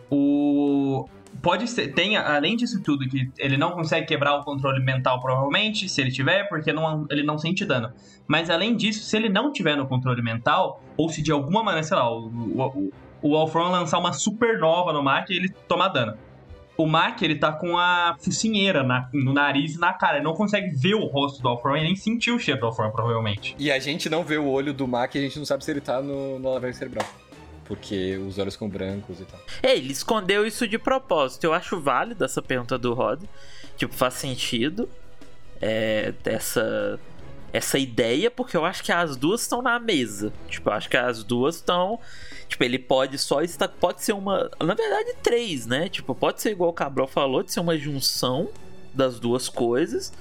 o 0.10 1.08
pode 1.42 1.68
ser, 1.68 1.94
tem 1.94 2.18
além 2.18 2.56
disso 2.56 2.82
tudo 2.82 3.08
que 3.08 3.30
ele 3.38 3.58
não 3.58 3.72
consegue 3.72 4.06
quebrar 4.06 4.36
o 4.36 4.44
controle 4.44 4.84
mental 4.84 5.22
provavelmente, 5.22 5.88
se 5.90 6.02
ele 6.02 6.12
tiver, 6.12 6.48
porque 6.48 6.72
não, 6.72 7.06
ele 7.10 7.24
não 7.24 7.38
sente 7.38 7.66
dano. 7.66 7.92
Mas 8.28 8.50
além 8.50 8.76
disso, 8.76 9.04
se 9.04 9.16
ele 9.16 9.30
não 9.30 9.52
tiver 9.52 9.76
no 9.76 9.86
controle 9.86 10.22
mental, 10.22 10.82
ou 10.98 11.10
se 11.10 11.22
de 11.22 11.32
alguma 11.32 11.62
maneira, 11.64 11.86
sei 11.86 11.98
lá, 11.98 12.10
o, 12.10 12.28
o, 12.28 12.92
o 13.22 13.36
Alfron 13.36 13.70
lançar 13.70 14.00
uma 14.00 14.14
supernova 14.14 14.94
no 14.94 15.04
Mac 15.04 15.30
e 15.30 15.34
ele 15.34 15.50
tomar 15.68 15.90
dano. 15.90 16.18
O 16.78 16.86
Mac, 16.86 17.22
ele 17.22 17.36
tá 17.36 17.52
com 17.54 17.78
a 17.78 18.18
focinheira 18.20 18.84
na- 18.84 19.10
no 19.14 19.32
nariz 19.34 19.76
e 19.76 19.80
na 19.80 19.94
cara. 19.94 20.18
Ele 20.18 20.26
não 20.26 20.34
consegue 20.34 20.76
ver 20.76 20.96
o 20.96 21.06
rosto 21.06 21.42
do 21.42 21.48
Alfron 21.48 21.78
e 21.78 21.84
nem 21.84 21.96
sentir 21.96 22.32
o 22.32 22.40
cheiro 22.40 22.60
do 22.60 22.66
Alfron, 22.66 22.92
provavelmente. 22.92 23.56
E 23.58 23.72
a 23.72 23.80
gente 23.80 24.10
não 24.10 24.24
vê 24.24 24.38
o 24.38 24.46
olho 24.48 24.74
do 24.74 24.86
Mac 24.88 25.16
e 25.16 25.20
a 25.20 25.22
gente 25.22 25.38
não 25.40 25.46
sabe 25.46 25.64
se 25.64 25.72
ele 25.72 25.80
tá 25.82 26.02
no, 26.02 26.38
no 26.38 26.54
lavagem 26.54 26.74
cerebral. 26.74 27.08
Porque 27.64 28.18
os 28.18 28.38
olhos 28.38 28.54
ficam 28.56 28.70
brancos 28.70 29.20
e 29.22 29.26
tal. 29.26 29.40
É, 29.64 29.76
ele 29.76 29.92
escondeu 29.92 30.46
isso 30.46 30.68
de 30.68 30.78
propósito. 30.78 31.46
Eu 31.46 31.54
acho 31.54 31.80
válido 31.80 32.24
essa 32.26 32.42
pergunta 32.42 32.78
do 32.78 32.94
Rod. 32.94 33.24
Tipo, 33.78 33.94
faz 33.96 34.14
sentido 34.16 34.88
é, 35.62 36.14
essa, 36.26 37.00
essa 37.52 37.80
ideia, 37.80 38.30
porque 38.30 38.56
eu 38.56 38.66
acho 38.66 38.84
que 38.84 38.92
as 38.92 39.16
duas 39.18 39.42
estão 39.42 39.62
na 39.62 39.80
mesa. 39.80 40.32
Tipo, 40.48 40.70
eu 40.70 40.74
acho 40.74 40.90
que 40.90 40.98
as 40.98 41.24
duas 41.24 41.56
estão. 41.56 42.00
Tipo, 42.48 42.64
ele 42.64 42.80
pode 42.80 43.18
só 43.18 43.42
estar. 43.42 43.68
Pode 43.68 44.04
ser 44.04 44.14
uma. 44.14 44.50
Na 44.64 44.74
verdade, 44.74 45.14
três, 45.22 45.66
né? 45.66 45.90
Tipo, 45.90 46.14
pode 46.14 46.42
ser 46.42 46.52
igual 46.52 46.70
o 46.70 46.74
Cabral 46.74 47.08
falou, 47.08 47.44
de 47.44 47.52
ser 47.52 47.60
uma 47.60 47.78
junção 47.78 48.50
das 48.94 49.20
duas 49.20 49.50
coisas. 49.50 50.14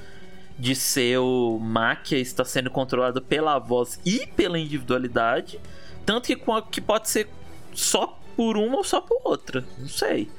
De 0.59 0.75
ser 0.75 1.19
o 1.19 1.59
Máquia 1.59 2.19
está 2.19 2.45
sendo 2.45 2.71
controlado 2.71 3.21
pela 3.21 3.59
voz 3.59 4.01
e 4.05 4.27
pela 4.27 4.59
individualidade. 4.59 5.61
Tanto 6.07 6.27
que, 6.27 6.37
que 6.71 6.81
pode 6.81 7.09
ser 7.09 7.29
só 7.73 8.19
por 8.37 8.57
uma 8.57 8.77
ou 8.77 8.85
só 8.85 9.01
por 9.01 9.21
outra. 9.25 9.65
Não 9.79 9.89
sei. 9.89 10.31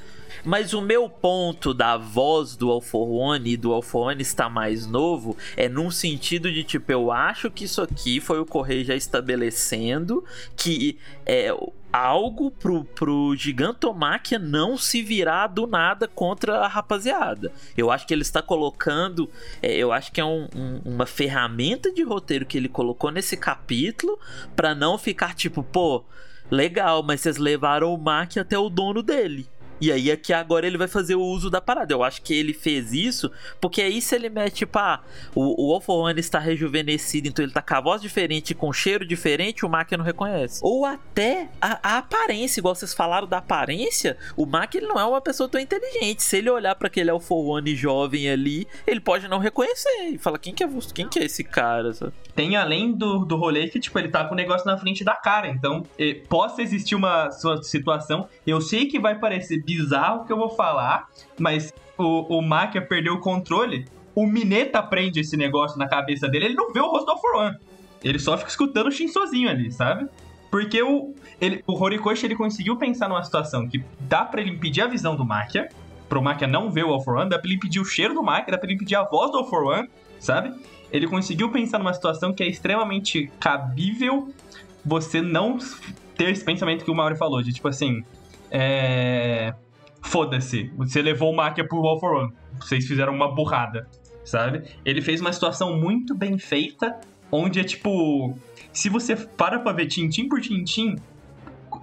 Mas 0.45 0.73
o 0.73 0.81
meu 0.81 1.09
ponto 1.09 1.73
da 1.73 1.97
voz 1.97 2.55
do 2.55 2.69
Alforone 2.69 3.51
e 3.53 3.57
do 3.57 3.73
Alforone 3.73 4.21
estar 4.21 4.49
mais 4.49 4.85
novo 4.85 5.35
é 5.57 5.67
num 5.67 5.89
sentido 5.89 6.51
de 6.51 6.63
tipo, 6.63 6.91
eu 6.91 7.11
acho 7.11 7.49
que 7.49 7.63
isso 7.65 7.81
aqui 7.81 8.19
foi 8.19 8.39
o 8.39 8.45
Correio 8.45 8.85
já 8.85 8.95
estabelecendo 8.95 10.23
que 10.55 10.97
é 11.25 11.49
algo 11.91 12.51
pro, 12.51 12.83
pro 12.83 13.35
Gigantomáquia 13.35 14.37
não 14.37 14.77
se 14.77 15.01
virar 15.01 15.47
do 15.47 15.65
nada 15.65 16.07
contra 16.07 16.57
a 16.59 16.67
rapaziada. 16.67 17.51
Eu 17.75 17.89
acho 17.89 18.05
que 18.05 18.13
ele 18.13 18.21
está 18.21 18.41
colocando, 18.41 19.29
é, 19.61 19.73
eu 19.75 19.91
acho 19.91 20.11
que 20.11 20.19
é 20.21 20.25
um- 20.25 20.47
um- 20.55 20.81
uma 20.85 21.05
ferramenta 21.05 21.91
de 21.91 22.03
roteiro 22.03 22.45
que 22.45 22.57
ele 22.57 22.67
colocou 22.69 23.09
nesse 23.11 23.35
capítulo 23.37 24.19
pra 24.55 24.75
não 24.75 24.97
ficar 24.97 25.33
tipo, 25.33 25.63
pô, 25.63 26.03
legal, 26.51 27.01
mas 27.01 27.21
vocês 27.21 27.37
levaram 27.37 27.93
o 27.93 27.97
Mac 27.97 28.37
até 28.37 28.59
o 28.59 28.69
dono 28.69 29.01
dele. 29.01 29.47
E 29.79 29.91
aí 29.91 30.11
aqui 30.11 30.33
agora 30.33 30.65
ele 30.65 30.77
vai 30.77 30.87
fazer 30.87 31.15
o 31.15 31.21
uso 31.21 31.49
da 31.49 31.61
parada. 31.61 31.93
Eu 31.93 32.03
acho 32.03 32.21
que 32.21 32.33
ele 32.33 32.53
fez 32.53 32.93
isso, 32.93 33.31
porque 33.59 33.81
aí 33.81 34.01
se 34.01 34.15
ele 34.15 34.29
mete, 34.29 34.55
tipo, 34.55 34.77
ah, 34.79 35.01
o, 35.33 35.69
o 35.69 35.73
Alforone 35.73 36.19
está 36.19 36.39
rejuvenescido, 36.39 37.27
então 37.27 37.43
ele 37.43 37.53
tá 37.53 37.61
com 37.61 37.75
a 37.75 37.81
voz 37.81 38.01
diferente, 38.01 38.55
com 38.55 38.71
cheiro 38.71 39.05
diferente, 39.05 39.65
o 39.65 39.69
Mac 39.69 39.91
não 39.93 40.05
reconhece. 40.05 40.59
Ou 40.63 40.85
até 40.85 41.49
a, 41.61 41.95
a 41.95 41.97
aparência, 41.97 42.59
igual 42.59 42.75
vocês 42.75 42.93
falaram 42.93 43.27
da 43.27 43.37
aparência, 43.37 44.17
o 44.35 44.45
Mac 44.45 44.73
ele 44.75 44.87
não 44.87 44.99
é 44.99 45.05
uma 45.05 45.21
pessoa 45.21 45.49
tão 45.49 45.59
inteligente. 45.59 46.23
Se 46.23 46.37
ele 46.37 46.49
olhar 46.49 46.75
para 46.75 46.87
aquele 46.87 47.09
Alforone 47.09 47.75
jovem 47.75 48.29
ali, 48.29 48.67
ele 48.85 48.99
pode 48.99 49.27
não 49.27 49.39
reconhecer 49.39 50.09
e 50.11 50.17
falar, 50.17 50.37
quem 50.39 50.53
que 50.53 50.63
é, 50.63 50.69
quem 50.93 51.07
que 51.07 51.19
é 51.19 51.25
esse 51.25 51.43
cara? 51.43 51.93
sabe? 51.93 52.13
Tem 52.35 52.55
além 52.55 52.91
do, 52.91 53.25
do 53.25 53.37
rolê 53.37 53.67
que, 53.67 53.79
tipo, 53.79 53.97
ele 53.97 54.09
tá 54.09 54.25
com 54.25 54.33
o 54.33 54.37
negócio 54.37 54.65
na 54.65 54.77
frente 54.77 55.03
da 55.03 55.15
cara. 55.15 55.47
Então, 55.47 55.83
eh, 55.97 56.21
possa 56.27 56.61
existir 56.61 56.95
uma 56.95 57.31
sua 57.31 57.63
situação. 57.63 58.27
Eu 58.45 58.59
sei 58.59 58.85
que 58.85 58.99
vai 58.99 59.17
parecer 59.17 59.63
bizarro 59.65 60.25
que 60.25 60.31
eu 60.31 60.37
vou 60.37 60.49
falar, 60.49 61.07
mas 61.39 61.73
o, 61.97 62.39
o 62.39 62.81
perdeu 62.87 63.15
o 63.15 63.19
controle. 63.19 63.85
O 64.13 64.25
Mineta 64.25 64.81
prende 64.81 65.19
esse 65.19 65.35
negócio 65.35 65.77
na 65.77 65.87
cabeça 65.87 66.27
dele. 66.27 66.45
Ele 66.45 66.53
não 66.53 66.71
vê 66.71 66.79
o 66.79 66.89
rosto 66.89 67.05
do 67.05 67.17
for 67.17 67.35
One. 67.35 67.57
Ele 68.03 68.19
só 68.19 68.37
fica 68.37 68.49
escutando 68.49 68.87
o 68.87 68.91
Shin 68.91 69.07
sozinho 69.07 69.49
ali, 69.49 69.71
sabe? 69.71 70.07
Porque 70.49 70.81
o, 70.81 71.13
ele, 71.41 71.63
o 71.67 71.73
Horikoshi 71.73 72.25
ele 72.25 72.35
conseguiu 72.35 72.77
pensar 72.77 73.09
numa 73.09 73.23
situação 73.23 73.67
que 73.67 73.83
dá 74.01 74.23
pra 74.23 74.39
ele 74.39 74.51
impedir 74.51 74.81
a 74.81 74.87
visão 74.87 75.15
do 75.15 75.25
Makia, 75.25 75.67
pro 76.07 76.21
Makia 76.21 76.47
não 76.47 76.71
ver 76.71 76.85
o 76.85 76.93
All 76.93 77.01
for 77.01 77.17
One, 77.17 77.29
dá 77.29 77.37
pra 77.37 77.47
ele 77.47 77.57
impedir 77.57 77.79
o 77.79 77.85
cheiro 77.85 78.13
do 78.13 78.23
Makia, 78.23 78.51
dá 78.51 78.57
pra 78.57 78.67
ele 78.67 78.75
impedir 78.75 78.95
a 78.95 79.03
voz 79.03 79.31
do 79.31 79.39
All 79.39 79.49
for 79.49 79.65
One, 79.65 79.89
sabe? 80.19 80.53
Ele 80.91 81.07
conseguiu 81.07 81.51
pensar 81.51 81.77
numa 81.77 81.93
situação 81.93 82.31
que 82.31 82.41
é 82.41 82.47
extremamente 82.47 83.29
cabível 83.39 84.31
você 84.85 85.21
não 85.21 85.57
ter 86.15 86.29
esse 86.29 86.45
pensamento 86.45 86.85
que 86.85 86.91
o 86.91 86.95
Mauri 86.95 87.17
falou, 87.17 87.41
de 87.41 87.51
tipo 87.51 87.67
assim, 87.67 88.03
é... 88.55 89.53
Foda-se, 90.01 90.71
você 90.77 91.01
levou 91.01 91.33
o 91.33 91.35
Makia 91.35 91.67
pro 91.67 91.85
All 91.85 91.99
for 91.99 92.15
One, 92.15 92.33
vocês 92.59 92.85
fizeram 92.87 93.13
uma 93.13 93.33
burrada, 93.33 93.89
sabe? 94.23 94.63
Ele 94.85 95.01
fez 95.01 95.19
uma 95.19 95.33
situação 95.33 95.77
muito 95.77 96.15
bem 96.15 96.37
feita, 96.37 96.99
onde 97.31 97.59
é 97.59 97.63
tipo, 97.63 98.37
se 98.71 98.87
você 98.87 99.15
para 99.15 99.59
pra 99.59 99.73
ver 99.73 99.87
tintim 99.87 100.29
por 100.29 100.39
tintim, 100.39 100.95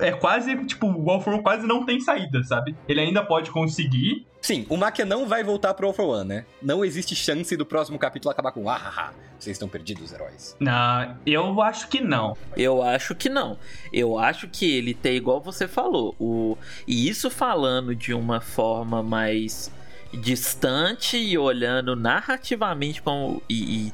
é 0.03 0.12
quase, 0.12 0.57
tipo, 0.64 0.86
o 0.86 1.11
All 1.11 1.20
for 1.20 1.34
One 1.34 1.42
quase 1.42 1.66
não 1.66 1.84
tem 1.84 2.00
saída, 2.00 2.42
sabe? 2.42 2.74
Ele 2.88 3.00
ainda 3.00 3.24
pode 3.24 3.50
conseguir. 3.50 4.26
Sim, 4.40 4.66
o 4.68 4.76
Makia 4.76 5.05
não 5.05 5.26
vai 5.26 5.44
voltar 5.44 5.72
pro 5.74 5.86
All 5.86 5.92
for 5.92 6.07
One, 6.07 6.28
né? 6.28 6.44
Não 6.61 6.84
existe 6.84 7.14
chance 7.14 7.57
do 7.57 7.64
próximo 7.64 7.98
capítulo 7.98 8.32
acabar 8.32 8.53
com 8.53 8.68
ah, 8.68 8.80
ah, 8.84 8.92
ah 8.96 9.12
vocês 9.38 9.57
estão 9.57 9.68
perdidos, 9.68 10.12
heróis. 10.12 10.57
Não, 10.61 11.16
eu 11.26 11.61
acho 11.61 11.88
que 11.88 12.00
não. 12.00 12.36
Eu 12.57 12.80
acho 12.82 13.14
que 13.14 13.28
não. 13.28 13.59
Eu 13.92 14.16
acho 14.18 14.46
que 14.48 14.70
ele 14.70 14.94
tem 14.94 15.16
igual 15.16 15.40
você 15.40 15.66
falou. 15.66 16.14
O... 16.20 16.57
E 16.86 17.09
isso 17.09 17.28
falando 17.28 17.94
de 17.94 18.14
uma 18.14 18.40
forma 18.40 19.03
mais 19.03 19.72
distante 20.12 21.16
e 21.16 21.36
olhando 21.36 21.96
narrativamente 21.96 23.03
como. 23.03 23.42
e, 23.48 23.88
e 23.88 23.92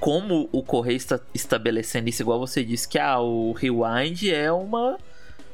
como 0.00 0.48
o 0.52 0.62
Correio 0.62 0.96
está 0.96 1.18
estabelecendo 1.34 2.08
isso, 2.08 2.22
igual 2.22 2.38
você 2.38 2.64
disse, 2.64 2.88
que 2.88 2.98
ah, 2.98 3.18
o 3.18 3.52
Rewind 3.52 4.22
é 4.30 4.50
uma 4.52 4.96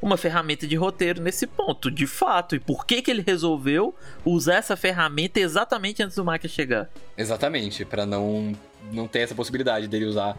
uma 0.00 0.16
ferramenta 0.16 0.66
de 0.66 0.76
roteiro 0.76 1.22
nesse 1.22 1.46
ponto, 1.46 1.90
de 1.90 2.06
fato. 2.06 2.54
E 2.54 2.60
por 2.60 2.86
que, 2.86 3.02
que 3.02 3.10
ele 3.10 3.22
resolveu 3.22 3.94
usar 4.24 4.56
essa 4.56 4.76
ferramenta 4.76 5.40
exatamente 5.40 6.02
antes 6.02 6.16
do 6.16 6.24
Maka 6.24 6.48
chegar? 6.48 6.88
Exatamente, 7.16 7.84
para 7.84 8.04
não, 8.04 8.52
não 8.92 9.08
ter 9.08 9.20
essa 9.20 9.34
possibilidade 9.34 9.88
dele 9.88 10.06
usar. 10.06 10.36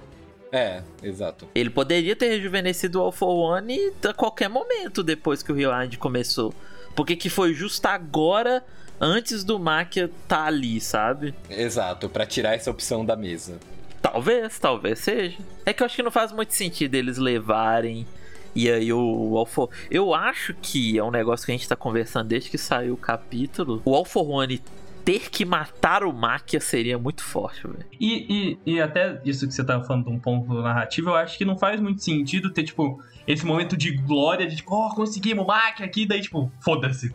É, 0.51 0.81
exato. 1.03 1.47
Ele 1.53 1.69
poderia 1.69 2.15
ter 2.15 2.29
rejuvenescido 2.29 2.99
o 2.99 3.01
Alpha 3.01 3.25
One 3.25 3.91
a 4.07 4.13
qualquer 4.13 4.47
momento 4.47 5.03
depois 5.03 5.43
que 5.43 5.51
o 5.51 5.55
Rewind 5.55 5.97
começou. 5.97 6.53
Porque 6.95 7.15
que 7.15 7.29
foi 7.29 7.53
justo 7.53 7.85
agora, 7.87 8.63
antes 9.01 9.43
do 9.43 9.59
Makia 9.59 10.09
tá 10.27 10.45
ali, 10.45 10.79
sabe? 10.79 11.33
Exato, 11.49 12.07
para 12.07 12.25
tirar 12.25 12.55
essa 12.55 12.71
opção 12.71 13.03
da 13.03 13.15
mesa. 13.15 13.59
Talvez, 14.01 14.57
talvez 14.59 14.99
seja. 14.99 15.37
É 15.65 15.73
que 15.73 15.81
eu 15.81 15.85
acho 15.85 15.95
que 15.95 16.03
não 16.03 16.11
faz 16.11 16.31
muito 16.31 16.53
sentido 16.53 16.95
eles 16.95 17.17
levarem 17.17 18.07
e 18.55 18.69
aí 18.69 18.93
o 18.93 19.37
Alfor... 19.37 19.69
Eu 19.91 20.13
acho 20.13 20.53
que 20.61 20.97
é 20.97 21.03
um 21.03 21.11
negócio 21.11 21.45
que 21.45 21.51
a 21.51 21.55
gente 21.55 21.67
tá 21.67 21.75
conversando 21.75 22.29
desde 22.29 22.49
que 22.49 22.57
saiu 22.57 22.93
o 22.93 22.97
capítulo. 22.97 23.81
O 23.83 23.93
Alfor 23.93 24.29
One 24.29 24.61
ter 25.03 25.29
que 25.29 25.45
matar 25.45 26.03
o 26.03 26.11
Makia 26.11 26.59
seria 26.59 26.97
muito 26.97 27.23
forte, 27.23 27.67
velho. 27.67 27.85
E, 27.99 28.57
e, 28.65 28.73
e 28.73 28.81
até 28.81 29.21
isso 29.23 29.47
que 29.47 29.53
você 29.53 29.63
tava 29.63 29.83
falando 29.83 30.05
de 30.05 30.09
um 30.09 30.19
ponto 30.19 30.51
narrativo, 30.61 31.11
eu 31.11 31.15
acho 31.15 31.37
que 31.37 31.45
não 31.45 31.55
faz 31.55 31.79
muito 31.79 32.01
sentido 32.01 32.51
ter, 32.51 32.63
tipo, 32.63 32.99
esse 33.27 33.45
momento 33.45 33.77
de 33.77 33.91
glória, 33.91 34.47
de 34.47 34.55
tipo, 34.55 34.73
ó, 34.73 34.87
oh, 34.87 34.95
conseguimos 34.95 35.43
o 35.43 35.47
Makia 35.47 35.85
aqui, 35.85 36.07
daí, 36.07 36.21
tipo, 36.21 36.51
foda-se. 36.59 37.13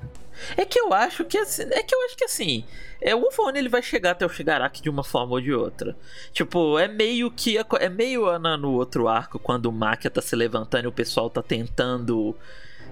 É 0.57 0.65
que 0.65 0.79
eu 0.79 0.93
acho 0.93 1.25
que 1.25 1.39
assim, 1.39 1.63
é 1.71 1.83
que 1.83 1.95
eu 1.95 2.05
acho 2.05 2.17
que 2.17 2.25
assim, 2.25 2.65
é, 3.01 3.15
o 3.15 3.21
Wolfone 3.21 3.59
ele 3.59 3.69
vai 3.69 3.83
chegar 3.83 4.13
até 4.13 4.25
o 4.25 4.29
Shigaraki 4.29 4.83
de 4.83 4.91
uma 4.91 5.05
forma 5.05 5.33
ou 5.33 5.41
de 5.41 5.53
outra. 5.53 5.97
Tipo, 6.33 6.79
é 6.79 6.89
meio 6.89 7.31
que 7.31 7.59
é 7.59 7.89
meio 7.89 8.27
Ana 8.27 8.57
no 8.57 8.73
outro 8.73 9.09
arco 9.09 9.39
quando 9.39 9.67
o 9.67 9.73
Makia 9.73 10.11
tá 10.11 10.21
se 10.21 10.35
levantando 10.37 10.85
e 10.85 10.89
o 10.89 10.93
pessoal 10.93 11.31
tá 11.31 11.43
tentando 11.43 12.37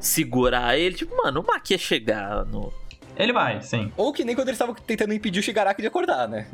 segurar 0.01 0.79
ele, 0.79 0.95
tipo, 0.95 1.17
mano, 1.17 1.41
o 1.41 1.47
Makia 1.47 1.77
chegar 1.77 2.45
no 2.45 2.73
ele 3.19 3.33
vai, 3.33 3.61
sim. 3.61 3.93
Ou 3.97 4.13
que 4.13 4.25
nem 4.25 4.35
quando 4.35 4.47
eles 4.47 4.55
estavam 4.57 4.75
tentando 4.75 5.13
impedir 5.13 5.41
o 5.41 5.43
Shigaraki 5.43 5.83
de 5.83 5.89
acordar, 5.89 6.29
né? 6.29 6.47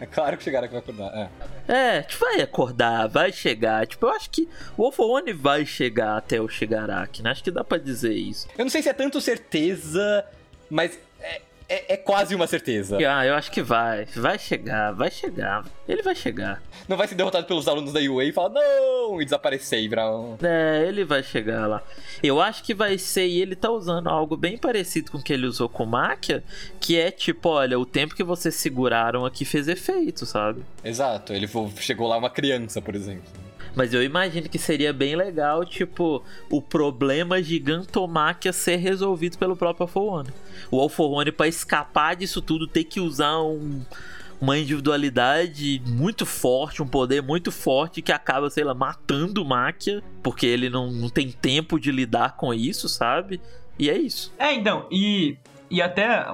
É 0.00 0.06
claro 0.06 0.36
que 0.36 0.42
o 0.42 0.44
Shigaraki 0.44 0.72
vai 0.72 0.80
acordar, 0.80 1.30
é. 1.68 1.98
É, 1.98 2.02
tipo, 2.02 2.24
vai 2.24 2.40
acordar, 2.40 3.06
vai 3.08 3.32
chegar. 3.32 3.86
Tipo, 3.86 4.06
eu 4.06 4.10
acho 4.10 4.30
que 4.30 4.48
o 4.76 4.82
Wolfone 4.82 5.32
vai 5.32 5.66
chegar 5.66 6.16
até 6.16 6.40
o 6.40 6.48
Shigaraki, 6.48 7.22
né? 7.22 7.30
Acho 7.30 7.42
que 7.42 7.50
dá 7.50 7.64
pra 7.64 7.78
dizer 7.78 8.14
isso. 8.14 8.46
Eu 8.56 8.64
não 8.64 8.70
sei 8.70 8.82
se 8.82 8.88
é 8.88 8.92
tanto 8.92 9.20
certeza, 9.20 10.24
mas 10.70 10.98
é, 11.68 11.94
é, 11.94 11.96
quase 11.98 12.34
uma 12.34 12.46
certeza. 12.46 12.96
Ah, 12.96 13.26
eu 13.26 13.34
acho 13.34 13.50
que 13.50 13.60
vai. 13.60 14.06
Vai 14.16 14.38
chegar, 14.38 14.92
vai 14.92 15.10
chegar. 15.10 15.64
Ele 15.86 16.02
vai 16.02 16.14
chegar. 16.14 16.62
Não 16.88 16.96
vai 16.96 17.06
ser 17.06 17.14
derrotado 17.14 17.46
pelos 17.46 17.68
alunos 17.68 17.92
da 17.92 18.00
UA 18.00 18.24
e 18.24 18.32
falar, 18.32 18.48
não, 18.50 19.20
e 19.20 19.24
desaparecer 19.24 19.86
virar 19.86 20.08
É, 20.42 20.86
ele 20.88 21.04
vai 21.04 21.22
chegar 21.22 21.66
lá. 21.66 21.82
Eu 22.22 22.40
acho 22.40 22.64
que 22.64 22.72
vai 22.72 22.96
ser, 22.96 23.26
e 23.26 23.42
ele 23.42 23.54
tá 23.54 23.70
usando 23.70 24.08
algo 24.08 24.34
bem 24.34 24.56
parecido 24.56 25.10
com 25.10 25.18
o 25.18 25.22
que 25.22 25.32
ele 25.32 25.46
usou 25.46 25.68
com 25.68 25.84
o 25.84 25.86
Makia, 25.86 26.42
que 26.80 26.98
é 26.98 27.10
tipo, 27.10 27.50
olha, 27.50 27.78
o 27.78 27.84
tempo 27.84 28.14
que 28.14 28.24
vocês 28.24 28.54
seguraram 28.54 29.26
aqui 29.26 29.44
fez 29.44 29.68
efeito, 29.68 30.24
sabe? 30.24 30.62
Exato, 30.82 31.34
ele 31.34 31.48
chegou 31.76 32.08
lá 32.08 32.16
uma 32.16 32.30
criança, 32.30 32.80
por 32.80 32.94
exemplo. 32.94 33.30
Mas 33.76 33.92
eu 33.92 34.02
imagino 34.02 34.48
que 34.48 34.58
seria 34.58 34.92
bem 34.92 35.14
legal, 35.14 35.64
tipo, 35.64 36.24
o 36.50 36.62
problema 36.62 37.42
gigantomáquia 37.42 38.52
ser 38.52 38.76
resolvido 38.76 39.36
pelo 39.36 39.54
próprio 39.54 39.84
Alforone. 39.84 40.30
O 40.70 40.80
Alforone, 40.80 41.32
para 41.32 41.48
escapar 41.48 42.16
disso 42.16 42.40
tudo, 42.40 42.66
ter 42.66 42.84
que 42.84 43.00
usar 43.00 43.40
um, 43.40 43.82
uma 44.40 44.56
individualidade 44.56 45.82
muito 45.86 46.24
forte, 46.24 46.82
um 46.82 46.86
poder 46.86 47.22
muito 47.22 47.50
forte 47.50 48.00
que 48.00 48.12
acaba, 48.12 48.48
sei 48.50 48.64
lá, 48.64 48.74
matando 48.74 49.42
o 49.42 49.44
Máquia, 49.44 50.02
porque 50.22 50.46
ele 50.46 50.70
não, 50.70 50.90
não 50.90 51.08
tem 51.08 51.30
tempo 51.30 51.78
de 51.78 51.90
lidar 51.90 52.36
com 52.36 52.54
isso, 52.54 52.88
sabe? 52.88 53.40
E 53.78 53.90
é 53.90 53.96
isso. 53.96 54.32
É, 54.38 54.54
então, 54.54 54.86
e, 54.90 55.36
e 55.70 55.82
até 55.82 56.26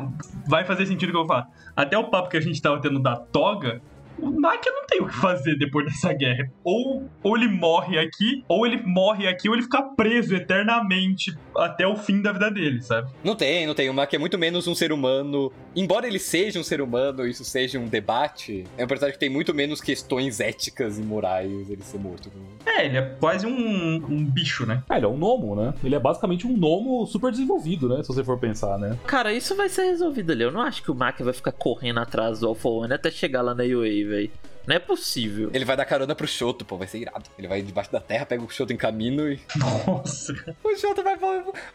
vai 0.46 0.64
fazer 0.64 0.86
sentido 0.86 1.10
o 1.10 1.12
que 1.12 1.16
eu 1.16 1.26
vou 1.26 1.28
falar. 1.28 1.48
Até 1.76 1.98
o 1.98 2.04
papo 2.04 2.28
que 2.28 2.36
a 2.36 2.40
gente 2.40 2.60
tava 2.60 2.80
tendo 2.80 3.00
da 3.00 3.16
toga, 3.16 3.82
o 4.18 4.30
Naka 4.30 4.70
não 4.70 4.86
tem 4.86 5.00
o 5.00 5.06
que 5.06 5.14
fazer 5.14 5.56
depois 5.56 5.86
dessa 5.86 6.12
guerra. 6.12 6.50
Ou, 6.62 7.08
ou 7.22 7.36
ele 7.36 7.48
morre 7.48 7.98
aqui, 7.98 8.44
ou 8.48 8.66
ele 8.66 8.82
morre 8.84 9.26
aqui, 9.26 9.48
ou 9.48 9.54
ele 9.54 9.62
fica 9.62 9.82
preso 9.82 10.34
eternamente 10.34 11.36
até 11.56 11.86
o 11.86 11.96
fim 11.96 12.20
da 12.20 12.32
vida 12.32 12.50
dele, 12.50 12.82
sabe? 12.82 13.10
Não 13.22 13.34
tem, 13.34 13.66
não 13.66 13.74
tem. 13.74 13.88
O 13.88 13.92
Naka 13.92 14.16
é 14.16 14.18
muito 14.18 14.38
menos 14.38 14.66
um 14.66 14.74
ser 14.74 14.92
humano. 14.92 15.52
Embora 15.74 16.06
ele 16.06 16.18
seja 16.18 16.58
um 16.58 16.64
ser 16.64 16.80
humano, 16.80 17.26
isso 17.26 17.44
seja 17.44 17.78
um 17.78 17.86
debate, 17.86 18.64
é 18.76 18.84
um 18.84 18.88
personagem 18.88 19.14
que 19.14 19.20
tem 19.20 19.30
muito 19.30 19.52
menos 19.52 19.80
questões 19.80 20.40
éticas 20.40 20.98
e 20.98 21.02
morais 21.02 21.70
ele 21.70 21.82
ser 21.82 21.98
morto. 21.98 22.30
É, 22.64 22.86
ele 22.86 22.98
é 22.98 23.02
quase 23.02 23.46
um, 23.46 23.96
um 23.96 24.24
bicho, 24.24 24.66
né? 24.66 24.82
É, 24.90 24.96
ele 24.96 25.06
é 25.06 25.08
um 25.08 25.16
gnomo, 25.16 25.56
né? 25.56 25.74
Ele 25.82 25.94
é 25.94 25.98
basicamente 25.98 26.46
um 26.46 26.54
gnomo 26.54 27.06
super 27.06 27.30
desenvolvido, 27.30 27.88
né? 27.88 28.02
Se 28.02 28.08
você 28.08 28.22
for 28.22 28.38
pensar, 28.38 28.78
né? 28.78 28.98
Cara, 29.06 29.32
isso 29.32 29.54
vai 29.56 29.68
ser 29.68 29.84
resolvido 29.84 30.32
ali. 30.32 30.42
Eu 30.42 30.52
não 30.52 30.60
acho 30.60 30.82
que 30.82 30.90
o 30.90 30.94
Maka 30.94 31.24
vai 31.24 31.32
ficar 31.32 31.52
correndo 31.52 32.00
atrás 32.00 32.40
do 32.40 32.48
Alpha 32.48 32.68
One 32.68 32.92
até 32.92 33.10
chegar 33.10 33.42
lá 33.42 33.54
na 33.54 33.64
UA 33.64 34.03
velho. 34.07 34.30
Não 34.66 34.74
é 34.74 34.78
possível. 34.78 35.50
Ele 35.52 35.64
vai 35.64 35.76
dar 35.76 35.84
carona 35.84 36.14
pro 36.14 36.26
Shoto, 36.26 36.64
pô, 36.64 36.78
vai 36.78 36.86
ser 36.86 36.98
irado. 36.98 37.24
Ele 37.38 37.46
vai 37.46 37.61
debaixo 37.61 37.92
da 37.92 38.00
terra, 38.00 38.24
pega 38.24 38.42
o 38.42 38.48
Shoto 38.48 38.72
em 38.72 38.76
caminho 38.76 39.30
e. 39.30 39.38
Nossa! 39.57 40.32
o 40.64 40.76
Shoto 40.76 41.02
vai, 41.02 41.18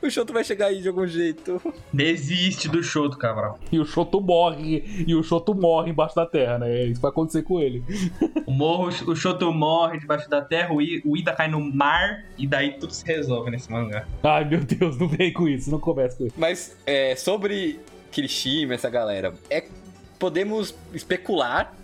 o 0.02 0.10
Shoto 0.10 0.34
vai 0.34 0.44
chegar 0.44 0.68
aí 0.68 0.82
de 0.82 0.88
algum 0.88 1.06
jeito. 1.06 1.62
Desiste 1.94 2.68
do 2.68 2.82
Shoto, 2.82 3.18
Cabral. 3.18 3.60
E 3.72 3.80
o 3.80 3.86
Shoto 3.86 4.20
morre. 4.20 4.84
E 5.08 5.14
o 5.14 5.22
Shoto 5.22 5.54
morre 5.54 5.92
embaixo 5.92 6.16
da 6.16 6.26
terra, 6.26 6.58
né? 6.58 6.86
Isso 6.86 7.00
vai 7.00 7.12
acontecer 7.12 7.44
com 7.44 7.60
ele. 7.60 7.84
o, 8.48 8.52
morro, 8.52 8.88
o 8.88 9.16
Shoto 9.16 9.54
morre 9.54 10.00
debaixo 10.00 10.28
da 10.28 10.42
terra, 10.42 10.74
o, 10.74 10.82
I, 10.82 11.02
o 11.06 11.16
Ida 11.16 11.34
cai 11.34 11.48
no 11.48 11.60
mar 11.60 12.26
e 12.38 12.48
daí 12.48 12.74
tudo 12.80 12.92
se 12.92 13.06
resolve 13.06 13.52
nesse 13.52 13.72
mangá. 13.72 14.08
Ai, 14.24 14.46
meu 14.46 14.62
Deus, 14.62 14.98
não 14.98 15.08
vem 15.08 15.32
com 15.32 15.48
isso, 15.48 15.70
não 15.70 15.80
começa 15.80 16.18
com 16.18 16.26
isso. 16.26 16.36
Mas 16.38 16.76
é, 16.88 17.16
sobre 17.16 17.80
Kirishima, 18.12 18.74
essa 18.74 18.90
galera, 18.90 19.34
é, 19.50 19.66
podemos 20.18 20.76
especular 20.94 21.76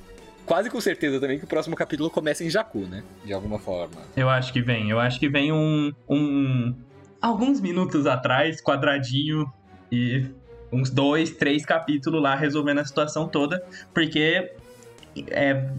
quase 0.46 0.70
com 0.70 0.80
certeza 0.80 1.20
também 1.20 1.38
que 1.38 1.46
o 1.46 1.48
próximo 1.48 1.76
capítulo 1.76 2.10
começa 2.10 2.44
em 2.44 2.50
Jakku, 2.50 2.80
né? 2.88 3.04
De 3.24 3.34
alguma 3.34 3.60
forma. 3.60 4.02
Eu 4.16 4.30
acho 4.30 4.54
que 4.54 4.62
vem. 4.62 4.90
Eu 4.90 5.00
acho 5.00 5.20
que 5.20 5.30
vem 5.30 5.52
um. 5.52 5.92
um 6.08 6.76
alguns 7.22 7.60
minutos 7.60 8.06
atrás, 8.06 8.62
quadradinho, 8.62 9.52
e 9.92 10.26
uns 10.72 10.90
dois, 10.90 11.32
três 11.32 11.66
capítulos 11.66 12.22
lá 12.22 12.36
resolvendo 12.36 12.80
a 12.80 12.86
situação 12.86 13.28
toda, 13.28 13.64
porque 13.94 14.52
é, 15.30 15.70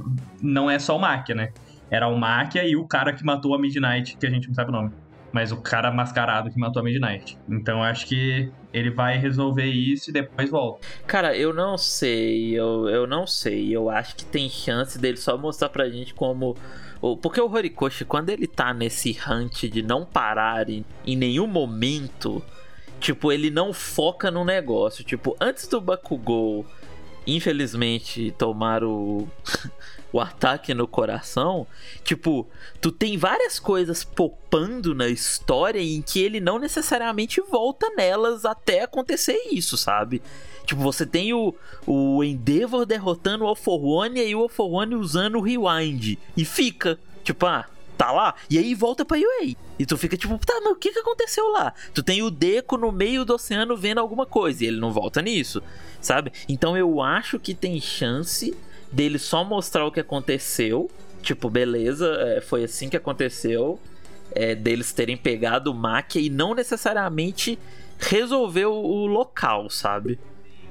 não 0.42 0.70
é 0.70 0.78
só 0.78 0.96
o 0.96 1.00
Máquia, 1.00 1.34
né? 1.34 1.52
Era 1.90 2.08
o 2.08 2.18
Máquia 2.18 2.66
e 2.66 2.76
o 2.76 2.86
cara 2.86 3.12
que 3.12 3.24
matou 3.24 3.54
a 3.54 3.58
Midnight, 3.58 4.16
que 4.16 4.26
a 4.26 4.30
gente 4.30 4.48
não 4.48 4.54
sabe 4.54 4.70
o 4.70 4.72
nome 4.72 4.90
mas 5.36 5.52
o 5.52 5.58
cara 5.58 5.92
mascarado 5.92 6.50
que 6.50 6.58
matou 6.58 6.80
a 6.80 6.82
Midnight. 6.82 7.36
Então 7.46 7.82
acho 7.82 8.06
que 8.06 8.50
ele 8.72 8.88
vai 8.88 9.18
resolver 9.18 9.66
isso 9.66 10.08
e 10.08 10.12
depois 10.14 10.48
volta. 10.48 10.80
Cara, 11.06 11.36
eu 11.36 11.52
não 11.52 11.76
sei, 11.76 12.58
eu, 12.58 12.88
eu 12.88 13.06
não 13.06 13.26
sei. 13.26 13.70
Eu 13.70 13.90
acho 13.90 14.16
que 14.16 14.24
tem 14.24 14.48
chance 14.48 14.98
dele 14.98 15.18
só 15.18 15.36
mostrar 15.36 15.68
pra 15.68 15.90
gente 15.90 16.14
como. 16.14 16.56
Porque 17.20 17.38
o 17.38 17.52
Horikoshi, 17.52 18.06
quando 18.06 18.30
ele 18.30 18.46
tá 18.46 18.72
nesse 18.72 19.14
hunt 19.28 19.64
de 19.64 19.82
não 19.82 20.06
parar 20.06 20.70
em, 20.70 20.82
em 21.06 21.14
nenhum 21.14 21.46
momento, 21.46 22.42
tipo, 22.98 23.30
ele 23.30 23.50
não 23.50 23.74
foca 23.74 24.30
no 24.30 24.42
negócio. 24.42 25.04
Tipo, 25.04 25.36
antes 25.38 25.68
do 25.68 25.82
Bakugou, 25.82 26.64
infelizmente, 27.26 28.34
tomar 28.38 28.84
o. 28.84 29.28
o 30.12 30.20
ataque 30.20 30.72
no 30.72 30.86
coração, 30.86 31.66
tipo, 32.02 32.46
tu 32.80 32.90
tem 32.90 33.18
várias 33.18 33.58
coisas 33.58 34.02
popando 34.02 34.94
na 34.94 35.08
história 35.08 35.80
em 35.80 36.00
que 36.00 36.20
ele 36.20 36.40
não 36.40 36.58
necessariamente 36.58 37.40
volta 37.42 37.90
nelas 37.90 38.46
até 38.46 38.82
acontecer 38.82 39.38
isso, 39.50 39.76
sabe? 39.76 40.22
Tipo, 40.64 40.80
você 40.80 41.04
tem 41.04 41.32
o, 41.34 41.54
o 41.86 42.24
Endeavor 42.24 42.86
derrotando 42.86 43.44
o 43.44 43.46
Alforone 43.46 44.20
e 44.20 44.34
o 44.34 44.40
Alforone 44.40 44.94
usando 44.94 45.36
o 45.36 45.42
Rewind. 45.42 46.18
E 46.36 46.44
fica, 46.44 46.98
tipo, 47.22 47.44
ah, 47.46 47.66
tá 47.96 48.12
lá. 48.12 48.34
E 48.48 48.58
aí 48.58 48.74
volta 48.74 49.04
pra 49.04 49.18
UA. 49.18 49.54
E 49.78 49.86
tu 49.86 49.96
fica 49.96 50.16
tipo, 50.16 50.38
tá, 50.38 50.60
mas 50.62 50.72
o 50.72 50.76
que 50.76 50.92
que 50.92 50.98
aconteceu 50.98 51.48
lá? 51.50 51.72
Tu 51.94 52.02
tem 52.02 52.22
o 52.22 52.30
Deco 52.30 52.76
no 52.76 52.92
meio 52.92 53.24
do 53.24 53.34
oceano 53.34 53.76
vendo 53.76 53.98
alguma 53.98 54.26
coisa 54.26 54.64
e 54.64 54.66
ele 54.68 54.78
não 54.78 54.92
volta 54.92 55.20
nisso, 55.22 55.62
sabe? 56.00 56.32
Então 56.48 56.76
eu 56.76 57.00
acho 57.00 57.38
que 57.38 57.54
tem 57.54 57.80
chance 57.80 58.56
dele 58.92 59.18
só 59.18 59.44
mostrar 59.44 59.86
o 59.86 59.92
que 59.92 60.00
aconteceu. 60.00 60.90
Tipo, 61.22 61.50
beleza, 61.50 62.06
é, 62.20 62.40
foi 62.40 62.64
assim 62.64 62.88
que 62.88 62.96
aconteceu. 62.96 63.80
É, 64.32 64.54
deles 64.54 64.92
terem 64.92 65.16
pegado 65.16 65.70
o 65.70 65.74
Máquia 65.74 66.20
e 66.20 66.28
não 66.28 66.54
necessariamente 66.54 67.58
resolver 67.98 68.66
o, 68.66 68.74
o 68.74 69.06
local, 69.06 69.70
sabe? 69.70 70.18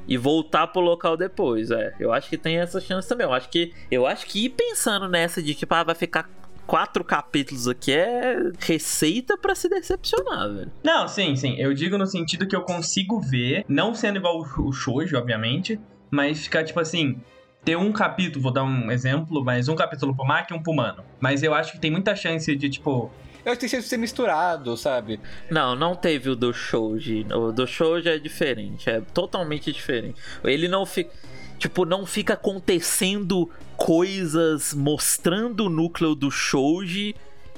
e 0.08 0.18
voltar 0.18 0.68
pro 0.68 0.82
local 0.82 1.18
depois. 1.18 1.72
É, 1.72 1.94
eu 2.00 2.14
acho 2.14 2.30
que 2.30 2.38
tem 2.38 2.58
essa 2.58 2.80
chance 2.80 3.08
também. 3.08 3.26
Eu 3.26 3.34
acho 3.34 3.50
que 3.50 3.74
eu 3.90 4.06
acho 4.06 4.26
que 4.26 4.46
ir 4.46 4.50
pensando 4.50 5.08
nessa 5.08 5.42
de 5.42 5.56
tipo, 5.56 5.74
ah, 5.74 5.84
vai 5.84 5.96
ficar 5.96 6.30
quatro 6.66 7.04
capítulos 7.04 7.68
aqui 7.68 7.92
é 7.92 8.52
receita 8.60 9.38
para 9.38 9.56
se 9.56 9.70
decepcionar, 9.70 10.50
velho. 10.52 10.72
Não, 10.84 11.08
sim, 11.08 11.36
sim. 11.36 11.56
Eu 11.58 11.74
digo 11.74 11.98
no 11.98 12.06
sentido 12.06 12.48
que 12.48 12.56
eu 12.56 12.62
consigo 12.62 13.20
ver, 13.20 13.66
não 13.68 13.94
sendo 13.94 14.18
igual 14.18 14.40
o 14.40 14.72
Shoujo, 14.72 15.18
obviamente, 15.18 15.80
mas 16.12 16.44
ficar 16.44 16.64
tipo 16.64 16.80
assim, 16.80 17.20
ter 17.64 17.76
um 17.76 17.92
capítulo, 17.92 18.44
vou 18.44 18.54
dar 18.54 18.64
um 18.64 18.92
exemplo, 18.92 19.44
mas 19.44 19.68
um 19.68 19.76
capítulo 19.76 20.16
pro 20.16 20.26
Maki 20.26 20.54
e 20.54 20.56
um 20.56 20.62
pro 20.62 20.74
Mano. 20.74 21.04
Mas 21.20 21.42
eu 21.42 21.54
acho 21.54 21.74
que 21.74 21.80
tem 21.80 21.90
muita 21.90 22.16
chance 22.16 22.56
de, 22.56 22.70
tipo, 22.70 23.12
eu 23.46 23.52
acho 23.52 23.60
que 23.60 23.68
tem 23.68 23.80
que 23.80 23.88
ser 23.88 23.98
misturado, 23.98 24.76
sabe? 24.76 25.20
Não, 25.52 25.76
não 25.76 25.96
teve 25.96 26.30
o 26.30 26.36
do 26.36 26.52
Shouji. 26.52 27.28
O 27.32 27.52
do 27.52 27.68
Shouji 27.68 28.10
é 28.10 28.18
diferente, 28.18 28.90
é 28.90 29.02
totalmente 29.02 29.72
diferente. 29.72 30.20
Ele 30.44 30.68
não 30.68 30.86
fica. 30.86 31.12
Tipo, 31.58 31.86
não 31.86 32.06
fica 32.06 32.34
acontecendo 32.34 33.50
coisas 33.78 34.74
mostrando 34.74 35.66
o 35.66 35.70
núcleo 35.70 36.16
do 36.16 36.30
Shouji 36.30 37.16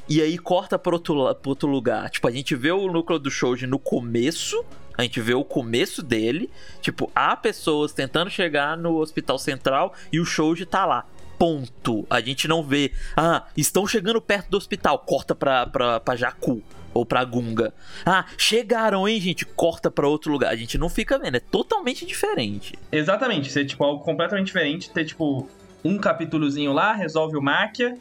e 0.09 0.21
aí 0.21 0.37
corta 0.37 0.79
pra 0.79 0.93
outro, 0.93 1.37
outro 1.45 1.67
lugar. 1.67 2.09
Tipo, 2.09 2.27
a 2.27 2.31
gente 2.31 2.55
vê 2.55 2.71
o 2.71 2.91
núcleo 2.91 3.19
do 3.19 3.29
Shouji 3.29 3.67
no 3.67 3.79
começo, 3.79 4.63
a 4.97 5.03
gente 5.03 5.19
vê 5.19 5.33
o 5.33 5.43
começo 5.43 6.01
dele. 6.01 6.49
Tipo, 6.81 7.11
há 7.15 7.35
pessoas 7.35 7.91
tentando 7.91 8.29
chegar 8.29 8.77
no 8.77 8.97
hospital 8.97 9.37
central 9.37 9.93
e 10.11 10.19
o 10.19 10.25
Shouji 10.25 10.65
tá 10.65 10.85
lá 10.85 11.05
ponto. 11.37 12.05
A 12.09 12.19
gente 12.19 12.47
não 12.47 12.63
vê, 12.63 12.91
ah, 13.15 13.45
estão 13.55 13.85
chegando 13.85 14.19
perto 14.21 14.49
do 14.49 14.57
hospital, 14.57 14.99
corta 14.99 15.35
pra, 15.35 15.67
pra, 15.67 15.99
pra 15.99 16.15
Jacu 16.15 16.63
ou 16.97 17.05
pra 17.05 17.23
Gunga. 17.23 17.73
Ah, 18.05 18.25
chegaram, 18.37 19.07
hein, 19.07 19.19
gente? 19.19 19.45
Corta 19.45 19.91
pra 19.91 20.07
outro 20.07 20.31
lugar. 20.31 20.51
A 20.51 20.55
gente 20.55 20.77
não 20.77 20.89
fica 20.89 21.17
vendo, 21.17 21.35
é 21.35 21.39
totalmente 21.39 22.05
diferente. 22.05 22.73
Exatamente, 22.91 23.51
ser 23.51 23.65
tipo 23.65 23.83
algo 23.83 24.03
completamente 24.03 24.47
diferente, 24.47 24.89
ter 24.89 25.05
tipo 25.05 25.47
um 25.83 25.97
capítulozinho 25.97 26.73
lá, 26.73 26.93
resolve 26.93 27.37
o 27.37 27.41
Máquia, 27.41 27.97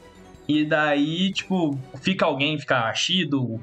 e 0.48 0.64
daí, 0.64 1.32
tipo, 1.32 1.78
fica 2.00 2.24
alguém, 2.24 2.58
fica 2.58 2.88
Ashido, 2.88 3.60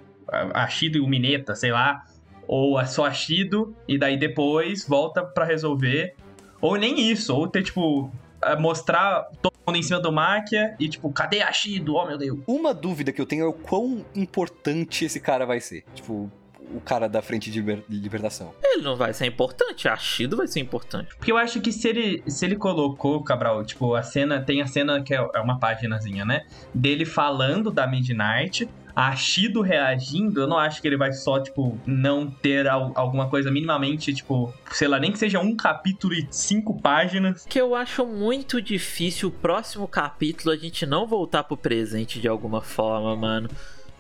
Ashido 0.54 0.98
e 0.98 1.02
o 1.02 1.08
Mineta, 1.08 1.56
sei 1.56 1.72
lá, 1.72 2.06
ou 2.48 2.80
é 2.80 2.86
só 2.86 3.06
Ashido, 3.06 3.76
e 3.88 3.98
daí 3.98 4.18
depois 4.18 4.88
volta 4.88 5.24
para 5.24 5.46
resolver. 5.46 6.16
Ou 6.62 6.76
nem 6.76 7.12
isso, 7.12 7.36
ou 7.36 7.48
ter, 7.48 7.64
tipo, 7.64 8.12
mostrar 8.60 9.30
todo 9.41 9.53
mundo 9.65 9.78
em 9.78 9.84
cima 9.84 9.99
do 9.99 10.11
Máquia 10.11 10.76
e 10.80 10.88
tipo, 10.88 11.11
cadê 11.11 11.41
a 11.41 11.52
Shido? 11.52 11.95
Oh 11.95 12.06
meu 12.06 12.18
Deus. 12.18 12.40
Uma 12.48 12.74
dúvida 12.74 13.11
que 13.11 13.22
eu 13.22 13.26
tenho 13.26 13.45
é 13.45 13.48
o 13.48 13.53
quão 13.53 14.06
importante 14.15 15.06
esse 15.06 15.20
cara 15.20 15.45
vai 15.45 15.60
ser. 15.60 15.84
Tipo, 15.94 16.30
o 16.74 16.82
cara 16.82 17.07
da 17.07 17.22
frente 17.22 17.52
de, 17.52 17.60
liber 17.60 17.84
de 17.88 17.98
libertação. 17.98 18.53
Ele 18.64 18.82
não 18.82 18.95
vai 18.95 19.14
ser 19.14 19.26
importante, 19.26 19.88
a 19.88 19.95
Shido 19.95 20.38
vai 20.38 20.48
ser 20.48 20.60
importante. 20.60 21.15
Porque 21.15 21.32
eu 21.32 21.38
acho 21.38 21.61
que 21.61 21.72
se 21.72 21.88
ele, 21.88 22.24
se 22.28 22.45
ele 22.45 22.56
colocou, 22.56 23.24
Cabral, 23.24 23.64
tipo, 23.64 23.94
a 23.95 24.02
cena, 24.02 24.41
tem 24.41 24.61
a 24.61 24.68
cena 24.68 25.02
que 25.02 25.14
é, 25.14 25.30
é 25.36 25.40
uma 25.40 25.60
páginazinha, 25.60 26.26
né? 26.26 26.45
Dele 26.74 27.06
falando 27.06 27.72
da 27.72 27.86
Midnight, 27.86 28.68
a 28.95 29.15
Shido 29.15 29.61
reagindo, 29.61 30.41
eu 30.41 30.48
não 30.48 30.57
acho 30.57 30.82
que 30.82 30.88
ele 30.88 30.98
vai 30.98 31.11
só, 31.11 31.40
tipo, 31.40 31.80
não 31.86 32.30
ter 32.30 32.68
alguma 32.68 33.28
coisa 33.30 33.49
minimamente, 33.49 34.14
tipo, 34.14 34.53
sei 34.72 34.88
lá, 34.88 34.99
nem 34.99 35.11
que 35.11 35.18
seja 35.18 35.40
um 35.40 35.56
capítulo 35.56 36.14
e 36.14 36.28
cinco 36.30 36.80
páginas. 36.80 37.45
Que 37.45 37.60
eu 37.60 37.76
acho 37.76 38.06
muito 38.06 38.61
difícil 38.61 39.30
o 39.30 39.32
próximo 39.32 39.88
capítulo 39.88 40.52
a 40.52 40.57
gente 40.57 40.86
não 40.86 41.07
voltar 41.07 41.44
pro 41.44 41.57
presente 41.57 42.20
de 42.20 42.28
alguma 42.28 42.61
forma, 42.61 43.15
mano. 43.15 43.49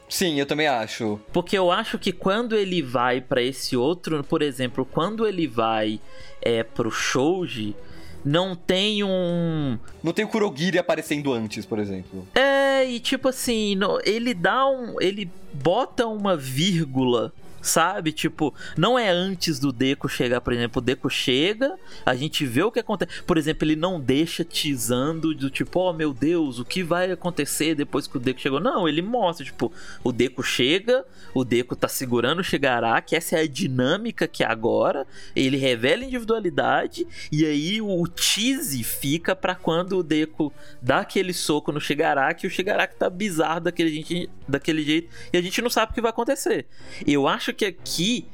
Sim, 0.07 0.39
eu 0.39 0.45
também 0.45 0.67
acho. 0.67 1.19
Porque 1.31 1.57
eu 1.57 1.71
acho 1.71 1.97
que 1.97 2.11
quando 2.11 2.55
ele 2.55 2.83
vai 2.83 3.19
para 3.19 3.41
esse 3.41 3.75
outro, 3.75 4.23
por 4.23 4.43
exemplo, 4.43 4.85
quando 4.85 5.25
ele 5.25 5.47
vai 5.47 5.99
é, 6.39 6.61
pro 6.61 6.91
Shouji, 6.91 7.75
não 8.23 8.55
tem 8.55 9.03
um. 9.03 9.77
Não 10.03 10.13
tem 10.13 10.25
o 10.25 10.27
Kurogiri 10.27 10.77
aparecendo 10.77 11.33
antes, 11.33 11.65
por 11.65 11.79
exemplo. 11.79 12.27
É, 12.33 12.85
e 12.85 12.99
tipo 12.99 13.27
assim, 13.29 13.77
ele 14.03 14.33
dá 14.33 14.65
um. 14.67 14.99
Ele 15.01 15.29
bota 15.53 16.07
uma 16.07 16.35
vírgula 16.35 17.33
sabe? 17.63 18.11
Tipo, 18.11 18.53
não 18.77 18.99
é 18.99 19.09
antes 19.09 19.57
do 19.57 19.71
Deco 19.71 20.07
chegar, 20.07 20.41
por 20.41 20.53
exemplo, 20.53 20.79
o 20.79 20.85
Deco 20.85 21.09
chega, 21.09 21.75
a 22.05 22.13
gente 22.13 22.45
vê 22.45 22.61
o 22.61 22.71
que 22.71 22.79
acontece. 22.79 23.23
Por 23.23 23.37
exemplo, 23.37 23.65
ele 23.65 23.75
não 23.75 23.99
deixa 23.99 24.43
teasando 24.43 25.33
do 25.33 25.49
tipo, 25.49 25.79
oh 25.79 25.93
meu 25.93 26.13
Deus, 26.13 26.59
o 26.59 26.65
que 26.65 26.83
vai 26.83 27.11
acontecer 27.11 27.73
depois 27.73 28.05
que 28.05 28.17
o 28.17 28.19
Deco 28.19 28.39
chegou? 28.39 28.59
Não, 28.59 28.87
ele 28.87 29.01
mostra, 29.01 29.45
tipo, 29.45 29.71
o 30.03 30.11
Deco 30.11 30.43
chega, 30.43 31.05
o 31.33 31.45
Deco 31.45 31.75
tá 31.75 31.87
segurando 31.87 32.39
o 32.39 32.43
Shigaraki, 32.43 33.15
essa 33.15 33.37
é 33.37 33.41
a 33.41 33.47
dinâmica 33.47 34.27
que 34.27 34.43
é 34.43 34.47
agora, 34.47 35.07
ele 35.33 35.55
revela 35.55 36.03
individualidade 36.03 37.07
e 37.31 37.45
aí 37.45 37.81
o 37.81 38.05
tease 38.07 38.83
fica 38.83 39.35
para 39.35 39.55
quando 39.55 39.97
o 39.97 40.03
Deco 40.03 40.51
dá 40.81 40.99
aquele 40.99 41.33
soco 41.33 41.71
no 41.71 41.79
Shigaraki 41.79 42.45
e 42.45 42.47
o 42.47 42.51
Shigaraki 42.51 42.97
tá 42.97 43.09
bizarro 43.09 43.61
daquele, 43.61 44.29
daquele 44.47 44.83
jeito 44.83 45.09
e 45.31 45.37
a 45.37 45.41
gente 45.41 45.61
não 45.61 45.69
sabe 45.69 45.91
o 45.91 45.95
que 45.95 46.01
vai 46.01 46.09
acontecer. 46.09 46.65
Eu 47.07 47.27
acho 47.27 47.52
que 47.53 47.65
aqui, 47.65 48.27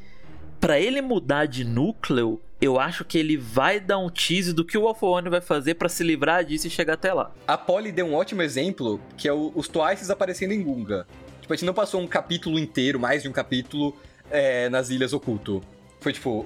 para 0.59 0.79
ele 0.79 1.01
mudar 1.01 1.45
de 1.45 1.63
núcleo, 1.63 2.41
eu 2.61 2.79
acho 2.79 3.05
que 3.05 3.17
ele 3.17 3.37
vai 3.37 3.79
dar 3.79 3.97
um 3.97 4.09
tease 4.09 4.53
do 4.53 4.65
que 4.65 4.77
o 4.77 4.87
Alpha 4.87 5.05
One 5.05 5.29
vai 5.29 5.41
fazer 5.41 5.75
para 5.75 5.87
se 5.87 6.03
livrar 6.03 6.43
disso 6.43 6.67
e 6.67 6.69
chegar 6.69 6.93
até 6.93 7.13
lá. 7.13 7.31
A 7.47 7.57
Polly 7.57 7.91
deu 7.91 8.05
um 8.05 8.13
ótimo 8.13 8.41
exemplo, 8.41 8.99
que 9.17 9.27
é 9.27 9.33
o, 9.33 9.51
os 9.55 9.67
Twices 9.67 10.09
aparecendo 10.09 10.51
em 10.51 10.61
Gunga. 10.61 11.07
Tipo, 11.41 11.53
a 11.53 11.55
gente 11.55 11.65
não 11.65 11.73
passou 11.73 12.01
um 12.01 12.07
capítulo 12.07 12.59
inteiro, 12.59 12.99
mais 12.99 13.23
de 13.23 13.29
um 13.29 13.31
capítulo, 13.31 13.95
é, 14.29 14.69
nas 14.69 14.89
Ilhas 14.89 15.13
Oculto. 15.13 15.61
Foi 16.01 16.13
tipo, 16.13 16.45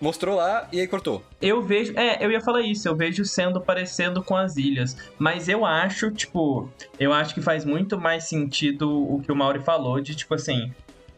mostrou 0.00 0.36
lá 0.36 0.68
e 0.72 0.80
aí 0.80 0.86
cortou. 0.88 1.22
Eu 1.40 1.62
vejo, 1.62 1.92
é, 1.96 2.24
eu 2.24 2.30
ia 2.30 2.40
falar 2.40 2.62
isso, 2.62 2.88
eu 2.88 2.96
vejo 2.96 3.24
sendo 3.24 3.60
parecendo 3.60 4.22
com 4.22 4.36
as 4.36 4.56
ilhas, 4.56 4.96
mas 5.16 5.48
eu 5.48 5.64
acho, 5.64 6.10
tipo, 6.10 6.68
eu 6.98 7.12
acho 7.12 7.34
que 7.34 7.40
faz 7.40 7.64
muito 7.64 7.98
mais 7.98 8.24
sentido 8.24 8.90
o 8.90 9.20
que 9.20 9.30
o 9.30 9.36
Mauri 9.36 9.60
falou 9.60 10.00
de 10.00 10.14
tipo 10.14 10.34
assim, 10.34 10.72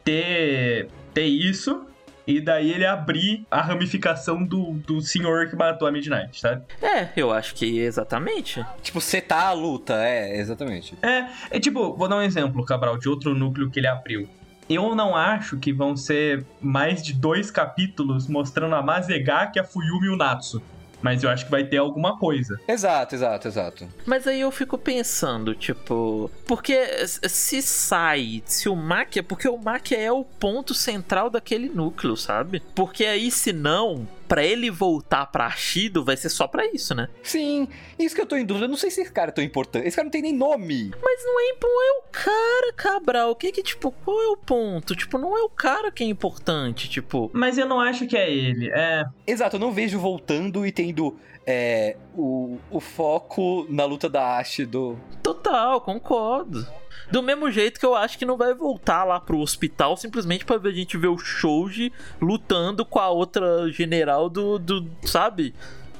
ter, 0.04 0.88
ter 1.12 1.24
isso 1.24 1.86
e 2.26 2.40
daí 2.40 2.72
ele 2.72 2.86
abrir 2.86 3.46
a 3.50 3.60
ramificação 3.60 4.42
do, 4.44 4.72
do 4.86 5.00
senhor 5.00 5.48
que 5.48 5.56
matou 5.56 5.86
a 5.86 5.92
Midnight, 5.92 6.40
sabe? 6.40 6.62
É, 6.80 7.08
eu 7.16 7.30
acho 7.30 7.54
que 7.54 7.78
exatamente. 7.78 8.64
Tipo, 8.82 9.00
setar 9.00 9.46
a 9.48 9.52
luta, 9.52 9.94
é, 10.02 10.38
exatamente. 10.38 10.96
É, 11.02 11.26
é 11.50 11.60
tipo, 11.60 11.94
vou 11.94 12.08
dar 12.08 12.16
um 12.16 12.22
exemplo, 12.22 12.64
Cabral, 12.64 12.98
de 12.98 13.08
outro 13.08 13.34
núcleo 13.34 13.70
que 13.70 13.78
ele 13.78 13.86
abriu. 13.86 14.28
Eu 14.68 14.94
não 14.94 15.14
acho 15.14 15.58
que 15.58 15.72
vão 15.72 15.94
ser 15.94 16.46
mais 16.60 17.02
de 17.02 17.12
dois 17.12 17.50
capítulos 17.50 18.26
mostrando 18.26 18.74
a 18.74 18.82
Mazegaki, 18.82 19.58
a 19.58 19.64
Fuyumi 19.64 20.06
e 20.06 20.10
o 20.10 20.16
Natsu 20.16 20.62
mas 21.04 21.22
eu 21.22 21.28
acho 21.28 21.44
que 21.44 21.50
vai 21.50 21.62
ter 21.62 21.76
alguma 21.76 22.18
coisa. 22.18 22.58
Exato, 22.66 23.14
exato, 23.14 23.46
exato. 23.46 23.88
Mas 24.06 24.26
aí 24.26 24.40
eu 24.40 24.50
fico 24.50 24.78
pensando, 24.78 25.54
tipo, 25.54 26.30
porque 26.46 27.06
se 27.06 27.60
sai, 27.60 28.42
se 28.46 28.70
o 28.70 28.74
Maquia, 28.74 29.22
porque 29.22 29.46
o 29.46 29.58
Maquia 29.58 29.98
é 29.98 30.10
o 30.10 30.24
ponto 30.24 30.72
central 30.72 31.28
daquele 31.28 31.68
núcleo, 31.68 32.16
sabe? 32.16 32.62
Porque 32.74 33.04
aí 33.04 33.30
se 33.30 33.52
não, 33.52 34.08
para 34.26 34.44
ele 34.44 34.70
voltar 34.70 35.26
pra 35.26 35.50
Shido 35.50 36.04
vai 36.04 36.16
ser 36.16 36.28
só 36.28 36.46
para 36.46 36.66
isso, 36.66 36.94
né? 36.94 37.08
Sim, 37.22 37.68
isso 37.98 38.14
que 38.14 38.20
eu 38.20 38.26
tô 38.26 38.36
em 38.36 38.44
dúvida. 38.44 38.66
Eu 38.66 38.70
não 38.70 38.76
sei 38.76 38.90
se 38.90 39.00
esse 39.02 39.12
cara 39.12 39.30
é 39.30 39.32
tão 39.32 39.44
importante. 39.44 39.86
Esse 39.86 39.96
cara 39.96 40.04
não 40.04 40.10
tem 40.10 40.22
nem 40.22 40.32
nome. 40.32 40.90
Mas 41.02 41.24
não 41.24 41.40
é, 41.40 41.56
não 41.62 41.82
é 41.82 41.98
o 41.98 42.02
cara, 42.10 42.72
Cabral. 42.74 43.30
O 43.30 43.36
que 43.36 43.52
que, 43.52 43.62
tipo, 43.62 43.90
qual 43.90 44.20
é 44.22 44.28
o 44.28 44.36
ponto? 44.36 44.94
Tipo, 44.94 45.18
não 45.18 45.36
é 45.36 45.42
o 45.42 45.48
cara 45.48 45.90
que 45.90 46.02
é 46.02 46.06
importante, 46.06 46.88
tipo. 46.88 47.30
Mas 47.32 47.58
eu 47.58 47.66
não 47.66 47.80
acho 47.80 48.06
que 48.06 48.16
é 48.16 48.30
ele, 48.30 48.70
é. 48.72 49.04
Exato, 49.26 49.56
eu 49.56 49.60
não 49.60 49.72
vejo 49.72 49.98
voltando 49.98 50.66
e 50.66 50.72
tendo 50.72 51.16
é, 51.46 51.96
o, 52.14 52.58
o 52.70 52.80
foco 52.80 53.66
na 53.68 53.84
luta 53.84 54.08
da 54.08 54.38
Ashido. 54.38 54.98
Total, 55.22 55.80
concordo. 55.80 56.66
Do 57.10 57.22
mesmo 57.22 57.50
jeito 57.50 57.78
que 57.78 57.86
eu 57.86 57.94
acho 57.94 58.18
que 58.18 58.24
não 58.24 58.36
vai 58.36 58.54
voltar 58.54 59.04
lá 59.04 59.20
pro 59.20 59.38
hospital 59.38 59.96
simplesmente 59.96 60.44
pra 60.44 60.56
ver 60.56 60.70
a 60.70 60.72
gente 60.72 60.96
ver 60.96 61.08
o 61.08 61.18
Shouji 61.18 61.92
lutando 62.20 62.84
com 62.84 62.98
a 62.98 63.08
outra 63.08 63.70
general 63.70 64.28
do, 64.28 64.58
do 64.58 64.86
sabe? 65.02 65.54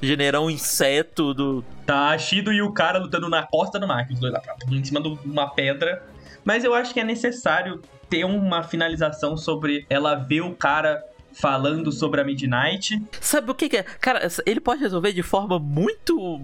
generão 0.05 0.51
inseto 0.51 1.33
do. 1.35 1.65
Tá 1.87 2.11
a 2.11 2.19
Shido 2.19 2.53
e 2.53 2.63
o 2.63 2.73
cara 2.73 2.99
lutando 2.99 3.29
na 3.29 3.43
costa 3.43 3.79
do 3.79 3.87
mar, 3.87 4.07
os 4.11 4.21
dois 4.21 4.33
lá 4.33 4.43
em 4.71 4.85
cima 4.85 5.01
de 5.01 5.09
uma 5.25 5.49
pedra. 5.49 6.03
Mas 6.45 6.63
eu 6.63 6.75
acho 6.75 6.93
que 6.93 7.01
é 7.01 7.05
necessário 7.05 7.81
ter 8.09 8.25
uma 8.25 8.63
finalização 8.63 9.37
sobre 9.37 9.87
ela 9.89 10.15
ver 10.15 10.43
o 10.43 10.55
cara 10.55 11.03
falando 11.35 11.91
sobre 11.93 12.21
a 12.21 12.25
Midnight. 12.25 13.01
Sabe 13.21 13.51
o 13.51 13.55
que, 13.55 13.69
que, 13.69 13.77
é? 13.79 13.83
Cara, 13.83 14.27
ele 14.47 14.61
pode 14.61 14.81
resolver 14.81 15.13
de 15.13 15.23
forma 15.23 15.59
muito, 15.59 16.41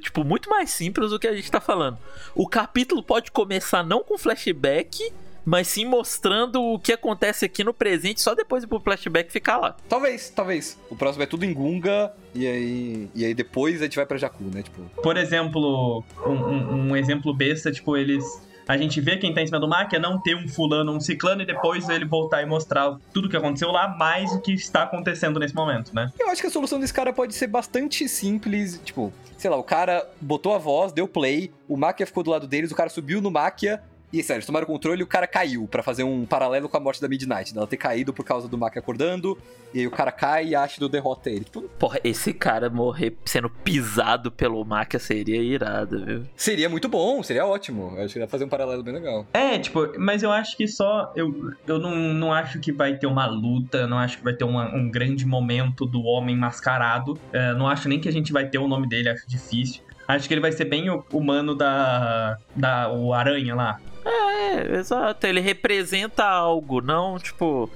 tipo, 0.00 0.24
muito 0.24 0.48
mais 0.48 0.70
simples 0.70 1.10
do 1.10 1.18
que 1.18 1.26
a 1.26 1.34
gente 1.34 1.50
tá 1.50 1.60
falando. 1.60 1.98
O 2.34 2.48
capítulo 2.48 3.02
pode 3.02 3.30
começar 3.30 3.82
não 3.82 4.02
com 4.02 4.16
flashback, 4.16 5.12
mas 5.44 5.68
sim 5.68 5.84
mostrando 5.84 6.62
o 6.62 6.78
que 6.78 6.92
acontece 6.92 7.44
aqui 7.44 7.64
no 7.64 7.74
presente, 7.74 8.20
só 8.20 8.34
depois 8.34 8.64
pro 8.64 8.80
flashback 8.80 9.30
ficar 9.30 9.58
lá. 9.58 9.76
Talvez, 9.88 10.30
talvez. 10.30 10.78
O 10.88 10.96
próximo 10.96 11.24
é 11.24 11.26
tudo 11.26 11.44
em 11.44 11.52
Gunga, 11.52 12.12
e 12.34 12.46
aí, 12.46 13.10
e 13.14 13.24
aí 13.24 13.34
depois 13.34 13.80
a 13.80 13.84
gente 13.84 13.96
vai 13.96 14.06
pra 14.06 14.16
Jakku, 14.16 14.44
né? 14.44 14.62
Tipo... 14.62 14.82
Por 15.02 15.16
exemplo, 15.16 16.04
um, 16.24 16.32
um, 16.32 16.90
um 16.90 16.96
exemplo 16.96 17.34
besta, 17.34 17.72
tipo, 17.72 17.96
eles 17.96 18.24
a 18.72 18.76
gente 18.78 19.00
vê 19.02 19.18
quem 19.18 19.34
tá 19.34 19.42
em 19.42 19.46
cima 19.46 19.60
do 19.60 19.68
mar, 19.68 19.86
é 19.92 19.98
não 19.98 20.18
ter 20.18 20.34
um 20.34 20.48
fulano, 20.48 20.92
um 20.92 21.00
ciclano, 21.00 21.42
e 21.42 21.46
depois 21.46 21.88
ele 21.90 22.06
voltar 22.06 22.42
e 22.42 22.46
mostrar 22.46 22.96
tudo 23.12 23.28
que 23.28 23.36
aconteceu 23.36 23.70
lá, 23.70 23.86
mais 23.86 24.32
o 24.32 24.40
que 24.40 24.54
está 24.54 24.84
acontecendo 24.84 25.38
nesse 25.38 25.54
momento, 25.54 25.94
né? 25.94 26.10
Eu 26.18 26.30
acho 26.30 26.40
que 26.40 26.46
a 26.46 26.50
solução 26.50 26.80
desse 26.80 26.94
cara 26.94 27.12
pode 27.12 27.34
ser 27.34 27.48
bastante 27.48 28.08
simples, 28.08 28.80
tipo, 28.82 29.12
sei 29.36 29.50
lá, 29.50 29.58
o 29.58 29.62
cara 29.62 30.08
botou 30.18 30.54
a 30.54 30.58
voz, 30.58 30.90
deu 30.90 31.06
play, 31.06 31.52
o 31.68 31.76
Máquia 31.76 32.06
ficou 32.06 32.22
do 32.22 32.30
lado 32.30 32.46
deles, 32.46 32.70
o 32.70 32.74
cara 32.74 32.88
subiu 32.88 33.20
no 33.20 33.30
Máquia, 33.30 33.82
e 34.12 34.22
sério, 34.22 34.38
eles 34.38 34.46
tomaram 34.46 34.64
o 34.64 34.66
controle 34.66 35.00
e 35.00 35.04
o 35.04 35.06
cara 35.06 35.26
caiu 35.26 35.66
para 35.66 35.82
fazer 35.82 36.04
um 36.04 36.26
paralelo 36.26 36.68
com 36.68 36.76
a 36.76 36.80
morte 36.80 37.00
da 37.00 37.08
Midnight, 37.08 37.54
dela 37.54 37.66
ter 37.66 37.76
caído 37.76 38.12
por 38.12 38.24
causa 38.24 38.46
do 38.46 38.58
Mac 38.58 38.76
acordando, 38.76 39.38
e 39.72 39.80
aí 39.80 39.86
o 39.86 39.90
cara 39.90 40.12
cai 40.12 40.48
e 40.48 40.54
acha 40.54 40.78
do 40.78 40.88
derrota 40.88 41.30
ele. 41.30 41.44
Tipo... 41.44 41.62
Porra, 41.78 41.98
esse 42.04 42.32
cara 42.32 42.68
morrer 42.68 43.16
sendo 43.24 43.48
pisado 43.48 44.30
pelo 44.30 44.62
Mac 44.64 44.92
seria 44.98 45.40
irado, 45.40 46.04
viu? 46.04 46.22
Seria 46.36 46.68
muito 46.68 46.88
bom, 46.88 47.22
seria 47.22 47.46
ótimo. 47.46 47.94
Eu 47.96 48.04
acho 48.04 48.14
que 48.14 48.20
ia 48.20 48.28
fazer 48.28 48.44
um 48.44 48.48
paralelo 48.48 48.82
bem 48.82 48.94
legal. 48.94 49.26
É, 49.32 49.58
tipo, 49.58 49.92
mas 49.98 50.22
eu 50.22 50.30
acho 50.30 50.56
que 50.56 50.68
só. 50.68 51.12
Eu, 51.16 51.52
eu 51.66 51.78
não, 51.78 51.96
não 51.96 52.32
acho 52.32 52.60
que 52.60 52.70
vai 52.70 52.96
ter 52.96 53.06
uma 53.06 53.26
luta, 53.26 53.86
não 53.86 53.98
acho 53.98 54.18
que 54.18 54.24
vai 54.24 54.34
ter 54.34 54.44
uma, 54.44 54.74
um 54.74 54.90
grande 54.90 55.24
momento 55.24 55.86
do 55.86 56.02
homem 56.02 56.36
mascarado. 56.36 57.18
É, 57.32 57.54
não 57.54 57.66
acho 57.66 57.88
nem 57.88 57.98
que 57.98 58.08
a 58.08 58.12
gente 58.12 58.32
vai 58.32 58.46
ter 58.46 58.58
o 58.58 58.68
nome 58.68 58.86
dele, 58.86 59.08
acho 59.08 59.26
difícil. 59.26 59.82
Acho 60.06 60.28
que 60.28 60.34
ele 60.34 60.40
vai 60.40 60.52
ser 60.52 60.66
bem 60.66 60.90
o 60.90 61.04
humano 61.12 61.54
da. 61.54 62.36
da 62.54 62.92
o 62.92 63.14
Aranha 63.14 63.54
lá. 63.54 63.80
É, 64.04 64.78
exato. 64.78 65.26
Ele 65.26 65.40
representa 65.40 66.24
algo, 66.24 66.80
não 66.80 67.18
tipo. 67.18 67.70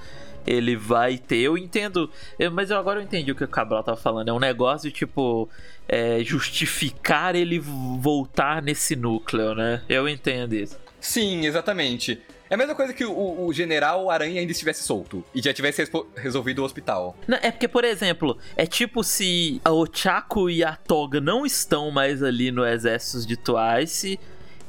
Ele 0.46 0.76
vai 0.76 1.18
ter, 1.18 1.38
eu 1.38 1.58
entendo, 1.58 2.08
eu, 2.38 2.52
mas 2.52 2.70
eu 2.70 2.78
agora 2.78 3.00
eu 3.00 3.02
entendi 3.02 3.32
o 3.32 3.34
que 3.34 3.42
o 3.42 3.48
Cabral 3.48 3.82
tava 3.82 3.96
falando. 3.96 4.28
É 4.28 4.32
um 4.32 4.38
negócio 4.38 4.92
tipo 4.92 5.48
é, 5.88 6.22
justificar 6.22 7.34
ele 7.34 7.58
voltar 7.58 8.62
nesse 8.62 8.94
núcleo, 8.94 9.56
né? 9.56 9.82
Eu 9.88 10.08
entendo 10.08 10.54
isso. 10.54 10.78
Sim, 11.00 11.46
exatamente. 11.46 12.20
É 12.48 12.54
a 12.54 12.56
mesma 12.56 12.76
coisa 12.76 12.92
que 12.92 13.04
o, 13.04 13.46
o, 13.46 13.52
general 13.52 14.08
Aranha 14.08 14.40
ainda 14.40 14.52
estivesse 14.52 14.84
solto 14.84 15.24
e 15.34 15.42
já 15.42 15.52
tivesse 15.52 15.84
resolvido 16.16 16.60
o 16.60 16.64
hospital. 16.64 17.16
Não, 17.26 17.38
é 17.42 17.50
porque, 17.50 17.66
por 17.66 17.84
exemplo, 17.84 18.38
é 18.56 18.66
tipo 18.66 19.02
se 19.02 19.60
o 19.64 19.84
Chaco 19.92 20.48
e 20.48 20.62
a 20.62 20.76
Toga 20.76 21.20
não 21.20 21.44
estão 21.44 21.90
mais 21.90 22.22
ali 22.22 22.52
no 22.52 22.64
exército 22.64 23.26
de 23.26 23.36
Twice 23.36 24.18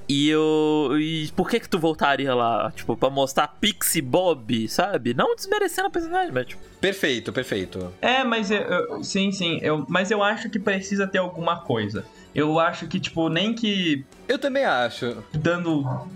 e 0.08 0.30
eu. 0.30 0.98
E 1.00 1.30
por 1.36 1.50
que 1.50 1.60
que 1.60 1.70
tu 1.70 1.78
voltaria 1.78 2.34
lá? 2.34 2.72
Tipo, 2.76 2.96
pra 2.96 3.10
mostrar 3.10 3.48
Pixie 3.60 4.02
Bob, 4.02 4.68
sabe? 4.68 5.14
Não 5.14 5.36
desmerecendo 5.36 5.88
a 5.88 5.90
personagem, 5.90 6.32
mas 6.32 6.48
tipo. 6.48 6.62
Perfeito, 6.80 7.34
perfeito. 7.34 7.94
É, 8.02 8.24
mas 8.24 8.52
eu, 8.52 8.60
eu, 8.60 9.04
sim, 9.04 9.32
sim. 9.32 9.60
Eu, 9.62 9.86
mas 9.90 10.12
eu 10.12 10.22
acho 10.24 10.50
que 10.50 10.60
precisa 10.60 11.08
ter 11.08 11.18
alguma 11.18 11.62
coisa. 11.62 12.06
Eu 12.38 12.60
acho 12.60 12.88
que, 12.88 13.00
tipo, 13.00 13.30
nem 13.30 13.52
que. 13.52 14.06
Eu 14.28 14.38
também 14.38 14.64
acho. 14.64 15.24
Dando 15.34 16.08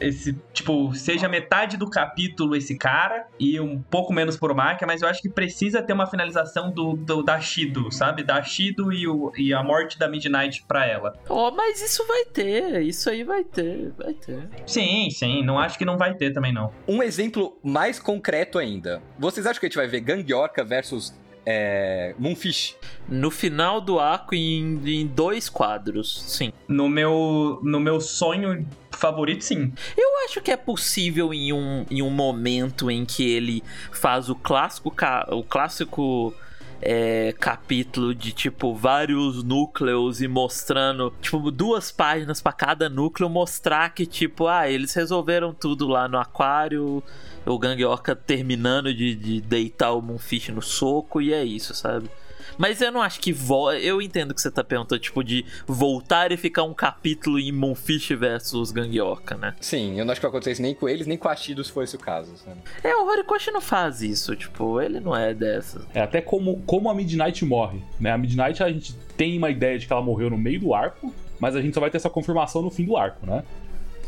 esse, 0.00 0.36
tipo, 0.52 0.92
seja 0.96 1.28
metade 1.28 1.76
do 1.76 1.88
capítulo 1.88 2.56
esse 2.56 2.76
cara 2.76 3.24
e 3.38 3.60
um 3.60 3.80
pouco 3.80 4.12
menos 4.12 4.36
por 4.36 4.52
marca, 4.52 4.84
mas 4.84 5.00
eu 5.00 5.08
acho 5.08 5.22
que 5.22 5.28
precisa 5.28 5.80
ter 5.80 5.92
uma 5.92 6.08
finalização 6.08 6.72
do, 6.72 6.94
do 6.94 7.22
da 7.22 7.38
Shido, 7.38 7.92
sabe? 7.92 8.24
Da 8.24 8.42
Shido 8.42 8.92
e, 8.92 9.06
o, 9.06 9.30
e 9.36 9.54
a 9.54 9.62
morte 9.62 9.96
da 9.96 10.08
Midnight 10.08 10.64
pra 10.66 10.84
ela. 10.84 11.16
Oh, 11.28 11.52
mas 11.52 11.80
isso 11.80 12.04
vai 12.04 12.24
ter, 12.24 12.82
isso 12.82 13.08
aí 13.08 13.22
vai 13.22 13.44
ter, 13.44 13.92
vai 13.96 14.14
ter. 14.14 14.48
Sim, 14.66 15.08
sim, 15.08 15.44
não 15.44 15.56
acho 15.56 15.78
que 15.78 15.84
não 15.84 15.96
vai 15.96 16.14
ter 16.14 16.32
também 16.32 16.52
não. 16.52 16.72
Um 16.88 17.00
exemplo 17.00 17.56
mais 17.62 18.00
concreto 18.00 18.58
ainda. 18.58 19.00
Vocês 19.16 19.46
acham 19.46 19.60
que 19.60 19.66
a 19.66 19.68
gente 19.68 19.78
vai 19.78 19.86
ver 19.86 20.00
Gangorka 20.00 20.64
versus 20.64 21.14
é, 21.50 22.14
Moonfish. 22.18 22.76
No 23.08 23.30
final 23.30 23.80
do 23.80 23.98
arco, 23.98 24.34
em, 24.34 24.78
em, 24.84 25.06
dois 25.06 25.48
quadros, 25.48 26.22
sim. 26.26 26.52
No 26.68 26.90
meu, 26.90 27.58
no 27.62 27.80
meu 27.80 28.02
sonho 28.02 28.68
favorito, 28.90 29.42
sim. 29.42 29.72
Eu 29.96 30.24
acho 30.26 30.42
que 30.42 30.50
é 30.50 30.58
possível 30.58 31.32
em 31.32 31.50
um, 31.54 31.86
em 31.90 32.02
um 32.02 32.10
momento 32.10 32.90
em 32.90 33.06
que 33.06 33.26
ele 33.30 33.62
faz 33.90 34.28
o 34.28 34.34
clássico, 34.34 34.94
o 35.30 35.42
clássico 35.42 36.34
é, 36.80 37.34
capítulo 37.38 38.14
de 38.14 38.32
tipo 38.32 38.74
vários 38.74 39.42
núcleos 39.42 40.22
e 40.22 40.28
mostrando 40.28 41.12
tipo 41.20 41.50
duas 41.50 41.90
páginas 41.90 42.40
para 42.40 42.52
cada 42.52 42.88
núcleo 42.88 43.28
mostrar 43.28 43.90
que 43.90 44.06
tipo 44.06 44.46
ah 44.46 44.70
eles 44.70 44.94
resolveram 44.94 45.52
tudo 45.52 45.88
lá 45.88 46.06
no 46.06 46.18
aquário 46.18 47.02
o 47.44 47.58
Gangorka 47.58 48.14
terminando 48.14 48.94
de, 48.94 49.14
de 49.14 49.40
deitar 49.40 49.92
o 49.92 50.02
Moonfish 50.02 50.50
no 50.50 50.62
soco 50.62 51.20
e 51.20 51.32
é 51.32 51.44
isso, 51.44 51.74
sabe? 51.74 52.10
Mas 52.58 52.82
eu 52.82 52.90
não 52.92 53.00
acho 53.00 53.20
que 53.20 53.32
vo... 53.32 53.72
Eu 53.72 54.02
entendo 54.02 54.34
que 54.34 54.42
você 54.42 54.50
tá 54.50 54.64
perguntando, 54.64 55.00
tipo, 55.00 55.22
de 55.22 55.46
voltar 55.66 56.32
e 56.32 56.36
ficar 56.36 56.64
um 56.64 56.74
capítulo 56.74 57.38
em 57.38 57.52
Moonfish 57.52 58.10
versus 58.10 58.72
Gangorka, 58.72 59.36
né? 59.36 59.54
Sim, 59.60 59.98
eu 59.98 60.04
não 60.04 60.12
acho 60.12 60.20
que 60.20 60.26
vai 60.26 60.30
acontecer 60.30 60.60
nem 60.60 60.74
com 60.74 60.88
eles, 60.88 61.06
nem 61.06 61.16
com 61.16 61.28
a 61.28 61.36
Shido 61.36 61.62
se 61.62 61.70
fosse 61.70 61.96
o 61.96 61.98
caso, 61.98 62.36
sabe? 62.36 62.58
É, 62.82 62.94
o 62.96 63.06
Horikoshi 63.06 63.50
não 63.50 63.60
faz 63.60 64.02
isso, 64.02 64.34
tipo, 64.34 64.80
ele 64.80 64.98
não 65.00 65.16
é 65.16 65.32
dessas. 65.32 65.86
É, 65.94 66.00
até 66.00 66.20
como, 66.20 66.60
como 66.66 66.90
a 66.90 66.94
Midnight 66.94 67.44
morre, 67.44 67.80
né? 68.00 68.10
A 68.10 68.18
Midnight 68.18 68.62
a 68.62 68.68
gente 68.68 68.94
tem 69.16 69.38
uma 69.38 69.50
ideia 69.50 69.78
de 69.78 69.86
que 69.86 69.92
ela 69.92 70.02
morreu 70.02 70.28
no 70.30 70.36
meio 70.36 70.60
do 70.60 70.74
arco, 70.74 71.14
mas 71.38 71.54
a 71.54 71.62
gente 71.62 71.74
só 71.74 71.80
vai 71.80 71.90
ter 71.90 71.96
essa 71.96 72.10
confirmação 72.10 72.60
no 72.60 72.70
fim 72.70 72.84
do 72.84 72.96
arco, 72.96 73.24
né? 73.24 73.44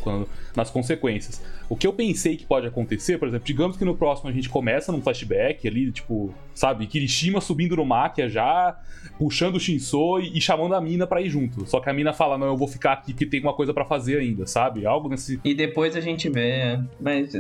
Quando, 0.00 0.28
nas 0.56 0.70
consequências. 0.70 1.42
O 1.70 1.76
que 1.76 1.86
eu 1.86 1.92
pensei 1.92 2.36
que 2.36 2.44
pode 2.44 2.66
acontecer, 2.66 3.16
por 3.16 3.28
exemplo, 3.28 3.46
digamos 3.46 3.76
que 3.76 3.84
no 3.84 3.96
próximo 3.96 4.28
a 4.28 4.32
gente 4.32 4.48
começa 4.48 4.90
num 4.90 5.00
flashback 5.00 5.68
ali, 5.68 5.92
tipo, 5.92 6.34
sabe, 6.52 6.84
Kirishima 6.84 7.40
subindo 7.40 7.76
no 7.76 7.84
Makia 7.84 8.28
já, 8.28 8.76
puxando 9.16 9.54
o 9.54 9.60
Shinso 9.60 10.18
e, 10.18 10.36
e, 10.36 10.40
chamando 10.40 10.74
a 10.74 10.80
mina 10.80 11.06
pra 11.06 11.22
ir 11.22 11.30
junto. 11.30 11.64
Só 11.66 11.78
que 11.78 11.88
a 11.88 11.92
mina 11.92 12.12
fala, 12.12 12.36
não, 12.36 12.48
eu 12.48 12.56
vou 12.56 12.66
ficar 12.66 12.94
aqui 12.94 13.12
porque 13.12 13.24
tem 13.24 13.40
uma 13.40 13.54
coisa 13.54 13.72
para 13.72 13.84
fazer 13.84 14.18
ainda, 14.18 14.48
sabe? 14.48 14.84
Algo 14.84 15.08
nesse. 15.08 15.40
E 15.44 15.54
depois 15.54 15.94
a 15.94 16.00
gente 16.00 16.28
vê, 16.28 16.80
mas 17.00 17.30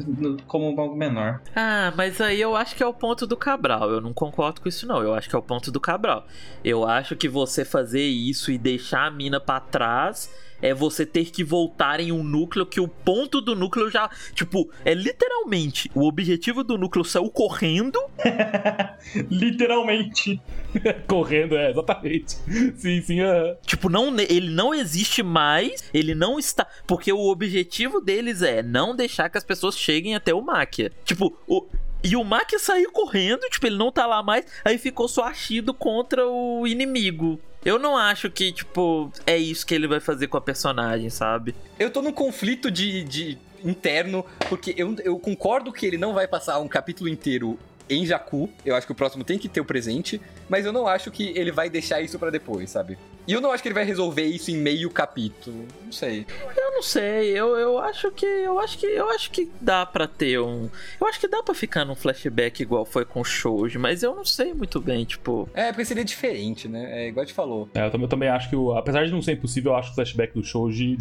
como 0.46 0.80
algo 0.80 0.94
menor. 0.94 1.40
Ah, 1.56 1.92
mas 1.96 2.20
aí 2.20 2.40
eu 2.40 2.54
acho 2.54 2.76
que 2.76 2.84
é 2.84 2.86
o 2.86 2.94
ponto 2.94 3.26
do 3.26 3.36
Cabral. 3.36 3.90
Eu 3.90 4.00
não 4.00 4.14
concordo 4.14 4.60
com 4.60 4.68
isso, 4.68 4.86
não. 4.86 5.02
Eu 5.02 5.12
acho 5.12 5.28
que 5.28 5.34
é 5.34 5.38
o 5.40 5.42
ponto 5.42 5.72
do 5.72 5.80
Cabral. 5.80 6.24
Eu 6.62 6.86
acho 6.86 7.16
que 7.16 7.28
você 7.28 7.64
fazer 7.64 8.04
isso 8.04 8.52
e 8.52 8.56
deixar 8.56 9.06
a 9.06 9.10
mina 9.10 9.40
para 9.40 9.58
trás 9.58 10.30
é 10.62 10.74
você 10.74 11.06
ter 11.06 11.26
que 11.30 11.42
voltar 11.42 12.00
em 12.00 12.12
um 12.12 12.22
núcleo 12.22 12.66
que 12.66 12.80
o 12.80 12.88
ponto 12.88 13.40
do 13.40 13.54
núcleo 13.54 13.90
já. 13.90 14.10
Tipo, 14.34 14.70
é 14.84 14.94
literalmente. 14.94 15.90
O 15.94 16.06
objetivo 16.06 16.62
do 16.64 16.78
núcleo 16.78 17.04
saiu 17.04 17.30
correndo. 17.30 17.98
literalmente. 19.30 20.40
correndo, 21.06 21.56
é, 21.56 21.70
exatamente. 21.70 22.36
Sim, 22.76 23.00
sim. 23.02 23.20
Uh... 23.22 23.56
Tipo, 23.64 23.88
não, 23.88 24.14
ele 24.18 24.50
não 24.50 24.74
existe 24.74 25.22
mais. 25.22 25.84
Ele 25.92 26.14
não 26.14 26.38
está. 26.38 26.66
Porque 26.86 27.12
o 27.12 27.28
objetivo 27.28 28.00
deles 28.00 28.42
é 28.42 28.62
não 28.62 28.94
deixar 28.94 29.28
que 29.28 29.38
as 29.38 29.44
pessoas 29.44 29.78
cheguem 29.78 30.14
até 30.14 30.34
o 30.34 30.42
Máquia. 30.42 30.92
Tipo, 31.04 31.36
o, 31.46 31.66
e 32.02 32.16
o 32.16 32.24
Maki 32.24 32.58
saiu 32.58 32.90
correndo, 32.90 33.42
tipo, 33.50 33.66
ele 33.66 33.76
não 33.76 33.92
tá 33.92 34.06
lá 34.06 34.22
mais, 34.22 34.46
aí 34.64 34.78
ficou 34.78 35.06
só 35.06 35.24
achido 35.24 35.74
contra 35.74 36.26
o 36.26 36.66
inimigo. 36.66 37.38
Eu 37.62 37.78
não 37.78 37.94
acho 37.94 38.30
que, 38.30 38.50
tipo, 38.52 39.12
é 39.26 39.36
isso 39.36 39.66
que 39.66 39.74
ele 39.74 39.86
vai 39.86 40.00
fazer 40.00 40.26
com 40.28 40.38
a 40.38 40.40
personagem, 40.40 41.10
sabe? 41.10 41.54
Eu 41.78 41.90
tô 41.90 42.00
num 42.00 42.12
conflito 42.12 42.70
de, 42.70 43.04
de 43.04 43.38
interno, 43.64 44.24
porque 44.48 44.74
eu, 44.76 44.94
eu 45.04 45.18
concordo 45.18 45.72
que 45.72 45.86
ele 45.86 45.98
não 45.98 46.14
vai 46.14 46.26
passar 46.26 46.58
um 46.58 46.68
capítulo 46.68 47.08
inteiro 47.08 47.58
em 47.90 48.06
Jakku. 48.06 48.48
Eu 48.64 48.76
acho 48.76 48.86
que 48.86 48.92
o 48.92 48.94
próximo 48.94 49.24
tem 49.24 49.38
que 49.38 49.48
ter 49.48 49.60
o 49.60 49.64
presente, 49.64 50.20
mas 50.48 50.64
eu 50.64 50.72
não 50.72 50.86
acho 50.86 51.10
que 51.10 51.32
ele 51.36 51.50
vai 51.50 51.68
deixar 51.68 52.00
isso 52.00 52.18
para 52.18 52.30
depois, 52.30 52.70
sabe? 52.70 52.96
E 53.26 53.32
eu 53.32 53.40
não 53.40 53.52
acho 53.52 53.62
que 53.62 53.68
ele 53.68 53.74
vai 53.74 53.84
resolver 53.84 54.24
isso 54.24 54.50
em 54.50 54.56
meio 54.56 54.90
capítulo. 54.90 55.66
Não 55.84 55.92
sei. 55.92 56.26
Eu 56.56 56.72
não 56.72 56.82
sei. 56.82 57.30
Eu, 57.30 57.56
eu 57.56 57.78
acho 57.78 58.10
que 58.10 58.26
eu 58.26 58.58
acho 58.58 58.78
que 58.78 58.86
eu 58.86 59.08
acho 59.10 59.30
que 59.30 59.48
dá 59.60 59.84
para 59.84 60.06
ter 60.08 60.40
um. 60.40 60.68
Eu 61.00 61.06
acho 61.06 61.20
que 61.20 61.28
dá 61.28 61.42
para 61.42 61.54
ficar 61.54 61.84
num 61.84 61.94
flashback 61.94 62.62
igual 62.62 62.84
foi 62.84 63.04
com 63.04 63.20
o 63.20 63.24
Shouji, 63.24 63.78
mas 63.78 64.02
eu 64.02 64.14
não 64.14 64.24
sei 64.24 64.54
muito 64.54 64.80
bem, 64.80 65.04
tipo. 65.04 65.48
É, 65.54 65.70
porque 65.70 65.84
seria 65.84 66.04
diferente, 66.04 66.66
né? 66.66 67.04
É 67.04 67.08
igual 67.08 67.22
a 67.22 67.26
gente 67.26 67.34
falou. 67.34 67.68
É, 67.74 67.86
eu 67.86 67.90
também, 67.90 68.04
eu 68.04 68.08
também 68.08 68.28
acho 68.28 68.48
que, 68.48 68.56
o, 68.56 68.72
apesar 68.72 69.04
de 69.04 69.12
não 69.12 69.22
ser 69.22 69.32
impossível, 69.32 69.72
eu 69.72 69.76
acho 69.76 69.88
que 69.88 69.92
o 69.92 69.94
flashback 69.96 70.32
do 70.34 70.42
Shouji 70.42 70.96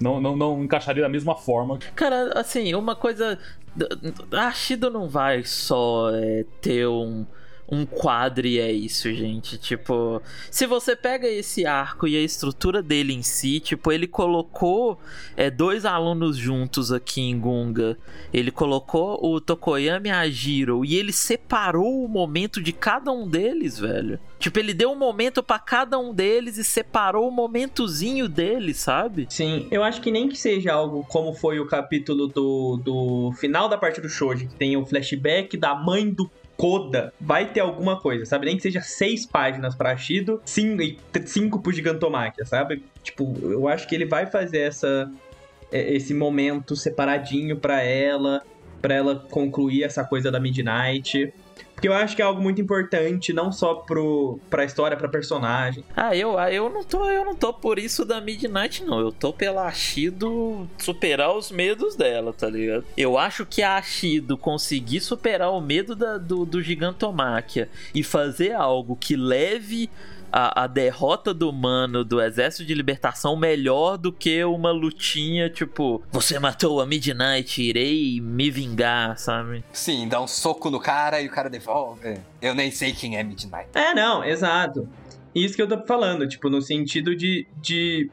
não, 0.00 0.20
não, 0.20 0.36
não 0.36 0.64
encaixaria 0.64 1.02
da 1.02 1.08
mesma 1.08 1.34
forma. 1.36 1.78
Cara, 1.94 2.38
assim, 2.38 2.74
uma 2.74 2.94
coisa. 2.96 3.38
A 4.30 4.52
Shido 4.52 4.90
não 4.90 5.08
vai 5.08 5.42
só 5.44 6.10
é, 6.14 6.44
ter 6.60 6.86
um 6.86 7.26
um 7.74 7.86
quadre 7.86 8.58
é 8.58 8.70
isso, 8.70 9.12
gente. 9.12 9.58
Tipo, 9.58 10.22
se 10.50 10.66
você 10.66 10.94
pega 10.94 11.28
esse 11.28 11.66
arco 11.66 12.06
e 12.06 12.16
a 12.16 12.20
estrutura 12.20 12.82
dele 12.82 13.12
em 13.12 13.22
si, 13.22 13.60
tipo, 13.60 13.90
ele 13.90 14.06
colocou 14.06 14.98
é, 15.36 15.50
dois 15.50 15.84
alunos 15.84 16.36
juntos 16.36 16.92
aqui 16.92 17.20
em 17.20 17.38
Gunga. 17.38 17.98
Ele 18.32 18.50
colocou 18.50 19.18
o 19.24 19.40
Tokoyami 19.40 20.08
e 20.08 20.12
a 20.12 20.28
Jiro 20.28 20.84
e 20.84 20.96
ele 20.96 21.12
separou 21.12 22.04
o 22.04 22.08
momento 22.08 22.62
de 22.62 22.72
cada 22.72 23.10
um 23.10 23.28
deles, 23.28 23.78
velho. 23.78 24.18
Tipo, 24.38 24.58
ele 24.58 24.74
deu 24.74 24.90
um 24.90 24.98
momento 24.98 25.42
para 25.42 25.58
cada 25.58 25.98
um 25.98 26.12
deles 26.12 26.58
e 26.58 26.64
separou 26.64 27.28
o 27.28 27.32
momentozinho 27.32 28.28
deles, 28.28 28.76
sabe? 28.76 29.26
Sim, 29.30 29.66
eu 29.70 29.82
acho 29.82 30.00
que 30.00 30.10
nem 30.10 30.28
que 30.28 30.36
seja 30.36 30.72
algo 30.72 31.04
como 31.08 31.32
foi 31.32 31.58
o 31.58 31.66
capítulo 31.66 32.26
do, 32.26 32.76
do 32.76 33.32
final 33.38 33.68
da 33.68 33.78
parte 33.78 34.00
do 34.00 34.08
Shoji, 34.08 34.46
que 34.46 34.54
tem 34.54 34.76
o 34.76 34.84
flashback 34.84 35.56
da 35.56 35.74
mãe 35.74 36.10
do 36.10 36.30
Koda 36.56 37.12
vai 37.20 37.52
ter 37.52 37.60
alguma 37.60 38.00
coisa, 38.00 38.24
sabe? 38.24 38.46
Nem 38.46 38.56
que 38.56 38.62
seja 38.62 38.80
seis 38.80 39.26
páginas 39.26 39.74
pra 39.74 39.96
Shido, 39.96 40.40
cinco, 40.44 40.82
cinco 41.26 41.60
pro 41.60 41.72
Gigantomachia, 41.72 42.44
sabe? 42.44 42.82
Tipo, 43.02 43.36
eu 43.42 43.68
acho 43.68 43.88
que 43.88 43.94
ele 43.94 44.06
vai 44.06 44.26
fazer 44.26 44.60
essa 44.60 45.10
é, 45.72 45.92
esse 45.92 46.14
momento 46.14 46.76
separadinho 46.76 47.56
pra 47.56 47.82
ela, 47.82 48.42
pra 48.80 48.94
ela 48.94 49.16
concluir 49.30 49.82
essa 49.82 50.04
coisa 50.04 50.30
da 50.30 50.38
Midnight. 50.38 51.34
Porque 51.74 51.88
eu 51.88 51.92
acho 51.92 52.16
que 52.16 52.22
é 52.22 52.24
algo 52.24 52.40
muito 52.40 52.60
importante, 52.60 53.32
não 53.32 53.52
só 53.52 53.74
pro, 53.74 54.38
pra 54.48 54.64
história, 54.64 54.96
pra 54.96 55.08
personagem. 55.08 55.84
Ah, 55.94 56.16
eu, 56.16 56.38
eu 56.40 56.70
não 56.70 56.82
tô, 56.82 57.10
eu 57.10 57.24
não 57.24 57.34
tô 57.34 57.52
por 57.52 57.78
isso 57.78 58.04
da 58.04 58.20
Midnight, 58.20 58.84
não. 58.84 59.00
Eu 59.00 59.12
tô 59.12 59.32
pela 59.32 59.66
Ashido 59.66 60.68
superar 60.78 61.36
os 61.36 61.50
medos 61.50 61.94
dela, 61.94 62.32
tá 62.32 62.48
ligado? 62.48 62.84
Eu 62.96 63.18
acho 63.18 63.44
que 63.44 63.62
a 63.62 63.76
Ashido 63.76 64.38
conseguir 64.38 65.00
superar 65.00 65.50
o 65.50 65.60
medo 65.60 65.94
da, 65.94 66.16
do, 66.16 66.46
do 66.46 66.62
Gigantomáquia 66.62 67.68
e 67.94 68.02
fazer 68.02 68.52
algo 68.52 68.96
que 68.96 69.16
leve 69.16 69.90
a, 70.36 70.64
a, 70.64 70.66
derrota 70.66 71.32
do 71.32 71.52
mano 71.52 72.04
do 72.04 72.20
Exército 72.20 72.64
de 72.64 72.74
Libertação 72.74 73.36
melhor 73.36 73.96
do 73.96 74.12
que 74.12 74.42
uma 74.42 74.72
lutinha 74.72 75.48
tipo, 75.48 76.02
você 76.10 76.40
matou 76.40 76.80
a 76.80 76.86
Midnight, 76.86 77.62
irei 77.62 78.20
me 78.20 78.50
vingar, 78.50 79.16
sabe? 79.16 79.64
Sim, 79.72 80.08
dá 80.08 80.20
um 80.20 80.26
soco 80.26 80.70
no 80.70 80.80
cara 80.80 81.20
e 81.20 81.28
o 81.28 81.30
cara 81.30 81.48
devolve. 81.48 82.18
Eu 82.42 82.52
nem 82.52 82.72
sei 82.72 82.92
quem 82.92 83.16
é 83.16 83.22
Midnight. 83.22 83.68
É, 83.74 83.94
não, 83.94 84.24
exato. 84.24 84.88
Isso 85.32 85.54
que 85.54 85.62
eu 85.62 85.68
tô 85.68 85.80
falando, 85.86 86.26
tipo, 86.26 86.50
no 86.50 86.60
sentido 86.60 87.14
de, 87.14 87.46
de 87.62 88.10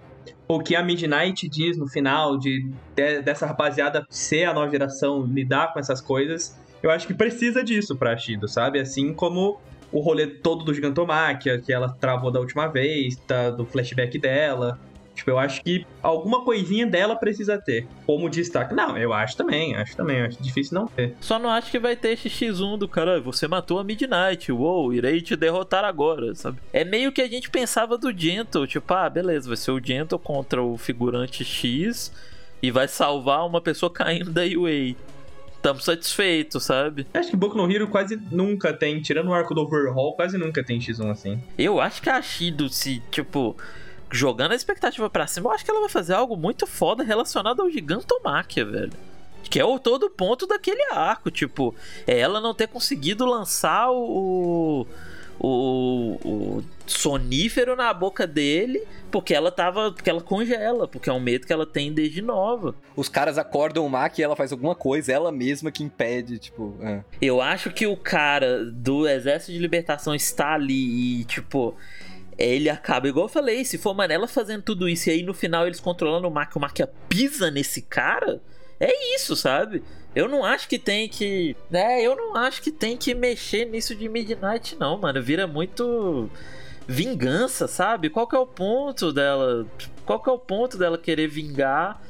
o 0.48 0.60
que 0.60 0.76
a 0.76 0.84
Midnight 0.84 1.50
diz 1.50 1.76
no 1.76 1.88
final, 1.88 2.38
de, 2.38 2.72
de, 2.96 3.24
dessa 3.24 3.48
rapaziada 3.48 4.06
ser 4.12 4.44
a 4.44 4.54
nova 4.54 4.70
geração, 4.70 5.24
lidar 5.26 5.74
com 5.74 5.80
essas 5.80 6.00
coisas, 6.00 6.56
eu 6.84 6.92
acho 6.92 7.08
que 7.08 7.16
precisa 7.16 7.64
disso 7.64 7.96
pra 7.96 8.16
Shido, 8.16 8.48
sabe? 8.48 8.80
Assim 8.80 9.12
como 9.12 9.60
o 9.92 10.00
rolê 10.00 10.28
todo 10.28 10.64
do 10.64 10.74
Gigantomáquia, 10.74 11.60
que 11.60 11.72
ela 11.72 11.90
travou 11.90 12.32
da 12.32 12.40
última 12.40 12.68
vez, 12.68 13.16
tá, 13.28 13.50
do 13.50 13.66
flashback 13.66 14.18
dela. 14.18 14.80
Tipo, 15.14 15.32
eu 15.32 15.40
acho 15.40 15.62
que 15.62 15.86
alguma 16.02 16.44
coisinha 16.44 16.88
dela 16.88 17.16
precisa 17.16 17.58
ter. 17.58 17.86
Como 18.06 18.30
destaque. 18.30 18.74
Não, 18.74 18.98
eu 18.98 19.14
acho 19.14 19.36
também, 19.36 19.76
acho 19.76 19.96
também. 19.96 20.22
Acho 20.22 20.42
difícil 20.42 20.74
não 20.74 20.88
ter. 20.88 21.16
Só 21.20 21.38
não 21.38 21.50
acho 21.50 21.70
que 21.70 21.78
vai 21.78 21.96
ter 21.96 22.10
esse 22.10 22.30
X1 22.30 22.78
do 22.78 22.88
cara, 22.88 23.20
você 23.20 23.48
matou 23.48 23.78
a 23.78 23.84
Midnight, 23.84 24.52
uou, 24.52 24.94
irei 24.94 25.22
te 25.22 25.36
derrotar 25.36 25.84
agora, 25.84 26.34
sabe? 26.34 26.58
É 26.72 26.84
meio 26.84 27.12
que 27.12 27.22
a 27.22 27.28
gente 27.28 27.50
pensava 27.50 27.98
do 27.98 28.12
Gentle, 28.18 28.66
tipo, 28.66 28.94
ah, 28.94 29.10
beleza, 29.10 29.48
vai 29.48 29.58
ser 29.58 29.72
o 29.72 29.84
Gentle 29.84 30.18
contra 30.18 30.64
o 30.64 30.78
figurante 30.78 31.44
X 31.44 32.12
e 32.64 32.72
vai 32.72 32.88
salvar 32.88 33.46
uma 33.46 33.62
pessoa 33.62 33.92
caindo 33.94 34.32
da 34.32 34.42
UA 34.44 34.96
estamos 35.62 35.86
satisfeitos, 35.86 36.64
sabe? 36.64 37.06
Acho 37.14 37.30
que 37.30 37.36
Boku 37.38 37.56
no 37.56 37.72
Hero 37.72 37.88
quase 37.88 38.20
nunca 38.32 38.74
tem, 38.74 39.00
tirando 39.00 39.30
o 39.30 39.34
arco 39.34 39.54
do 39.54 39.62
Overhaul, 39.62 40.14
quase 40.14 40.38
nunca 40.38 40.64
tem 40.64 40.80
X1 40.80 41.12
assim. 41.12 41.42
Eu 41.58 41.80
acho 41.80 42.02
que 42.02 42.10
a 42.10 42.20
Shido, 42.20 42.68
se, 42.68 43.02
tipo, 43.12 43.56
jogando 44.12 44.54
a 44.54 44.56
expectativa 44.56 45.08
pra 45.10 45.28
cima, 45.28 45.50
eu 45.50 45.54
acho 45.54 45.64
que 45.64 45.70
ela 45.70 45.80
vai 45.80 45.90
fazer 45.90 46.14
algo 46.14 46.36
muito 46.36 46.66
foda 46.66 47.04
relacionado 47.04 47.62
ao 47.62 47.70
Gigantomáquia, 47.70 48.66
velho. 48.66 48.94
Que 49.44 49.60
é 49.60 49.66
o 49.66 49.78
todo 49.78 50.10
ponto 50.10 50.48
daquele 50.48 50.84
arco, 50.92 51.30
tipo, 51.30 51.76
é 52.08 52.20
ela 52.20 52.42
não 52.42 52.54
ter 52.54 52.68
conseguido 52.68 53.26
lançar 53.26 53.92
o, 53.92 54.88
o, 55.40 56.18
o 56.24 56.64
sonífero 56.92 57.76
na 57.76 57.94
boca 57.94 58.28
dele 58.28 58.84
porque 59.12 59.34
ela 59.34 59.52
tava. 59.52 59.92
Porque 59.92 60.10
ela 60.10 60.22
congela, 60.22 60.88
porque 60.88 61.10
é 61.10 61.14
um 61.14 61.20
medo 61.20 61.46
que 61.46 61.54
ela 61.54 61.66
tem 61.66 61.94
desde 61.94 62.22
nova. 62.22 62.76
Os 62.96 63.10
caras 63.10 63.38
acordam 63.38 63.86
o 63.86 63.90
Mac 63.90 64.18
e 64.18 64.24
ela 64.24 64.36
faz 64.36 64.52
alguma 64.52 64.76
coisa, 64.76 65.12
ela 65.12 65.32
mesma 65.32 65.72
que 65.72 65.84
impede, 65.84 66.40
tipo. 66.40 66.76
É. 66.82 67.04
Eu 67.22 67.42
acho 67.42 67.72
que 67.72 67.86
o 67.86 67.98
cara 67.98 68.66
do 68.66 69.08
Exército 69.08 69.52
de 69.52 69.60
Libertação 69.60 70.16
está 70.16 70.54
ali 70.54 71.22
e, 71.22 71.26
tipo 71.26 71.76
ele 72.38 72.70
acaba, 72.70 73.08
igual 73.08 73.26
eu 73.26 73.30
falei, 73.30 73.64
se 73.64 73.78
for 73.78 73.94
Manela 73.94 74.28
fazendo 74.28 74.64
tudo 74.64 74.90
isso 74.90 75.10
e 75.10 75.12
aí 75.12 75.22
no 75.22 75.34
final 75.34 75.68
eles 75.68 75.80
controlando 75.80 76.28
o 76.28 76.32
Mac, 76.32 76.56
o 76.56 76.60
Mac 76.60 76.76
pisa 77.08 77.52
nesse 77.52 77.84
cara, 77.84 78.42
é 78.80 79.16
isso, 79.16 79.36
sabe? 79.36 79.84
Eu 80.16 80.28
não 80.28 80.44
acho 80.44 80.68
que 80.68 80.78
tem 80.78 81.08
que. 81.08 81.56
né? 81.70 82.02
eu 82.02 82.16
não 82.16 82.36
acho 82.36 82.62
que 82.62 82.72
tem 82.72 82.98
que 82.98 83.14
mexer 83.14 83.66
nisso 83.66 83.96
de 83.96 84.10
Midnight, 84.10 84.76
não, 84.78 84.98
mano. 84.98 85.22
Vira 85.22 85.48
muito 85.48 86.30
vingança, 86.92 87.68
sabe? 87.68 88.10
Qual 88.10 88.28
que 88.28 88.36
é 88.36 88.40
o 88.40 88.46
ponto 88.46 89.14
dela? 89.14 89.66
Qual 90.06 90.22
que 90.22 90.30
é 90.30 90.34
o 90.34 90.38
ponto 90.38 90.78
dela 90.78 90.98
querer 90.98 91.28
vingar 91.28 92.02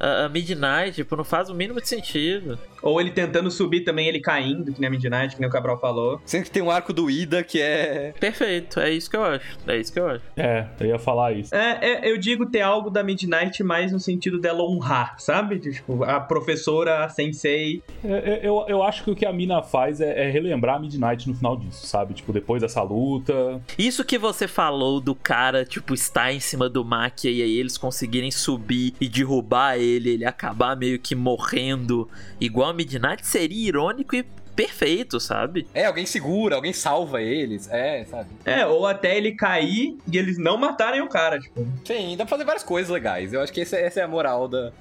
a, 0.00 0.28
Midnight, 0.28 0.94
tipo, 0.94 1.14
não 1.14 1.24
faz 1.24 1.50
o 1.50 1.54
mínimo 1.54 1.80
de 1.80 1.88
sentido. 1.88 2.58
Ou 2.82 2.98
ele 2.98 3.10
tentando 3.10 3.50
subir 3.50 3.82
também, 3.82 4.08
ele 4.08 4.20
caindo, 4.20 4.72
que 4.72 4.80
nem 4.80 4.88
a 4.88 4.90
Midnight, 4.90 5.34
que 5.34 5.40
nem 5.40 5.48
o 5.48 5.52
Cabral 5.52 5.78
falou. 5.78 6.20
Sendo 6.24 6.44
que 6.44 6.50
tem 6.50 6.62
um 6.62 6.70
arco 6.70 6.94
do 6.94 7.10
Ida 7.10 7.44
que 7.44 7.60
é. 7.60 8.14
Perfeito, 8.18 8.80
é 8.80 8.90
isso 8.90 9.10
que 9.10 9.16
eu 9.16 9.22
acho. 9.24 9.58
É 9.66 9.76
isso 9.76 9.92
que 9.92 10.00
eu 10.00 10.08
acho. 10.08 10.22
É, 10.36 10.66
eu 10.80 10.86
ia 10.86 10.98
falar 10.98 11.32
isso. 11.32 11.54
É, 11.54 11.78
é 11.82 12.10
eu 12.10 12.16
digo 12.16 12.46
ter 12.46 12.62
algo 12.62 12.88
da 12.88 13.02
Midnight 13.02 13.62
mais 13.62 13.92
no 13.92 14.00
sentido 14.00 14.40
dela 14.40 14.62
honrar, 14.62 15.16
sabe? 15.18 15.58
Tipo, 15.58 16.02
a 16.04 16.18
professora, 16.18 17.04
a 17.04 17.08
sensei. 17.10 17.82
É, 18.02 18.12
é, 18.12 18.40
eu, 18.42 18.64
eu 18.66 18.82
acho 18.82 19.04
que 19.04 19.10
o 19.10 19.14
que 19.14 19.26
a 19.26 19.32
mina 19.32 19.62
faz 19.62 20.00
é, 20.00 20.26
é, 20.26 20.30
relembrar 20.30 20.76
a 20.76 20.78
Midnight 20.78 21.28
no 21.28 21.34
final 21.34 21.56
disso, 21.56 21.86
sabe? 21.86 22.14
Tipo, 22.14 22.32
depois 22.32 22.62
dessa 22.62 22.82
luta. 22.82 23.60
Isso 23.78 24.02
que 24.04 24.16
você 24.16 24.48
falou 24.48 25.00
do 25.00 25.14
cara, 25.14 25.66
tipo, 25.66 25.92
estar 25.92 26.32
em 26.32 26.40
cima 26.40 26.68
do 26.68 26.82
Makia 26.82 27.30
e 27.30 27.42
aí 27.42 27.58
eles 27.58 27.76
conseguirem 27.76 28.30
subir 28.30 28.94
e 28.98 29.06
derrubar 29.06 29.76
ele 29.76 29.89
ele, 29.96 30.10
ele 30.10 30.24
acabar 30.24 30.76
meio 30.76 30.98
que 30.98 31.14
morrendo 31.14 32.08
igual 32.40 32.70
a 32.70 32.74
Midnight 32.74 33.26
seria 33.26 33.68
irônico 33.68 34.14
e 34.14 34.24
perfeito, 34.54 35.18
sabe? 35.18 35.66
É, 35.72 35.86
alguém 35.86 36.04
segura, 36.04 36.56
alguém 36.56 36.72
salva 36.72 37.22
eles, 37.22 37.68
é, 37.70 38.04
sabe? 38.04 38.28
É, 38.44 38.66
ou 38.66 38.86
até 38.86 39.16
ele 39.16 39.32
cair 39.32 39.96
e 40.10 40.18
eles 40.18 40.38
não 40.38 40.56
matarem 40.56 41.00
o 41.00 41.08
cara, 41.08 41.38
tipo. 41.38 41.66
Sim, 41.84 42.16
dá 42.16 42.24
pra 42.24 42.30
fazer 42.30 42.44
várias 42.44 42.64
coisas 42.64 42.90
legais. 42.90 43.32
Eu 43.32 43.40
acho 43.40 43.52
que 43.52 43.60
essa, 43.60 43.76
essa 43.76 44.00
é 44.00 44.02
a 44.02 44.08
moral 44.08 44.48
da. 44.48 44.72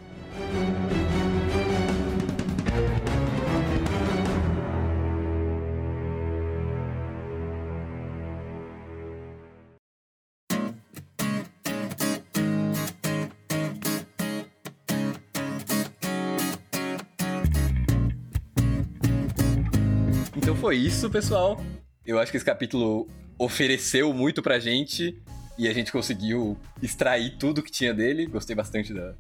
Foi 20.69 20.77
isso, 20.77 21.09
pessoal. 21.09 21.59
Eu 22.05 22.19
acho 22.19 22.29
que 22.29 22.37
esse 22.37 22.45
capítulo 22.45 23.07
ofereceu 23.39 24.13
muito 24.13 24.39
pra 24.39 24.59
gente 24.59 25.19
e 25.57 25.67
a 25.67 25.73
gente 25.73 25.91
conseguiu 25.91 26.55
extrair 26.79 27.37
tudo 27.39 27.63
que 27.63 27.71
tinha 27.71 27.91
dele. 27.91 28.27
Gostei 28.27 28.55
bastante 28.55 28.93
da, 28.93 29.15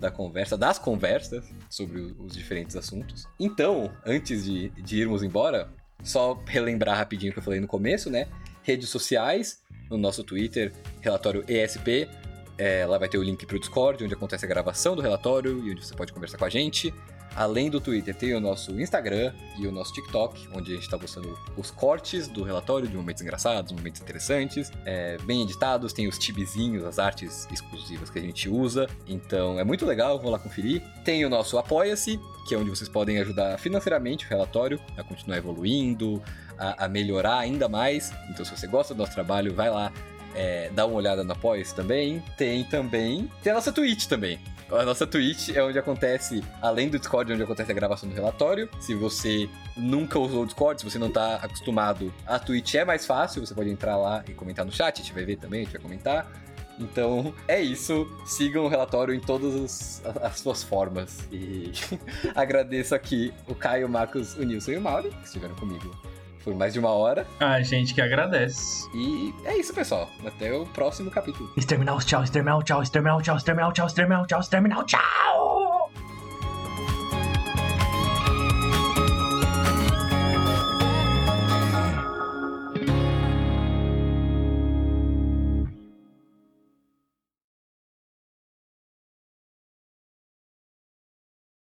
da 0.00 0.10
conversa, 0.10 0.56
das 0.56 0.78
conversas 0.78 1.44
sobre 1.68 2.00
os 2.00 2.34
diferentes 2.34 2.74
assuntos. 2.74 3.28
Então, 3.38 3.92
antes 4.06 4.46
de, 4.46 4.70
de 4.70 4.98
irmos 4.98 5.22
embora, 5.22 5.68
só 6.02 6.42
relembrar 6.46 6.96
rapidinho 6.96 7.32
o 7.32 7.34
que 7.34 7.38
eu 7.38 7.44
falei 7.44 7.60
no 7.60 7.66
começo, 7.66 8.08
né? 8.08 8.26
Redes 8.62 8.88
sociais, 8.88 9.60
no 9.90 9.98
nosso 9.98 10.24
Twitter, 10.24 10.72
relatório 11.02 11.44
ESP. 11.46 12.08
É, 12.56 12.86
lá 12.86 12.96
vai 12.96 13.10
ter 13.10 13.18
o 13.18 13.22
link 13.22 13.44
pro 13.44 13.60
Discord, 13.60 14.02
onde 14.02 14.14
acontece 14.14 14.46
a 14.46 14.48
gravação 14.48 14.96
do 14.96 15.02
relatório 15.02 15.62
e 15.66 15.70
onde 15.70 15.84
você 15.84 15.94
pode 15.94 16.14
conversar 16.14 16.38
com 16.38 16.46
a 16.46 16.48
gente. 16.50 16.94
Além 17.36 17.68
do 17.68 17.80
Twitter, 17.80 18.14
tem 18.14 18.34
o 18.34 18.40
nosso 18.40 18.78
Instagram 18.80 19.32
e 19.58 19.66
o 19.66 19.72
nosso 19.72 19.92
TikTok, 19.92 20.48
onde 20.52 20.72
a 20.72 20.74
gente 20.74 20.84
está 20.84 20.98
postando 20.98 21.36
os 21.56 21.70
cortes 21.70 22.28
do 22.28 22.42
relatório 22.42 22.86
de 22.86 22.96
momentos 22.96 23.22
engraçados, 23.22 23.72
momentos 23.72 24.00
interessantes, 24.00 24.70
é, 24.84 25.16
bem 25.24 25.42
editados, 25.42 25.92
tem 25.92 26.06
os 26.06 26.18
tibizinhos, 26.18 26.84
as 26.84 26.98
artes 26.98 27.48
exclusivas 27.52 28.10
que 28.10 28.18
a 28.18 28.22
gente 28.22 28.48
usa. 28.48 28.88
Então 29.06 29.58
é 29.58 29.64
muito 29.64 29.84
legal, 29.84 30.18
vão 30.18 30.30
lá 30.30 30.38
conferir. 30.38 30.82
Tem 31.04 31.24
o 31.24 31.28
nosso 31.28 31.58
Apoia-se, 31.58 32.20
que 32.46 32.54
é 32.54 32.58
onde 32.58 32.70
vocês 32.70 32.88
podem 32.88 33.18
ajudar 33.18 33.58
financeiramente 33.58 34.26
o 34.26 34.28
relatório 34.28 34.80
a 34.96 35.02
continuar 35.02 35.38
evoluindo, 35.38 36.22
a, 36.58 36.84
a 36.84 36.88
melhorar 36.88 37.38
ainda 37.38 37.68
mais. 37.68 38.12
Então, 38.30 38.44
se 38.44 38.56
você 38.56 38.66
gosta 38.66 38.94
do 38.94 38.98
nosso 38.98 39.12
trabalho, 39.12 39.52
vai 39.54 39.70
lá 39.70 39.92
é, 40.34 40.68
dá 40.74 40.84
uma 40.84 40.96
olhada 40.96 41.22
no 41.22 41.32
Apoia 41.32 41.64
também. 41.74 42.22
Tem 42.36 42.64
também. 42.64 43.30
Tem 43.42 43.52
a 43.52 43.54
nossa 43.54 43.72
Twitch 43.72 44.06
também. 44.06 44.38
A 44.70 44.84
nossa 44.84 45.06
Twitch 45.06 45.50
é 45.50 45.62
onde 45.62 45.78
acontece, 45.78 46.42
além 46.60 46.88
do 46.88 46.98
Discord, 46.98 47.32
onde 47.32 47.42
acontece 47.42 47.70
a 47.70 47.74
gravação 47.74 48.08
do 48.08 48.14
relatório. 48.14 48.68
Se 48.80 48.94
você 48.94 49.48
nunca 49.76 50.18
usou 50.18 50.42
o 50.42 50.46
Discord, 50.46 50.80
se 50.80 50.90
você 50.90 50.98
não 50.98 51.10
tá 51.10 51.36
acostumado, 51.36 52.12
a 52.26 52.38
Twitch 52.38 52.74
é 52.74 52.84
mais 52.84 53.06
fácil, 53.06 53.44
você 53.44 53.54
pode 53.54 53.70
entrar 53.70 53.96
lá 53.96 54.24
e 54.28 54.32
comentar 54.32 54.64
no 54.64 54.72
chat, 54.72 55.00
a 55.00 55.02
gente 55.02 55.12
vai 55.12 55.24
ver 55.24 55.36
também, 55.36 55.60
a 55.60 55.64
gente 55.64 55.72
vai 55.72 55.82
comentar. 55.82 56.30
Então, 56.78 57.32
é 57.46 57.60
isso. 57.60 58.08
Sigam 58.26 58.64
o 58.64 58.68
relatório 58.68 59.14
em 59.14 59.20
todas 59.20 59.54
as, 59.54 60.02
as 60.22 60.40
suas 60.40 60.62
formas. 60.62 61.28
E 61.30 61.72
agradeço 62.34 62.94
aqui 62.94 63.32
o 63.46 63.54
Caio, 63.54 63.86
o 63.86 63.90
Marcos, 63.90 64.34
o 64.34 64.42
Nilson 64.42 64.72
e 64.72 64.76
o 64.78 64.80
Mauro, 64.80 65.10
que 65.10 65.26
estiveram 65.26 65.54
comigo 65.54 66.13
por 66.44 66.54
mais 66.54 66.74
de 66.74 66.78
uma 66.78 66.90
hora. 66.90 67.26
A 67.40 67.62
gente 67.62 67.94
que 67.94 68.02
agradece. 68.02 68.88
E 68.94 69.34
é 69.44 69.56
isso, 69.56 69.72
pessoal. 69.72 70.08
Até 70.24 70.52
o 70.52 70.66
próximo 70.66 71.10
capítulo. 71.10 71.50
Exterminal, 71.56 71.98
tchau, 71.98 72.22
exterminal, 72.22 72.62
tchau, 72.62 72.82
exterminal, 72.82 73.22
tchau, 73.22 73.36
exterminal, 73.36 73.72
tchau, 73.72 73.86
exterminal, 73.86 74.26
tchau, 74.26 74.40
exterminal, 74.40 74.84
tchau! 74.84 75.90